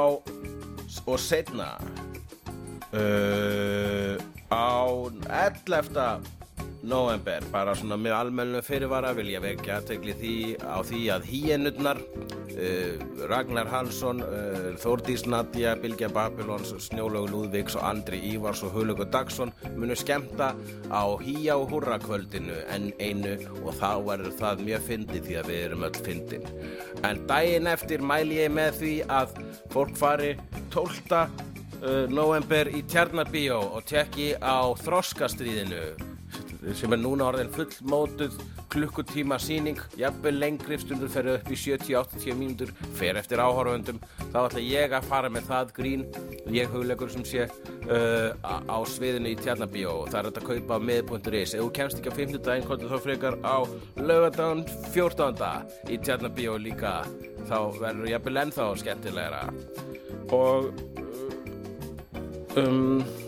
og 1.10 1.20
setna 1.20 1.74
uh, 2.94 4.16
á 4.50 4.82
11. 5.30 6.43
november 6.84 7.44
bara 7.52 7.74
svona 7.78 7.96
með 8.00 8.16
almennu 8.18 8.62
fyrirvara 8.66 9.14
vil 9.16 9.32
ég 9.32 9.44
vekja 9.44 9.80
aðtegli 9.80 10.16
því 10.20 10.36
á 10.60 10.78
því 10.84 11.02
að 11.16 11.28
híenurnar 11.30 12.00
uh, 12.02 13.04
Ragnar 13.32 13.70
Hansson 13.72 14.20
uh, 14.26 14.68
Þórdís 14.82 15.24
Nadja, 15.30 15.78
Bilgja 15.80 16.10
Babylons 16.14 16.74
Snjólaug 16.88 17.30
Lúðvíks 17.32 17.78
og 17.80 17.88
Andri 17.88 18.20
Ívars 18.34 18.66
og 18.68 18.76
Hulugur 18.76 19.08
Dagsson 19.14 19.54
munu 19.78 19.96
skemmta 19.98 20.52
á 20.92 21.04
híja 21.24 21.58
og 21.58 21.72
húrra 21.72 22.00
kvöldinu 22.04 22.60
en 22.74 22.92
einu 23.00 23.38
og 23.64 23.74
þá 23.80 23.92
verður 24.04 24.38
það 24.42 24.66
mjög 24.68 24.88
fyndið 24.90 25.28
því 25.30 25.40
að 25.40 25.52
við 25.52 25.64
erum 25.64 25.88
öll 25.88 26.04
fyndin. 26.04 26.48
En 27.08 27.24
daginn 27.30 27.72
eftir 27.72 28.04
mæli 28.04 28.42
ég 28.44 28.54
með 28.54 28.80
því 28.82 28.94
að 29.08 29.38
fólk 29.74 29.96
fari 30.00 30.34
12 30.74 31.14
uh, 31.16 31.28
november 32.12 32.72
í 32.72 32.84
Tjarnarbíó 32.92 33.62
og 33.72 33.86
tekki 33.88 34.34
á 34.44 34.68
Þroskastríðinu 34.84 36.12
sem 36.72 36.93
er 36.95 37.01
núna 37.01 37.28
orðin 37.28 37.51
fullmótuð 37.53 38.38
klukkutíma 38.74 39.38
síning, 39.41 39.80
jafnvel 39.99 40.39
lengri 40.39 40.78
stundur 40.82 41.11
fer 41.11 41.28
upp 41.36 41.49
í 41.51 41.57
70-80 41.59 42.38
mínútur 42.39 42.72
fer 42.97 43.20
eftir 43.20 43.41
áhorfundum, 43.43 43.99
þá 44.32 44.39
ætla 44.45 44.64
ég 44.64 44.95
að 44.95 45.09
fara 45.11 45.30
með 45.34 45.49
það 45.51 45.74
grín, 45.78 46.05
ég 46.53 46.72
hugleikur 46.74 47.11
sem 47.14 47.26
sé 47.28 47.45
uh, 47.45 48.32
á 48.41 48.78
sviðinu 48.89 49.34
í 49.34 49.38
Tjarnarbíó. 49.41 49.97
Og 50.03 50.11
það 50.11 50.20
er 50.20 50.30
hægt 50.30 50.41
að 50.41 50.47
kaupa 50.49 50.80
með.is, 50.88 51.53
ef 51.53 51.61
þú 51.61 51.70
kemst 51.78 51.99
ekki 51.99 52.14
á 52.14 52.20
50 52.22 52.45
daginn 52.47 52.70
kontur 52.70 52.93
þá 52.93 53.05
frekar 53.07 53.38
á 53.45 53.57
lögadaginn 53.99 54.66
14. 54.95 55.43
í 55.93 55.99
Tjarnarbíó 55.99 56.57
líka. 56.61 57.01
Þá 57.49 57.57
verður 57.82 58.09
jafnvel 58.09 58.41
ennþá 58.45 58.70
skemmtilegra. 58.82 59.43
Og 60.34 60.72
uh, 62.57 62.64
um 62.64 63.23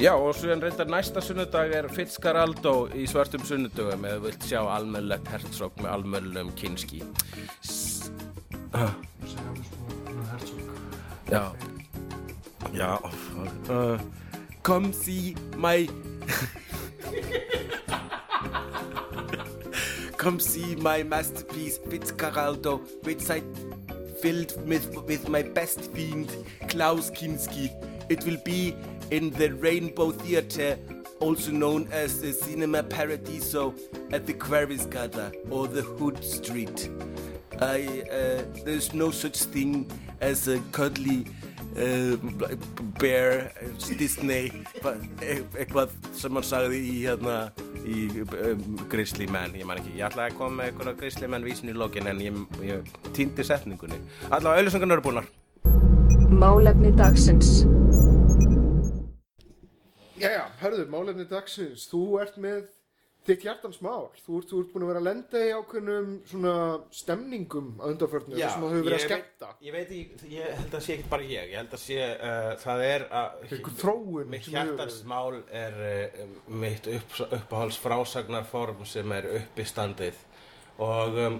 Já, 0.00 0.14
og 0.16 0.34
svo 0.34 0.48
en 0.48 0.62
reyndar 0.62 0.88
næsta 0.88 1.20
sunnudag 1.20 1.74
er 1.76 1.86
Fitzcarraldo 1.92 2.70
í 2.96 3.02
svartum 3.04 3.42
sunnudögum 3.44 4.06
eða 4.08 4.22
vilt 4.22 4.44
sjá 4.48 4.62
almennlegt 4.72 5.26
hertsók 5.28 5.74
með 5.76 5.90
almennlum 5.92 6.52
kynski. 6.56 7.02
Uh, 8.72 8.94
já, 11.28 11.42
já, 12.72 12.96
uh, 13.68 14.00
come 14.62 14.88
see 14.96 15.36
my... 15.56 15.84
come 20.16 20.40
see 20.40 20.76
my 20.76 21.02
masterpiece 21.02 21.76
Fitzcarraldo 21.90 22.80
which 23.04 23.28
I 23.28 23.42
filled 24.22 24.56
with, 24.66 24.88
with 25.06 25.28
my 25.28 25.42
best 25.42 25.92
fiend 25.92 26.32
Klaus 26.68 27.10
Kinski. 27.10 27.68
It 28.08 28.24
will 28.24 28.40
be 28.46 28.74
in 29.10 29.30
the 29.30 29.48
Rainbow 29.54 30.10
Theatre, 30.12 30.78
also 31.20 31.50
known 31.50 31.88
as 31.92 32.20
the 32.20 32.32
Cinema 32.32 32.82
Paradiso 32.82 33.74
at 34.12 34.26
the 34.26 34.34
Quarrisgata 34.34 35.32
or 35.50 35.66
the 35.68 35.82
Hood 35.82 36.22
Street. 36.24 36.88
I, 37.60 38.04
uh, 38.10 38.42
there's 38.64 38.94
no 38.94 39.10
such 39.10 39.36
thing 39.44 39.90
as 40.20 40.48
a 40.48 40.58
cuddly 40.72 41.26
uh, 41.76 42.16
bear 42.98 43.52
uh, 43.62 43.96
Disney 43.98 44.50
ba- 44.82 44.96
e- 45.20 45.44
eitthvað 45.60 45.92
sem 46.16 46.32
hann 46.38 46.46
sagði 46.46 46.80
í 46.80 46.94
hérna 47.04 47.34
í 47.84 48.06
um, 48.24 48.80
Grizzly 48.88 49.28
Man 49.30 49.52
ég 49.60 49.68
man 49.68 49.78
ekki, 49.82 49.92
ég 50.00 50.08
ætlaði 50.08 50.32
að 50.32 50.38
koma 50.40 50.56
með 50.62 50.70
eitthvað 50.72 50.98
Grizzly 51.02 51.28
Man 51.30 51.44
vísin 51.46 51.70
í 51.70 51.76
lokin 51.76 52.08
en 52.10 52.24
ég, 52.24 52.40
ég 52.64 52.90
týndi 53.16 53.44
setningunni 53.46 54.00
allavega 54.30 54.56
auðlýsingarnar 54.64 54.98
eru 54.98 55.06
búnar 55.10 55.28
Málefni 56.40 56.94
dagsins. 56.96 57.66
Jæja, 60.20 60.44
hörðu, 60.60 60.84
málefni 60.92 61.26
dagsins, 61.30 61.86
þú 61.90 62.04
ert 62.22 62.38
með 62.40 62.68
þitt 63.26 63.44
hjartans 63.44 63.80
mál, 63.84 64.08
þú 64.24 64.38
ert, 64.40 64.48
þú 64.48 64.60
ert 64.62 64.70
búin 64.72 64.84
að 64.84 64.90
vera 64.90 65.00
að 65.02 65.06
lenda 65.06 65.40
í 65.44 65.50
ákveðnum 65.52 66.12
svona 66.30 66.54
stemningum 66.96 67.68
að 67.76 67.92
undarförnu, 67.94 68.36
þar 68.36 68.54
sem 68.54 68.64
það 68.64 68.72
hefur 68.74 68.86
verið 68.86 68.96
að 68.96 69.02
ég 69.02 69.10
skemmta. 69.10 69.50
veit, 69.50 69.66
ég 69.66 69.76
veit, 69.76 69.92
ég, 69.98 70.24
ég 70.38 70.56
held 70.60 70.76
að 70.78 70.84
sé 70.86 70.94
ekki 70.96 71.10
bara 71.12 71.28
ég 71.28 71.52
ég 71.52 71.60
held 71.60 71.76
að 71.76 71.82
sé, 71.84 71.98
uh, 72.16 72.48
það 72.62 72.84
er 72.86 73.04
að 73.20 73.54
þróun 73.82 74.32
mitt 74.32 74.48
hjartans 74.48 74.98
mál 75.12 75.38
er 75.60 75.78
uh, 75.90 76.34
mitt 76.64 76.90
upp, 76.94 77.20
uppáhalds 77.28 77.80
frásagnarform 77.84 78.82
sem 78.88 79.16
er 79.18 79.28
uppistandið 79.42 80.24
og 80.80 81.20
um, 81.26 81.38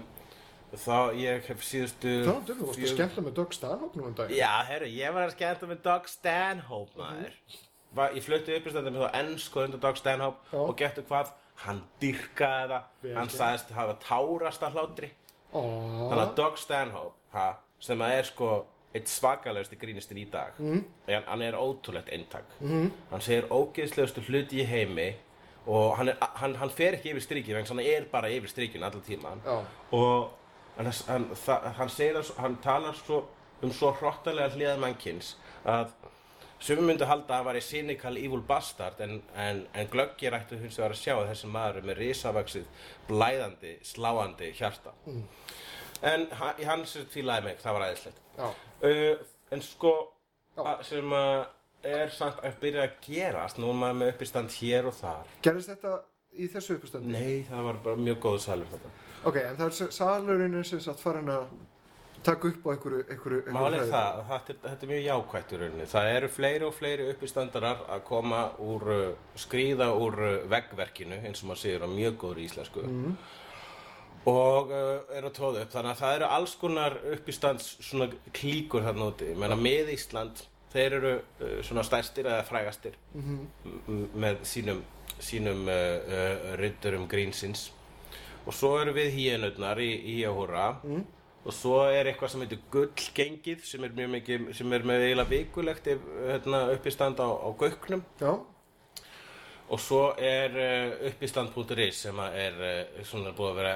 þá 0.77 1.17
ég 1.17 1.49
hef 1.49 1.65
síðustu 1.65 2.13
Það 2.27 2.53
er 2.53 2.61
þú 2.61 2.69
varst 2.69 2.85
að 2.85 2.93
skemmta 2.93 3.25
með 3.25 3.35
Doug 3.41 3.57
Stanhope 3.57 3.99
nú 3.99 4.07
en 4.07 4.15
dag. 4.21 4.31
Já, 4.37 4.51
herru, 4.69 4.93
ég 4.93 5.17
var 5.17 5.25
að 5.25 5.35
skemmta 5.35 5.73
með 5.73 5.83
Doug 5.89 6.07
Stanhope, 6.13 7.01
maður. 7.01 7.35
Var, 7.41 7.67
ég 8.15 8.23
flutti 8.23 8.55
uppistandið 8.55 8.93
með 8.95 9.05
þá 9.07 9.15
ennsku 9.21 9.63
undir 9.65 9.79
Stanhope 9.99 10.37
Já. 10.53 10.59
og 10.59 10.75
getur 10.79 11.03
hvað, 11.09 11.31
hann 11.65 11.81
dyrkaði 12.01 12.69
það, 12.71 12.83
Vel 13.03 13.15
hann 13.15 13.29
sagðist 13.29 13.71
hafa 13.75 13.95
tárast 14.05 14.63
af 14.63 14.73
hlátri. 14.73 15.09
Ó, 15.53 15.61
Þannig 15.61 16.21
að 16.23 16.35
Doug 16.35 16.57
Stanhope, 16.57 17.15
ha, 17.33 17.47
sem 17.79 17.99
að 17.99 18.17
er 18.19 18.23
sko 18.29 18.51
eitt 18.95 19.07
svakalegasti 19.07 19.77
grínistinn 19.79 20.17
í 20.19 20.29
dag, 20.31 20.53
Mhm. 20.59 20.85
en 21.07 21.23
hann 21.27 21.41
er 21.41 21.53
ótrúlegt 21.53 22.09
eintak. 22.11 22.43
Mm. 22.61 22.91
Hann 23.11 23.21
segir 23.21 23.47
ógeðslegustu 23.49 24.21
hluti 24.27 24.61
í 24.61 24.65
heimi 24.67 25.15
og 25.67 25.95
hann, 25.97 26.09
er, 26.09 26.17
hann, 26.19 26.55
hann 26.55 26.69
fer 26.69 26.93
ekki 26.93 27.11
yfir 27.13 27.21
þess 27.63 27.71
að 27.71 27.75
hann 27.75 27.79
er 27.85 28.05
bara 28.11 28.27
yfir 28.29 28.47
strikinu 28.49 28.83
allan 28.85 29.01
tíman 29.01 29.41
Já. 29.45 29.63
og 29.91 30.31
hann, 30.77 30.91
hann, 31.77 31.89
segir 31.89 32.15
svo- 32.23 32.37
hann 32.39 32.55
talar 32.57 32.93
svo 32.93 33.25
um 33.61 33.71
svo 33.71 33.91
hrottalega 33.93 34.49
hliðað 34.55 34.79
mannkins 34.79 35.35
að 35.65 35.89
sumum 36.61 36.85
myndi 36.91 37.07
halda 37.09 37.39
að 37.39 37.45
var 37.49 37.57
í 37.59 37.63
cynical 37.65 38.13
evil 38.21 38.41
bastard 38.47 38.99
en, 39.01 39.15
en, 39.35 39.63
en 39.73 39.87
glöggir 39.91 40.35
ættu 40.37 40.59
hins 40.61 40.77
vegar 40.77 40.93
að 40.95 41.01
sjá 41.01 41.13
að 41.17 41.29
þessi 41.31 41.49
maður 41.51 41.79
er 41.81 41.87
með 41.89 41.97
risavaxið 42.03 42.67
blæðandi, 43.09 43.71
sláandi 43.91 44.51
hjarta. 44.59 44.93
En 46.01 46.27
ha- 46.39 46.53
í 46.61 46.65
hans 46.69 46.93
fílaði 47.13 47.49
mig, 47.49 47.57
það 47.61 47.77
var 47.77 47.87
æðislegt. 47.89 48.21
Já. 48.37 48.47
uh, 48.85 49.25
en 49.51 49.61
sko 49.65 49.91
að, 50.57 50.85
sem 50.87 51.11
að 51.17 51.41
er 51.91 52.13
samt 52.13 52.39
að 52.45 52.59
byrja 52.61 52.85
að 52.85 52.95
gerast 53.07 53.57
nú 53.61 53.71
er 53.73 53.77
maður 53.81 53.99
með 54.03 54.13
uppistand 54.13 54.53
hér 54.59 54.87
og 54.89 54.93
þar. 54.99 55.29
Gerðist 55.45 55.71
þetta 55.73 55.95
í 56.37 56.47
þessu 56.53 56.77
uppstandi? 56.77 57.11
nei, 57.11 57.41
það 57.49 57.65
var 57.67 57.79
bara 57.83 57.99
mjög 57.99 58.19
góðu 58.23 58.39
salur 58.45 58.69
þetta 58.71 58.91
Ok, 59.27 59.35
en 59.41 59.57
það 59.59 59.65
er 59.67 59.91
salurinn 59.97 60.63
sem 60.65 60.79
sagt 60.81 61.01
farin 61.03 61.27
að 61.29 61.49
taka 62.23 62.47
upp 62.51 62.65
á 62.65 62.69
einhverju, 62.75 63.01
einhverju, 63.09 63.39
einhverju 63.41 63.55
Málið 63.55 63.79
hræðu. 63.81 63.91
það, 63.91 64.17
að 64.21 64.29
þetta, 64.31 64.53
er- 64.53 64.63
þetta 64.69 64.85
er 64.87 64.91
mjög 64.91 65.03
jákvætt 65.07 65.51
í 65.55 65.59
rauninni. 65.61 65.85
Það 65.93 66.09
eru 66.15 66.29
fleiri 66.37 66.65
og 66.67 66.73
fleiri 66.77 67.07
uppistandarar 67.13 67.83
að 67.95 68.03
koma 68.09 68.41
úr, 68.59 68.87
uh, 68.95 69.13
skrýða 69.45 69.87
úr 69.97 70.19
uh, 70.27 70.33
veggverkinu, 70.51 71.21
eins 71.25 71.41
og 71.43 71.49
maður 71.51 71.63
segir 71.65 71.85
á 71.85 71.89
mjög 71.91 72.17
góður 72.25 72.43
íslensku. 72.45 72.83
Og 74.29 74.69
uh, 74.69 75.01
eru 75.17 75.31
að 75.31 75.35
tóða 75.39 75.63
upp. 75.65 75.71
Þannig 75.73 75.91
að 75.95 76.01
það 76.03 76.15
eru 76.19 76.27
alls 76.37 76.55
konar 76.61 76.97
uppistands 77.15 77.69
svona 77.81 78.07
klíkur 78.37 78.83
þarna 78.85 79.07
úti. 79.09 79.31
Ég 79.33 79.39
meina 79.41 79.57
með 79.57 79.89
Ísland, 79.95 80.43
þeir 80.75 80.97
eru 80.99 81.13
uh, 81.17 81.55
svona 81.65 81.83
stærstir 81.87 82.29
eða 82.29 82.43
frægastir 82.45 82.99
m- 83.17 84.09
með 84.21 84.43
sínum, 84.45 84.83
sínum 85.21 85.63
uh, 85.65 85.79
uh, 86.05 86.51
riddurum 86.61 87.07
grínsins. 87.09 87.71
Og 88.45 88.53
svo 88.57 88.75
eru 88.81 88.93
við 88.93 89.09
híenurnar 89.17 89.81
í, 89.81 89.89
í 90.15 90.19
Ahúra 90.29 90.69
og 91.41 91.53
svo 91.57 91.79
er 91.89 92.05
eitthvað 92.11 92.33
sem 92.35 92.43
heitir 92.45 92.59
gullgengið 92.73 93.63
sem 93.65 93.83
er 93.87 93.95
mjög 93.97 94.09
mikið, 94.15 94.47
sem 94.59 94.73
er 94.77 94.83
með 94.85 95.05
eiginlega 95.07 95.31
vikulegt 95.31 95.87
hérna, 95.91 96.63
uppistand 96.75 97.17
á, 97.21 97.27
á 97.27 97.49
gauknum. 97.57 98.03
Já, 98.21 98.33
og 99.71 99.79
svo 99.79 100.01
er 100.19 100.57
uh, 100.59 101.07
uppistand.is 101.11 102.01
sem 102.05 102.19
er 102.27 102.57
uh, 102.59 103.05
svona 103.07 103.31
búið 103.37 103.53
að 103.53 103.61
vera 103.61 103.75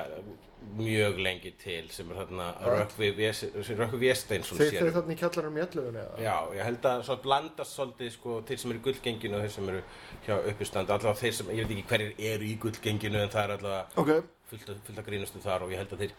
mjög 0.75 1.19
lengi 1.21 1.51
til 1.61 1.87
sem 1.93 2.09
er 2.09 2.17
þarna 2.23 2.45
Rökkvi 2.65 3.11
Ves- 3.15 3.43
Rökkvi 3.53 3.99
Vésteinsson 4.01 4.57
þeir, 4.57 4.71
þeir 4.79 4.87
um. 4.89 4.95
þarna 4.95 5.13
í 5.13 5.17
kjallarum 5.19 5.57
í 5.59 5.61
ellöfunni 5.61 6.01
eða? 6.01 6.15
Já, 6.25 6.35
ég 6.57 6.65
held 6.65 6.87
að 6.89 7.03
svo 7.05 7.17
blandast 7.21 7.75
svolítið 7.77 8.09
sko, 8.15 8.37
þeir 8.49 8.61
sem 8.63 8.73
eru 8.73 8.81
í 8.81 8.85
gullgenginu 8.87 9.37
og 9.37 9.43
þeir 9.45 9.53
sem 9.55 9.69
eru 9.73 9.83
hjá 10.25 10.39
uppistand. 10.53 10.89
Allavega 10.95 11.21
þeir 11.21 11.37
sem, 11.37 11.51
ég 11.53 11.69
veit 11.69 11.75
ekki 11.77 11.87
hverjir 11.93 12.33
eru 12.33 12.49
í 12.49 12.55
gullgenginu 12.65 13.21
en 13.21 13.33
það 13.35 13.43
er 13.45 13.55
allavega 13.59 14.01
Ok, 14.03 14.11
fullt, 14.51 14.73
að 14.97 15.05
grínustu 15.11 15.43
þar 15.45 15.67
og 15.67 15.75
ég 15.75 15.83
held 15.83 15.93
að 15.95 16.03
þeir 16.07 16.17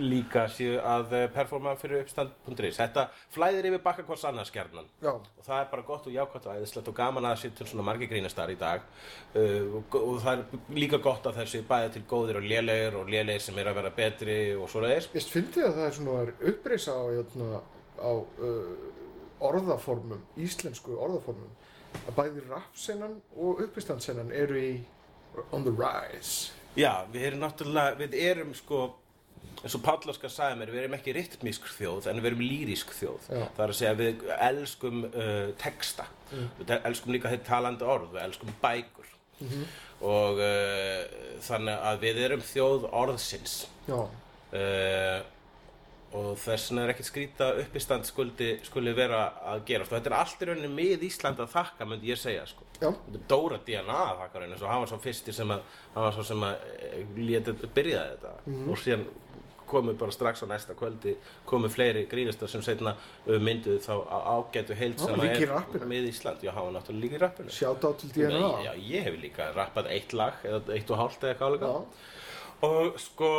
líka 0.00 0.46
séu 0.48 0.78
að 0.80 1.12
eh, 1.16 1.24
performa 1.32 1.74
fyrir 1.80 2.02
uppstand.is 2.02 2.78
Þetta 2.78 3.04
flæðir 3.34 3.68
yfir 3.68 3.82
bakka 3.84 4.04
gjarnan. 4.52 4.88
Já, 5.02 5.12
og 5.12 5.42
það 5.44 5.58
er 5.58 5.68
bara 5.72 5.82
gott 5.86 6.06
og 6.06 6.14
jákvæmt 6.14 6.46
og 6.46 6.56
æðislegt 6.56 6.88
og 6.88 6.96
gaman 6.96 7.26
að 7.26 7.34
það 7.34 7.42
sé 7.42 7.50
til 7.58 7.66
svona 7.70 7.86
margir 7.86 8.08
grínastar 8.08 8.52
í 8.52 8.56
dag. 8.60 8.86
Uh, 9.34 9.80
og, 9.80 9.98
og 10.00 10.20
það 10.24 10.32
er 10.44 10.78
líka 10.78 11.02
gott 11.02 11.26
að 11.26 11.42
þessi 11.42 11.62
bæði 11.68 11.92
til 11.96 12.04
góðir 12.08 12.40
og 12.40 12.48
lélegir 12.48 12.96
og 13.00 13.12
lélegir 13.12 13.44
sem 13.44 13.58
er 13.58 13.70
að 13.70 13.78
vera 13.80 13.92
betri 13.96 14.38
og 14.56 14.70
svo 14.70 14.84
leiðis 14.84 15.10
ég 15.12 15.28
fyndi 15.28 15.64
að 15.66 15.76
það 15.76 15.86
er 15.88 15.98
svona 15.98 16.36
upprisa 16.52 16.96
á, 16.96 17.04
jötna, 17.18 17.60
á 18.00 18.12
uh, 18.12 18.72
orðaformum, 19.42 20.24
íslensku 20.40 20.96
orðaformum 20.96 21.52
að 22.06 22.16
bæði 22.16 22.48
rappsennan 22.48 23.20
og 23.36 23.62
uppistandsennan 23.66 24.32
eru 24.32 24.58
í 24.58 24.72
on 25.52 25.64
the 25.64 25.72
rise? 25.72 26.52
Já, 26.72 27.04
við 27.12 27.26
erum 27.28 27.42
náttúrulega, 27.44 27.96
við 28.00 28.14
erum 28.16 28.52
sko 28.56 28.84
eins 29.62 29.76
og 29.78 29.82
Páll 29.86 30.10
Óskar 30.12 30.32
sagði 30.34 30.58
mér, 30.60 30.72
við 30.74 30.80
erum 30.82 30.96
ekki 30.98 31.14
rytmísk 31.16 31.68
þjóð 31.76 32.08
en 32.10 32.20
við 32.22 32.30
erum 32.32 32.42
lýrísk 32.44 32.94
þjóð. 32.98 33.28
Já. 33.30 33.44
það 33.56 33.62
er 33.66 33.72
að 33.74 33.78
segja 33.80 33.94
við 34.00 34.24
elskum 34.48 35.04
uh, 35.08 35.52
texta. 35.62 36.06
Við 36.32 36.66
te- 36.72 36.80
elskum 36.90 37.12
líka 37.14 37.30
þetta 37.32 37.48
talandi 37.52 37.84
orð 37.86 38.10
við 38.16 38.24
elskum 38.26 38.54
bækur. 38.62 39.12
Og 40.02 40.40
uh, 40.42 41.04
þannig 41.46 41.86
að 41.92 42.02
við 42.06 42.20
erum 42.26 42.42
þjóð 42.52 42.88
orðsins. 43.04 43.60
Uh, 44.52 45.20
og 46.12 46.34
þess 46.36 46.66
vegna 46.68 46.82
er 46.84 46.90
ekkert 46.92 47.08
skrýta 47.08 47.46
uppistand 47.62 48.04
skuldi, 48.04 48.50
skuldi 48.66 48.92
vera 48.92 49.22
að 49.48 49.62
gera 49.70 49.86
og 49.86 49.94
þetta 49.94 50.10
er 50.10 50.16
allt 50.18 50.42
í 50.44 50.48
rauninni 50.50 50.68
mið 50.76 51.06
Ísland 51.08 51.40
að 51.40 51.54
þakka 51.54 51.86
myndi 51.88 52.10
ég 52.10 52.20
segja 52.20 52.42
sko. 52.50 52.66
Dóra 53.30 53.56
DNA 53.64 53.96
að 54.10 54.18
þakka 54.26 54.42
rauninni 54.42 54.58
svo 54.60 54.68
hann 54.68 54.82
var 54.84 54.90
svo 54.92 54.98
fyrsti 55.00 55.32
sem 55.32 55.54
að 55.54 55.62
hann 55.94 56.04
var 56.04 56.12
svo 56.18 56.26
sem 56.28 56.44
að 56.44 56.66
létið 57.16 57.64
byrjaði 57.78 58.12
þetta. 58.18 58.34
Mhm. 58.44 58.68
og 58.74 58.82
síðan 58.82 59.06
komu 59.72 59.94
bara 59.98 60.12
strax 60.14 60.44
á 60.44 60.46
næsta 60.50 60.76
kvöldi 60.78 61.16
komu 61.48 61.70
fleiri 61.72 62.04
grínustar 62.10 62.50
sem 62.52 62.62
setna 62.62 62.92
mynduðu 63.26 63.80
þá 63.82 63.94
ágætu 64.36 64.76
heild 64.78 65.00
Já, 65.00 65.06
sem 65.08 65.24
er 65.80 65.86
mið 65.88 66.08
Ísland. 66.12 66.44
Já, 66.44 66.52
hann 66.54 66.68
var 66.68 66.76
náttúrulega 66.78 67.02
líka 67.06 67.18
í 67.18 67.22
rappinu. 67.24 67.54
Sjátt 67.56 67.84
á 67.88 67.90
til 68.00 68.12
DNA 68.14 68.50
Já, 68.68 68.72
ég 68.76 69.06
hef 69.08 69.16
líka 69.22 69.50
rappað 69.56 69.88
eitt 69.96 70.12
lag 70.16 70.44
eða 70.44 70.76
eitt 70.76 70.92
og 70.92 71.00
hálft 71.02 71.24
eða 71.24 71.38
hvað 71.40 71.56
líka 71.56 71.72
Já. 71.72 71.82
og 72.68 72.98
sko 73.02 73.30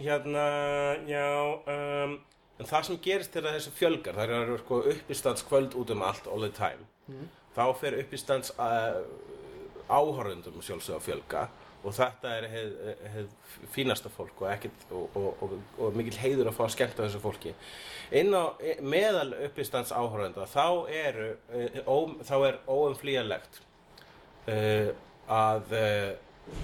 hérna 0.00 0.44
já 1.04 1.26
um, 1.68 2.14
en 2.60 2.68
það 2.68 2.86
sem 2.88 2.98
gerist 3.04 3.36
er 3.36 3.48
að 3.50 3.58
þessu 3.58 3.72
fjölgar 3.76 4.16
það 4.16 4.32
eru 4.38 4.56
sko 4.62 4.78
uppistandskvöld 4.94 5.76
út 5.80 5.92
um 5.92 6.02
allt 6.06 6.26
all 6.28 6.46
the 6.46 6.52
time. 6.56 6.86
Þá 7.56 7.64
fer 7.80 7.98
uppistands 8.00 8.54
uh, 8.56 9.02
áhorfundum 9.90 10.60
sjálfsög 10.62 10.96
að 10.96 11.04
fjölga 11.08 11.42
og 11.80 11.94
þetta 11.96 12.32
er 12.36 12.46
heið, 12.52 12.72
heið 13.14 13.28
fínasta 13.72 14.10
fólk 14.12 14.42
og, 14.42 14.48
ekkit, 14.52 14.82
og, 14.92 15.16
og, 15.16 15.44
og, 15.44 15.54
og 15.80 15.96
mikil 15.96 16.18
heiður 16.20 16.50
að 16.50 16.58
fá 16.58 16.64
að 16.66 16.74
skemmta 16.76 17.06
þessu 17.06 17.22
fólki. 17.22 17.54
Inn 18.20 18.34
á 18.36 18.44
meðal 18.84 19.32
uppistands 19.46 19.92
áhorfunda 19.94 20.48
þá 20.50 20.66
eru 20.92 21.30
eh, 21.56 21.80
ó, 21.86 21.96
þá 22.26 22.34
er 22.50 22.60
óumflýjanlegt 22.68 23.62
uh, 24.50 24.90
að 25.30 25.74
uh, 25.78 26.60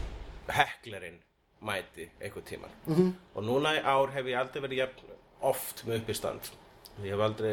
heklerinn 0.53 1.19
mæti 1.67 2.11
einhvern 2.21 2.47
tíman 2.47 2.77
-hmm. 2.87 3.11
og 3.35 3.45
núna 3.45 3.75
í 3.79 3.83
ár 3.83 4.13
hef 4.13 4.27
ég 4.27 4.39
aldrei 4.39 4.63
verið 4.63 4.83
jafn 4.85 5.15
oft 5.41 5.85
með 5.87 6.03
uppistand. 6.03 6.53
Ég 7.05 7.13
hef 7.13 7.21
aldrei, 7.21 7.53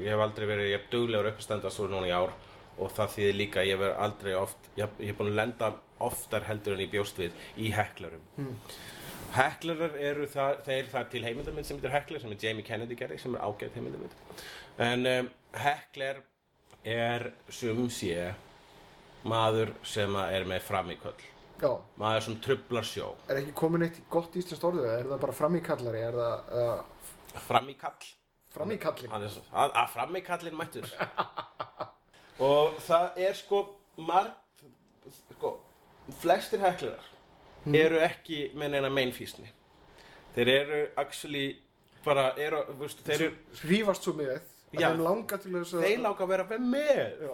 ég 0.00 0.10
hef 0.12 0.20
aldrei 0.20 0.46
verið 0.46 0.90
duglegur 0.90 1.30
uppistanda 1.30 1.70
svo 1.70 1.88
núna 1.88 2.08
í 2.08 2.12
ár 2.12 2.32
og 2.76 2.92
það 2.96 3.14
þýðir 3.16 3.40
líka 3.40 3.62
að 3.62 3.70
ég 3.70 3.80
verið 3.80 4.04
aldrei 4.06 4.34
oft 4.36 4.70
ég, 4.76 5.00
hef 5.00 5.18
búin 5.18 5.32
að 5.32 5.40
lenda 5.40 5.72
oftar 6.06 6.44
heldur 6.48 6.76
en 6.76 6.84
ég 6.84 6.92
bjóst 6.92 7.18
við 7.20 7.36
í 7.56 7.72
heklerum 7.74 8.24
mm. 8.36 8.54
Heklerar 9.36 9.96
eru 10.00 10.26
það, 10.30 10.60
þeir 10.66 10.90
það 10.92 11.08
til 11.12 11.22
heimildamind 11.26 11.68
sem 11.68 11.78
heitir 11.78 11.92
Hekler 11.92 12.22
sem 12.22 12.32
er 12.32 12.42
Jamie 12.44 12.66
Kennedy 12.66 12.96
gerði 12.98 13.18
sem 13.20 13.34
er 13.36 13.42
ágætt 13.44 13.74
heimildamind. 13.76 14.14
En 14.80 15.08
um, 15.10 15.30
Hekler 15.60 16.20
er 16.86 17.26
sum 17.52 17.88
sé 17.92 18.30
maður 19.26 19.74
sem 19.86 20.14
er 20.22 20.46
með 20.48 20.62
framíköll. 20.68 21.18
Já, 21.60 21.72
maður 22.00 22.26
sem 22.28 22.38
trublar 22.44 22.86
sjó. 22.86 23.10
Er 23.26 23.40
ekki 23.40 23.56
komin 23.56 23.86
eitt 23.88 23.98
gott 24.12 24.36
íslenskt 24.38 24.64
orðið 24.68 24.90
er 24.92 25.10
það 25.10 25.22
bara 25.24 25.36
framíkallari, 25.40 26.04
það 26.16 26.54
uh, 26.62 27.42
framíkall? 27.48 28.12
Að, 29.52 29.74
að 29.82 29.92
framíkallin 29.92 30.56
mættur 30.56 30.86
og 32.42 32.80
það 32.86 33.20
er 33.28 33.36
sko 33.38 33.62
margt 33.96 34.64
sko, 35.32 35.52
flestir 36.20 36.60
heklerar 36.64 37.12
eru 37.76 38.00
ekki 38.04 38.50
með 38.58 38.76
neina 38.76 38.90
meinfísni 38.92 39.48
þeir 40.36 40.52
eru 40.52 40.82
actually 41.00 41.46
bara 42.04 42.28
eru, 42.38 42.62
veistu, 42.80 43.02
þeir 43.06 43.24
eru 43.26 43.62
hrífast 43.62 44.06
svo 44.06 44.14
með 44.18 44.36
Já. 44.76 44.90
þeim 44.90 45.02
langa 45.06 45.38
til 45.40 45.52
þess 45.54 45.76
að 45.76 45.86
þeir 45.86 46.02
láka 46.04 46.26
að 46.26 46.32
vera 46.34 46.60
með 46.60 47.24
Já. 47.24 47.32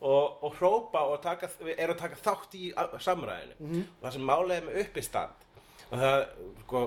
og, 0.00 0.38
og 0.46 0.56
hrópa 0.60 1.02
og 1.10 1.20
taka, 1.24 1.50
er 1.74 1.92
að 1.92 1.98
taka 2.04 2.20
þátt 2.22 2.56
í 2.58 2.70
samræðinu. 3.04 3.82
Það 4.02 4.16
sem 4.16 4.26
málega 4.30 4.60
er 4.60 4.66
með 4.68 4.80
uppistand 4.84 5.46
og 5.88 6.02
það 6.04 6.18
sko 6.62 6.82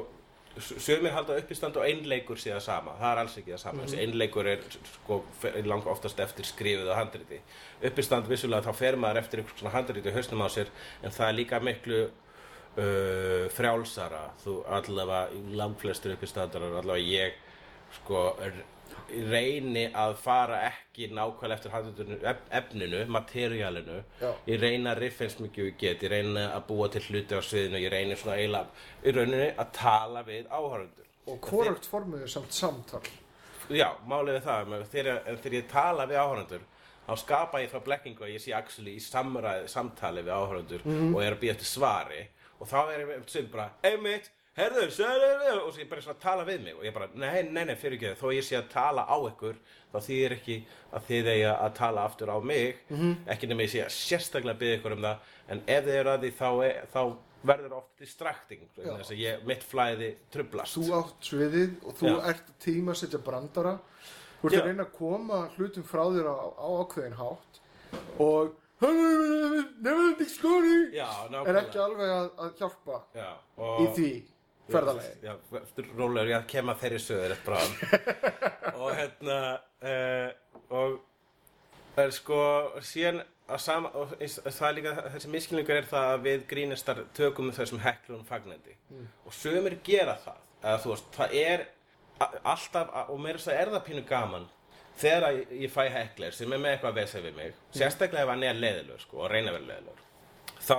sögumir 0.60 1.14
halda 1.16 1.38
uppistand 1.40 1.78
og 1.80 1.86
einleikur 1.88 2.40
sé 2.40 2.52
það 2.52 2.64
sama. 2.66 2.96
Það 3.00 3.12
er 3.12 3.22
alls 3.22 3.38
ekki 3.40 3.54
það 3.54 3.62
sama. 3.64 3.84
Þessi 3.86 4.00
einleikur 4.04 4.50
er 4.52 4.66
sko 4.96 5.20
langt 5.68 5.88
oftast 5.92 6.20
eftir 6.24 6.48
skrifuð 6.48 6.90
og 6.92 6.98
handriti. 7.00 7.40
Uppistand 7.88 8.28
vissulega 8.30 8.68
þá 8.68 8.82
fer 8.82 9.00
maður 9.00 9.22
eftir 9.22 9.42
einhvers 9.42 9.62
svona 9.62 9.76
handriti 9.78 10.16
hausnum 10.16 10.44
á 10.44 10.50
sér 10.52 10.74
en 11.02 11.16
það 11.16 11.28
er 11.28 11.38
líka 11.40 11.62
miklu 11.64 12.02
uh, 12.08 13.48
frjálsara. 13.56 14.26
Þú 14.44 14.58
allavega 14.80 15.46
langflestur 15.62 16.18
uppistandarar 16.18 16.82
allavega 16.82 17.08
ég 17.08 17.40
sko 18.02 18.28
er, 18.44 18.62
reyni 19.32 19.86
að 19.98 20.14
fara 20.22 20.60
ekki 20.70 21.08
nákvæmlega 21.12 21.58
eftir 21.58 21.74
handritinu 21.74 22.18
ef, 22.32 22.42
efninu, 22.60 23.02
materiálinu 23.12 23.98
Já. 24.22 24.32
ég 24.48 24.60
reyni 24.62 24.90
að 24.92 25.02
riffa 25.04 25.26
eins 25.28 25.38
mikið 25.42 25.70
ég 25.70 25.78
get. 25.82 26.04
Ég 26.06 26.12
reyni 26.14 26.44
að 26.48 26.66
búa 26.70 26.90
til 26.94 27.02
hluti 27.10 27.36
á 27.38 27.42
sviðinu. 27.44 27.82
Ég 27.84 27.92
reyni 27.94 28.16
svona 28.20 28.38
eiginlega 28.40 28.68
í 29.04 29.16
rauninni 29.16 29.50
að 29.60 29.72
tala 29.78 30.24
við 30.28 30.48
áhörundur 30.50 31.08
og 31.32 31.40
hvort 31.52 31.86
formið 31.92 32.24
er 32.26 32.32
samt 32.34 32.52
samtal. 32.56 33.02
Já, 33.72 33.88
málið 34.10 34.40
við 34.40 34.46
það, 34.48 34.68
með- 34.72 34.86
þegar, 34.92 35.20
en 35.28 35.38
þegar 35.38 35.58
ég 35.60 35.68
tala 35.72 36.06
við 36.10 36.18
áhörundur 36.24 36.64
þá 37.08 37.16
skapa 37.18 37.60
ég 37.62 37.72
þá 37.72 37.80
blekkingu 37.86 38.24
að 38.26 38.34
ég 38.36 38.42
sé 38.44 38.54
actually 38.56 38.96
í 38.98 39.02
samræði, 39.04 39.68
samtali 39.72 40.22
við 40.24 40.34
áhörundur 40.38 40.84
og 41.16 41.22
er 41.24 41.34
að 41.36 41.40
býja 41.44 41.54
eftir 41.56 41.70
svari. 41.70 42.22
Og 42.62 42.68
þá 42.70 42.78
er 42.94 43.00
ég 43.06 43.24
sem 43.32 43.48
bara, 43.52 43.70
einmitt, 43.84 44.30
herðu, 44.58 44.86
og 44.88 45.72
svo 45.72 45.80
ég 45.80 45.90
bara 45.90 46.04
svona 46.04 46.18
að 46.18 46.24
tala 46.26 46.46
við 46.48 46.64
mig 46.66 46.76
og 46.76 46.86
ég 46.86 46.96
bara, 46.96 47.08
nei, 47.16 47.44
nei, 47.48 47.64
nei, 47.70 47.76
fyrir 47.80 47.98
ekki 47.98 48.14
þó 48.20 48.32
ég 48.36 48.46
sé 48.46 48.58
að 48.60 48.70
tala 48.74 49.06
á 49.08 49.18
ykkur 49.30 49.60
þá 49.92 49.98
þýðir 50.08 50.36
ekki 50.38 50.58
að 50.92 51.10
þið 51.10 51.30
eigi 51.34 51.50
að 51.52 51.74
tala 51.80 52.06
aftur 52.08 52.32
á 52.32 52.38
mig. 52.44 52.82
Ekki 53.32 53.50
nema 53.52 53.66
ég 53.68 53.74
sé 53.74 53.84
að 53.86 53.94
sérstaklega 53.96 54.60
byggja 54.62 54.80
ykkur 54.80 54.96
um 54.98 55.06
það 55.08 55.36
en 55.52 55.64
ef 55.68 55.86
þið 55.88 56.00
eru 56.02 56.14
að 56.14 56.26
því 56.26 56.32
þá, 56.40 56.50
er, 56.68 56.82
þá 56.92 57.02
verður 57.52 57.78
oft 57.80 57.94
distracting 58.04 58.66
vegna 58.76 58.98
þess 59.02 59.14
að 59.16 59.22
ég, 59.24 59.46
mitt 59.50 59.64
flæði 59.66 60.10
trublast 60.34 60.78
þú 60.78 60.88
átt 61.00 61.30
sviðið 61.32 61.78
og 61.88 61.96
þú 61.98 62.12
Já. 62.12 62.18
ert 62.34 62.52
tíma 62.62 62.94
að 62.94 63.00
setja 63.02 63.22
brandara. 63.26 63.78
Þú 64.42 64.50
ert 64.50 64.58
Já. 64.58 64.62
að 64.62 64.68
reyna 64.68 64.88
að 64.88 64.98
koma 64.98 65.40
hlutum 65.56 65.86
frá 65.88 66.04
þér 66.12 66.28
á, 66.30 66.36
á 66.60 66.68
ákveðin 66.82 67.18
hátt 67.22 67.62
og 68.22 68.58
nefnum 68.82 70.12
ekki 70.12 70.28
skóri 70.32 70.78
Já, 70.96 71.08
er 71.46 71.60
ekki 71.62 71.82
alveg 71.82 72.10
að, 72.10 72.30
að 72.42 72.62
hjálpa 72.62 73.02
Já, 73.14 73.30
í 73.84 73.86
því 73.96 74.12
eftir 75.62 75.90
rólegur, 75.98 76.30
ég 76.32 76.46
kem 76.52 76.72
að 76.74 76.80
þeirri 76.84 77.00
bráðum 77.46 77.76
og 78.82 78.96
hérna 78.98 79.38
uh, 79.84 80.30
og 80.72 80.98
það 81.96 82.04
er 82.06 82.16
sko 82.16 82.40
síðan 82.88 83.22
að 83.52 83.60
sama 83.66 83.90
og 84.00 84.14
það 84.16 84.68
er 84.70 84.76
líka 84.78 84.94
þessi 85.16 85.32
miskilningur 85.34 85.76
er 85.82 85.88
það 85.92 86.14
að 86.14 86.22
við 86.30 86.46
grínistar 86.54 87.02
tökum 87.18 87.50
þessum 87.52 87.82
heklunum 87.84 88.24
fagnandi. 88.30 88.78
Og 89.28 89.34
sömur 89.36 89.76
gera 89.84 90.14
það. 90.24 90.38
Eða 90.62 90.78
þú 90.86 90.94
veist, 90.94 91.10
það 91.18 91.36
er 91.42 91.66
alltaf, 92.48 92.94
og 93.12 93.20
að 93.20 93.58
er 93.60 93.72
það 93.74 93.84
pínu 93.90 94.04
gaman 94.08 94.48
þegar 95.02 95.26
ég- 95.36 95.52
ég 95.66 95.72
fæ 95.74 95.84
hekler 95.90 96.32
sem 96.38 96.54
er 96.54 96.60
með 96.64 96.76
eitthvað 96.78 96.92
að 96.94 97.00
vesa 97.02 97.20
við 97.24 97.36
mig 97.36 97.54
sérstaklega 97.76 98.24
ef 98.24 98.30
hann 98.30 98.44
er 98.44 98.60
leðilegur 98.60 99.00
sko, 99.02 99.18
og 99.26 99.32
reyna 99.32 99.52
að 99.52 99.58
vera 99.58 99.70
leðilegur 99.72 100.02
þá 100.62 100.78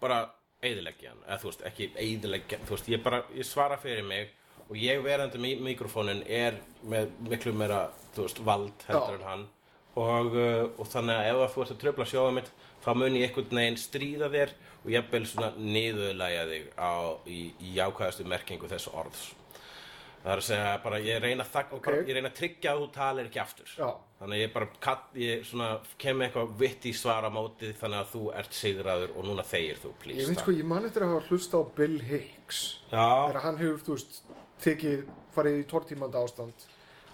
bara 0.00 0.18
eyðileggja 0.62 1.12
hann, 1.12 1.24
eða 1.26 1.40
þú 1.42 1.50
veist, 1.50 1.64
ekki 1.68 1.88
eyðileggja 2.04 2.60
þú 2.62 2.76
veist, 2.76 2.90
ég 2.92 3.02
bara, 3.04 3.22
ég 3.36 3.48
svara 3.48 3.78
fyrir 3.82 4.06
mig 4.06 4.30
og 4.68 4.78
ég 4.78 5.02
verandi 5.04 5.40
með 5.42 5.64
mikrofónin 5.66 6.22
er 6.28 6.60
með 6.88 7.12
miklu 7.28 7.52
meira, 7.56 7.84
þú 8.14 8.26
veist, 8.28 8.42
vald 8.46 8.86
heldur 8.88 9.18
en 9.18 9.28
hann. 9.28 9.44
Og, 9.92 10.32
uh, 10.32 10.68
og 10.80 10.86
þannig 10.88 11.18
að 11.18 11.42
ef 11.44 11.52
þú 11.52 11.64
ert 11.64 11.74
að 11.74 11.80
tröfla 11.82 12.06
sjóðum 12.08 12.38
mitt 12.40 12.52
þá 12.82 12.90
mun 12.96 13.18
ég 13.18 13.28
einhvern 13.28 13.58
veginn 13.58 13.78
stríða 13.80 14.30
þér 14.32 14.54
og 14.82 14.88
jafnvel 14.94 15.26
svona 15.28 15.52
niðurlæja 15.58 16.46
þig 16.48 16.70
á, 16.80 16.92
í, 17.28 17.40
í 17.60 17.74
jákvæðastu 17.76 18.26
merkingu 18.30 18.70
þessu 18.70 18.94
orðs 18.96 19.26
það 20.22 20.32
er 20.32 20.40
að 20.42 20.46
segja 20.46 20.72
bara 20.84 20.98
ég 21.02 21.20
reyna 21.22 21.42
að, 21.44 21.50
þak, 21.56 21.72
Ok. 21.72 21.84
bara, 21.86 22.02
ég 22.06 22.14
reyna 22.14 22.28
að 22.30 22.36
tryggja 22.38 22.72
að 22.72 22.80
þú 22.82 22.88
talir 22.94 23.26
ekki 23.30 23.40
aftur. 23.42 23.70
Já. 23.78 23.88
þannig 24.22 24.38
ég 24.38 24.52
bara 24.54 24.66
kall, 24.80 24.98
ég 25.18 25.40
svona, 25.44 25.68
kem 25.98 26.20
eitthvað 26.22 26.52
vitt 26.60 26.84
í 26.86 26.92
svara 26.94 27.30
mótið 27.34 27.72
þannig 27.80 27.98
að 28.04 28.12
þú 28.12 28.20
ert 28.38 28.52
sigraður 28.54 29.16
og 29.16 29.24
núna 29.26 29.42
þegir 29.42 29.80
þú 29.82 29.90
please 29.98 30.20
ég 30.22 30.28
veit 30.30 30.38
sko, 30.44 30.52
ég 30.54 30.64
man 30.64 30.84
eftir 30.86 31.02
að 31.02 31.14
hafa 31.16 31.26
hlusta 31.28 31.58
á 31.58 31.62
Bill 31.74 31.98
Hicks. 32.06 32.60
Já, 32.92 33.08
þegar 33.32 33.42
hann 33.42 33.58
hefur, 33.58 33.82
þú 33.82 33.96
veist 33.96 34.22
tekið, 34.62 35.02
farið 35.34 35.58
í 35.58 35.66
tórtímanda 35.66 36.22
ástand 36.22 36.68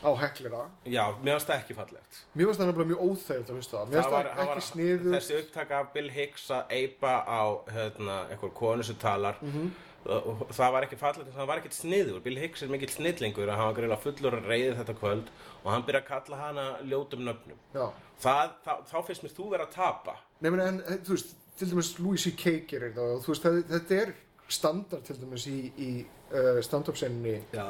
á 0.05 0.11
heklera 0.21 0.67
Já, 0.87 1.05
mér 1.25 1.39
finnst 1.39 1.49
það 1.49 1.59
ekki 1.63 1.75
fallegt. 1.75 2.19
Mér 2.37 2.45
finnst 2.47 2.61
það 2.61 2.69
nefnilega 2.69 2.91
mjög 2.93 3.01
óþægilegt 3.09 3.49
að 3.51 3.57
hlusta 3.57 3.77
það. 3.79 3.89
Mér 3.89 3.97
finnst 3.99 4.13
það 4.13 4.29
hann 4.37 4.53
ekki 4.53 4.67
sniðu 4.69 5.15
Þessi 5.17 5.39
upptaka 5.41 5.79
af 5.81 5.89
Bill 5.97 6.11
Hicks 6.11 6.45
að 6.55 6.77
eipa 6.77 7.15
á 7.25 7.43
hérna, 7.73 8.19
einhver 8.31 8.53
konu 8.55 8.83
sem 8.85 8.97
talar. 9.01 9.41
Mhm. 9.41 9.73
Og 10.09 10.43
það 10.57 10.73
var 10.75 10.87
ekki 10.87 10.99
fallegt 11.01 11.35
það 11.37 11.49
var 11.51 11.61
ekkert 11.61 11.77
sniður, 11.77 12.21
Bill 12.25 12.39
Hicks 12.41 12.63
er 12.65 12.71
mikill 12.73 12.93
snillingur 12.93 13.51
að 13.51 13.59
hann 13.61 13.69
var 13.71 13.77
greiðlega 13.79 14.05
fullur 14.05 14.37
að 14.39 14.49
reyði 14.49 14.77
þetta 14.79 14.95
kvöld 15.01 15.33
og 15.65 15.69
hann 15.73 15.85
byrja 15.89 16.01
að 16.05 16.09
kalla 16.13 16.39
hana 16.43 16.65
ljótum 16.89 17.27
nöfnum 17.27 17.61
já 17.75 17.85
það, 18.23 18.55
það, 18.65 18.81
þá 18.93 18.97
finnst 19.11 19.27
mér 19.27 19.37
þú 19.37 19.51
vera 19.53 19.69
að 19.69 19.77
tapa 19.77 20.17
Nei, 20.41 20.51
meni, 20.51 20.65
en 20.65 20.81
eh, 20.87 20.99
þú 21.07 21.17
veist, 21.17 21.37
til 21.59 21.69
dæmis 21.73 21.93
Louis 21.99 22.25
C.K. 22.29 22.57
gerir 22.71 22.97
það 22.97 23.15
og 23.17 23.23
þú 23.27 23.35
veist, 23.35 23.47
það, 23.47 23.61
þetta 23.75 24.01
er 24.03 24.13
standard 24.59 25.05
til 25.05 25.17
dæmis 25.21 25.47
í, 25.51 25.59
í 25.77 25.91
uh, 26.33 26.59
stand-up 26.65 26.97
senni 26.97 27.35
Já, 27.53 27.67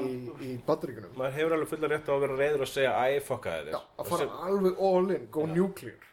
í, 0.00 0.12
í 0.46 0.52
bandaríkunum. 0.66 1.12
maður 1.18 1.34
hefur 1.36 1.56
alveg 1.58 1.72
fullar 1.74 1.92
rétt 1.92 2.08
á 2.08 2.14
að 2.14 2.22
vera 2.24 2.38
reyður 2.40 2.64
og 2.64 2.70
segja 2.72 2.94
æ, 2.96 3.20
fokkaði 3.26 3.74
Já, 3.74 3.80
þér 3.82 4.04
að 4.06 4.12
fara 4.14 4.28
alveg 4.48 4.80
all 4.88 5.10
in, 5.18 5.26
go 5.34 5.44
nuclear. 5.50 6.06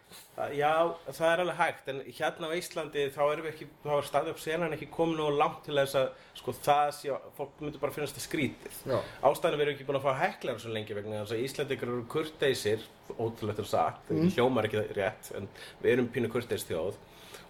Já, 0.58 0.74
það 1.08 1.28
er 1.30 1.42
alveg 1.44 1.58
hægt, 1.60 1.90
en 1.92 2.00
hérna 2.08 2.50
á 2.50 2.58
Íslandi 2.58 3.06
þá 3.14 3.22
erum 3.26 3.46
við 3.46 3.52
ekki, 3.52 3.68
þá 3.84 3.92
er 3.96 4.08
staðið 4.08 4.34
upp 4.34 4.42
senan 4.42 4.76
ekki 4.78 4.90
komin 4.94 5.22
og 5.22 5.38
langt 5.38 5.62
til 5.68 5.78
þess 5.78 6.00
að 6.00 6.08
sko 6.40 6.56
það 6.58 6.90
sé, 6.98 7.20
fólk 7.38 7.62
myndi 7.62 7.82
bara 7.84 7.96
finnast 7.96 8.18
það 8.18 8.26
skrítið. 8.26 8.80
Já. 8.90 8.98
Ástæðan 9.30 9.60
við 9.60 9.66
erum 9.68 9.78
ekki 9.78 9.88
búin 9.90 10.00
að 10.02 10.08
fá 10.08 10.24
heklar 10.24 10.60
svo 10.64 10.74
lengi 10.74 10.98
vegna 10.98 11.22
þess 11.22 11.38
að 11.38 11.46
Íslandingar 11.46 11.94
eru 11.94 12.08
kurteisir, 12.16 12.88
ótrúlegt 13.14 13.62
er 13.62 13.70
sagt, 13.70 14.10
mm. 14.10 14.34
hljómar 14.34 14.70
ekki 14.70 14.86
rétt, 14.98 15.32
en 15.38 15.50
við 15.84 15.96
erum 15.96 16.12
pínu 16.14 16.34
kurteis 16.34 16.66
þjóð 16.70 16.98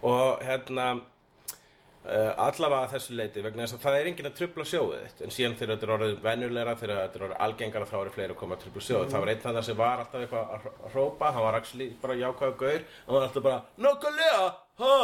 og 0.03 0.43
hérna 0.43 0.87
Uh, 2.03 2.33
allavega 2.43 2.81
að 2.83 2.93
þessu 2.97 3.13
leiti 3.15 3.41
vegna 3.45 3.63
þess 3.63 3.77
að 3.77 3.83
það 3.85 3.97
er 4.01 4.07
enginn 4.09 4.27
að 4.27 4.33
trubla 4.35 4.63
sjóið 4.67 5.03
þitt. 5.05 5.21
En 5.23 5.31
síðan 5.31 5.53
þegar 5.55 5.69
þetta 5.77 5.85
er 5.87 5.93
orðið 5.95 6.17
venjulegra 6.25 6.73
þegar 6.81 6.97
þetta 6.99 7.19
er 7.19 7.23
orðið 7.29 7.43
algengara 7.45 7.87
þá 7.87 7.93
eru 8.01 8.11
fleiri 8.17 8.33
að 8.35 8.39
koma 8.41 8.57
að 8.57 8.63
trubla 8.65 8.83
sjóið 8.87 9.05
það 9.13 9.23
var 9.23 9.31
einn 9.33 9.43
þannig 9.45 9.67
sem 9.69 9.77
var 9.79 10.01
alltaf 10.03 10.25
eitthvað 10.25 10.51
að 10.57 10.65
hr- 10.65 10.73
að 10.83 10.97
hrópa 10.97 11.29
hann 11.37 11.45
var 11.47 11.57
actually 11.61 11.87
bara 12.03 12.17
jákvæða 12.19 12.57
gaur 12.63 12.81
hann 13.05 13.15
var 13.15 13.27
alltaf 13.29 13.45
bara 13.47 13.61
nokkulega, 13.87 14.43
ha 14.83 14.97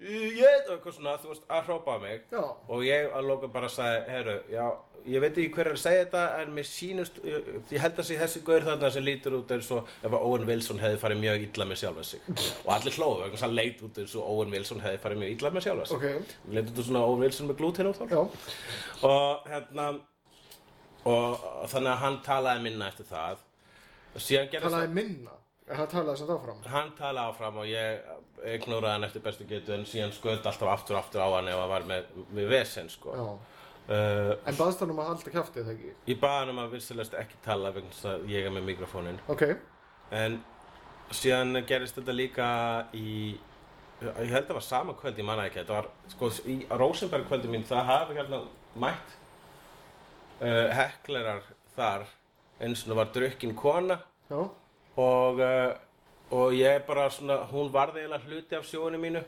ég, 0.00 0.68
eitthvað 0.70 0.94
svona, 0.96 1.16
þú 1.20 1.32
veist, 1.32 1.48
að 1.50 1.66
hrópa 1.68 1.96
á 1.96 1.98
mig. 2.02 2.22
Já. 2.32 2.44
og 2.44 2.84
ég 2.86 3.10
að 3.16 3.28
lóka 3.28 3.50
bara 3.52 3.68
sagði, 3.72 4.00
herru, 4.10 4.36
já, 4.52 4.64
ég 5.06 5.22
veit 5.24 5.32
ekki 5.32 5.52
hver 5.54 5.70
er 5.70 5.76
að 5.76 5.82
segja 5.82 6.04
þetta 6.04 6.22
en 6.40 6.52
mér 6.56 6.68
sýnust, 6.68 7.20
ég, 7.24 7.48
ég 7.72 7.82
held 7.84 8.00
að 8.00 8.08
sé 8.08 8.18
þessi 8.20 8.42
gaur 8.46 8.66
þarna 8.66 8.90
sem 8.94 9.06
lítur 9.06 9.36
út 9.38 9.54
eins 9.56 9.70
og 9.76 9.88
ef 10.00 10.10
að 10.10 10.18
Owen 10.20 10.46
Wilson 10.48 10.80
hefði 10.82 11.00
farið 11.02 11.22
mjög 11.24 11.46
illa 11.46 11.68
með 11.70 11.82
sjálfa 11.82 12.06
sig. 12.10 12.30
Og 12.66 12.70
allir 12.76 12.96
hlóðu 12.98 13.26
þess 13.26 13.40
að 13.40 13.46
hann 13.46 13.58
leit 13.58 13.82
út 13.86 14.00
eins 14.02 14.16
og 14.16 14.30
Owen 14.34 14.54
Wilson 14.56 14.84
hefði 14.84 15.02
farið 15.04 15.22
mjög 15.24 15.34
illa 15.36 15.52
með 15.56 15.66
sjálfa 15.66 15.88
sig. 15.90 15.96
Ok, 15.96 16.38
leit 16.56 16.72
út 16.72 16.82
svona 16.88 17.04
Owen 17.08 17.26
Wilson 17.26 17.50
með 17.50 17.60
glúten 17.60 17.90
út 17.90 18.02
já, 18.10 18.22
og 19.10 19.50
hérna 19.50 19.90
og 21.08 21.44
þannig 21.72 21.92
að 21.94 22.02
hann 22.04 22.18
talaði 22.24 22.64
minna 22.66 22.90
eftir 22.92 23.08
það. 23.08 23.44
Talaði 24.60 24.90
minna. 24.96 25.39
En 25.70 25.76
hann 25.78 25.86
talaði 25.92 26.24
að 26.26 26.30
áfram. 26.34 26.60
hann 26.72 26.88
talaði 26.98 27.30
áfram 27.30 27.58
og 27.62 27.66
ég 27.70 28.54
ignóraði 28.56 28.92
hann 28.96 29.04
eftir 29.06 29.22
bestu 29.22 29.44
getu 29.46 29.74
en 29.76 29.84
síðan 29.86 30.12
skaut 30.16 30.46
alltaf 30.50 30.68
aftur 30.72 30.96
og 30.96 31.02
aftur 31.04 31.22
á 31.22 31.28
hann 31.36 31.48
ef 31.52 31.58
hann 31.60 31.70
var 31.70 31.84
með, 31.86 32.08
með 32.34 32.48
vesen 32.50 32.88
sko. 32.90 33.14
Já. 33.14 33.26
uh, 33.94 34.32
En 34.50 34.56
baðst 34.58 34.80
hann 34.82 34.90
um 34.94 34.98
að 35.04 35.12
halda 35.12 35.34
kjáftið, 35.36 35.68
það 35.68 35.74
ekki? 35.76 35.92
ég 36.10 36.20
baði 36.24 36.40
hann 36.42 36.54
um 36.54 36.62
að 36.64 36.74
vinstilegst 36.74 37.14
ekki 37.20 37.38
tala 37.44 37.70
vegna 37.76 37.92
þess 37.94 38.08
að 38.14 38.26
ég 38.34 38.48
er 38.48 38.56
með 38.56 38.66
mikrofónin 38.72 39.20
Ok, 39.30 39.46
en 40.10 40.40
síðan 41.14 41.62
gerist 41.66 41.94
þetta 42.00 42.14
líka 42.18 42.48
í 42.94 43.38
ég 44.00 44.30
held 44.32 44.44
að 44.46 44.48
það 44.48 44.56
var 44.56 44.64
sama 44.64 44.92
kvöld, 44.96 45.18
ég 45.20 45.26
manna 45.28 45.42
ekki. 45.46 45.60
Þetta 45.60 45.74
var, 45.76 45.88
sko, 46.08 46.28
í 46.48 46.54
Rosenberg 46.80 47.26
kvöldi 47.28 47.50
mín 47.52 47.66
það 47.68 47.82
hafi 47.90 48.14
hérna 48.16 48.38
mætt 48.80 49.10
uh, 50.40 50.70
heklerar 50.72 51.42
þar. 51.76 52.06
Eins 52.60 52.82
og 52.84 52.90
það 52.92 52.98
var 53.00 53.10
drukkin 53.14 53.52
kona. 53.56 53.98
Já, 54.30 54.40
og, 54.96 55.40
uh, 55.40 55.74
og 56.30 56.56
ég 56.56 56.82
bara 56.86 57.08
svona, 57.10 57.42
hún 57.50 57.70
varði 57.72 58.04
eiginlega 58.04 58.26
hluti 58.26 58.58
af 58.58 58.66
sjóinu 58.68 59.00
mínu. 59.02 59.22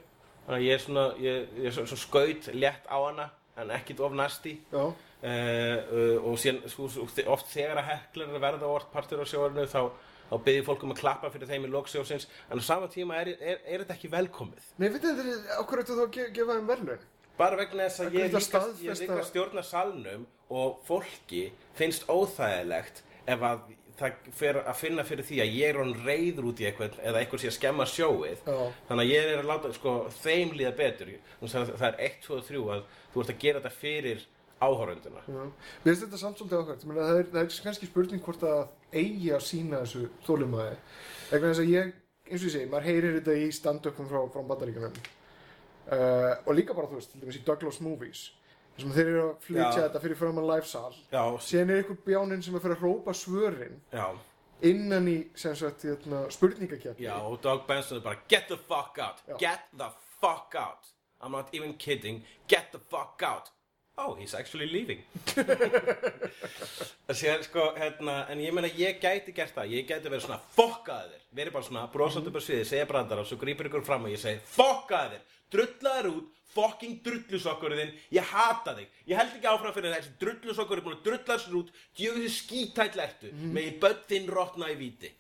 Þannig 0.47 0.59
að 0.59 0.67
ég 0.67 0.75
er 0.75 0.83
svona, 0.83 1.07
ég, 1.23 1.49
ég 1.61 1.71
er 1.71 1.77
svo, 1.77 1.87
svo 1.87 2.01
skaut 2.03 2.51
létt 2.55 2.89
á 2.91 2.99
hana 2.99 3.29
en 3.63 3.71
ekkit 3.77 4.01
of 4.01 4.15
næsti 4.17 4.57
uh, 4.73 4.89
uh, 4.89 6.17
og 6.25 6.39
síðan 6.41 6.65
sko, 6.73 6.89
oft 7.31 7.53
þegar 7.53 7.83
að 7.83 7.91
heklar 7.91 8.41
verða 8.41 8.71
orð 8.73 8.89
partur 8.95 9.23
á 9.23 9.27
sjóinu 9.29 9.67
þá, 9.71 9.93
þá 10.31 10.37
byrði 10.47 10.67
fólk 10.67 10.87
um 10.87 10.95
að 10.95 11.03
klappa 11.03 11.31
fyrir 11.31 11.51
þeim 11.51 11.69
í 11.69 11.73
loksjósins 11.75 12.27
en 12.49 12.63
á 12.63 12.65
sama 12.65 12.89
tíma 12.91 13.21
er, 13.21 13.35
er, 13.39 13.61
er 13.63 13.85
þetta 13.85 13.99
ekki 13.99 14.11
velkomið. 14.17 14.71
Nei, 14.81 14.89
veit 14.89 15.05
þið, 15.05 15.35
okkur 15.61 15.85
ættu 15.85 15.99
þá 15.99 16.07
að 16.07 16.15
ge 16.17 16.31
gefa 16.41 16.59
þeim 16.59 16.71
verðlun? 16.73 17.11
bara 17.39 17.59
vegna 17.59 17.89
þess 17.89 18.05
að 18.05 18.17
ég 18.19 19.01
líka 19.01 19.25
stjórna 19.27 19.65
salnum 19.67 20.27
og 20.53 20.83
fólki 20.87 21.47
finnst 21.79 22.05
óþægilegt 22.11 23.03
ef 23.31 23.45
að 23.47 23.65
það 24.03 24.29
fer 24.37 24.61
að 24.63 24.79
finna 24.83 25.07
fyrir 25.09 25.29
því 25.29 25.41
að 25.45 25.57
ég 25.57 25.73
er 25.73 25.81
hann 25.81 25.95
reyður 26.03 26.51
út 26.51 26.61
í 26.63 26.69
eitthvað 26.69 27.01
eða 27.01 27.23
eitthvað 27.23 27.43
sé 27.43 27.51
að 27.53 27.57
skemma 27.57 27.89
sjóið 27.89 28.45
Já. 28.45 28.59
þannig 28.91 29.03
að 29.05 29.13
ég 29.13 29.31
er 29.33 29.41
að 29.41 29.51
láta 29.51 29.73
sko, 29.79 29.97
þeim 30.21 30.55
líða 30.59 30.77
betur 30.83 31.15
það 31.43 31.89
er 31.89 31.99
1, 32.11 32.21
2 32.27 32.39
og 32.39 32.47
3 32.51 32.63
að 32.77 32.87
þú 33.13 33.25
ert 33.25 33.35
að 33.35 33.43
gera 33.47 33.63
þetta 33.63 33.81
fyrir 33.81 34.27
áhórunduna. 34.63 35.23
Mér 35.27 35.51
finnst 35.87 36.05
þetta 36.05 36.21
samt 36.21 36.39
svolítið 36.39 36.61
ákvæmt. 36.63 36.85
Það 36.99 37.17
er, 37.17 37.27
það 37.33 37.41
er 37.43 37.57
kannski 37.65 37.89
spurning 37.89 38.23
hvort 38.23 38.45
að 38.47 38.61
eigi 38.93 39.33
að 39.35 39.43
sína 39.47 39.81
þessu 39.83 40.05
þólumæði. 40.27 40.77
Vegna 41.33 41.51
þess 41.51 41.63
að 41.65 41.73
ég, 41.73 41.91
eins 42.29 42.37
og 42.39 42.47
ég 42.47 42.55
segi, 42.55 42.69
maður 42.71 42.89
heyrir 42.91 43.17
þetta 43.19 43.37
í 43.41 43.49
stand-upum 43.57 44.11
frá, 44.11 44.21
frá 44.35 44.45
bandaríkunum. 44.51 45.01
Uh, 45.83 46.31
og 46.47 46.55
líka 46.55 46.77
bara, 46.79 46.91
þú 46.91 47.01
veist, 47.01 47.11
til 47.13 47.23
dæmis 47.25 47.41
í 47.41 47.45
Douglas 47.47 47.81
Movies. 47.83 48.23
Þessum 48.77 48.93
þeir 48.97 49.07
eru 49.13 49.23
að 49.29 49.33
flytja 49.47 49.69
Já. 49.69 49.81
þetta 49.87 50.01
fyrir 50.03 50.17
framan 50.23 50.47
livesal. 50.49 50.95
Já, 51.13 51.23
Síðan 51.45 51.71
er 51.75 51.81
einhver 51.83 51.99
bjáninn 52.07 52.43
sem 52.47 52.55
er 52.57 52.63
fyrir 52.65 52.77
að 52.79 52.85
hrópa 52.87 53.13
svörin 53.15 53.81
já, 53.93 54.07
innan 54.63 55.09
í, 55.13 55.17
sem 55.37 55.55
sagt, 55.59 55.83
hérna, 55.85 56.23
spurningakjarni. 56.33 57.05
já 57.05 57.17
og 57.21 57.41
Doug 57.45 57.67
Benson 57.69 57.99
er 57.99 58.05
bara 58.07 58.17
get 58.29 58.49
the 58.49 58.57
fuck 58.57 58.97
out, 58.99 59.21
Já. 59.29 59.37
get 59.39 59.67
the 59.77 59.91
fuck 60.21 60.55
out. 60.57 60.87
I'm 61.21 61.33
not 61.33 61.49
even 61.53 61.75
kidding, 61.75 62.23
get 62.49 62.73
the 62.73 62.79
fuck 62.91 63.21
out. 63.23 63.51
Oh, 63.99 64.15
he's 64.15 64.33
actually 64.35 64.67
leaving. 64.73 65.03
Sér, 67.13 67.43
sko, 67.45 67.73
hérna, 67.77 68.23
en 68.33 68.41
ég 68.41 68.55
meina 68.57 68.71
ég 68.79 68.97
gæti 69.03 69.35
gert 69.37 69.53
það, 69.55 69.69
ég 69.77 69.87
gæti 69.89 70.09
verið 70.09 70.25
svona 70.25 70.39
fokkaði 70.57 71.11
þér, 71.13 71.25
verið 71.37 71.53
bara 71.59 71.67
svona 71.67 71.83
brosandi 71.93 72.31
upp 72.33 72.39
á 72.41 72.43
sviði, 72.43 72.65
segja 72.71 72.87
brandara 72.89 73.21
og 73.25 73.29
svo 73.29 73.37
grípur 73.41 73.69
ykkur 73.69 73.85
fram 73.85 74.07
og 74.09 74.15
ég 74.15 74.23
segi 74.23 74.41
fokkaði 74.55 75.19
þér, 75.19 75.37
drullaði 75.53 76.01
þér 76.01 76.09
út 76.15 76.31
fucking 76.55 77.01
drullusokkurinn, 77.07 77.93
ég 78.15 78.31
hata 78.33 78.75
þig. 78.79 78.89
Ég 79.11 79.17
held 79.21 79.35
ekki 79.39 79.51
áfram 79.53 79.75
fyrir 79.77 79.95
þessi 79.97 80.15
drullusokkur 80.23 80.79
er 80.81 80.87
búin 80.87 80.99
að 80.99 81.05
drulla 81.11 81.39
sér 81.43 81.59
út, 81.63 81.75
djöðu 81.99 82.25
þið 82.27 82.35
skítæll 82.39 83.05
ertu. 83.09 83.33
Með 83.53 83.69
ég 83.71 83.79
börn 83.83 84.03
þinn 84.11 84.33
rotna 84.33 84.71
í 84.73 84.79
víti. 84.81 85.13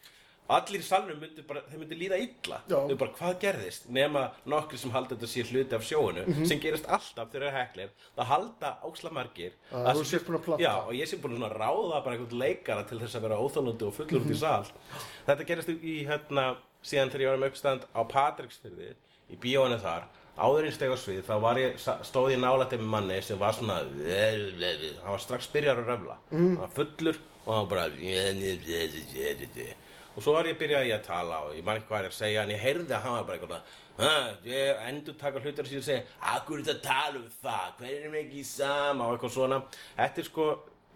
Allir 0.53 0.83
í 0.83 0.85
salnum 0.85 1.21
myndi 1.23 1.41
bara, 1.49 1.61
þeir 1.71 1.79
myndi 1.81 1.97
líða 1.97 2.17
illa. 2.21 2.57
Já. 2.69 2.75
þau 2.91 2.97
bara, 3.01 3.13
hvað 3.17 3.37
gerðist? 3.41 3.85
Nema 3.95 4.25
nokkri 4.51 4.77
sem 4.81 4.91
halda 4.93 5.15
þetta 5.15 5.29
sé 5.31 5.45
hluti 5.49 5.77
af 5.79 5.85
sjóinu 5.87 6.25
sem 6.51 6.59
gerist 6.61 6.89
alltaf 6.93 7.31
þegar 7.33 7.47
það 7.47 7.47
er 7.47 7.55
heklir 7.61 7.93
það 8.19 8.29
halda 8.33 8.73
ósla 8.91 9.13
margir 9.17 9.55
Að 9.71 10.01
þú 10.01 10.05
sért 10.11 10.27
búin 10.27 10.39
að 10.41 10.45
planta. 10.49 10.65
já, 10.67 10.73
og 10.83 10.93
ég 10.99 11.09
sé 11.09 11.17
búin 11.23 11.47
að 11.47 11.55
ráða 11.63 12.03
bara 12.05 12.17
einhvern 12.19 12.43
leikara 12.43 12.85
til 12.91 12.99
þess 13.01 13.17
að 13.17 13.25
vera 13.29 13.39
óþólandi 13.39 13.87
og 13.87 13.95
fullur 13.97 14.27
út 14.27 14.35
í 14.35 14.39
sal. 14.43 14.67
Þetta 15.31 15.47
gerist 15.53 15.73
í 15.79 15.95
hérna 16.11 16.45
síðan 16.83 17.15
þegar 17.15 17.25
ég 17.25 17.31
var 17.33 17.41
um 17.41 17.49
uppstand 17.49 17.87
á 17.95 18.01
Patricksfyrði 18.13 18.91
í 19.33 19.39
bíóinu 19.47 19.79
þar 19.81 20.11
áður 20.39 20.67
en 20.69 20.73
steg 20.73 20.93
á 20.93 20.97
svið 20.97 21.23
þá 21.29 21.35
ég, 21.61 21.75
stóð 22.09 22.31
ég 22.33 22.41
nálætti 22.41 22.79
með 22.81 22.91
manni 22.95 23.19
sem 23.23 23.39
var 23.39 23.53
svona 23.57 23.81
hann 23.83 25.13
var 25.13 25.21
strax 25.21 25.49
byrjar 25.53 25.83
að 25.83 25.91
röfla. 25.93 26.17
Hann 26.33 26.57
var 26.63 26.73
fullur 26.77 27.19
og 27.47 27.55
hann 27.57 27.69
bara 27.69 27.87
og 30.13 30.21
svo 30.25 30.35
var 30.37 30.45
ég 30.45 30.59
byrjað 30.61 30.89
í 30.89 30.93
að 30.93 31.05
tala 31.07 31.39
og 31.47 31.55
ég 31.57 31.65
man 31.65 31.79
ekki 31.81 31.89
hvað 31.89 32.03
er 32.05 32.11
að 32.11 32.17
segja 32.19 32.43
en 32.45 32.51
ég 32.53 32.61
heyrði 32.61 32.93
að 32.97 33.05
hann 33.07 33.15
var 33.17 33.25
bara 33.29 33.39
eitthvað 33.39 33.79
"Ha, 34.03 34.11
ég 34.45 34.83
endur 34.89 35.15
taka 35.21 35.41
hlutur 35.41 35.65
ég 35.69 35.83
segi 35.85 36.03
akkur 36.21 36.59
er 36.59 36.65
þetta 36.65 36.79
að 36.79 36.83
tala 36.83 37.19
um 37.19 37.31
það? 37.43 37.73
Hver 37.79 38.07
er 38.09 38.15
ekki 38.23 38.45
sama? 38.45 39.05
Og 39.09 39.17
eitthvað 39.19 39.35
svona. 39.37 39.59
Þetta 39.99 40.19
er 40.21 40.25
sko 40.29 40.47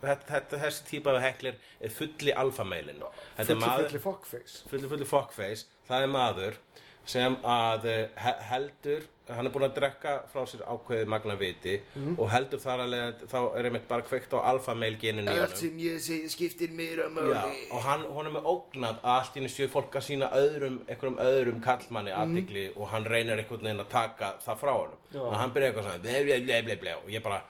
þetta, 0.02 0.26
þetta, 0.30 0.60
þessi 0.64 0.86
típa 0.90 1.14
af 1.16 1.22
heklir 1.22 1.54
er 1.80 1.88
fulli 1.90 2.32
alfameilin 2.32 3.02
Fulli, 3.36 3.60
fulli 3.88 3.98
fuckface. 4.00 4.62
fulli 4.70 4.88
fulli 4.88 5.04
fuckface. 5.04 5.64
Það 5.88 6.02
er 6.02 6.12
maður 6.12 6.54
sem 7.06 7.36
að 7.44 7.84
eh, 7.84 8.08
he- 8.16 8.40
heldur 8.50 9.02
hann 9.34 9.48
er 9.48 9.52
búinn 9.54 9.66
að 9.66 9.74
drekka 9.80 10.12
frá 10.30 10.44
sér 10.46 10.62
ákveðið 10.70 11.08
magna 11.10 11.34
viti 11.40 11.76
og 12.16 12.28
heldur 12.30 12.60
þar 12.62 12.84
að 12.84 12.92
leiða 12.92 13.28
þá 13.32 13.38
er 13.58 13.68
einmitt 13.68 13.88
bara 13.90 14.06
kveikt 14.06 14.36
á 14.36 14.38
alfameil 14.52 14.94
geninu 15.02 15.32
í 15.32 15.40
honum 15.40 15.56
sem 15.58 15.80
ég 15.82 15.98
segi 16.04 16.30
skiptir 16.30 16.74
meira 16.76 17.08
Já, 17.10 17.42
og 17.74 17.82
hann, 17.86 18.04
honum 18.14 18.38
er 18.38 18.46
ógnað 18.46 19.00
að 19.02 19.16
allt 19.16 19.38
í 19.40 19.48
séu 19.50 19.68
fólk 19.72 19.96
að 19.98 20.06
sína 20.06 20.28
öðrum, 20.36 20.76
einhverjum 20.86 21.18
öðrum 21.22 21.62
kallmanni 21.64 22.12
aðtikli 22.14 22.66
og 22.76 22.90
hann 22.92 23.06
reynir 23.08 23.40
einhvern 23.40 23.64
veginn 23.66 23.82
að 23.82 23.90
taka 23.92 24.32
það 24.44 24.60
frá 24.62 24.72
honum. 24.74 25.00
Og 25.22 25.34
hann 25.40 25.54
byrja 25.54 25.70
eitthvað 25.70 25.88
svona, 25.88 26.02
ble, 26.04 26.20
ble, 26.26 26.38
ble, 26.46 26.60
ble, 26.66 26.76
ble, 26.82 26.94
og 27.02 27.10
ég 27.12 27.24
bara, 27.24 27.40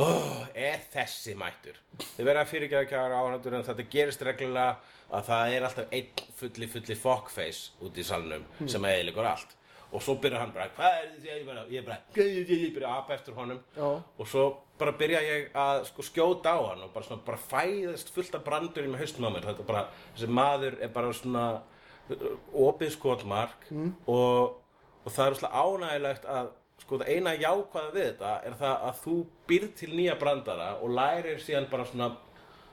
oh, 0.00 0.42
er 0.54 0.82
þessi 0.92 1.36
mættur? 1.38 1.78
Þið 2.16 2.28
verða 2.30 2.44
að 2.46 2.52
fyrirgefa 2.54 2.90
kjara 2.90 3.20
áhæntur 3.20 3.58
en 3.58 3.66
þetta 3.68 3.88
gerist 3.92 4.26
reglulega 4.26 4.76
að 5.10 5.24
það 5.30 5.54
er 5.56 5.68
alltaf 5.68 5.96
einn 5.98 6.26
fulli, 6.38 6.68
fulli 6.70 6.98
fuckface 6.98 7.72
út 7.84 7.98
í 7.98 8.04
salnum 8.06 8.44
sem 8.70 8.90
eðilegur 8.92 9.26
allt. 9.32 9.56
Og 9.90 10.02
svo 10.04 10.14
byrjar 10.22 10.44
hann 10.44 10.52
bara, 10.54 10.68
hvað 10.76 10.96
er 11.00 11.08
þetta 11.14 11.36
ég 11.36 11.46
bara, 11.46 11.64
ég 11.70 11.86
bara, 11.86 11.98
ég, 12.16 12.74
byrja 12.74 12.90
að 12.92 12.98
apa 13.00 13.16
eftir 13.16 13.34
honum. 13.38 13.58
Já. 13.76 13.88
og 14.18 14.30
svo 14.30 14.44
bara 14.78 14.94
byrja 15.00 15.20
ég 15.26 15.50
að 15.60 15.82
sko 15.90 16.06
skjóta 16.06 16.54
á 16.54 16.60
hann 16.70 16.86
og 16.86 16.94
bara 16.94 17.08
svona 17.08 17.26
bara 17.26 17.40
fæðast 17.50 18.14
fullt 18.14 18.38
af 18.38 18.46
brandur 18.46 18.86
í 18.86 18.92
með 18.92 19.02
haustum 19.04 19.26
á 19.26 19.30
mér. 19.34 19.50
Þetta 19.50 19.66
bara, 19.68 19.84
þessi 20.14 20.30
maður 20.30 20.78
er 20.80 20.94
bara 20.94 21.12
svona 21.12 21.44
uh, 21.60 22.30
opið 22.68 22.94
skotmark 22.96 23.68
og, 24.06 24.56
og 25.04 25.10
það 25.10 25.26
er 25.26 25.38
svona 25.40 25.66
ánægilegt 25.66 26.24
að 26.38 26.56
sko 26.80 26.98
það 27.00 27.10
eina 27.12 27.34
jákvæða 27.36 27.92
við 27.94 28.06
þetta 28.06 28.32
er 28.48 28.54
það 28.62 28.84
að 28.88 29.00
þú 29.04 29.14
býrð 29.50 29.72
til 29.76 29.90
nýja 29.94 30.16
brandara 30.18 30.70
og 30.80 30.94
lærir 30.96 31.42
síðan 31.44 31.68
bara 31.70 31.84
svona 31.84 32.10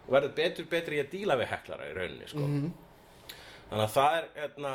verður 0.08 0.34
betur 0.38 0.70
betur 0.72 0.96
í 0.96 1.02
að 1.04 1.12
díla 1.12 1.36
við 1.36 1.52
heklara 1.52 1.90
í 1.90 1.96
rauninni 1.98 2.30
sko. 2.32 2.46
þannig 3.68 3.84
að 3.84 3.94
það 3.98 4.18
er 4.18 4.30
hérna, 4.38 4.74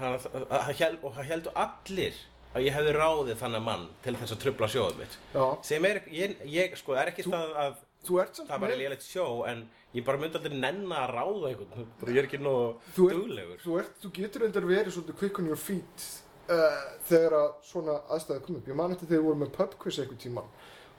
það, 0.00 0.16
það, 0.24 0.46
það, 0.50 0.98
og 1.08 1.16
það 1.18 1.28
heldur 1.32 1.58
allir 1.64 2.20
að 2.54 2.66
ég 2.68 2.76
hefði 2.76 2.92
ráðið 2.94 3.40
þannig 3.40 3.64
mann 3.66 3.88
til 4.04 4.14
þess 4.20 4.34
að 4.36 4.42
trubla 4.44 4.68
sjóðum 4.70 5.00
mitt 5.02 5.16
Já. 5.34 5.44
sem 5.70 5.88
er, 5.88 6.02
ég, 6.14 6.36
ég 6.54 6.76
sko, 6.78 6.94
er 6.98 7.10
ekki 7.12 7.26
það 7.26 7.58
að 7.64 7.82
Þú 8.04 8.18
ert 8.20 8.36
samt 8.36 8.50
það 8.52 8.60
var 8.60 8.68
með- 8.68 8.80
léleitt 8.82 9.04
sjó 9.06 9.24
en 9.48 9.62
ég 9.96 10.04
bara 10.04 10.18
myndi 10.20 10.36
aldrei 10.36 10.58
nenna 10.60 10.98
að 11.06 11.12
ráða 11.16 11.48
einhvern 11.50 12.10
ég 12.12 12.18
er 12.20 12.26
ekki 12.28 12.40
nóg 12.42 12.90
duglegur 12.98 13.62
þú, 13.62 13.78
ert, 13.80 13.94
þú 14.02 14.10
getur 14.18 14.44
endar 14.44 14.66
verið 14.68 14.92
svolítið 14.92 15.16
quick 15.22 15.40
on 15.40 15.48
your 15.48 15.56
feet 15.60 16.04
uh, 16.52 16.82
þegar 17.08 17.36
að 17.38 17.48
svona 17.64 17.94
aðstæði 18.12 18.44
kom 18.44 18.58
upp. 18.60 18.68
Ég 18.68 18.76
man 18.76 18.92
eftir 18.92 19.08
þegar 19.08 19.22
við 19.22 19.28
vorum 19.30 19.42
með 19.46 19.54
pub 19.56 19.78
quiz 19.80 19.98
einhvern 20.02 20.20
tíman 20.20 20.52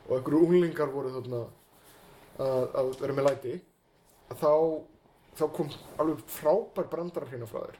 og 0.07 0.17
einhverju 0.17 0.41
unglingar 0.47 0.91
voru 0.95 1.13
þarna 1.13 1.43
að, 2.41 2.65
að 2.81 2.91
vera 3.03 3.17
með 3.19 3.29
læti 3.29 3.55
að 4.33 4.41
þá, 4.41 4.51
þá 5.37 5.45
kom 5.59 5.71
alveg 6.01 6.25
frábær 6.39 6.89
brandara 6.91 7.29
hérna 7.29 7.49
frá 7.49 7.61
þér 7.67 7.79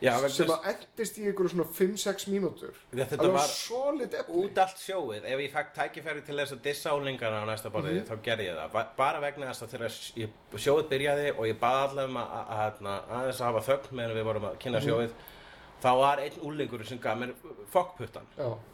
Já, 0.00 0.12
sem 0.28 0.46
þess- 0.46 0.52
að 0.54 0.66
endist 0.74 1.16
í 1.18 1.24
einhverju 1.26 1.50
svona 1.50 1.64
5-6 1.74 2.26
mínútur 2.30 2.74
Þetta 2.94 3.16
alveg 3.18 3.32
var- 3.34 3.48
solid 3.50 4.12
efni 4.14 4.34
út 4.44 4.58
allt 4.62 4.76
sjóið, 4.78 5.24
ef 5.24 5.38
ég 5.42 5.52
fæk 5.52 5.72
tækifæri 5.74 6.22
til 6.26 6.36
þess 6.38 6.52
að 6.54 6.60
dissa 6.62 6.90
álingana 6.90 7.42
á 7.42 7.44
næsta 7.50 7.70
borði, 7.70 7.96
Mhm. 7.98 8.06
þá 8.06 8.14
gerði 8.22 8.44
ég 8.46 8.56
það 8.60 8.72
Ba- 8.72 8.88
bara 8.96 9.20
vegna 9.20 9.46
þess 9.50 9.62
að 9.62 9.72
þegar 9.74 9.92
ég, 10.16 10.28
sjóið 10.54 10.88
byrjaði 10.92 11.30
og 11.38 11.44
ég 11.46 11.58
baði 11.58 11.88
allavega 11.88 12.08
um 12.08 12.16
að, 12.16 12.28
að, 12.38 12.48
að, 12.58 12.78
að 12.86 13.10
aðeins 13.18 13.40
að 13.40 13.48
hafa 13.52 13.66
þögn 13.72 13.92
meðan 13.96 14.16
við 14.16 14.24
vorum 14.24 14.42
að 14.44 14.52
Mhm. 14.54 14.58
kynna 14.58 14.80
sjóið 14.80 15.10
þá 15.82 15.88
var 15.98 16.18
einn 16.18 16.40
úlingur 16.42 16.82
sem 16.86 16.98
gaf 16.98 17.16
mér 17.20 17.30
fokkputtan 17.70 18.24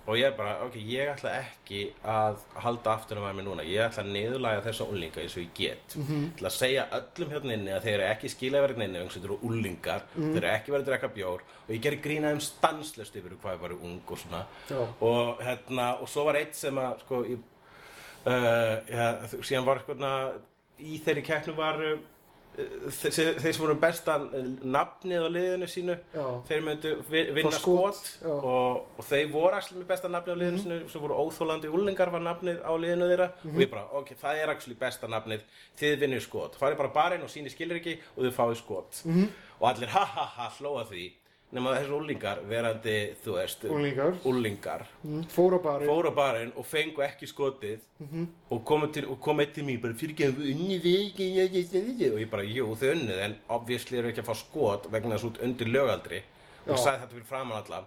og 0.06 0.16
ég 0.16 0.36
bara, 0.38 0.54
ok, 0.64 0.76
ég 0.78 1.10
ætla 1.12 1.32
ekki 1.40 1.80
að 2.04 2.36
halda 2.62 2.92
aftur 2.94 3.18
um 3.18 3.24
að 3.28 3.34
mér 3.38 3.44
núna. 3.48 3.64
Ég 3.66 3.82
ætla 3.88 4.04
að 4.04 4.12
niðurlæga 4.14 4.62
þessa 4.68 4.86
úlinga 4.88 5.20
eins 5.20 5.36
og 5.36 5.42
ég 5.42 5.50
get. 5.54 5.96
Mhm. 5.96 6.22
ég 6.24 6.36
ætla 6.38 6.48
að 6.48 6.56
segja 6.58 6.86
öllum 6.98 7.30
hérna 7.34 7.52
inni 7.58 7.70
að 7.74 7.82
þeir 7.84 7.94
eru 7.98 8.06
ekki 8.14 8.30
skila 8.30 8.62
verið 8.64 8.82
inni 8.84 9.02
þeir 9.08 9.24
eru 9.24 9.38
úlingar 9.42 10.02
Mhm. 10.14 10.32
þeir 10.34 10.44
eru 10.44 10.52
ekki 10.54 10.72
verið 10.72 10.84
að 10.84 10.90
drekka 10.92 11.08
bjór. 11.14 11.40
Og 11.68 11.70
ég 11.74 11.80
gerði 11.82 12.02
grína 12.02 12.32
um 12.32 12.40
stanslust 12.40 13.16
yfir 13.16 13.36
hvað 13.42 13.54
ég 13.56 13.60
var 13.60 13.72
ung 13.72 14.00
og 14.08 14.18
svona. 14.18 14.44
Og 15.00 15.38
hérna, 15.42 16.00
og 16.00 16.08
svo 16.08 16.24
var 16.24 16.34
eitt 16.36 16.54
sem 16.54 16.74
að 16.76 17.00
sko, 17.00 17.22
ég, 17.24 17.38
uh, 18.26 18.80
ja, 18.88 19.12
síðan 19.42 19.64
var 19.66 19.78
hérna 19.86 20.32
í 20.80 21.00
þeirri 21.04 21.22
keppnu 21.24 21.54
var 21.56 21.98
þeir, 22.54 23.38
þeir 23.42 23.52
sem 23.56 23.62
voru 23.64 23.74
besta 23.82 24.14
nafnið 24.62 25.24
á 25.26 25.28
liðinu 25.34 25.68
sínu 25.70 25.96
Já. 26.14 26.26
þeir 26.48 26.62
myndu 26.68 26.92
vi- 27.10 27.24
vinna 27.34 27.50
skot, 27.50 27.94
skot. 27.94 28.22
Mhm. 28.22 28.44
og, 28.44 28.86
og 28.98 29.04
þeir 29.08 29.30
voru 29.32 29.54
actually 29.58 29.82
með 29.82 29.88
besta 29.88 30.08
nafnið 30.08 30.34
á 30.34 30.38
liðinu 30.42 30.62
sínu 30.62 30.78
sem 30.92 31.00
voru 31.00 31.14
óþólandi 31.24 31.72
úlingar 31.72 32.10
var 32.14 32.20
nafnið 32.20 32.62
á 32.62 32.72
liðinu 32.78 33.08
þeirra 33.10 33.28
Mhm. 33.42 33.54
og 33.56 33.60
ég 33.62 33.70
bara, 33.70 33.84
ok, 33.92 34.14
það 34.22 34.42
er 34.44 34.48
actually 34.54 34.78
besta 34.78 35.06
nafnið 35.08 35.40
þið 35.78 35.98
vinnir 35.98 36.20
skot, 36.22 36.54
farið 36.60 36.76
bara 36.78 36.88
barinn 36.94 37.22
og 37.22 37.28
síni 37.28 37.50
skilur 37.50 37.76
ekki 37.80 37.98
og 38.16 38.24
þið 38.24 38.32
fáið 38.38 38.56
skot 38.62 39.02
Mhm. 39.04 39.28
og 39.60 39.68
allir 39.74 39.88
ha 39.88 40.04
ha 40.04 40.24
ha 40.26 40.48
hlóa 40.58 40.86
því 40.86 41.12
nema 41.54 41.70
að 41.70 41.76
þessu 41.80 41.96
úlingar 41.98 42.40
verandi, 42.50 42.94
þú 43.22 43.36
veist 43.36 43.64
Unglingar. 43.70 44.16
úlingar 44.28 44.84
mm, 45.04 45.22
fór 45.32 45.56
á 45.56 45.60
bari 45.62 45.88
fóru 45.88 46.10
á 46.10 46.14
barinn 46.16 46.52
og 46.58 46.66
fengu 46.66 47.04
ekki 47.06 47.28
skotið. 47.30 47.84
Og 48.50 48.64
komu 48.66 48.90
til, 48.92 49.06
og 49.10 49.20
kom 49.22 49.42
eitt 49.44 49.54
til 49.56 49.66
mér 49.66 49.80
bara 49.82 49.96
fyrir 49.98 50.16
ekki? 50.16 50.28
Að 50.32 50.42
unni 50.52 50.78
við 50.82 51.00
ekki 51.06 52.10
og 52.10 52.20
ég 52.24 52.30
bara, 52.32 52.46
jú, 52.48 52.68
þau 52.80 52.90
unnið 52.92 53.22
en 53.28 53.38
obviously 53.56 54.00
eru 54.00 54.10
ekki 54.10 54.24
að 54.24 54.30
fá 54.32 54.38
skot 54.42 54.90
vegna 54.92 55.16
þess 55.16 55.30
út 55.30 55.40
undir 55.46 55.70
lögaldri. 55.70 56.22
Og 56.66 56.80
sagði 56.80 57.04
þetta 57.04 57.14
fyrir 57.14 57.30
framan 57.30 57.60
alla. 57.62 57.84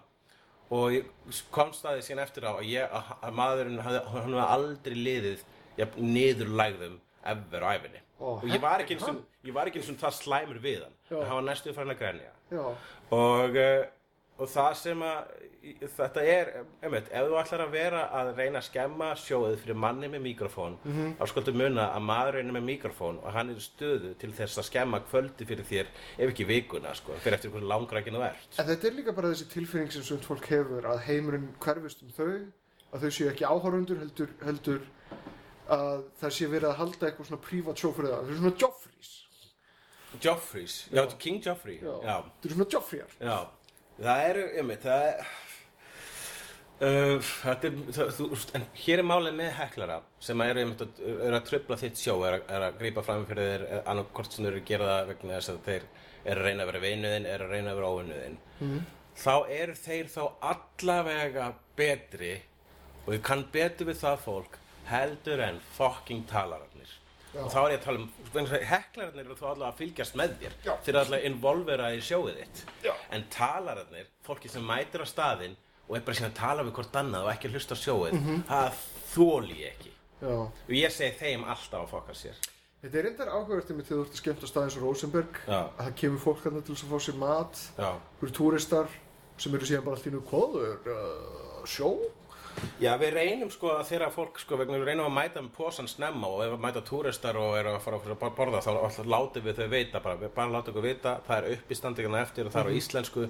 Og 0.74 0.90
ég 0.92 1.44
komst 1.54 1.86
að 1.88 1.98
því 1.98 2.08
síðan 2.08 2.24
eftir 2.24 2.48
á 2.48 2.52
að, 2.56 2.66
ég, 2.68 2.90
að, 2.92 3.14
að 3.24 3.38
maðurinn 3.38 3.80
hann 3.84 4.02
hafði 4.12 4.44
aldrei 4.48 4.98
liðið 4.98 5.46
niðurlægðum 5.78 7.00
ever 7.28 7.64
á 7.64 7.68
æfinni 7.76 8.07
og 8.20 8.42
ég 8.48 8.60
var 8.60 8.80
ekki 8.82 8.96
eins 8.96 9.08
og 9.08 9.20
ég 9.46 9.54
var 9.54 9.66
ekki 9.70 9.78
eins 9.82 9.90
og 9.92 10.00
það 10.00 10.16
slæmur 10.22 10.58
við 10.64 10.82
hann 10.84 10.96
Já. 11.10 11.20
en 11.20 11.26
hann 11.28 11.38
var 11.42 11.46
næstuð 11.52 11.74
farin 11.76 11.94
að 11.94 11.98
grenja 12.02 12.32
Já, 12.50 12.64
og, 13.10 13.56
uh, 13.56 13.84
og 14.38 14.48
það 14.48 14.74
sem 14.78 15.00
að 15.02 15.36
þetta 15.98 16.22
er, 16.24 16.50
einmitt, 16.86 17.08
ef 17.12 17.26
þú 17.28 17.34
ætlar 17.40 17.62
að 17.66 17.72
vera 17.74 18.02
að 18.14 18.28
reyna 18.38 18.60
að 18.60 18.66
skemma 18.68 19.08
sjóið 19.20 19.56
fyrir 19.64 19.76
manni 19.76 20.08
með 20.08 20.22
mikrofón 20.24 20.76
Mhm. 20.84 21.16
þá 21.18 21.24
skoltu 21.28 21.52
muna 21.52 21.88
að 21.92 22.04
maðurinn 22.08 22.48
er 22.52 22.56
með 22.60 22.64
mikrofón 22.68 23.18
og 23.22 23.32
hann 23.34 23.50
er 23.50 23.58
stöðu 23.60 24.14
til 24.18 24.30
þess 24.32 24.58
að 24.62 24.68
skemma 24.70 25.00
kvöldi 25.10 25.44
fyrir 25.46 25.66
þér 25.66 25.86
ef 26.18 26.30
ekki 26.30 26.46
vikuna 26.46 26.94
sko, 26.94 27.12
fyrir 27.18 27.34
eftir 27.36 27.50
hvernig 27.50 27.68
langrækinu 27.68 28.18
þú 28.22 28.28
ert 28.30 28.58
En 28.58 28.66
þetta 28.70 28.86
er 28.86 28.96
líka 29.00 29.12
bara 29.18 29.28
þessi 29.34 29.48
tilfinning 29.52 29.92
sem 29.92 30.02
svont 30.02 30.24
fólk 30.24 30.46
hefur 30.46 30.82
að 30.86 31.02
heimurinn 31.10 31.50
hverfist 31.60 32.02
um 32.02 32.08
þau, 32.16 32.46
að 32.94 33.00
þau 33.02 33.10
séu 33.10 33.28
ekki 33.32 33.44
áhorundur 33.44 33.98
heldur, 33.98 34.28
heldur 34.44 34.80
að 35.76 36.04
það 36.20 36.34
sé 36.38 36.48
verið 36.52 36.70
að 36.70 36.78
halda 36.82 37.08
eitthvað 37.10 37.28
svona 37.30 37.44
prívat 37.48 37.82
sjó 37.82 37.90
fyrir 37.96 38.12
það. 38.14 38.22
Þau 38.22 38.30
eru 38.32 38.38
svona 38.42 38.62
Joffreys. 38.62 39.10
Joffreys, 40.24 40.76
já, 40.94 41.02
King 41.20 41.42
Joffrey 41.44 41.76
Já. 41.82 41.92
já, 42.08 42.16
Þau 42.24 42.48
eru 42.48 42.54
svona 42.56 42.70
Joffreyar. 42.72 43.12
Já, 43.20 43.36
það 44.00 44.22
eru, 44.30 44.44
einmitt, 44.62 44.86
það 44.86 45.04
er 45.08 45.28
uh, 46.80 47.28
þetta 47.42 47.68
er, 47.68 47.78
það, 47.98 48.12
þú, 48.16 48.28
en 48.58 48.66
hér 48.84 49.02
er 49.02 49.08
málið 49.10 49.36
með 49.38 49.50
heklara 49.58 49.98
sem 50.24 50.44
eru 50.46 50.62
einmitt 50.64 50.84
að, 50.86 51.02
er 51.28 51.36
að 51.38 51.46
tröfla 51.50 51.78
þitt 51.82 52.00
sjó, 52.00 52.14
er 52.28 52.38
að, 52.38 52.46
er 52.56 52.66
að 52.68 52.78
grípa 52.82 53.04
fram 53.06 53.26
fyrir 53.28 53.50
þér 53.52 53.64
eh, 53.68 53.82
annað 53.92 54.12
hvort 54.18 54.36
sem 54.36 54.48
eru 54.48 54.60
að 54.62 54.68
gera 54.72 54.90
það 54.92 55.10
vegna 55.12 55.34
þess 55.38 55.52
að 55.54 55.60
þeir 55.68 55.88
eru 56.28 56.38
að 56.40 56.46
reyna 56.48 56.64
að 56.64 56.70
vera 56.72 56.82
vinuðinn, 56.84 57.28
eru 57.34 57.48
að 57.48 57.52
reyna 57.56 57.72
að 57.74 57.80
vera 57.80 57.92
óvinuðinn 57.94 58.38
þá 59.18 59.34
eru 59.58 59.76
þeir 59.82 60.10
þá 60.14 60.22
allavega 60.52 61.50
betri 61.78 62.32
og 63.04 63.12
ég 63.16 63.22
kann 63.26 63.44
betur 63.54 63.88
við 63.90 64.00
það 64.02 64.18
fólk 64.24 64.58
heldur 64.92 65.42
en 65.48 65.60
fucking 65.76 66.24
talararnir 66.30 66.94
og 67.38 67.50
þá 67.52 67.58
er 67.60 67.72
ég 67.74 67.78
að 67.78 67.84
tala 67.84 68.00
um 68.02 68.50
heklararnir 68.72 69.24
eru 69.26 69.36
þá 69.36 69.46
allavega 69.50 69.70
að 69.72 69.80
fylgjast 69.82 70.16
með 70.18 70.36
þér 70.42 70.54
Já. 70.64 70.72
þeir 70.84 70.92
eru 70.94 71.00
allavega 71.02 71.28
involvera 71.30 71.88
í 71.94 72.00
sjóið 72.02 72.38
þitt 72.40 72.62
Já. 72.88 72.92
en 73.14 73.26
talararnir, 73.34 74.08
fólki 74.26 74.50
sem 74.52 74.64
mætir 74.64 75.04
á 75.04 75.06
staðinn 75.08 75.56
og 75.88 75.96
er 75.96 76.04
bara 76.06 76.18
síðan 76.18 76.32
að 76.32 76.38
tala 76.40 76.64
við 76.66 76.76
hvort 76.78 76.96
annað 77.00 77.26
og 77.28 77.32
ekki 77.34 77.48
að 77.50 77.58
hlusta 77.58 77.76
á 77.76 77.82
sjóið 77.84 78.16
það 78.48 78.80
þóli 79.12 79.58
ég 79.62 79.74
ekki 79.76 79.92
Já. 80.18 80.34
og 80.48 80.72
ég 80.74 80.94
segi 80.96 81.18
þeim 81.20 81.44
alltaf 81.48 81.84
að 81.84 81.92
fokka 81.96 82.16
sér 82.18 82.46
Þetta 82.78 82.98
er 83.00 83.06
reyndar 83.08 83.28
áhugavert 83.34 83.70
með 83.74 83.88
þegar 83.88 83.98
þú 83.98 84.02
ert 84.04 84.12
að 84.14 84.18
skemmta 84.20 84.46
á 84.46 84.50
staðins 84.52 84.74
og 84.78 84.82
Rosenberg 84.86 85.38
Já. 85.48 85.56
að 85.58 85.80
það 85.82 85.94
kemur 85.98 86.20
fólk 86.22 86.42
þarna 86.44 86.60
til 86.62 86.74
að 86.76 86.92
fá 86.92 86.98
sér 87.02 87.16
mat 87.18 87.62
Já. 87.74 87.88
hverju 88.20 88.34
túristar 88.38 88.92
sem 89.38 89.54
eru 89.58 89.66
síðan 89.66 89.84
bara 89.88 89.98
allt 89.98 90.06
í 90.06 90.12
nú 90.14 90.20
kóður 90.28 90.86
uh, 90.92 91.64
sjó 91.66 91.90
Já, 92.82 92.92
við 93.00 93.12
reynum 93.16 93.50
sko 93.52 93.72
að 93.74 93.84
þeirra 93.90 94.08
fólk 94.14 94.40
sko 94.42 94.58
við 94.60 94.72
reynum 94.86 95.08
að 95.08 95.14
mæta 95.16 95.42
með 95.42 95.52
posan 95.56 95.90
snemma 95.90 96.30
og 96.30 96.42
ef 96.44 96.54
við 96.54 96.64
mæta 96.64 96.82
túristar 96.86 97.38
og 97.40 97.56
eru 97.58 97.74
að 97.74 97.84
fara 97.84 98.00
að 98.14 98.34
borða 98.38 98.62
þá 98.64 99.02
látum 99.08 99.46
við 99.46 99.60
þau 99.60 99.68
vita 99.74 100.02
bara, 100.04 100.18
við 100.22 100.34
bara 100.36 100.54
látum 100.54 100.78
við 100.78 100.88
vita, 100.92 101.18
það 101.26 101.38
er 101.38 101.58
uppistandingina 101.58 102.22
eftir 102.22 102.48
og 102.48 102.54
það 102.54 102.64
er 102.64 102.70
á 102.70 102.78
íslensku. 102.80 103.28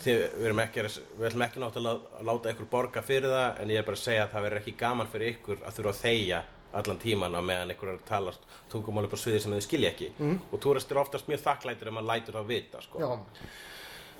Því 0.00 0.14
við 0.16 0.46
erum 0.48 0.62
ekki, 0.62 0.86
við 1.18 1.26
ætlum 1.28 1.42
ekki 1.44 1.60
náttúrulega 1.60 2.20
að 2.20 2.28
láta 2.30 2.54
ykkur 2.54 2.68
borga 2.72 3.02
fyrir 3.04 3.34
það 3.34 3.58
en 3.60 3.72
ég 3.74 3.82
er 3.82 3.84
bara 3.84 3.98
að 3.98 4.06
segja 4.06 4.22
að 4.24 4.30
það 4.32 4.46
verður 4.46 4.60
ekki 4.62 4.76
gaman 4.80 5.10
fyrir 5.12 5.34
ykkur 5.34 5.58
að 5.60 5.76
þurfa 5.76 5.92
að 5.92 6.00
þegja 6.06 6.38
allan 6.80 7.00
tíman 7.02 7.34
á 7.36 7.42
meðan 7.42 7.74
ykkur 7.74 7.90
er 7.90 7.98
að 7.98 8.06
tala 8.08 8.32
tungumáli 8.72 9.10
på 9.10 9.18
sviði 9.20 9.42
sem 9.44 9.56
þið 9.56 9.66
skilja 9.66 9.90
ekki. 9.92 10.08
Og 10.54 10.62
túristar 10.62 10.96
eru 10.96 11.02
oftast 11.02 11.28
mjög 11.28 11.42
þakklætur 11.44 11.90
ef 11.90 11.96
maður 11.98 12.08
lætur 12.14 12.38
það 12.38 12.48
vita 12.54 12.80
sko. 12.84 13.02
Já, 13.02 13.10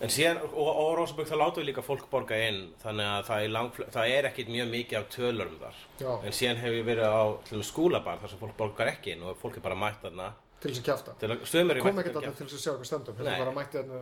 En 0.00 0.12
síðan, 0.12 0.38
og, 0.48 0.68
og 0.70 0.92
Rósabögg, 0.96 1.28
þá 1.28 1.36
látum 1.36 1.60
við 1.60 1.68
líka 1.70 1.82
fólk 1.84 2.06
borga 2.12 2.38
inn, 2.48 2.60
þannig 2.80 3.08
að 3.10 3.24
það 3.26 3.42
er, 3.44 3.50
lang, 3.56 3.80
það 3.96 4.12
er 4.16 4.28
ekkit 4.30 4.52
mjög 4.54 4.70
mikið 4.74 4.98
af 5.00 5.10
tölurum 5.12 5.58
þar. 5.60 5.82
Já. 6.00 6.12
En 6.24 6.36
síðan 6.38 6.62
hef 6.62 6.76
ég 6.78 6.86
verið 6.88 7.12
á 7.12 7.22
skúlabar 7.68 8.22
þar 8.22 8.32
sem 8.32 8.40
fólk 8.40 8.56
borgar 8.56 8.92
ekki 8.94 9.12
inn 9.14 9.26
og 9.28 9.36
fólk 9.42 9.60
er 9.60 9.66
bara 9.66 9.76
mætt 9.76 10.00
þarna 10.06 10.30
til 10.60 10.72
þess 10.76 11.04
að 11.08 11.44
sömur 11.48 11.78
Kom 11.80 12.00
ekki 12.02 12.12
þarna 12.12 12.32
til 12.36 12.46
þess 12.46 12.56
að 12.56 12.64
sjá 12.64 12.72
eitthvað 12.74 13.06
Þetta 13.10 13.28
Nei. 13.30 13.38
bara 13.40 13.54
mætti 13.56 13.80
þarna 13.80 14.00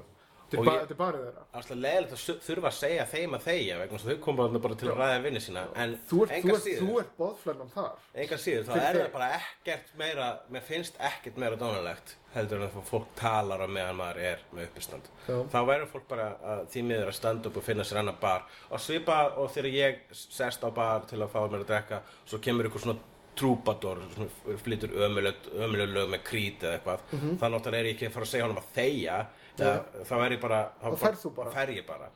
Þetta 0.49 0.61
er 0.63 0.65
ba- 0.65 0.73
ég- 0.73 0.81
þetta 0.81 0.95
er 0.95 0.99
barið 1.03 1.25
þeirra 1.29 1.43
Alltaf 1.59 1.77
leðilegt 1.77 2.13
að 2.15 2.39
þurfa 2.47 2.69
að 2.71 2.77
segja 2.79 3.05
þeim 3.11 3.35
að 3.37 3.43
þegja 3.49 3.75
vegna 3.83 3.99
að 3.99 4.05
þau 4.09 4.21
koma 4.25 4.47
bara 4.59 4.75
til 4.81 4.89
að 4.89 4.97
ræða 5.03 5.23
vinni 5.27 5.41
sína. 5.45 5.65
En 5.77 5.91
Þú 6.09 6.21
ert, 6.25 6.31
enga 6.39 6.55
ert, 6.55 6.63
síður, 6.65 6.81
þú 6.89 6.99
ert 7.03 7.11
boðflennan 7.19 7.73
þar 7.75 7.93
enga 8.25 8.39
síður, 8.45 8.65
þá 8.65 8.73
er 8.79 8.95
þau. 8.95 9.03
það 9.03 9.13
bara 9.13 9.29
ekkert 9.41 9.91
meira, 9.99 10.29
mér 10.51 10.63
finnst 10.63 10.97
ekkert 11.11 11.37
meira 11.37 11.57
dónalegt 11.61 12.15
heldur 12.35 12.63
en 12.63 12.69
að 12.71 12.83
fólk 12.89 13.07
talar 13.17 13.61
á 13.61 13.69
meðan 13.69 13.97
maður 14.01 14.17
er 14.31 14.39
með 14.55 14.65
uppistand. 14.71 15.03
Já. 15.29 15.37
þá 15.53 15.59
væri 15.69 15.87
fólk 15.93 16.09
bara 16.09 16.31
að 16.45 16.65
því 16.73 16.83
miður 16.89 17.09
að 17.13 17.15
standa 17.21 17.49
upp 17.49 17.57
og 17.57 17.63
finna 17.69 17.83
sér 17.85 17.99
annar 18.01 18.17
bar 18.21 18.43
og 18.71 18.81
svipa 18.81 19.37
og 19.37 19.51
þegar 19.53 19.73
ég 19.73 19.97
sest 20.13 20.65
á 20.65 20.71
bar 20.73 21.01
til 21.09 21.19
að 21.21 21.29
fá 21.29 21.41
mér 21.49 21.61
að 21.61 21.67
drekka 21.75 22.01
svo 22.25 22.39
kemur 22.41 22.65
ykkur 22.71 22.81
svona 22.87 22.99
trúbador 23.39 24.01
sem 24.17 24.29
flytur 24.65 24.91
ömuleg 24.99 25.93
lög 25.95 26.09
með 26.11 26.23
krít 26.27 26.63
eða 26.65 26.79
eitthvað 26.81 27.01
Mhm. 27.13 27.37
þá 27.39 27.45
náttúrulega 27.53 27.79
er 27.79 27.85
ég 27.85 27.95
ekki 27.97 28.07
að 28.09 28.13
fara 28.13 28.25
að 28.25 28.33
segja 28.33 28.45
honum 28.49 28.59
að 28.63 28.73
þegja 28.75 29.27
eða, 29.65 30.05
þá 30.09 30.15
er 30.25 30.35
ég 30.37 30.43
bara 30.43 30.61
Þá 30.83 30.89
ferð 31.03 31.23
þú 31.25 31.35
bara. 31.37 31.55
Fer 31.57 31.73
ég 31.75 31.87
bara. 31.89 32.11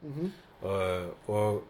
Og, 0.63 1.31
og 1.33 1.63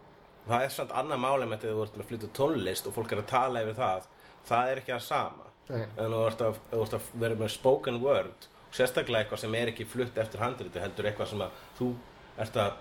það 0.47 0.67
er 0.67 0.75
samt 0.75 0.93
annað 0.99 1.23
máli 1.23 1.47
með 1.47 1.63
þetta 1.63 1.73
þú 1.77 1.85
ert 1.87 1.97
með 1.97 2.05
að 2.05 2.11
flytja 2.11 2.31
tónlist 2.39 2.87
og 2.89 2.95
fólk 2.97 3.15
er 3.15 3.23
að 3.23 3.31
tala 3.33 3.63
yfir 3.65 3.79
það. 3.79 4.07
Það 4.43 4.71
er 4.71 4.81
ekki 4.83 4.95
það 4.95 5.05
sama. 5.07 5.49
Nei. 5.71 5.85
en 5.95 6.11
þú 6.11 6.23
ert 6.27 6.41
að, 6.43 6.57
þú 6.71 6.81
ert 6.83 6.93
að 6.97 7.05
vera 7.21 7.35
með 7.39 7.51
spoken 7.53 7.99
word 8.03 8.47
sérstaklega 8.73 9.23
eitthvað 9.23 9.41
sem 9.43 9.53
er 9.55 9.69
ekki 9.71 9.85
flutt 9.87 10.17
eftir 10.19 10.41
handriti 10.43 10.81
heldur 10.81 11.07
eitthvað 11.07 11.29
sem 11.31 11.43
að 11.45 11.61
þú 11.77 11.87
ert 12.43 12.57
að, 12.59 12.73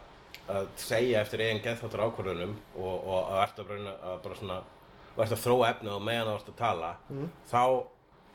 að 0.56 0.70
segja 0.82 1.20
eftir 1.22 1.44
eigin 1.44 1.62
geðþáttur 1.62 2.02
ákvörðunum 2.08 2.56
og, 2.74 2.94
og 2.96 3.18
að 3.20 3.42
ert 3.44 3.62
að, 3.62 3.70
að 3.92 4.16
bara 4.24 4.38
svona 4.40 4.56
og 5.12 5.22
ert 5.22 5.36
að 5.36 5.42
þróa 5.44 5.68
efnið 5.76 5.94
og 5.94 6.04
meðan 6.08 6.30
þú 6.32 6.34
ert 6.40 6.50
að 6.50 6.58
tala 6.62 6.90
þá 7.52 7.62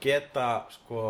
geta 0.07 0.47
sko 0.77 1.03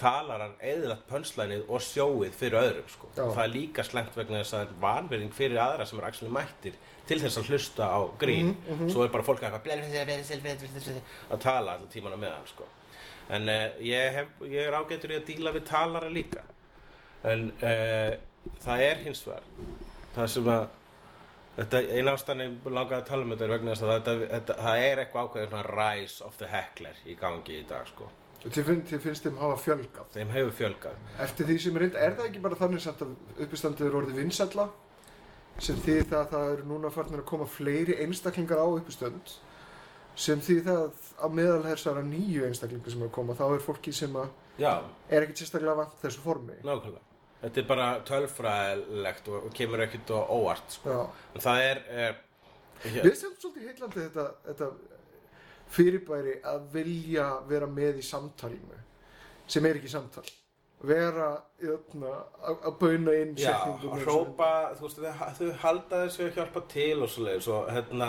talarar 0.00 0.56
eðilagt 0.64 1.04
pönslænið 1.10 1.68
og 1.68 1.82
sjóið 1.84 2.34
fyrir 2.38 2.58
öðrum 2.60 2.88
sko. 2.90 3.10
Það 3.16 3.42
er 3.44 3.52
líka 3.52 3.84
slengt 3.86 4.16
vegna 4.18 4.40
þess 4.42 4.54
að 4.54 4.60
það 4.60 4.66
er 4.66 4.80
vanverðing 4.84 5.34
fyrir 5.36 5.62
aðra 5.62 5.86
sem 5.86 6.00
er 6.00 6.08
actually 6.08 6.34
mættir 6.34 6.78
til 7.08 7.18
þess 7.20 7.40
að 7.40 7.50
hlusta 7.52 7.88
á 7.88 8.00
grín 8.20 8.54
svo 8.90 9.04
er 9.04 9.12
bara 9.12 9.26
fólk 9.26 9.42
að, 9.44 9.58
eitthvað 9.58 9.66
að 11.30 11.42
tala 11.44 11.74
allan 11.76 11.90
tíman 11.92 12.16
á 12.16 12.18
meðan 12.20 12.48
sko. 12.48 12.68
en 13.28 13.48
uh, 13.48 13.66
ég, 13.84 14.14
hef, 14.18 14.32
ég 14.48 14.68
er 14.68 14.76
ágætur 14.78 15.12
í 15.12 15.18
að 15.18 15.26
díla 15.28 15.52
við 15.54 15.66
talara 15.68 16.08
líka 16.12 16.44
en 17.24 17.50
uh, 17.60 18.16
það 18.64 18.86
er 18.88 19.04
hins 19.04 19.22
vegar 19.26 19.46
það 20.16 20.32
sem 20.34 20.50
að 20.54 20.66
þetta 21.54 21.80
eina 21.94 22.16
ástæðan 22.16 22.44
ég 22.44 22.68
langaði 22.68 23.00
að 23.00 23.08
tala 23.08 23.24
um 23.24 23.32
þetta 23.34 23.46
er 23.46 23.54
vegna 23.54 23.74
þess 23.74 23.86
að 23.86 23.94
þetta, 23.94 24.14
þetta, 24.34 24.58
það 24.66 24.84
er 24.88 25.02
eitthvað 25.02 25.28
ákveðið 25.28 25.48
svona 25.50 25.64
rise 25.70 26.28
of 26.28 26.38
the 26.40 26.50
heckler 26.50 27.00
í 27.04 27.16
gangi 27.20 27.58
í 27.60 27.66
dag 27.68 27.88
sko. 27.92 28.08
Þið 28.44 28.66
finn, 28.68 28.82
þið 28.90 29.00
finnst 29.06 29.24
þeim 29.24 29.38
hafa 29.40 29.56
fjölgað. 29.62 30.08
þeim 30.12 30.32
hefur 30.34 30.56
fjölgað 30.58 31.20
Eftir 31.24 31.46
því 31.48 31.58
sem 31.64 31.76
er 31.78 31.84
reynd, 31.84 31.94
er 31.96 32.16
það 32.18 32.26
ekki 32.28 32.42
bara 32.44 32.58
þannig 32.60 32.82
samt 32.84 33.04
að 33.04 33.14
uppistandið 33.46 33.86
er 33.86 33.96
orðið 34.00 34.20
vinsælla 34.20 34.66
sem 35.62 35.80
því 35.80 35.96
það 36.10 36.20
að 36.20 36.30
það 36.34 36.52
eru 36.52 36.68
núna 36.68 36.90
farnir 36.92 37.22
að 37.22 37.28
koma 37.30 37.46
fleiri 37.46 37.96
einstaklingar 38.04 38.60
á 38.60 38.66
uppistönd 38.66 39.34
sem 40.14 40.42
því 40.44 40.58
það 40.66 40.82
að 40.82 41.08
á 41.24 41.26
meðal 41.30 41.62
þessara 41.64 42.04
nýju 42.06 42.44
einstaklingar 42.48 42.94
sem 42.94 43.02
er 43.02 43.10
að 43.10 43.16
koma 43.16 43.38
þá 43.38 43.44
er 43.48 43.64
fólki 43.64 43.94
sem 43.94 44.18
er 44.18 45.22
ekkert 45.22 45.40
sérstaklega 45.40 45.78
vant 45.80 45.96
þessu 46.02 46.22
formi. 46.26 46.58
nákvæmlega 46.62 47.14
þetta 47.44 47.60
er 47.60 47.68
bara 47.68 47.88
tölfræðilegt 48.08 49.28
og, 49.30 49.48
og 49.48 49.56
kemur 49.56 49.82
ekkert 49.84 50.12
á 50.16 50.20
óvart 50.32 50.76
sko. 50.78 51.00
Það 51.38 51.64
er, 51.70 51.82
er 51.90 52.20
Við 52.84 52.98
erum 53.00 53.36
svolítið 53.40 53.68
heitlandi 53.68 54.02
þetta, 54.02 54.24
þetta 54.48 54.68
fyrirbæri 55.74 56.38
að 56.46 56.68
vilja 56.76 57.26
vera 57.50 57.66
með 57.70 58.00
í 58.00 58.06
samtalinu 58.06 58.80
sem 59.46 59.66
er 59.68 59.80
ekki 59.80 59.90
samtal 59.92 60.24
vera 60.84 61.30
jötna, 61.64 62.10
að 62.44 62.64
að 62.68 62.74
bauna 62.80 63.12
inn 63.16 63.34
Já, 63.40 63.54
að 63.56 63.84
hrópa, 64.04 64.48
þú 64.76 64.84
veist, 64.88 64.98
þau, 65.38 65.52
halda 65.62 66.00
þessu 66.06 66.26
að 66.26 66.34
hjálpa 66.38 66.60
til 66.68 66.96
og 67.06 67.08
svoleiðis 67.12 67.48
og 67.52 67.70
hérna, 67.72 68.08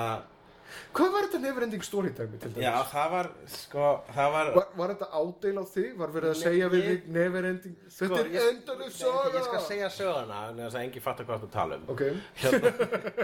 Hvað 0.96 1.12
var 1.14 1.24
þetta 1.28 1.40
neverending 1.44 1.84
story 1.86 2.10
dæmi 2.18 2.40
til 2.42 2.50
dæmis? 2.52 2.66
já, 2.66 2.74
það 2.90 3.12
var, 3.14 3.28
sko, 3.54 3.84
það 4.12 4.32
var, 4.34 4.50
Var, 4.58 4.66
var 4.82 4.92
þetta 4.96 5.08
ádeil 5.22 5.60
á 5.62 5.66
þig? 5.72 5.92
Var 6.02 6.14
verið 6.18 6.30
að 6.34 6.40
segja 6.42 6.70
við 6.74 6.82
ég- 6.82 6.90
þig 6.90 7.08
neverending 7.16 7.76
Þetta 7.86 8.10
sko, 8.10 8.20
er 8.20 8.32
ég- 8.34 8.50
endaleg 8.50 8.90
Nei, 8.90 8.98
saga 8.98 9.38
Ég 9.38 9.46
skal 9.48 9.62
segja 9.70 9.90
söguna, 10.00 10.40
en 10.50 10.60
þess 10.66 10.76
að 10.76 10.84
engi 10.90 11.04
fattar 11.06 11.30
hvað 11.30 11.46
þú 11.46 11.50
tala 11.54 11.78
um. 11.80 11.86
Ok, 11.96 12.02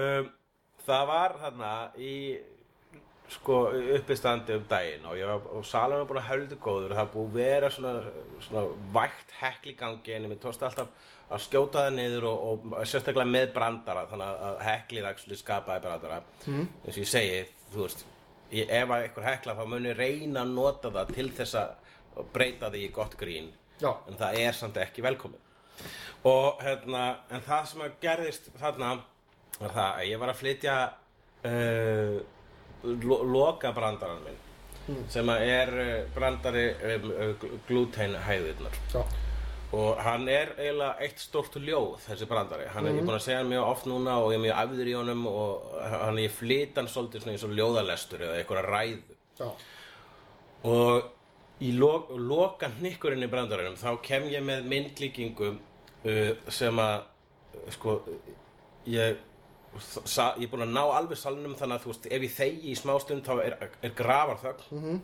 um, 0.00 0.30
það 0.86 1.04
var 1.10 1.36
þarna 1.42 1.72
í 1.98 2.14
sko 3.34 3.56
uppistandi 3.96 4.54
um 4.54 4.64
daginn 4.70 5.06
og, 5.08 5.16
ég 5.18 5.26
var, 5.26 5.46
og 5.58 5.64
salum 5.66 5.98
var 5.98 6.06
búin 6.10 6.20
að 6.20 6.28
höldu 6.30 6.58
góður 6.62 6.92
og 6.94 6.98
það 7.00 7.08
búið 7.14 7.32
vera 7.40 7.70
svona, 7.74 7.92
svona 8.46 8.66
vægt 8.94 9.32
hekl 9.40 9.72
í 9.72 9.76
gangi 9.80 10.14
en 10.14 10.28
mér 10.30 10.38
tókst 10.44 10.62
alltaf 10.62 10.92
að 11.26 11.42
skjóta 11.42 11.86
það 11.88 11.96
niður 11.96 12.26
og, 12.30 12.44
og 12.70 12.84
sérstaklega 12.86 13.26
með 13.32 13.48
brandara 13.56 14.04
þannig 14.12 14.44
að- 14.50 14.60
heklið 14.68 15.08
actually 15.10 15.38
skapaði 15.40 15.82
brandara. 15.88 16.20
Mm. 16.46 16.68
eins 16.84 16.92
og 16.94 17.02
ég 17.02 17.10
segi, 17.10 17.40
þú 17.72 17.82
veist 17.82 18.04
ég, 18.52 18.70
ef 18.70 18.92
að 18.94 19.02
einhver 19.08 19.26
hekla 19.26 19.56
þá 19.58 19.64
muni 19.72 19.94
reyna 19.98 20.44
að 20.44 20.52
nota 20.54 20.92
það 20.94 21.10
til 21.18 21.26
þess 21.40 21.58
að 21.64 22.30
breyta 22.32 22.70
því 22.70 22.84
í 22.86 22.92
gott 22.94 23.16
grín. 23.18 23.50
Já, 23.82 23.90
en 24.08 24.14
það 24.16 24.38
er 24.44 24.54
samt 24.56 24.78
ekki 24.80 25.02
velkomið. 25.04 25.42
Og 26.30 26.62
hérna 26.62 27.02
en 27.34 27.42
það 27.44 27.66
sem 27.72 27.82
að 27.84 27.98
gerðist 28.06 28.46
þarna 28.62 28.94
var 29.58 29.74
það 29.74 29.90
að 29.90 30.06
ég 30.12 30.22
var 30.22 30.30
að 30.32 30.38
flytja 30.44 30.76
uh, 31.44 32.16
lo 33.04 33.20
loka 33.26 33.72
brandarann 33.76 34.24
minn 34.24 34.42
sem 35.10 35.28
að 35.32 35.46
er 35.50 35.72
uh, 35.82 35.94
brandari 36.14 36.66
um, 36.94 37.08
uh, 37.10 37.46
glútein 37.66 38.14
hæðirnar 38.26 38.76
já, 38.92 39.00
og 39.76 39.98
hann 40.06 40.28
er 40.30 40.52
eiginlega 40.54 40.94
eitt 41.02 41.18
stórt 41.20 41.56
ljóð 41.58 41.96
þessi 42.04 42.28
brandari, 42.30 42.68
hann 42.70 42.86
er 42.86 42.94
ég 42.94 43.02
er 43.02 43.08
búin 43.08 43.18
að 43.18 43.24
segja 43.24 43.40
hann 43.40 43.50
mjög 43.50 43.66
oft 43.72 43.88
núna 43.90 44.20
og 44.22 44.30
ég 44.30 44.38
er 44.38 44.44
mjög 44.44 44.60
afður 44.62 44.90
í 44.92 44.94
honum 44.94 45.26
og 45.32 45.74
hann 45.90 46.22
ég 46.22 46.32
flyt 46.34 46.78
hann 46.78 46.90
svolítið 46.92 47.24
svona 47.24 47.34
eins 47.34 47.46
og 47.48 47.56
ljóðalestur 47.58 48.24
eða 48.28 48.38
einhverja 48.40 48.66
ræðu. 48.70 49.18
Já. 49.40 49.48
Og 50.70 51.66
í 51.66 51.72
lo 51.76 51.90
loka 52.14 52.70
hnikkurinn 52.78 53.26
í 53.26 53.30
brandarinum 53.32 53.78
þá 53.80 53.90
kem 54.04 54.28
ég 54.30 54.44
með 54.44 54.70
myndlíkingu 54.70 55.52
uh, 55.56 56.32
sem 56.52 56.82
að 56.82 56.96
uh, 57.02 57.70
sko 57.74 57.98
ég 58.92 59.18
sa, 59.80 60.32
ég 60.38 60.46
er 60.46 60.52
búin 60.52 60.66
að 60.66 60.74
ná 60.76 60.82
alveg 60.84 61.18
salnum 61.18 61.56
þannig 61.58 61.78
að 61.78 61.84
þú 61.84 61.92
veist 61.92 62.06
ef 62.10 62.26
ég 62.26 62.36
þegi 62.36 62.70
í 62.70 62.76
smástund 62.78 63.26
þá 63.26 63.32
er, 63.44 63.56
er 63.82 63.94
grafar 63.96 64.38
þögn. 64.42 64.68
-hmm. 64.70 65.00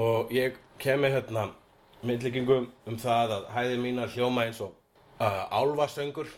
og 0.00 0.32
ég 0.32 0.58
kem 0.78 1.00
með 1.00 1.16
hérna 1.18 1.48
myndlíkingu 2.02 2.60
um 2.86 2.98
það 2.98 3.34
að 3.36 3.48
hæði 3.54 3.80
mína 3.80 4.06
hljóma 4.08 4.46
eins 4.46 4.60
og 4.60 4.72
uh, 5.20 5.44
álfasöngur 5.52 6.28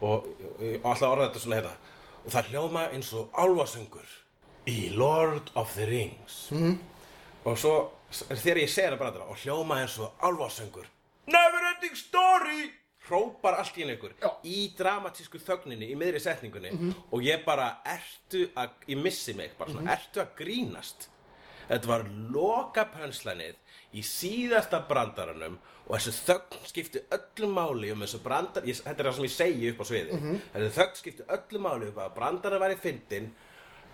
og, 0.00 0.26
og 0.58 0.90
alltaf 0.90 1.10
orða 1.10 1.28
þetta 1.28 1.44
svona 1.44 1.60
hérna. 1.60 1.74
Og 2.24 2.32
það 2.32 2.50
hljóma 2.50 2.86
eins 2.92 3.12
og 3.12 3.28
álfasöngur 3.32 4.08
í 4.66 4.78
Lord 4.96 5.52
of 5.54 5.74
the 5.76 5.86
Rings. 5.86 6.48
Og 7.44 7.58
svo 7.58 7.74
þegar 8.10 8.62
ég 8.62 8.72
segir 8.72 8.94
það 8.94 9.02
bara 9.02 9.28
og 9.28 9.38
hljóma 9.42 9.80
eins 9.82 9.98
og 9.98 10.12
álfasöngur. 10.22 10.88
Neverending 11.26 11.96
Story 11.96 12.70
hrópar 13.08 13.58
allt 13.60 13.78
í 13.78 13.86
ykkur 13.94 14.14
Já. 14.20 14.30
í 14.44 14.60
dramatísku 14.78 15.40
þögninni 15.42 15.90
í 15.92 15.96
miðri 15.98 16.22
setningunni 16.22 16.72
og 17.10 17.24
ég 17.24 17.44
bara 17.44 17.78
ertu 17.84 18.46
að 18.56 18.78
ég 18.88 19.02
missi 19.02 19.34
mig 19.36 19.56
bara 19.58 19.74
svona, 19.74 19.92
ertu 19.96 20.22
að 20.22 20.32
grínast? 20.38 21.10
Þetta 21.64 21.88
var 21.88 22.02
loka 22.32 22.84
pönslænið 22.92 23.56
í 23.96 24.02
síðasta 24.04 24.82
brandaranum 24.88 25.56
og 25.86 25.96
þessu 25.96 26.12
þögn 26.26 26.66
skipti 26.68 27.00
öllu 27.12 27.48
máli 27.52 27.92
um 27.92 28.04
þessu 28.04 28.20
brandar, 28.24 28.64
ég, 28.68 28.76
þetta 28.80 29.02
er 29.02 29.08
það 29.08 29.16
sem 29.18 29.26
ég 29.28 29.34
segi 29.34 29.70
upp 29.70 29.80
á 29.80 29.84
sviði 29.88 30.20
þessu 30.54 30.70
þögn 30.78 31.00
skipti 31.00 31.26
öllu 31.36 31.62
máli 31.64 31.90
um 31.92 32.00
að 32.04 32.14
brandaran 32.18 32.64
væri 32.64 32.80
fyndin 32.80 33.30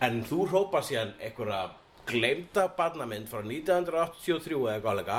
en 0.01 0.23
þú 0.27 0.47
hrópar 0.51 0.87
síðan 0.87 1.15
einhverja 1.21 1.63
gleymda 2.11 2.69
barnamynd 2.79 3.29
frá 3.31 3.43
1983 3.43 4.57
eða 4.57 4.77
eitthvað 4.77 4.95
álega 4.95 5.19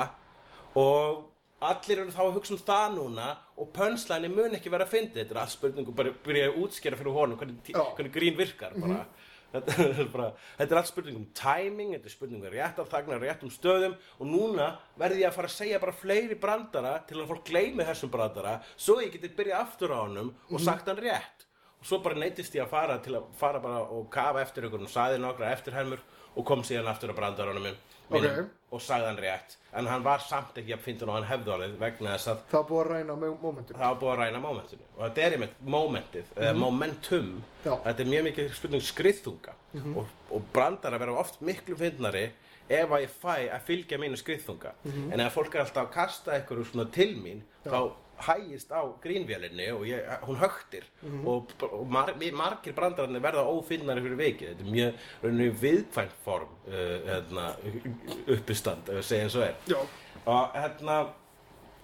og 0.80 1.28
allir 1.70 2.02
eru 2.02 2.14
þá 2.14 2.22
að 2.24 2.36
hugsa 2.38 2.54
um 2.56 2.62
það 2.62 2.96
núna 2.96 3.28
og 3.60 3.68
pönslæni 3.76 4.30
mun 4.32 4.56
ekki 4.58 4.72
vera 4.72 4.86
að 4.88 4.94
fyndi 4.96 5.20
þetta. 5.20 5.34
Er 5.34 5.42
allt 5.42 5.54
spurningu, 5.54 5.94
bara 5.96 6.14
byrja 6.24 6.48
að 6.50 6.58
útskýra 6.62 6.98
fyrir 6.98 7.18
honum 7.18 7.38
hvernig, 7.40 7.70
hvernig 7.72 8.14
grín 8.14 8.38
virkar 8.38 8.74
bara. 8.78 9.04
þetta, 9.52 9.76
er 9.84 10.10
bara, 10.12 10.28
þetta 10.56 10.74
er 10.74 10.80
allt 10.80 10.90
spurning 10.90 11.18
um 11.20 11.28
timing 11.36 11.92
þetta 11.96 12.08
er 12.08 12.14
spurning 12.14 12.40
um 12.40 12.52
réttar 12.54 12.88
þagnar, 12.88 13.20
réttum 13.20 13.52
stöðum 13.52 13.96
og 14.16 14.28
núna 14.30 14.68
verði 15.00 15.24
ég 15.24 15.28
að 15.28 15.38
fara 15.38 15.50
að 15.50 15.56
segja 15.58 15.80
bara 15.82 15.96
fleiri 15.96 16.38
brandara 16.40 16.94
til 17.08 17.20
að 17.20 17.28
fólk 17.34 17.44
gleymi 17.50 17.86
þessum 17.88 18.12
brandara 18.14 18.58
svo 18.74 19.00
ég 19.02 19.12
geti 19.12 19.32
byrjað 19.36 19.64
aftur 19.66 19.92
á 19.92 19.98
honum 20.00 20.32
og 20.48 20.62
sagt 20.62 20.88
hann 20.88 21.00
rétt. 21.02 21.48
Og 21.82 21.88
svo 21.90 21.98
bara 22.02 22.14
neytist 22.14 22.54
ég 22.54 22.64
að 22.64 22.72
fara 22.72 22.98
til 23.02 23.16
að 23.18 23.30
fara 23.36 23.60
bara 23.62 23.82
og 23.90 24.06
kafa 24.14 24.42
eftir 24.44 24.68
ykkur 24.68 24.86
og 24.86 24.92
sagði 24.92 25.20
nokkra 25.20 25.50
eftirhermur 25.52 26.02
og 26.32 26.46
kom 26.48 26.62
síðan 26.64 26.88
aftur 26.92 27.12
á 27.12 27.18
brandaranum 27.18 27.66
minn 27.66 27.80
mínum 28.12 28.38
Ok. 28.42 28.50
og 28.72 28.80
sagði 28.80 29.06
hann 29.10 29.20
rétt. 29.22 29.56
En 29.72 29.86
hann 29.88 30.04
var 30.04 30.18
samt 30.24 30.58
ekki 30.60 30.74
að 30.76 30.82
fyndin 30.84 31.08
og 31.08 31.14
hann 31.18 31.28
hefði 31.30 31.52
orðið 31.54 31.74
vegna 31.80 32.14
þess 32.16 32.28
að 32.32 32.42
Það 32.52 32.66
búið 32.68 32.82
að 32.82 32.90
ræna 32.92 33.16
momentum 33.42 33.76
það 33.80 33.98
búið 34.02 34.12
að 34.12 34.20
ræna 34.22 34.40
momentinu 34.44 34.86
og 34.96 35.02
þetta 35.06 35.24
er 35.26 35.36
einmitt 35.36 35.56
momentið, 35.76 36.30
eða 36.36 36.54
momentum. 36.60 37.30
Já. 37.64 37.74
þetta 37.86 38.04
er 38.04 38.10
mjög 38.12 38.24
mikið 38.28 38.54
spurning 38.58 38.82
skriðþunga. 38.82 39.54
Og, 39.96 40.06
og 40.30 40.42
brandar 40.52 40.92
að 40.96 41.04
vera 41.06 41.18
oft 41.24 41.40
miklu 41.40 41.76
fyndnari 41.76 42.24
ef 42.68 42.90
að 42.92 43.02
ég 43.04 43.10
fæ 43.22 43.34
að 43.52 43.64
fylgja 43.66 43.98
mínu 43.98 44.16
skriðþunga. 44.20 44.72
En 45.12 45.20
ef 45.20 45.34
fólk 45.34 45.54
er 45.54 45.64
alltaf 45.64 45.86
að 45.88 45.92
kasta 45.96 46.32
eitthvað 46.36 46.90
til 46.92 47.12
mín 47.16 47.42
þá 47.64 47.92
hægist 48.26 48.72
á 48.74 48.80
grínvélinni 49.04 49.68
og 49.74 49.86
ég, 49.88 50.04
hún 50.26 50.38
högtir 50.42 50.86
og, 51.26 51.52
og 51.68 51.86
mar, 51.90 52.12
margir 52.38 52.76
brandararnir 52.76 53.24
verða 53.24 53.46
ófinnari 53.48 54.04
fyrir 54.04 54.20
vikið. 54.20 54.52
Þetta 54.52 54.66
er 54.68 54.76
mjög 54.76 55.08
rauninni 55.24 55.48
viðkvæmt 55.64 56.20
form 56.26 56.54
uh, 56.68 58.36
uppistand 58.36 58.88
ef 58.92 59.00
við 59.00 59.08
segjum 59.10 59.34
svo 59.36 59.44
er. 59.48 59.58
Já, 59.70 59.80
og 60.26 60.56
hérna 60.58 61.00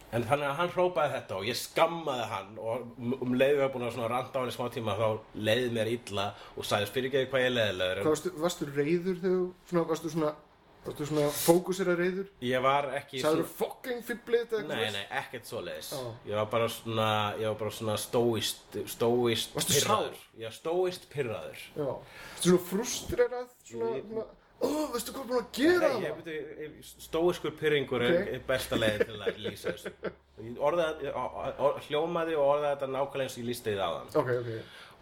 En 0.09 0.25
þannig 0.25 0.47
að 0.49 0.55
hann 0.57 0.71
hrópaði 0.73 1.11
þetta 1.19 1.37
og 1.37 1.43
ég 1.45 1.57
skammaði 1.61 2.29
hann 2.31 2.55
og 2.65 2.85
um, 2.97 3.11
um 3.27 3.35
leiði 3.37 3.59
var 3.61 3.73
búin 3.75 3.83
að 3.85 3.91
svona 3.99 4.07
randa 4.09 4.31
á 4.33 4.41
hann 4.41 4.49
í 4.49 4.55
smá 4.55 4.69
tíma 4.73 4.95
þá 4.97 5.09
leiði 5.37 5.73
mér 5.75 5.91
illa 5.93 6.25
og 6.55 6.65
sagðist 6.65 6.95
fyrir 6.97 7.11
ekki 7.11 7.29
hvað 7.35 7.45
ég 7.45 7.53
leiðilegur 7.53 8.01
Hvað 8.01 8.15
varstu, 8.15 8.33
varstu 8.41 8.69
reyður 8.71 9.19
þegar, 9.21 9.43
þú- 9.69 9.99
svona, 10.15 10.31
varstu 10.87 11.07
svona, 11.09 11.27
svona 11.29 11.35
fókusera 11.45 11.95
reyður? 11.99 12.29
Ég 12.45 12.63
var 12.65 12.89
ekki 12.99 13.21
Sagður 13.23 13.43
þú 13.45 13.53
fucking 13.59 14.03
fibblið 14.09 14.45
eitthvað? 14.47 14.73
Nei, 14.73 14.91
nei, 14.95 15.05
ekkert 15.21 15.49
svoleiðis 15.51 15.91
Já. 15.93 16.03
Ég 16.31 16.35
var 16.41 16.49
bara 16.55 16.69
svona, 16.73 17.09
ég 17.41 17.47
var 17.53 17.59
bara 17.65 17.75
svona 17.79 17.97
stóist, 18.01 18.79
stóist 18.95 19.55
Varstu 19.57 19.77
pirraður 19.79 20.19
Já, 20.45 20.51
stóist 20.57 21.09
pirraður 21.13 21.63
Já. 21.77 21.89
Varstu 21.89 22.49
svona 22.49 22.65
frustrerað, 22.73 23.49
svona, 23.69 23.91
Ég- 23.99 24.09
svona, 24.09 24.27
ó, 24.59 24.69
veistu 24.95 25.13
hvað 25.15 25.21
er 25.23 25.29
búin 25.33 25.43
að 25.43 25.53
gera 25.61 25.89
Nei, 25.93 26.01
ég, 26.07 26.17
það? 26.17 26.25
veit, 26.25 26.89
stóiskur 27.09 27.53
pyrringur 27.61 28.03
Ok. 28.09 28.33
er 28.39 28.41
besta 28.49 28.81
leiðin 28.81 29.07
til 29.13 29.21
að 29.21 29.45
lýsa 29.45 29.75
þessu 29.77 29.95
Ég 30.39 30.59
orðaði, 30.63 31.09
or- 31.19 31.55
or- 31.67 31.81
hljómaði 31.89 32.37
og 32.39 32.45
orðaði 32.55 32.75
þetta 32.77 32.89
nákvæmlega 32.95 33.25
eins 33.27 33.37
og 33.37 33.43
ég 33.43 33.49
lýsti 33.51 33.73
því 33.75 33.81
aðan 33.89 34.13
Ok, 34.23 34.29
ok. 34.39 34.51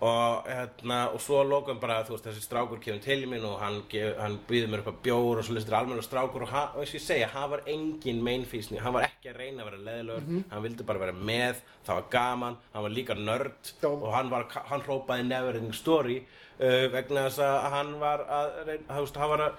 Og, 0.00 0.44
hérna, 0.44 0.98
og 1.14 1.20
svo 1.24 1.38
að 1.40 1.52
lokum 1.54 1.78
bara 1.80 2.02
þú 2.04 2.16
veist, 2.16 2.26
þessi 2.28 2.44
strákur 2.44 2.80
kemur 2.84 3.00
til 3.04 3.22
mín 3.30 3.44
og 3.48 3.56
hann, 3.62 3.78
hann 4.20 4.38
býður 4.48 4.72
mér 4.72 4.82
upp 4.84 4.90
að 4.92 4.98
bjór 5.06 5.40
og 5.40 5.46
svo 5.46 5.56
listur 5.56 5.78
almennu 5.78 6.04
strákur 6.04 6.44
og, 6.44 6.52
hann, 6.52 6.74
og 6.74 6.82
eins 6.82 6.92
og 6.92 6.98
ég 7.00 7.06
segja, 7.06 7.30
hann 7.32 7.50
var 7.54 7.64
engin 7.72 8.20
meinfísni, 8.26 8.80
hann 8.82 8.92
var 8.96 9.08
ekki 9.08 9.32
að 9.32 9.40
reyna 9.40 9.64
að 9.64 9.70
vera 9.70 9.84
leðilegur 9.88 10.26
hann 10.52 10.66
vildi 10.66 10.88
bara 10.90 11.04
vera 11.06 11.16
með, 11.16 11.62
það 11.86 12.00
var 12.02 12.10
gaman 12.12 12.58
hann 12.74 12.86
var 12.88 12.96
líka 12.98 13.16
nörd 13.16 13.72
og 13.88 14.10
hann, 14.12 14.32
var, 14.34 14.50
hann 14.68 14.84
hrópaði 14.84 15.28
neverending 15.30 15.76
story 15.76 16.20
uh, 16.60 16.86
vegna 16.92 17.26
þess 17.30 17.40
að 17.46 17.66
hann 17.72 17.94
var 18.00 18.22
að, 18.28 18.52
reyna, 18.68 18.86
þú 18.90 19.06
veist, 19.06 19.18
hann 19.22 19.32
var 19.32 19.44
að 19.46 19.56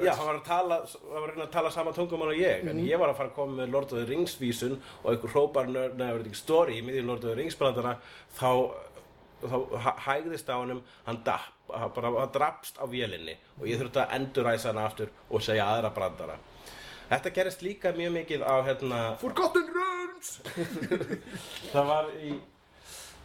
er. 0.00 0.08
Já, 0.08 0.14
hann 0.16 0.28
var 0.30 0.40
að 0.40 0.48
tala, 0.48 0.80
hann 0.88 1.14
var 1.18 1.20
að 1.20 1.34
reyna 1.34 1.46
að 1.46 1.54
tala 1.58 1.74
sama 1.76 1.94
tungumál 1.96 2.32
og 2.32 2.40
ég, 2.40 2.64
en 2.64 2.80
ég 2.84 3.00
var 3.00 3.12
að 3.12 3.20
fara 3.20 3.32
að 3.32 3.36
koma 3.36 3.60
með 3.60 3.74
Lord 3.76 3.92
of 3.92 4.00
the 4.00 4.08
Rings 4.08 4.36
vísun 4.40 4.78
og 5.02 5.12
einhver 5.12 5.34
hrópar 5.34 5.68
nefnir 5.70 6.36
story 6.38 6.80
í 6.80 6.84
miðjum 6.86 7.12
Lord 7.12 7.24
of 7.24 7.32
the 7.34 7.38
Rings 7.42 7.56
þá, 9.40 9.56
þá 9.72 9.78
hæ- 9.86 10.00
hægðist 10.06 10.50
á 10.52 10.56
honum, 10.60 10.82
hann 11.06 11.22
dapp, 11.26 11.50
hann 11.72 11.92
bara 11.96 12.12
hann 12.18 12.32
drapst 12.34 12.78
á 12.80 12.84
vélinni 12.90 13.36
og 13.60 13.66
ég 13.70 13.80
þurfti 13.80 14.02
að 14.04 14.14
enduræsa 14.18 14.70
hann 14.72 14.82
aftur 14.84 15.10
og 15.30 15.42
segja 15.44 15.66
aðra 15.74 15.90
brandara. 15.96 16.38
Þetta 17.10 17.32
gerist 17.34 17.62
líka 17.66 17.90
mjög 17.96 18.12
mikið 18.20 18.44
á 18.46 18.54
hérna, 18.68 18.98
Forgotten 19.18 19.66
Realms! 19.74 20.36
það 21.72 21.88
var 21.88 22.10
í, 22.22 22.34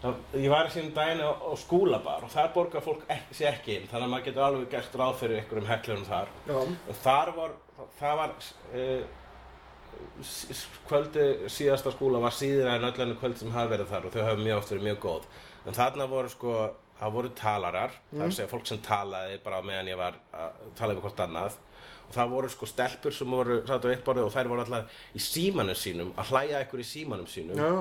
það, 0.01 0.15
ég 0.41 0.49
var 0.55 0.69
í 0.69 0.73
sínum 0.73 0.93
daginn 0.95 1.21
á, 1.21 1.29
á 1.37 1.51
skúlabar 1.61 2.25
og 2.25 2.31
þar 2.33 2.49
borgar 2.55 2.81
fólk 2.85 3.03
ekki, 3.13 3.37
sér 3.37 3.51
ekki 3.59 3.75
inn, 3.79 3.85
þannig 3.91 4.07
að 4.07 4.13
maður 4.15 4.25
getur 4.31 4.45
alveg 4.47 4.71
gert 4.73 4.97
ráð 5.01 5.19
fyrir 5.21 5.43
einhverjum 5.43 5.69
heklurum 5.69 6.07
þar. 6.09 6.33
Já. 6.49 6.57
Og 6.63 6.99
þar 7.03 7.31
var, 7.37 7.53
það 7.99 8.17
var 8.23 8.35
uh, 8.73 9.05
kvöldi 10.89 11.25
síðasta 11.51 11.91
skúla 11.93 12.19
var 12.23 12.33
síðra 12.35 12.75
en 12.79 12.87
öll 12.89 13.01
enn 13.05 13.13
kvöld 13.19 13.37
sem 13.39 13.51
hafa 13.53 13.71
verið 13.75 13.91
þar 13.93 14.07
og 14.09 14.13
þau 14.15 14.23
hafa 14.25 14.41
mjög 14.41 14.57
oft 14.63 14.73
verið 14.73 14.87
mjög 14.89 14.99
góð. 15.05 15.27
En 15.65 15.77
þarna 15.77 16.07
voru 16.09 16.29
sko, 16.29 16.55
það 16.99 17.15
voru 17.17 17.31
talarar, 17.37 17.93
það 18.11 18.21
er 18.21 18.27
að 18.31 18.35
segja 18.39 18.51
fólk 18.51 18.67
sem 18.69 18.81
talaði 18.85 19.39
bara 19.45 19.61
meðan 19.65 19.91
ég 19.91 19.97
var 19.99 20.19
að 20.33 20.59
tala 20.77 20.97
við 20.97 21.07
hvort 21.07 21.23
annað. 21.25 21.61
Og 22.05 22.13
það 22.13 22.33
voru 22.35 22.49
sko 22.53 22.67
stelpur 22.69 23.13
sem 23.17 23.31
voru 23.33 23.55
satt 23.65 23.85
á 23.85 23.89
eitt 23.89 24.03
borðið 24.05 24.27
og 24.27 24.33
þær 24.35 24.49
voru 24.51 24.61
alltaf 24.61 24.99
í 25.17 25.21
símanum 25.25 25.77
sínum, 25.79 26.11
að 26.21 26.33
hlæja 26.35 26.59
ykkur 26.61 26.83
í 26.83 26.85
símanum 26.85 27.29
sínum. 27.29 27.57
Já. 27.57 27.71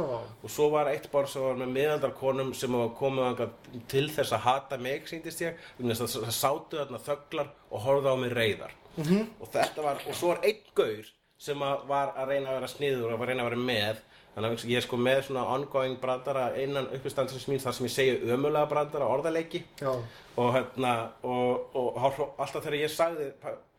Og 0.40 0.52
svo 0.55 0.70
var 0.73 0.89
eitt 0.89 1.11
borð 1.12 1.35
sem 1.35 1.44
var 1.44 1.61
með 1.61 1.74
miðaldarkonum 1.77 2.55
sem 2.56 2.73
var 2.73 2.94
komið 2.97 3.44
til 3.93 4.06
þess 4.15 4.32
að 4.32 4.47
hata 4.47 4.78
mig, 4.81 5.05
síndist 5.11 5.44
ég. 5.44 5.61
þess 5.77 6.06
að 6.06 6.24
Það 6.24 6.39
sátu 6.39 6.81
þarna 6.81 7.02
þöglar 7.05 7.52
og 7.69 7.85
horfðu 7.85 8.16
á 8.16 8.16
mig 8.16 8.32
reyðar. 8.32 8.73
-hmm. 8.97 9.28
Og 9.40 9.52
þetta 9.52 9.82
var, 9.82 10.01
og 10.09 10.15
svo 10.16 10.32
var 10.32 10.40
einn 10.43 10.65
gaur 10.74 11.12
sem 11.39 11.59
var 11.61 12.15
að 12.16 12.28
reyna 12.32 12.51
að 12.51 12.59
vera 12.61 12.69
sniður 12.69 13.12
og 13.12 13.19
var 13.19 13.27
að 13.27 13.32
reyna 13.32 13.44
að 13.44 13.51
vera 13.51 13.66
með. 13.69 14.02
Þannig 14.35 14.56
að 14.56 14.70
ég 14.73 14.81
er 14.81 14.82
sko 14.82 14.98
með 14.98 15.20
svona 15.28 15.44
ongoing 15.55 15.94
brandara 16.02 16.48
innan 16.59 16.89
uppistandsins 16.97 17.47
mín 17.47 17.61
þar 17.62 17.77
sem 17.77 17.86
ég 17.86 17.93
segi 17.94 18.32
ömulega 18.35 18.66
brandara 18.70 19.06
orðaleiki 19.15 19.61
Já. 19.78 19.93
og 20.36 20.48
hérna 20.56 20.94
og, 21.23 21.77
og, 21.78 22.01
og 22.02 22.40
alltaf 22.43 22.65
þegar 22.65 22.81
ég 22.81 22.90
sagði 22.90 23.28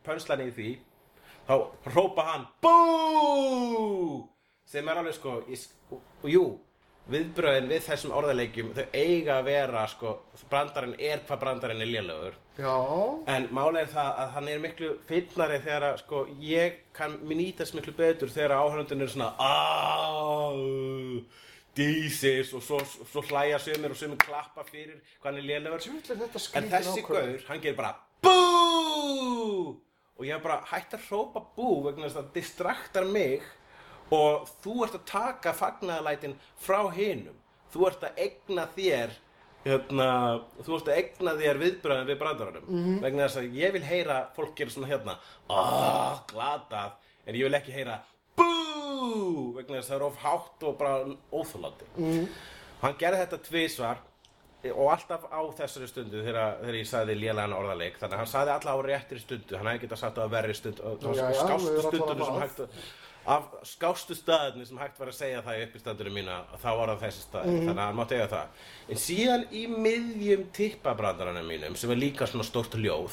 pönslan 0.06 0.46
í 0.46 0.48
því 0.56 0.70
þá 1.46 1.54
hrópa 1.90 2.24
hann 2.30 2.46
BÚ 2.64 4.22
sem 4.66 4.88
er 4.88 5.02
alveg 5.02 5.18
sko 5.18 5.36
ég, 5.50 5.66
og 5.92 6.30
jú, 6.32 6.46
viðbröðin 7.10 7.70
við 7.70 7.84
þessum 7.86 8.14
orðaleikjum 8.18 8.72
þau 8.76 8.84
eiga 8.92 9.38
að 9.38 9.48
vera 9.50 9.86
sko 9.90 10.16
brandarinn 10.50 10.96
er 10.98 11.22
hvað 11.28 11.42
brandarinn 11.44 11.84
er 11.84 11.90
lélegur. 11.92 12.34
Já. 12.56 12.76
en 13.28 13.48
málega 13.52 13.82
er 13.84 13.90
það 13.92 14.20
að 14.22 14.30
hann 14.36 14.48
er 14.48 14.62
miklu 14.62 14.92
finnari 15.08 15.58
þegar 15.60 15.84
að 15.90 15.98
sko 16.00 16.22
ég 16.40 16.78
kann 16.96 17.18
mér 17.28 17.36
nýtast 17.42 17.76
miklu 17.76 17.92
betur 17.98 18.32
þegar 18.32 18.56
áhörundin 18.56 19.04
er 19.04 19.12
svona 19.12 19.34
aaaah 19.36 20.56
dísis 21.76 22.54
og 22.56 22.62
svo, 22.64 22.80
svo 22.80 23.22
hlæja 23.28 23.58
sömur 23.60 23.92
og 23.92 24.00
sömur 24.00 24.20
klappa 24.22 24.64
fyrir 24.64 24.96
hvað 25.20 25.36
hann 25.36 25.50
er 25.52 25.76
þetta 26.08 26.44
En 26.56 26.70
þessi 26.72 27.04
gaur, 27.04 27.42
hann 27.50 27.60
gerir 27.60 27.76
bara 27.76 27.92
BÚ! 28.24 29.76
Og 30.16 30.24
ég 30.24 30.40
bara 30.40 30.62
hætt 30.70 30.96
að 30.96 31.04
hrópa 31.10 31.42
bú 31.56 31.82
vegna 31.84 32.06
þess 32.06 32.16
að 32.16 32.22
það 32.22 32.34
distraktar 32.38 33.04
mig 33.12 33.44
og 34.14 34.48
þú 34.62 34.74
ert 34.86 34.98
að 34.98 35.06
taka 35.10 35.54
fagnaðalætin 35.56 36.36
frá 36.62 36.80
hinum. 36.94 37.36
Þú 37.72 37.86
ert 37.88 38.04
að 38.06 38.20
egna 38.26 38.66
þér 38.76 39.14
hérna, 39.66 40.08
þú 40.62 40.76
ert 40.78 40.90
að 40.90 41.00
egna 41.00 41.36
þér 41.40 41.62
viðbröðin 41.62 42.10
við 42.10 42.20
brandaranum. 42.22 42.74
Vegna 43.02 43.26
þess 43.26 43.40
að 43.42 43.56
ég 43.60 43.76
vil 43.76 43.86
heyra 43.86 44.18
fólk 44.36 44.54
gera 44.58 44.74
svona 44.74 44.90
hérna 44.90 45.16
ah, 45.50 46.20
glatað, 46.30 46.98
en 47.26 47.38
ég 47.38 47.48
vil 47.48 47.58
ekki 47.58 47.74
heyra 47.74 48.00
bú! 48.38 48.50
Vegna 49.56 49.80
þess 49.80 49.88
að 49.88 49.94
það 49.94 49.96
er 49.98 50.06
of 50.10 50.20
hátt 50.22 50.68
og 50.68 50.76
bara 50.78 51.16
óþólandi 51.32 51.88
mm. 51.96 52.28
hann 52.84 53.00
gerði 53.00 53.24
þetta 53.24 53.40
tvisvar 53.48 54.04
og 54.72 54.90
alltaf 54.90 55.26
á 55.30 55.40
þessari 55.58 55.88
stundu 55.90 56.22
þegar, 56.26 56.62
ég 56.74 56.88
sagði 56.88 57.14
lélegan 57.20 57.54
orðaleik. 57.54 57.98
Þannig 58.00 58.16
að 58.16 58.22
hann 58.22 58.30
sagði 58.30 58.52
alltaf 58.54 58.80
á 58.80 58.86
réttri 58.86 59.20
stundu. 59.22 59.58
Hann 59.58 59.68
hefði 59.70 59.82
getað 59.84 60.00
sagt 60.00 60.18
á 60.18 60.26
verri 60.32 60.56
stundu. 60.58 60.94
Skástu 61.36 61.84
stundunum 61.84 62.24
sem 62.24 62.40
hægt 62.40 62.62
að 62.64 62.80
af 63.26 63.46
skástu 63.66 64.14
staðinni 64.14 64.66
sem 64.68 64.78
hægt 64.78 64.98
var 65.00 65.08
að 65.10 65.16
segja 65.18 65.42
það 65.42 65.58
í 65.60 65.64
uppistandunum 65.66 66.14
mína 66.14 66.36
þá 66.62 66.68
var 66.78 66.88
það 66.92 67.00
þessi 67.06 67.22
staði 67.26 67.52
Mhm. 67.56 67.66
þannig 67.66 67.82
að 67.82 67.86
hann 67.86 67.96
mátti 68.00 68.14
eiga 68.18 68.28
það. 68.32 68.48
En 68.88 68.96
síðan 69.02 69.46
í 69.50 69.62
miðjum 69.72 70.44
tippabrandaranum 70.52 71.46
mínum 71.50 71.76
sem 71.76 71.90
er 71.90 71.96
líka 71.96 72.26
svona 72.26 72.44
stórt 72.46 72.74
ljóð 72.78 73.10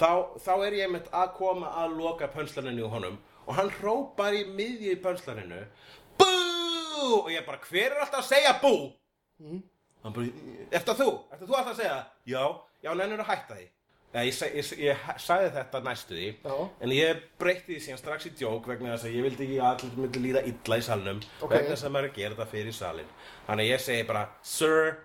þá, 0.00 0.10
þá 0.40 0.52
er 0.66 0.72
ég 0.72 0.86
einmitt 0.86 1.10
að 1.12 1.34
koma 1.36 1.66
að 1.82 1.96
loka 1.98 2.28
pönslaninu 2.28 2.86
í 2.86 2.90
honum 2.90 3.18
og 3.46 3.54
hann 3.54 3.70
hrópar 3.80 4.32
í 4.32 4.44
miðju 4.48 4.94
í 4.96 5.02
pönslaninu 5.02 5.66
BÚ! 6.18 7.24
Og 7.24 7.28
ég 7.32 7.44
bara 7.46 7.58
hver 7.58 7.92
er 7.92 8.00
alltaf 8.04 8.20
að 8.24 8.28
segja 8.32 8.54
bú? 8.62 8.92
Hann 10.02 10.12
bara, 10.16 10.26
eftir 10.72 10.94
þú, 10.96 11.08
eftir 11.32 11.46
þú 11.48 11.54
alltaf 11.58 11.74
að 11.74 11.80
segja? 11.82 11.98
Já, 12.26 12.44
já, 12.84 12.94
nennir 12.94 13.20
að 13.24 13.30
hætta 13.34 13.56
því 13.58 13.68
ég, 14.14 14.38
ég, 14.58 14.70
ég, 14.82 15.02
sagði 15.22 15.50
þetta 15.54 15.80
næstu 15.86 16.16
því 16.18 16.30
Já. 16.42 16.54
en 16.82 16.94
ég 16.96 17.20
breytti 17.38 17.76
því 17.76 17.80
síðan 17.84 18.00
strax 18.00 18.26
í 18.26 18.32
djók 18.40 18.66
vegna 18.66 18.96
þess 18.96 19.06
að 19.06 19.14
ég 19.18 19.26
vildi 19.28 19.46
ekki 19.46 19.60
að 19.60 19.68
allir 19.70 20.00
myndi 20.02 20.22
líða 20.24 20.42
illa 20.50 20.78
í 20.80 20.82
salnum 20.88 21.20
Ok. 21.40 21.52
vegna 21.52 21.70
þess 21.74 21.86
að 21.86 21.94
maður 21.94 22.08
er 22.08 22.10
að 22.10 22.18
gera 22.18 22.34
þetta 22.34 22.50
fyrir 22.56 22.76
salin 22.80 23.12
þannig 23.46 23.64
að 23.64 23.70
ég 23.70 23.84
segi 23.86 24.08
bara 24.10 24.24
sir, 24.42 24.96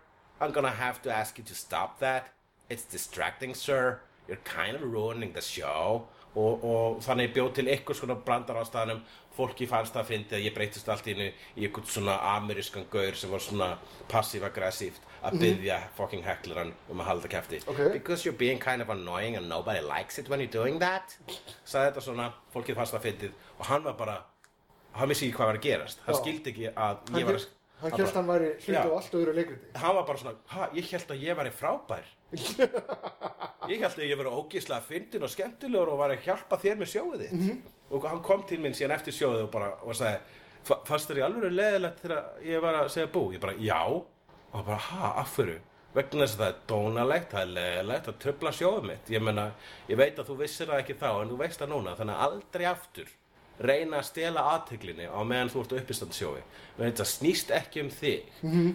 I'm 0.42 0.52
gonna 0.52 0.74
have 0.82 1.02
to 1.04 1.14
ask 1.14 1.38
you 1.38 1.46
to 1.46 1.56
stop 1.56 2.00
that 2.00 2.32
it's 2.70 2.86
distracting 2.90 3.54
sir 3.54 4.00
you're 4.28 4.42
kind 4.44 4.76
of 4.76 4.82
ruining 4.82 5.34
the 5.34 5.42
show 5.42 6.08
og, 6.36 6.64
og 6.68 6.98
þannig 7.06 7.34
bjóð 7.36 7.54
til 7.58 7.68
ykkur 7.74 7.96
svona 7.96 8.16
brandar 8.26 8.60
á 8.60 8.64
staðanum 8.68 9.02
fólki 9.36 9.68
fannst 9.68 9.96
að 10.00 10.10
fyndi 10.12 10.36
að 10.38 10.46
ég 10.48 10.54
breytist 10.56 10.90
allt 10.90 11.08
í 11.08 11.16
einu 11.16 11.26
í 11.60 11.66
einhvern 11.68 11.88
svona 11.92 12.16
amerískan 12.36 12.86
gaur 12.92 13.16
sem 13.20 13.32
var 13.32 13.44
svona 13.44 13.70
passiv-aggressíft 14.12 15.02
að 15.26 15.40
byggja 15.42 15.80
fucking 15.98 16.24
heckleran 16.26 16.72
um 16.92 17.02
að 17.02 17.10
halda 17.10 17.32
kæfti 17.32 17.60
Ok. 17.68 17.82
because 17.94 18.26
you're 18.26 18.38
being 18.38 18.60
kind 18.60 18.82
of 18.82 18.90
annoying 18.90 19.36
and 19.36 19.50
nobody 19.50 19.82
likes 19.82 20.20
it 20.20 20.30
when 20.30 20.40
you're 20.40 20.52
doing 20.52 20.80
that 20.80 21.18
sagði 21.66 21.90
þetta 21.92 22.06
svona, 22.06 22.30
fólkið 22.54 22.76
fannst 22.80 22.94
það 22.96 23.06
fyndið. 23.10 23.32
Og 23.60 23.66
hann 23.66 23.84
var 23.84 23.94
bara, 24.00 24.16
hann 24.96 25.10
vissi 25.10 25.28
ekki 25.28 25.38
hvað 25.40 25.50
var 25.52 25.58
að 25.60 25.66
gerast. 25.66 26.02
Hann 26.06 26.16
skildi 26.20 26.52
ekki 26.54 26.68
að 26.72 27.16
ég 27.20 27.26
var 27.28 27.40
að 27.40 27.48
hann 27.92 28.00
held 28.00 28.14
bara- 28.14 28.16
hann 28.22 28.30
væri 28.30 28.50
hluti 28.56 28.74
Já. 28.76 28.84
á 28.86 28.96
allt 28.98 29.14
öðru 29.20 29.34
leikriti. 29.36 29.68
hann 29.76 29.96
var 29.96 30.04
bara 30.06 30.18
svona, 30.18 30.36
ha, 30.56 30.70
ég 30.74 30.90
held 30.92 31.08
að 31.16 31.24
ég 31.26 31.36
væri 31.38 31.52
frábær. 31.52 32.06
Ég 33.70 33.82
held 33.82 33.96
að 33.98 34.06
ég 34.10 34.18
væri 34.20 34.30
ógíslega 34.38 34.82
fyndin 34.86 35.24
og 35.26 35.30
skemmtilegur 35.34 35.90
og 35.94 35.98
var 36.02 36.12
að 36.14 36.26
hjálpa 36.28 36.58
þér 36.62 36.76
með 36.82 36.90
sjóðið 36.94 37.22
þitt. 37.24 37.40
Mhm. 37.40 37.62
og 37.96 38.04
hann 38.10 38.22
kom 38.26 38.44
til 38.44 38.60
minn 38.60 38.74
síðan 38.74 38.96
eftir 38.96 39.14
sjóðið 39.14 39.44
og 39.46 39.52
bara 39.52 39.70
og 39.84 39.94
sagði, 39.96 40.20
"Fa- 40.64 40.82
fannst 40.86 41.10
þér 41.10 41.18
í 41.18 41.26
alveg 41.26 41.52
leðilegt 41.54 42.00
þegar 42.02 42.24
ég 42.44 42.62
var 42.62 42.74
að 42.76 42.90
segja 42.90 43.08
bú? 43.12 43.32
Ég 43.34 43.40
bara, 43.40 43.54
já, 43.54 43.82
og 43.86 44.06
hann 44.54 44.66
bara, 44.66 44.78
ha, 44.78 45.14
af 45.22 45.36
hverju? 45.38 45.60
Vegna 45.96 46.26
þess 46.26 46.36
að 46.36 46.40
það 46.40 46.48
er 46.48 46.56
dónalegt, 46.68 47.30
það 47.32 47.42
er 47.42 47.54
leðilegt 47.56 48.08
að 48.08 48.18
töfla 48.20 48.52
sjóðið 48.52 48.84
mitt. 48.88 49.06
Ég 49.10 49.22
meina, 49.22 49.52
ég 49.90 49.98
veit 49.98 50.16
að 50.20 50.26
þú 50.28 50.38
vissir 50.38 50.68
það 50.68 50.80
ekki 50.84 50.94
þá 51.00 51.22
en 51.22 51.30
þú 51.30 51.38
veist 51.38 51.60
það 51.60 51.70
núna, 51.70 51.96
þannig 51.96 52.16
að 52.16 52.26
aldrei 52.28 52.66
aftur 52.66 53.08
reyna 53.60 54.02
að 54.02 54.08
stela 54.10 54.42
aðteglinni 54.56 55.06
á 55.08 55.20
meðan 55.24 55.52
þú 55.54 55.62
ert 55.62 55.76
á 55.76 55.80
uppistandssjói 55.80 56.42
menn 56.78 56.90
þetta 56.92 57.06
snýst 57.08 57.54
ekki 57.56 57.84
um 57.86 57.90
þig. 57.94 58.26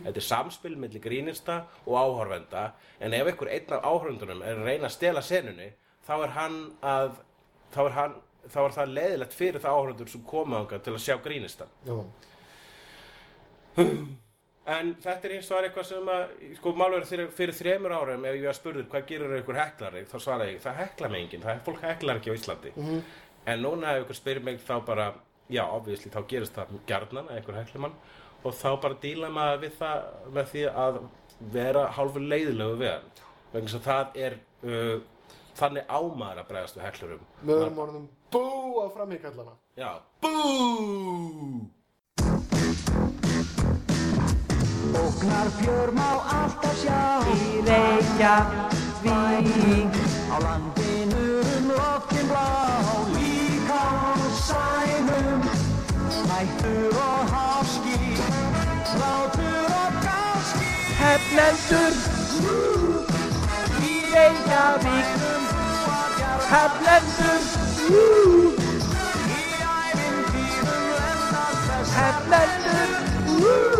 Þetta 0.06 0.16
er 0.16 0.26
samspil 0.26 0.76
milli 0.80 1.02
grínista 1.04 1.58
og 1.86 1.98
áhorfenda 2.00 2.70
en 3.00 3.12
ef 3.14 3.26
einhver 3.32 3.52
einn 3.52 3.76
af 3.76 3.84
áhorfendunum 3.84 4.42
er 4.42 4.56
að 4.56 4.64
reyna 4.70 4.88
að 4.88 4.96
stela 4.96 5.22
senunni 5.22 5.68
þá 6.06 6.14
er 6.24 6.34
hann 6.38 6.58
að 6.80 7.12
þá 7.74 7.80
er 7.84 7.96
hann 7.98 8.14
þá 8.48 8.58
var 8.62 8.72
það 8.78 8.94
leiðilegt 8.96 9.36
fyrir 9.36 9.60
það 9.60 9.76
áhörundur 9.76 10.08
sem 10.08 10.24
komu 10.24 10.56
ánga 10.56 10.80
til 10.80 10.94
að 10.96 11.04
sjá 11.04 11.16
grínistan. 11.22 11.68
Já, 11.84 12.00
En 14.70 14.90
þetta 15.02 15.26
er 15.26 15.32
eins 15.38 15.48
og 15.50 15.64
eitthvað 15.64 15.86
sem 15.88 16.08
að, 16.12 16.32
sko, 16.58 16.72
málverið 16.78 17.08
fyrir, 17.08 17.30
fyrir 17.34 17.56
þremur 17.56 17.94
árum 17.96 18.26
ef 18.28 18.36
ég 18.36 18.44
var 18.46 18.54
spurður 18.58 18.84
hvað 18.92 19.06
gerir 19.08 19.32
ykkur 19.40 19.56
heklari, 19.58 20.02
þá 20.06 20.16
svaraði 20.20 20.52
ég, 20.52 20.60
það 20.62 20.76
hekla 20.82 21.08
mig 21.10 21.24
enginn, 21.24 21.42
það 21.46 21.54
er 21.54 21.62
fólk 21.66 21.80
heklar 21.86 22.20
ekki 22.20 22.30
á 22.30 22.36
Íslandi. 22.36 22.72
En 23.50 23.62
núna 23.64 23.96
ef 23.96 24.04
ykkur 24.04 24.18
spyrir 24.18 24.44
mig 24.46 24.60
þá 24.62 24.76
bara, 24.86 25.06
já, 25.50 25.64
obviously, 25.66 26.10
þá 26.12 26.20
gerist 26.30 26.54
það 26.54 26.74
gjarnan 26.86 27.30
að 27.30 27.40
ykkur 27.40 27.58
heklimann 27.58 27.96
og 28.44 28.54
þá 28.56 28.70
bara 28.82 29.00
díla 29.02 29.30
maður 29.34 29.58
við 29.64 29.72
það 29.80 29.98
með 30.36 30.46
því 30.52 30.62
að 30.84 31.00
vera 31.56 31.82
hálfur 31.96 32.24
leiðilegu 32.30 32.76
við 32.80 32.90
hann. 32.92 33.10
Vegna 33.50 33.72
þess 33.72 33.80
að 33.80 33.88
það 33.88 34.06
er, 34.26 34.38
uh, 34.62 34.96
þannig 35.58 35.84
ámaður 35.90 36.38
að 36.44 36.48
bregðast 36.52 36.78
við 36.78 36.86
heklurum. 36.86 37.26
með 37.42 37.54
öðrum 37.56 37.82
orðum 37.86 38.06
bú 38.30 38.44
á 38.78 38.86
framíkallana. 38.94 39.54
Já, 39.76 39.90
bú! 40.22 40.34
Ógnar 45.00 45.48
fjör 45.58 45.90
má 45.94 46.08
alltaf 46.38 46.76
sjá 46.80 47.00
Í 47.30 47.60
Reykjavík 47.66 48.74
Á 50.30 50.36
landinu 50.44 51.24
um 51.40 51.64
loftin 51.74 52.26
blá 52.30 53.09
Hættur 56.40 56.96
og 56.96 57.28
háski 57.32 57.96
Látur 59.00 59.64
og 59.82 59.90
gáski 60.04 60.68
Hefnendur 61.00 61.92
Í 63.90 63.94
Reykjavík 64.14 65.08
Hefnendur 66.52 67.42
Í 69.36 69.46
ævintýrum 69.74 70.80
lendast 70.96 71.62
þess 71.68 71.92
Hefnendur 71.98 73.79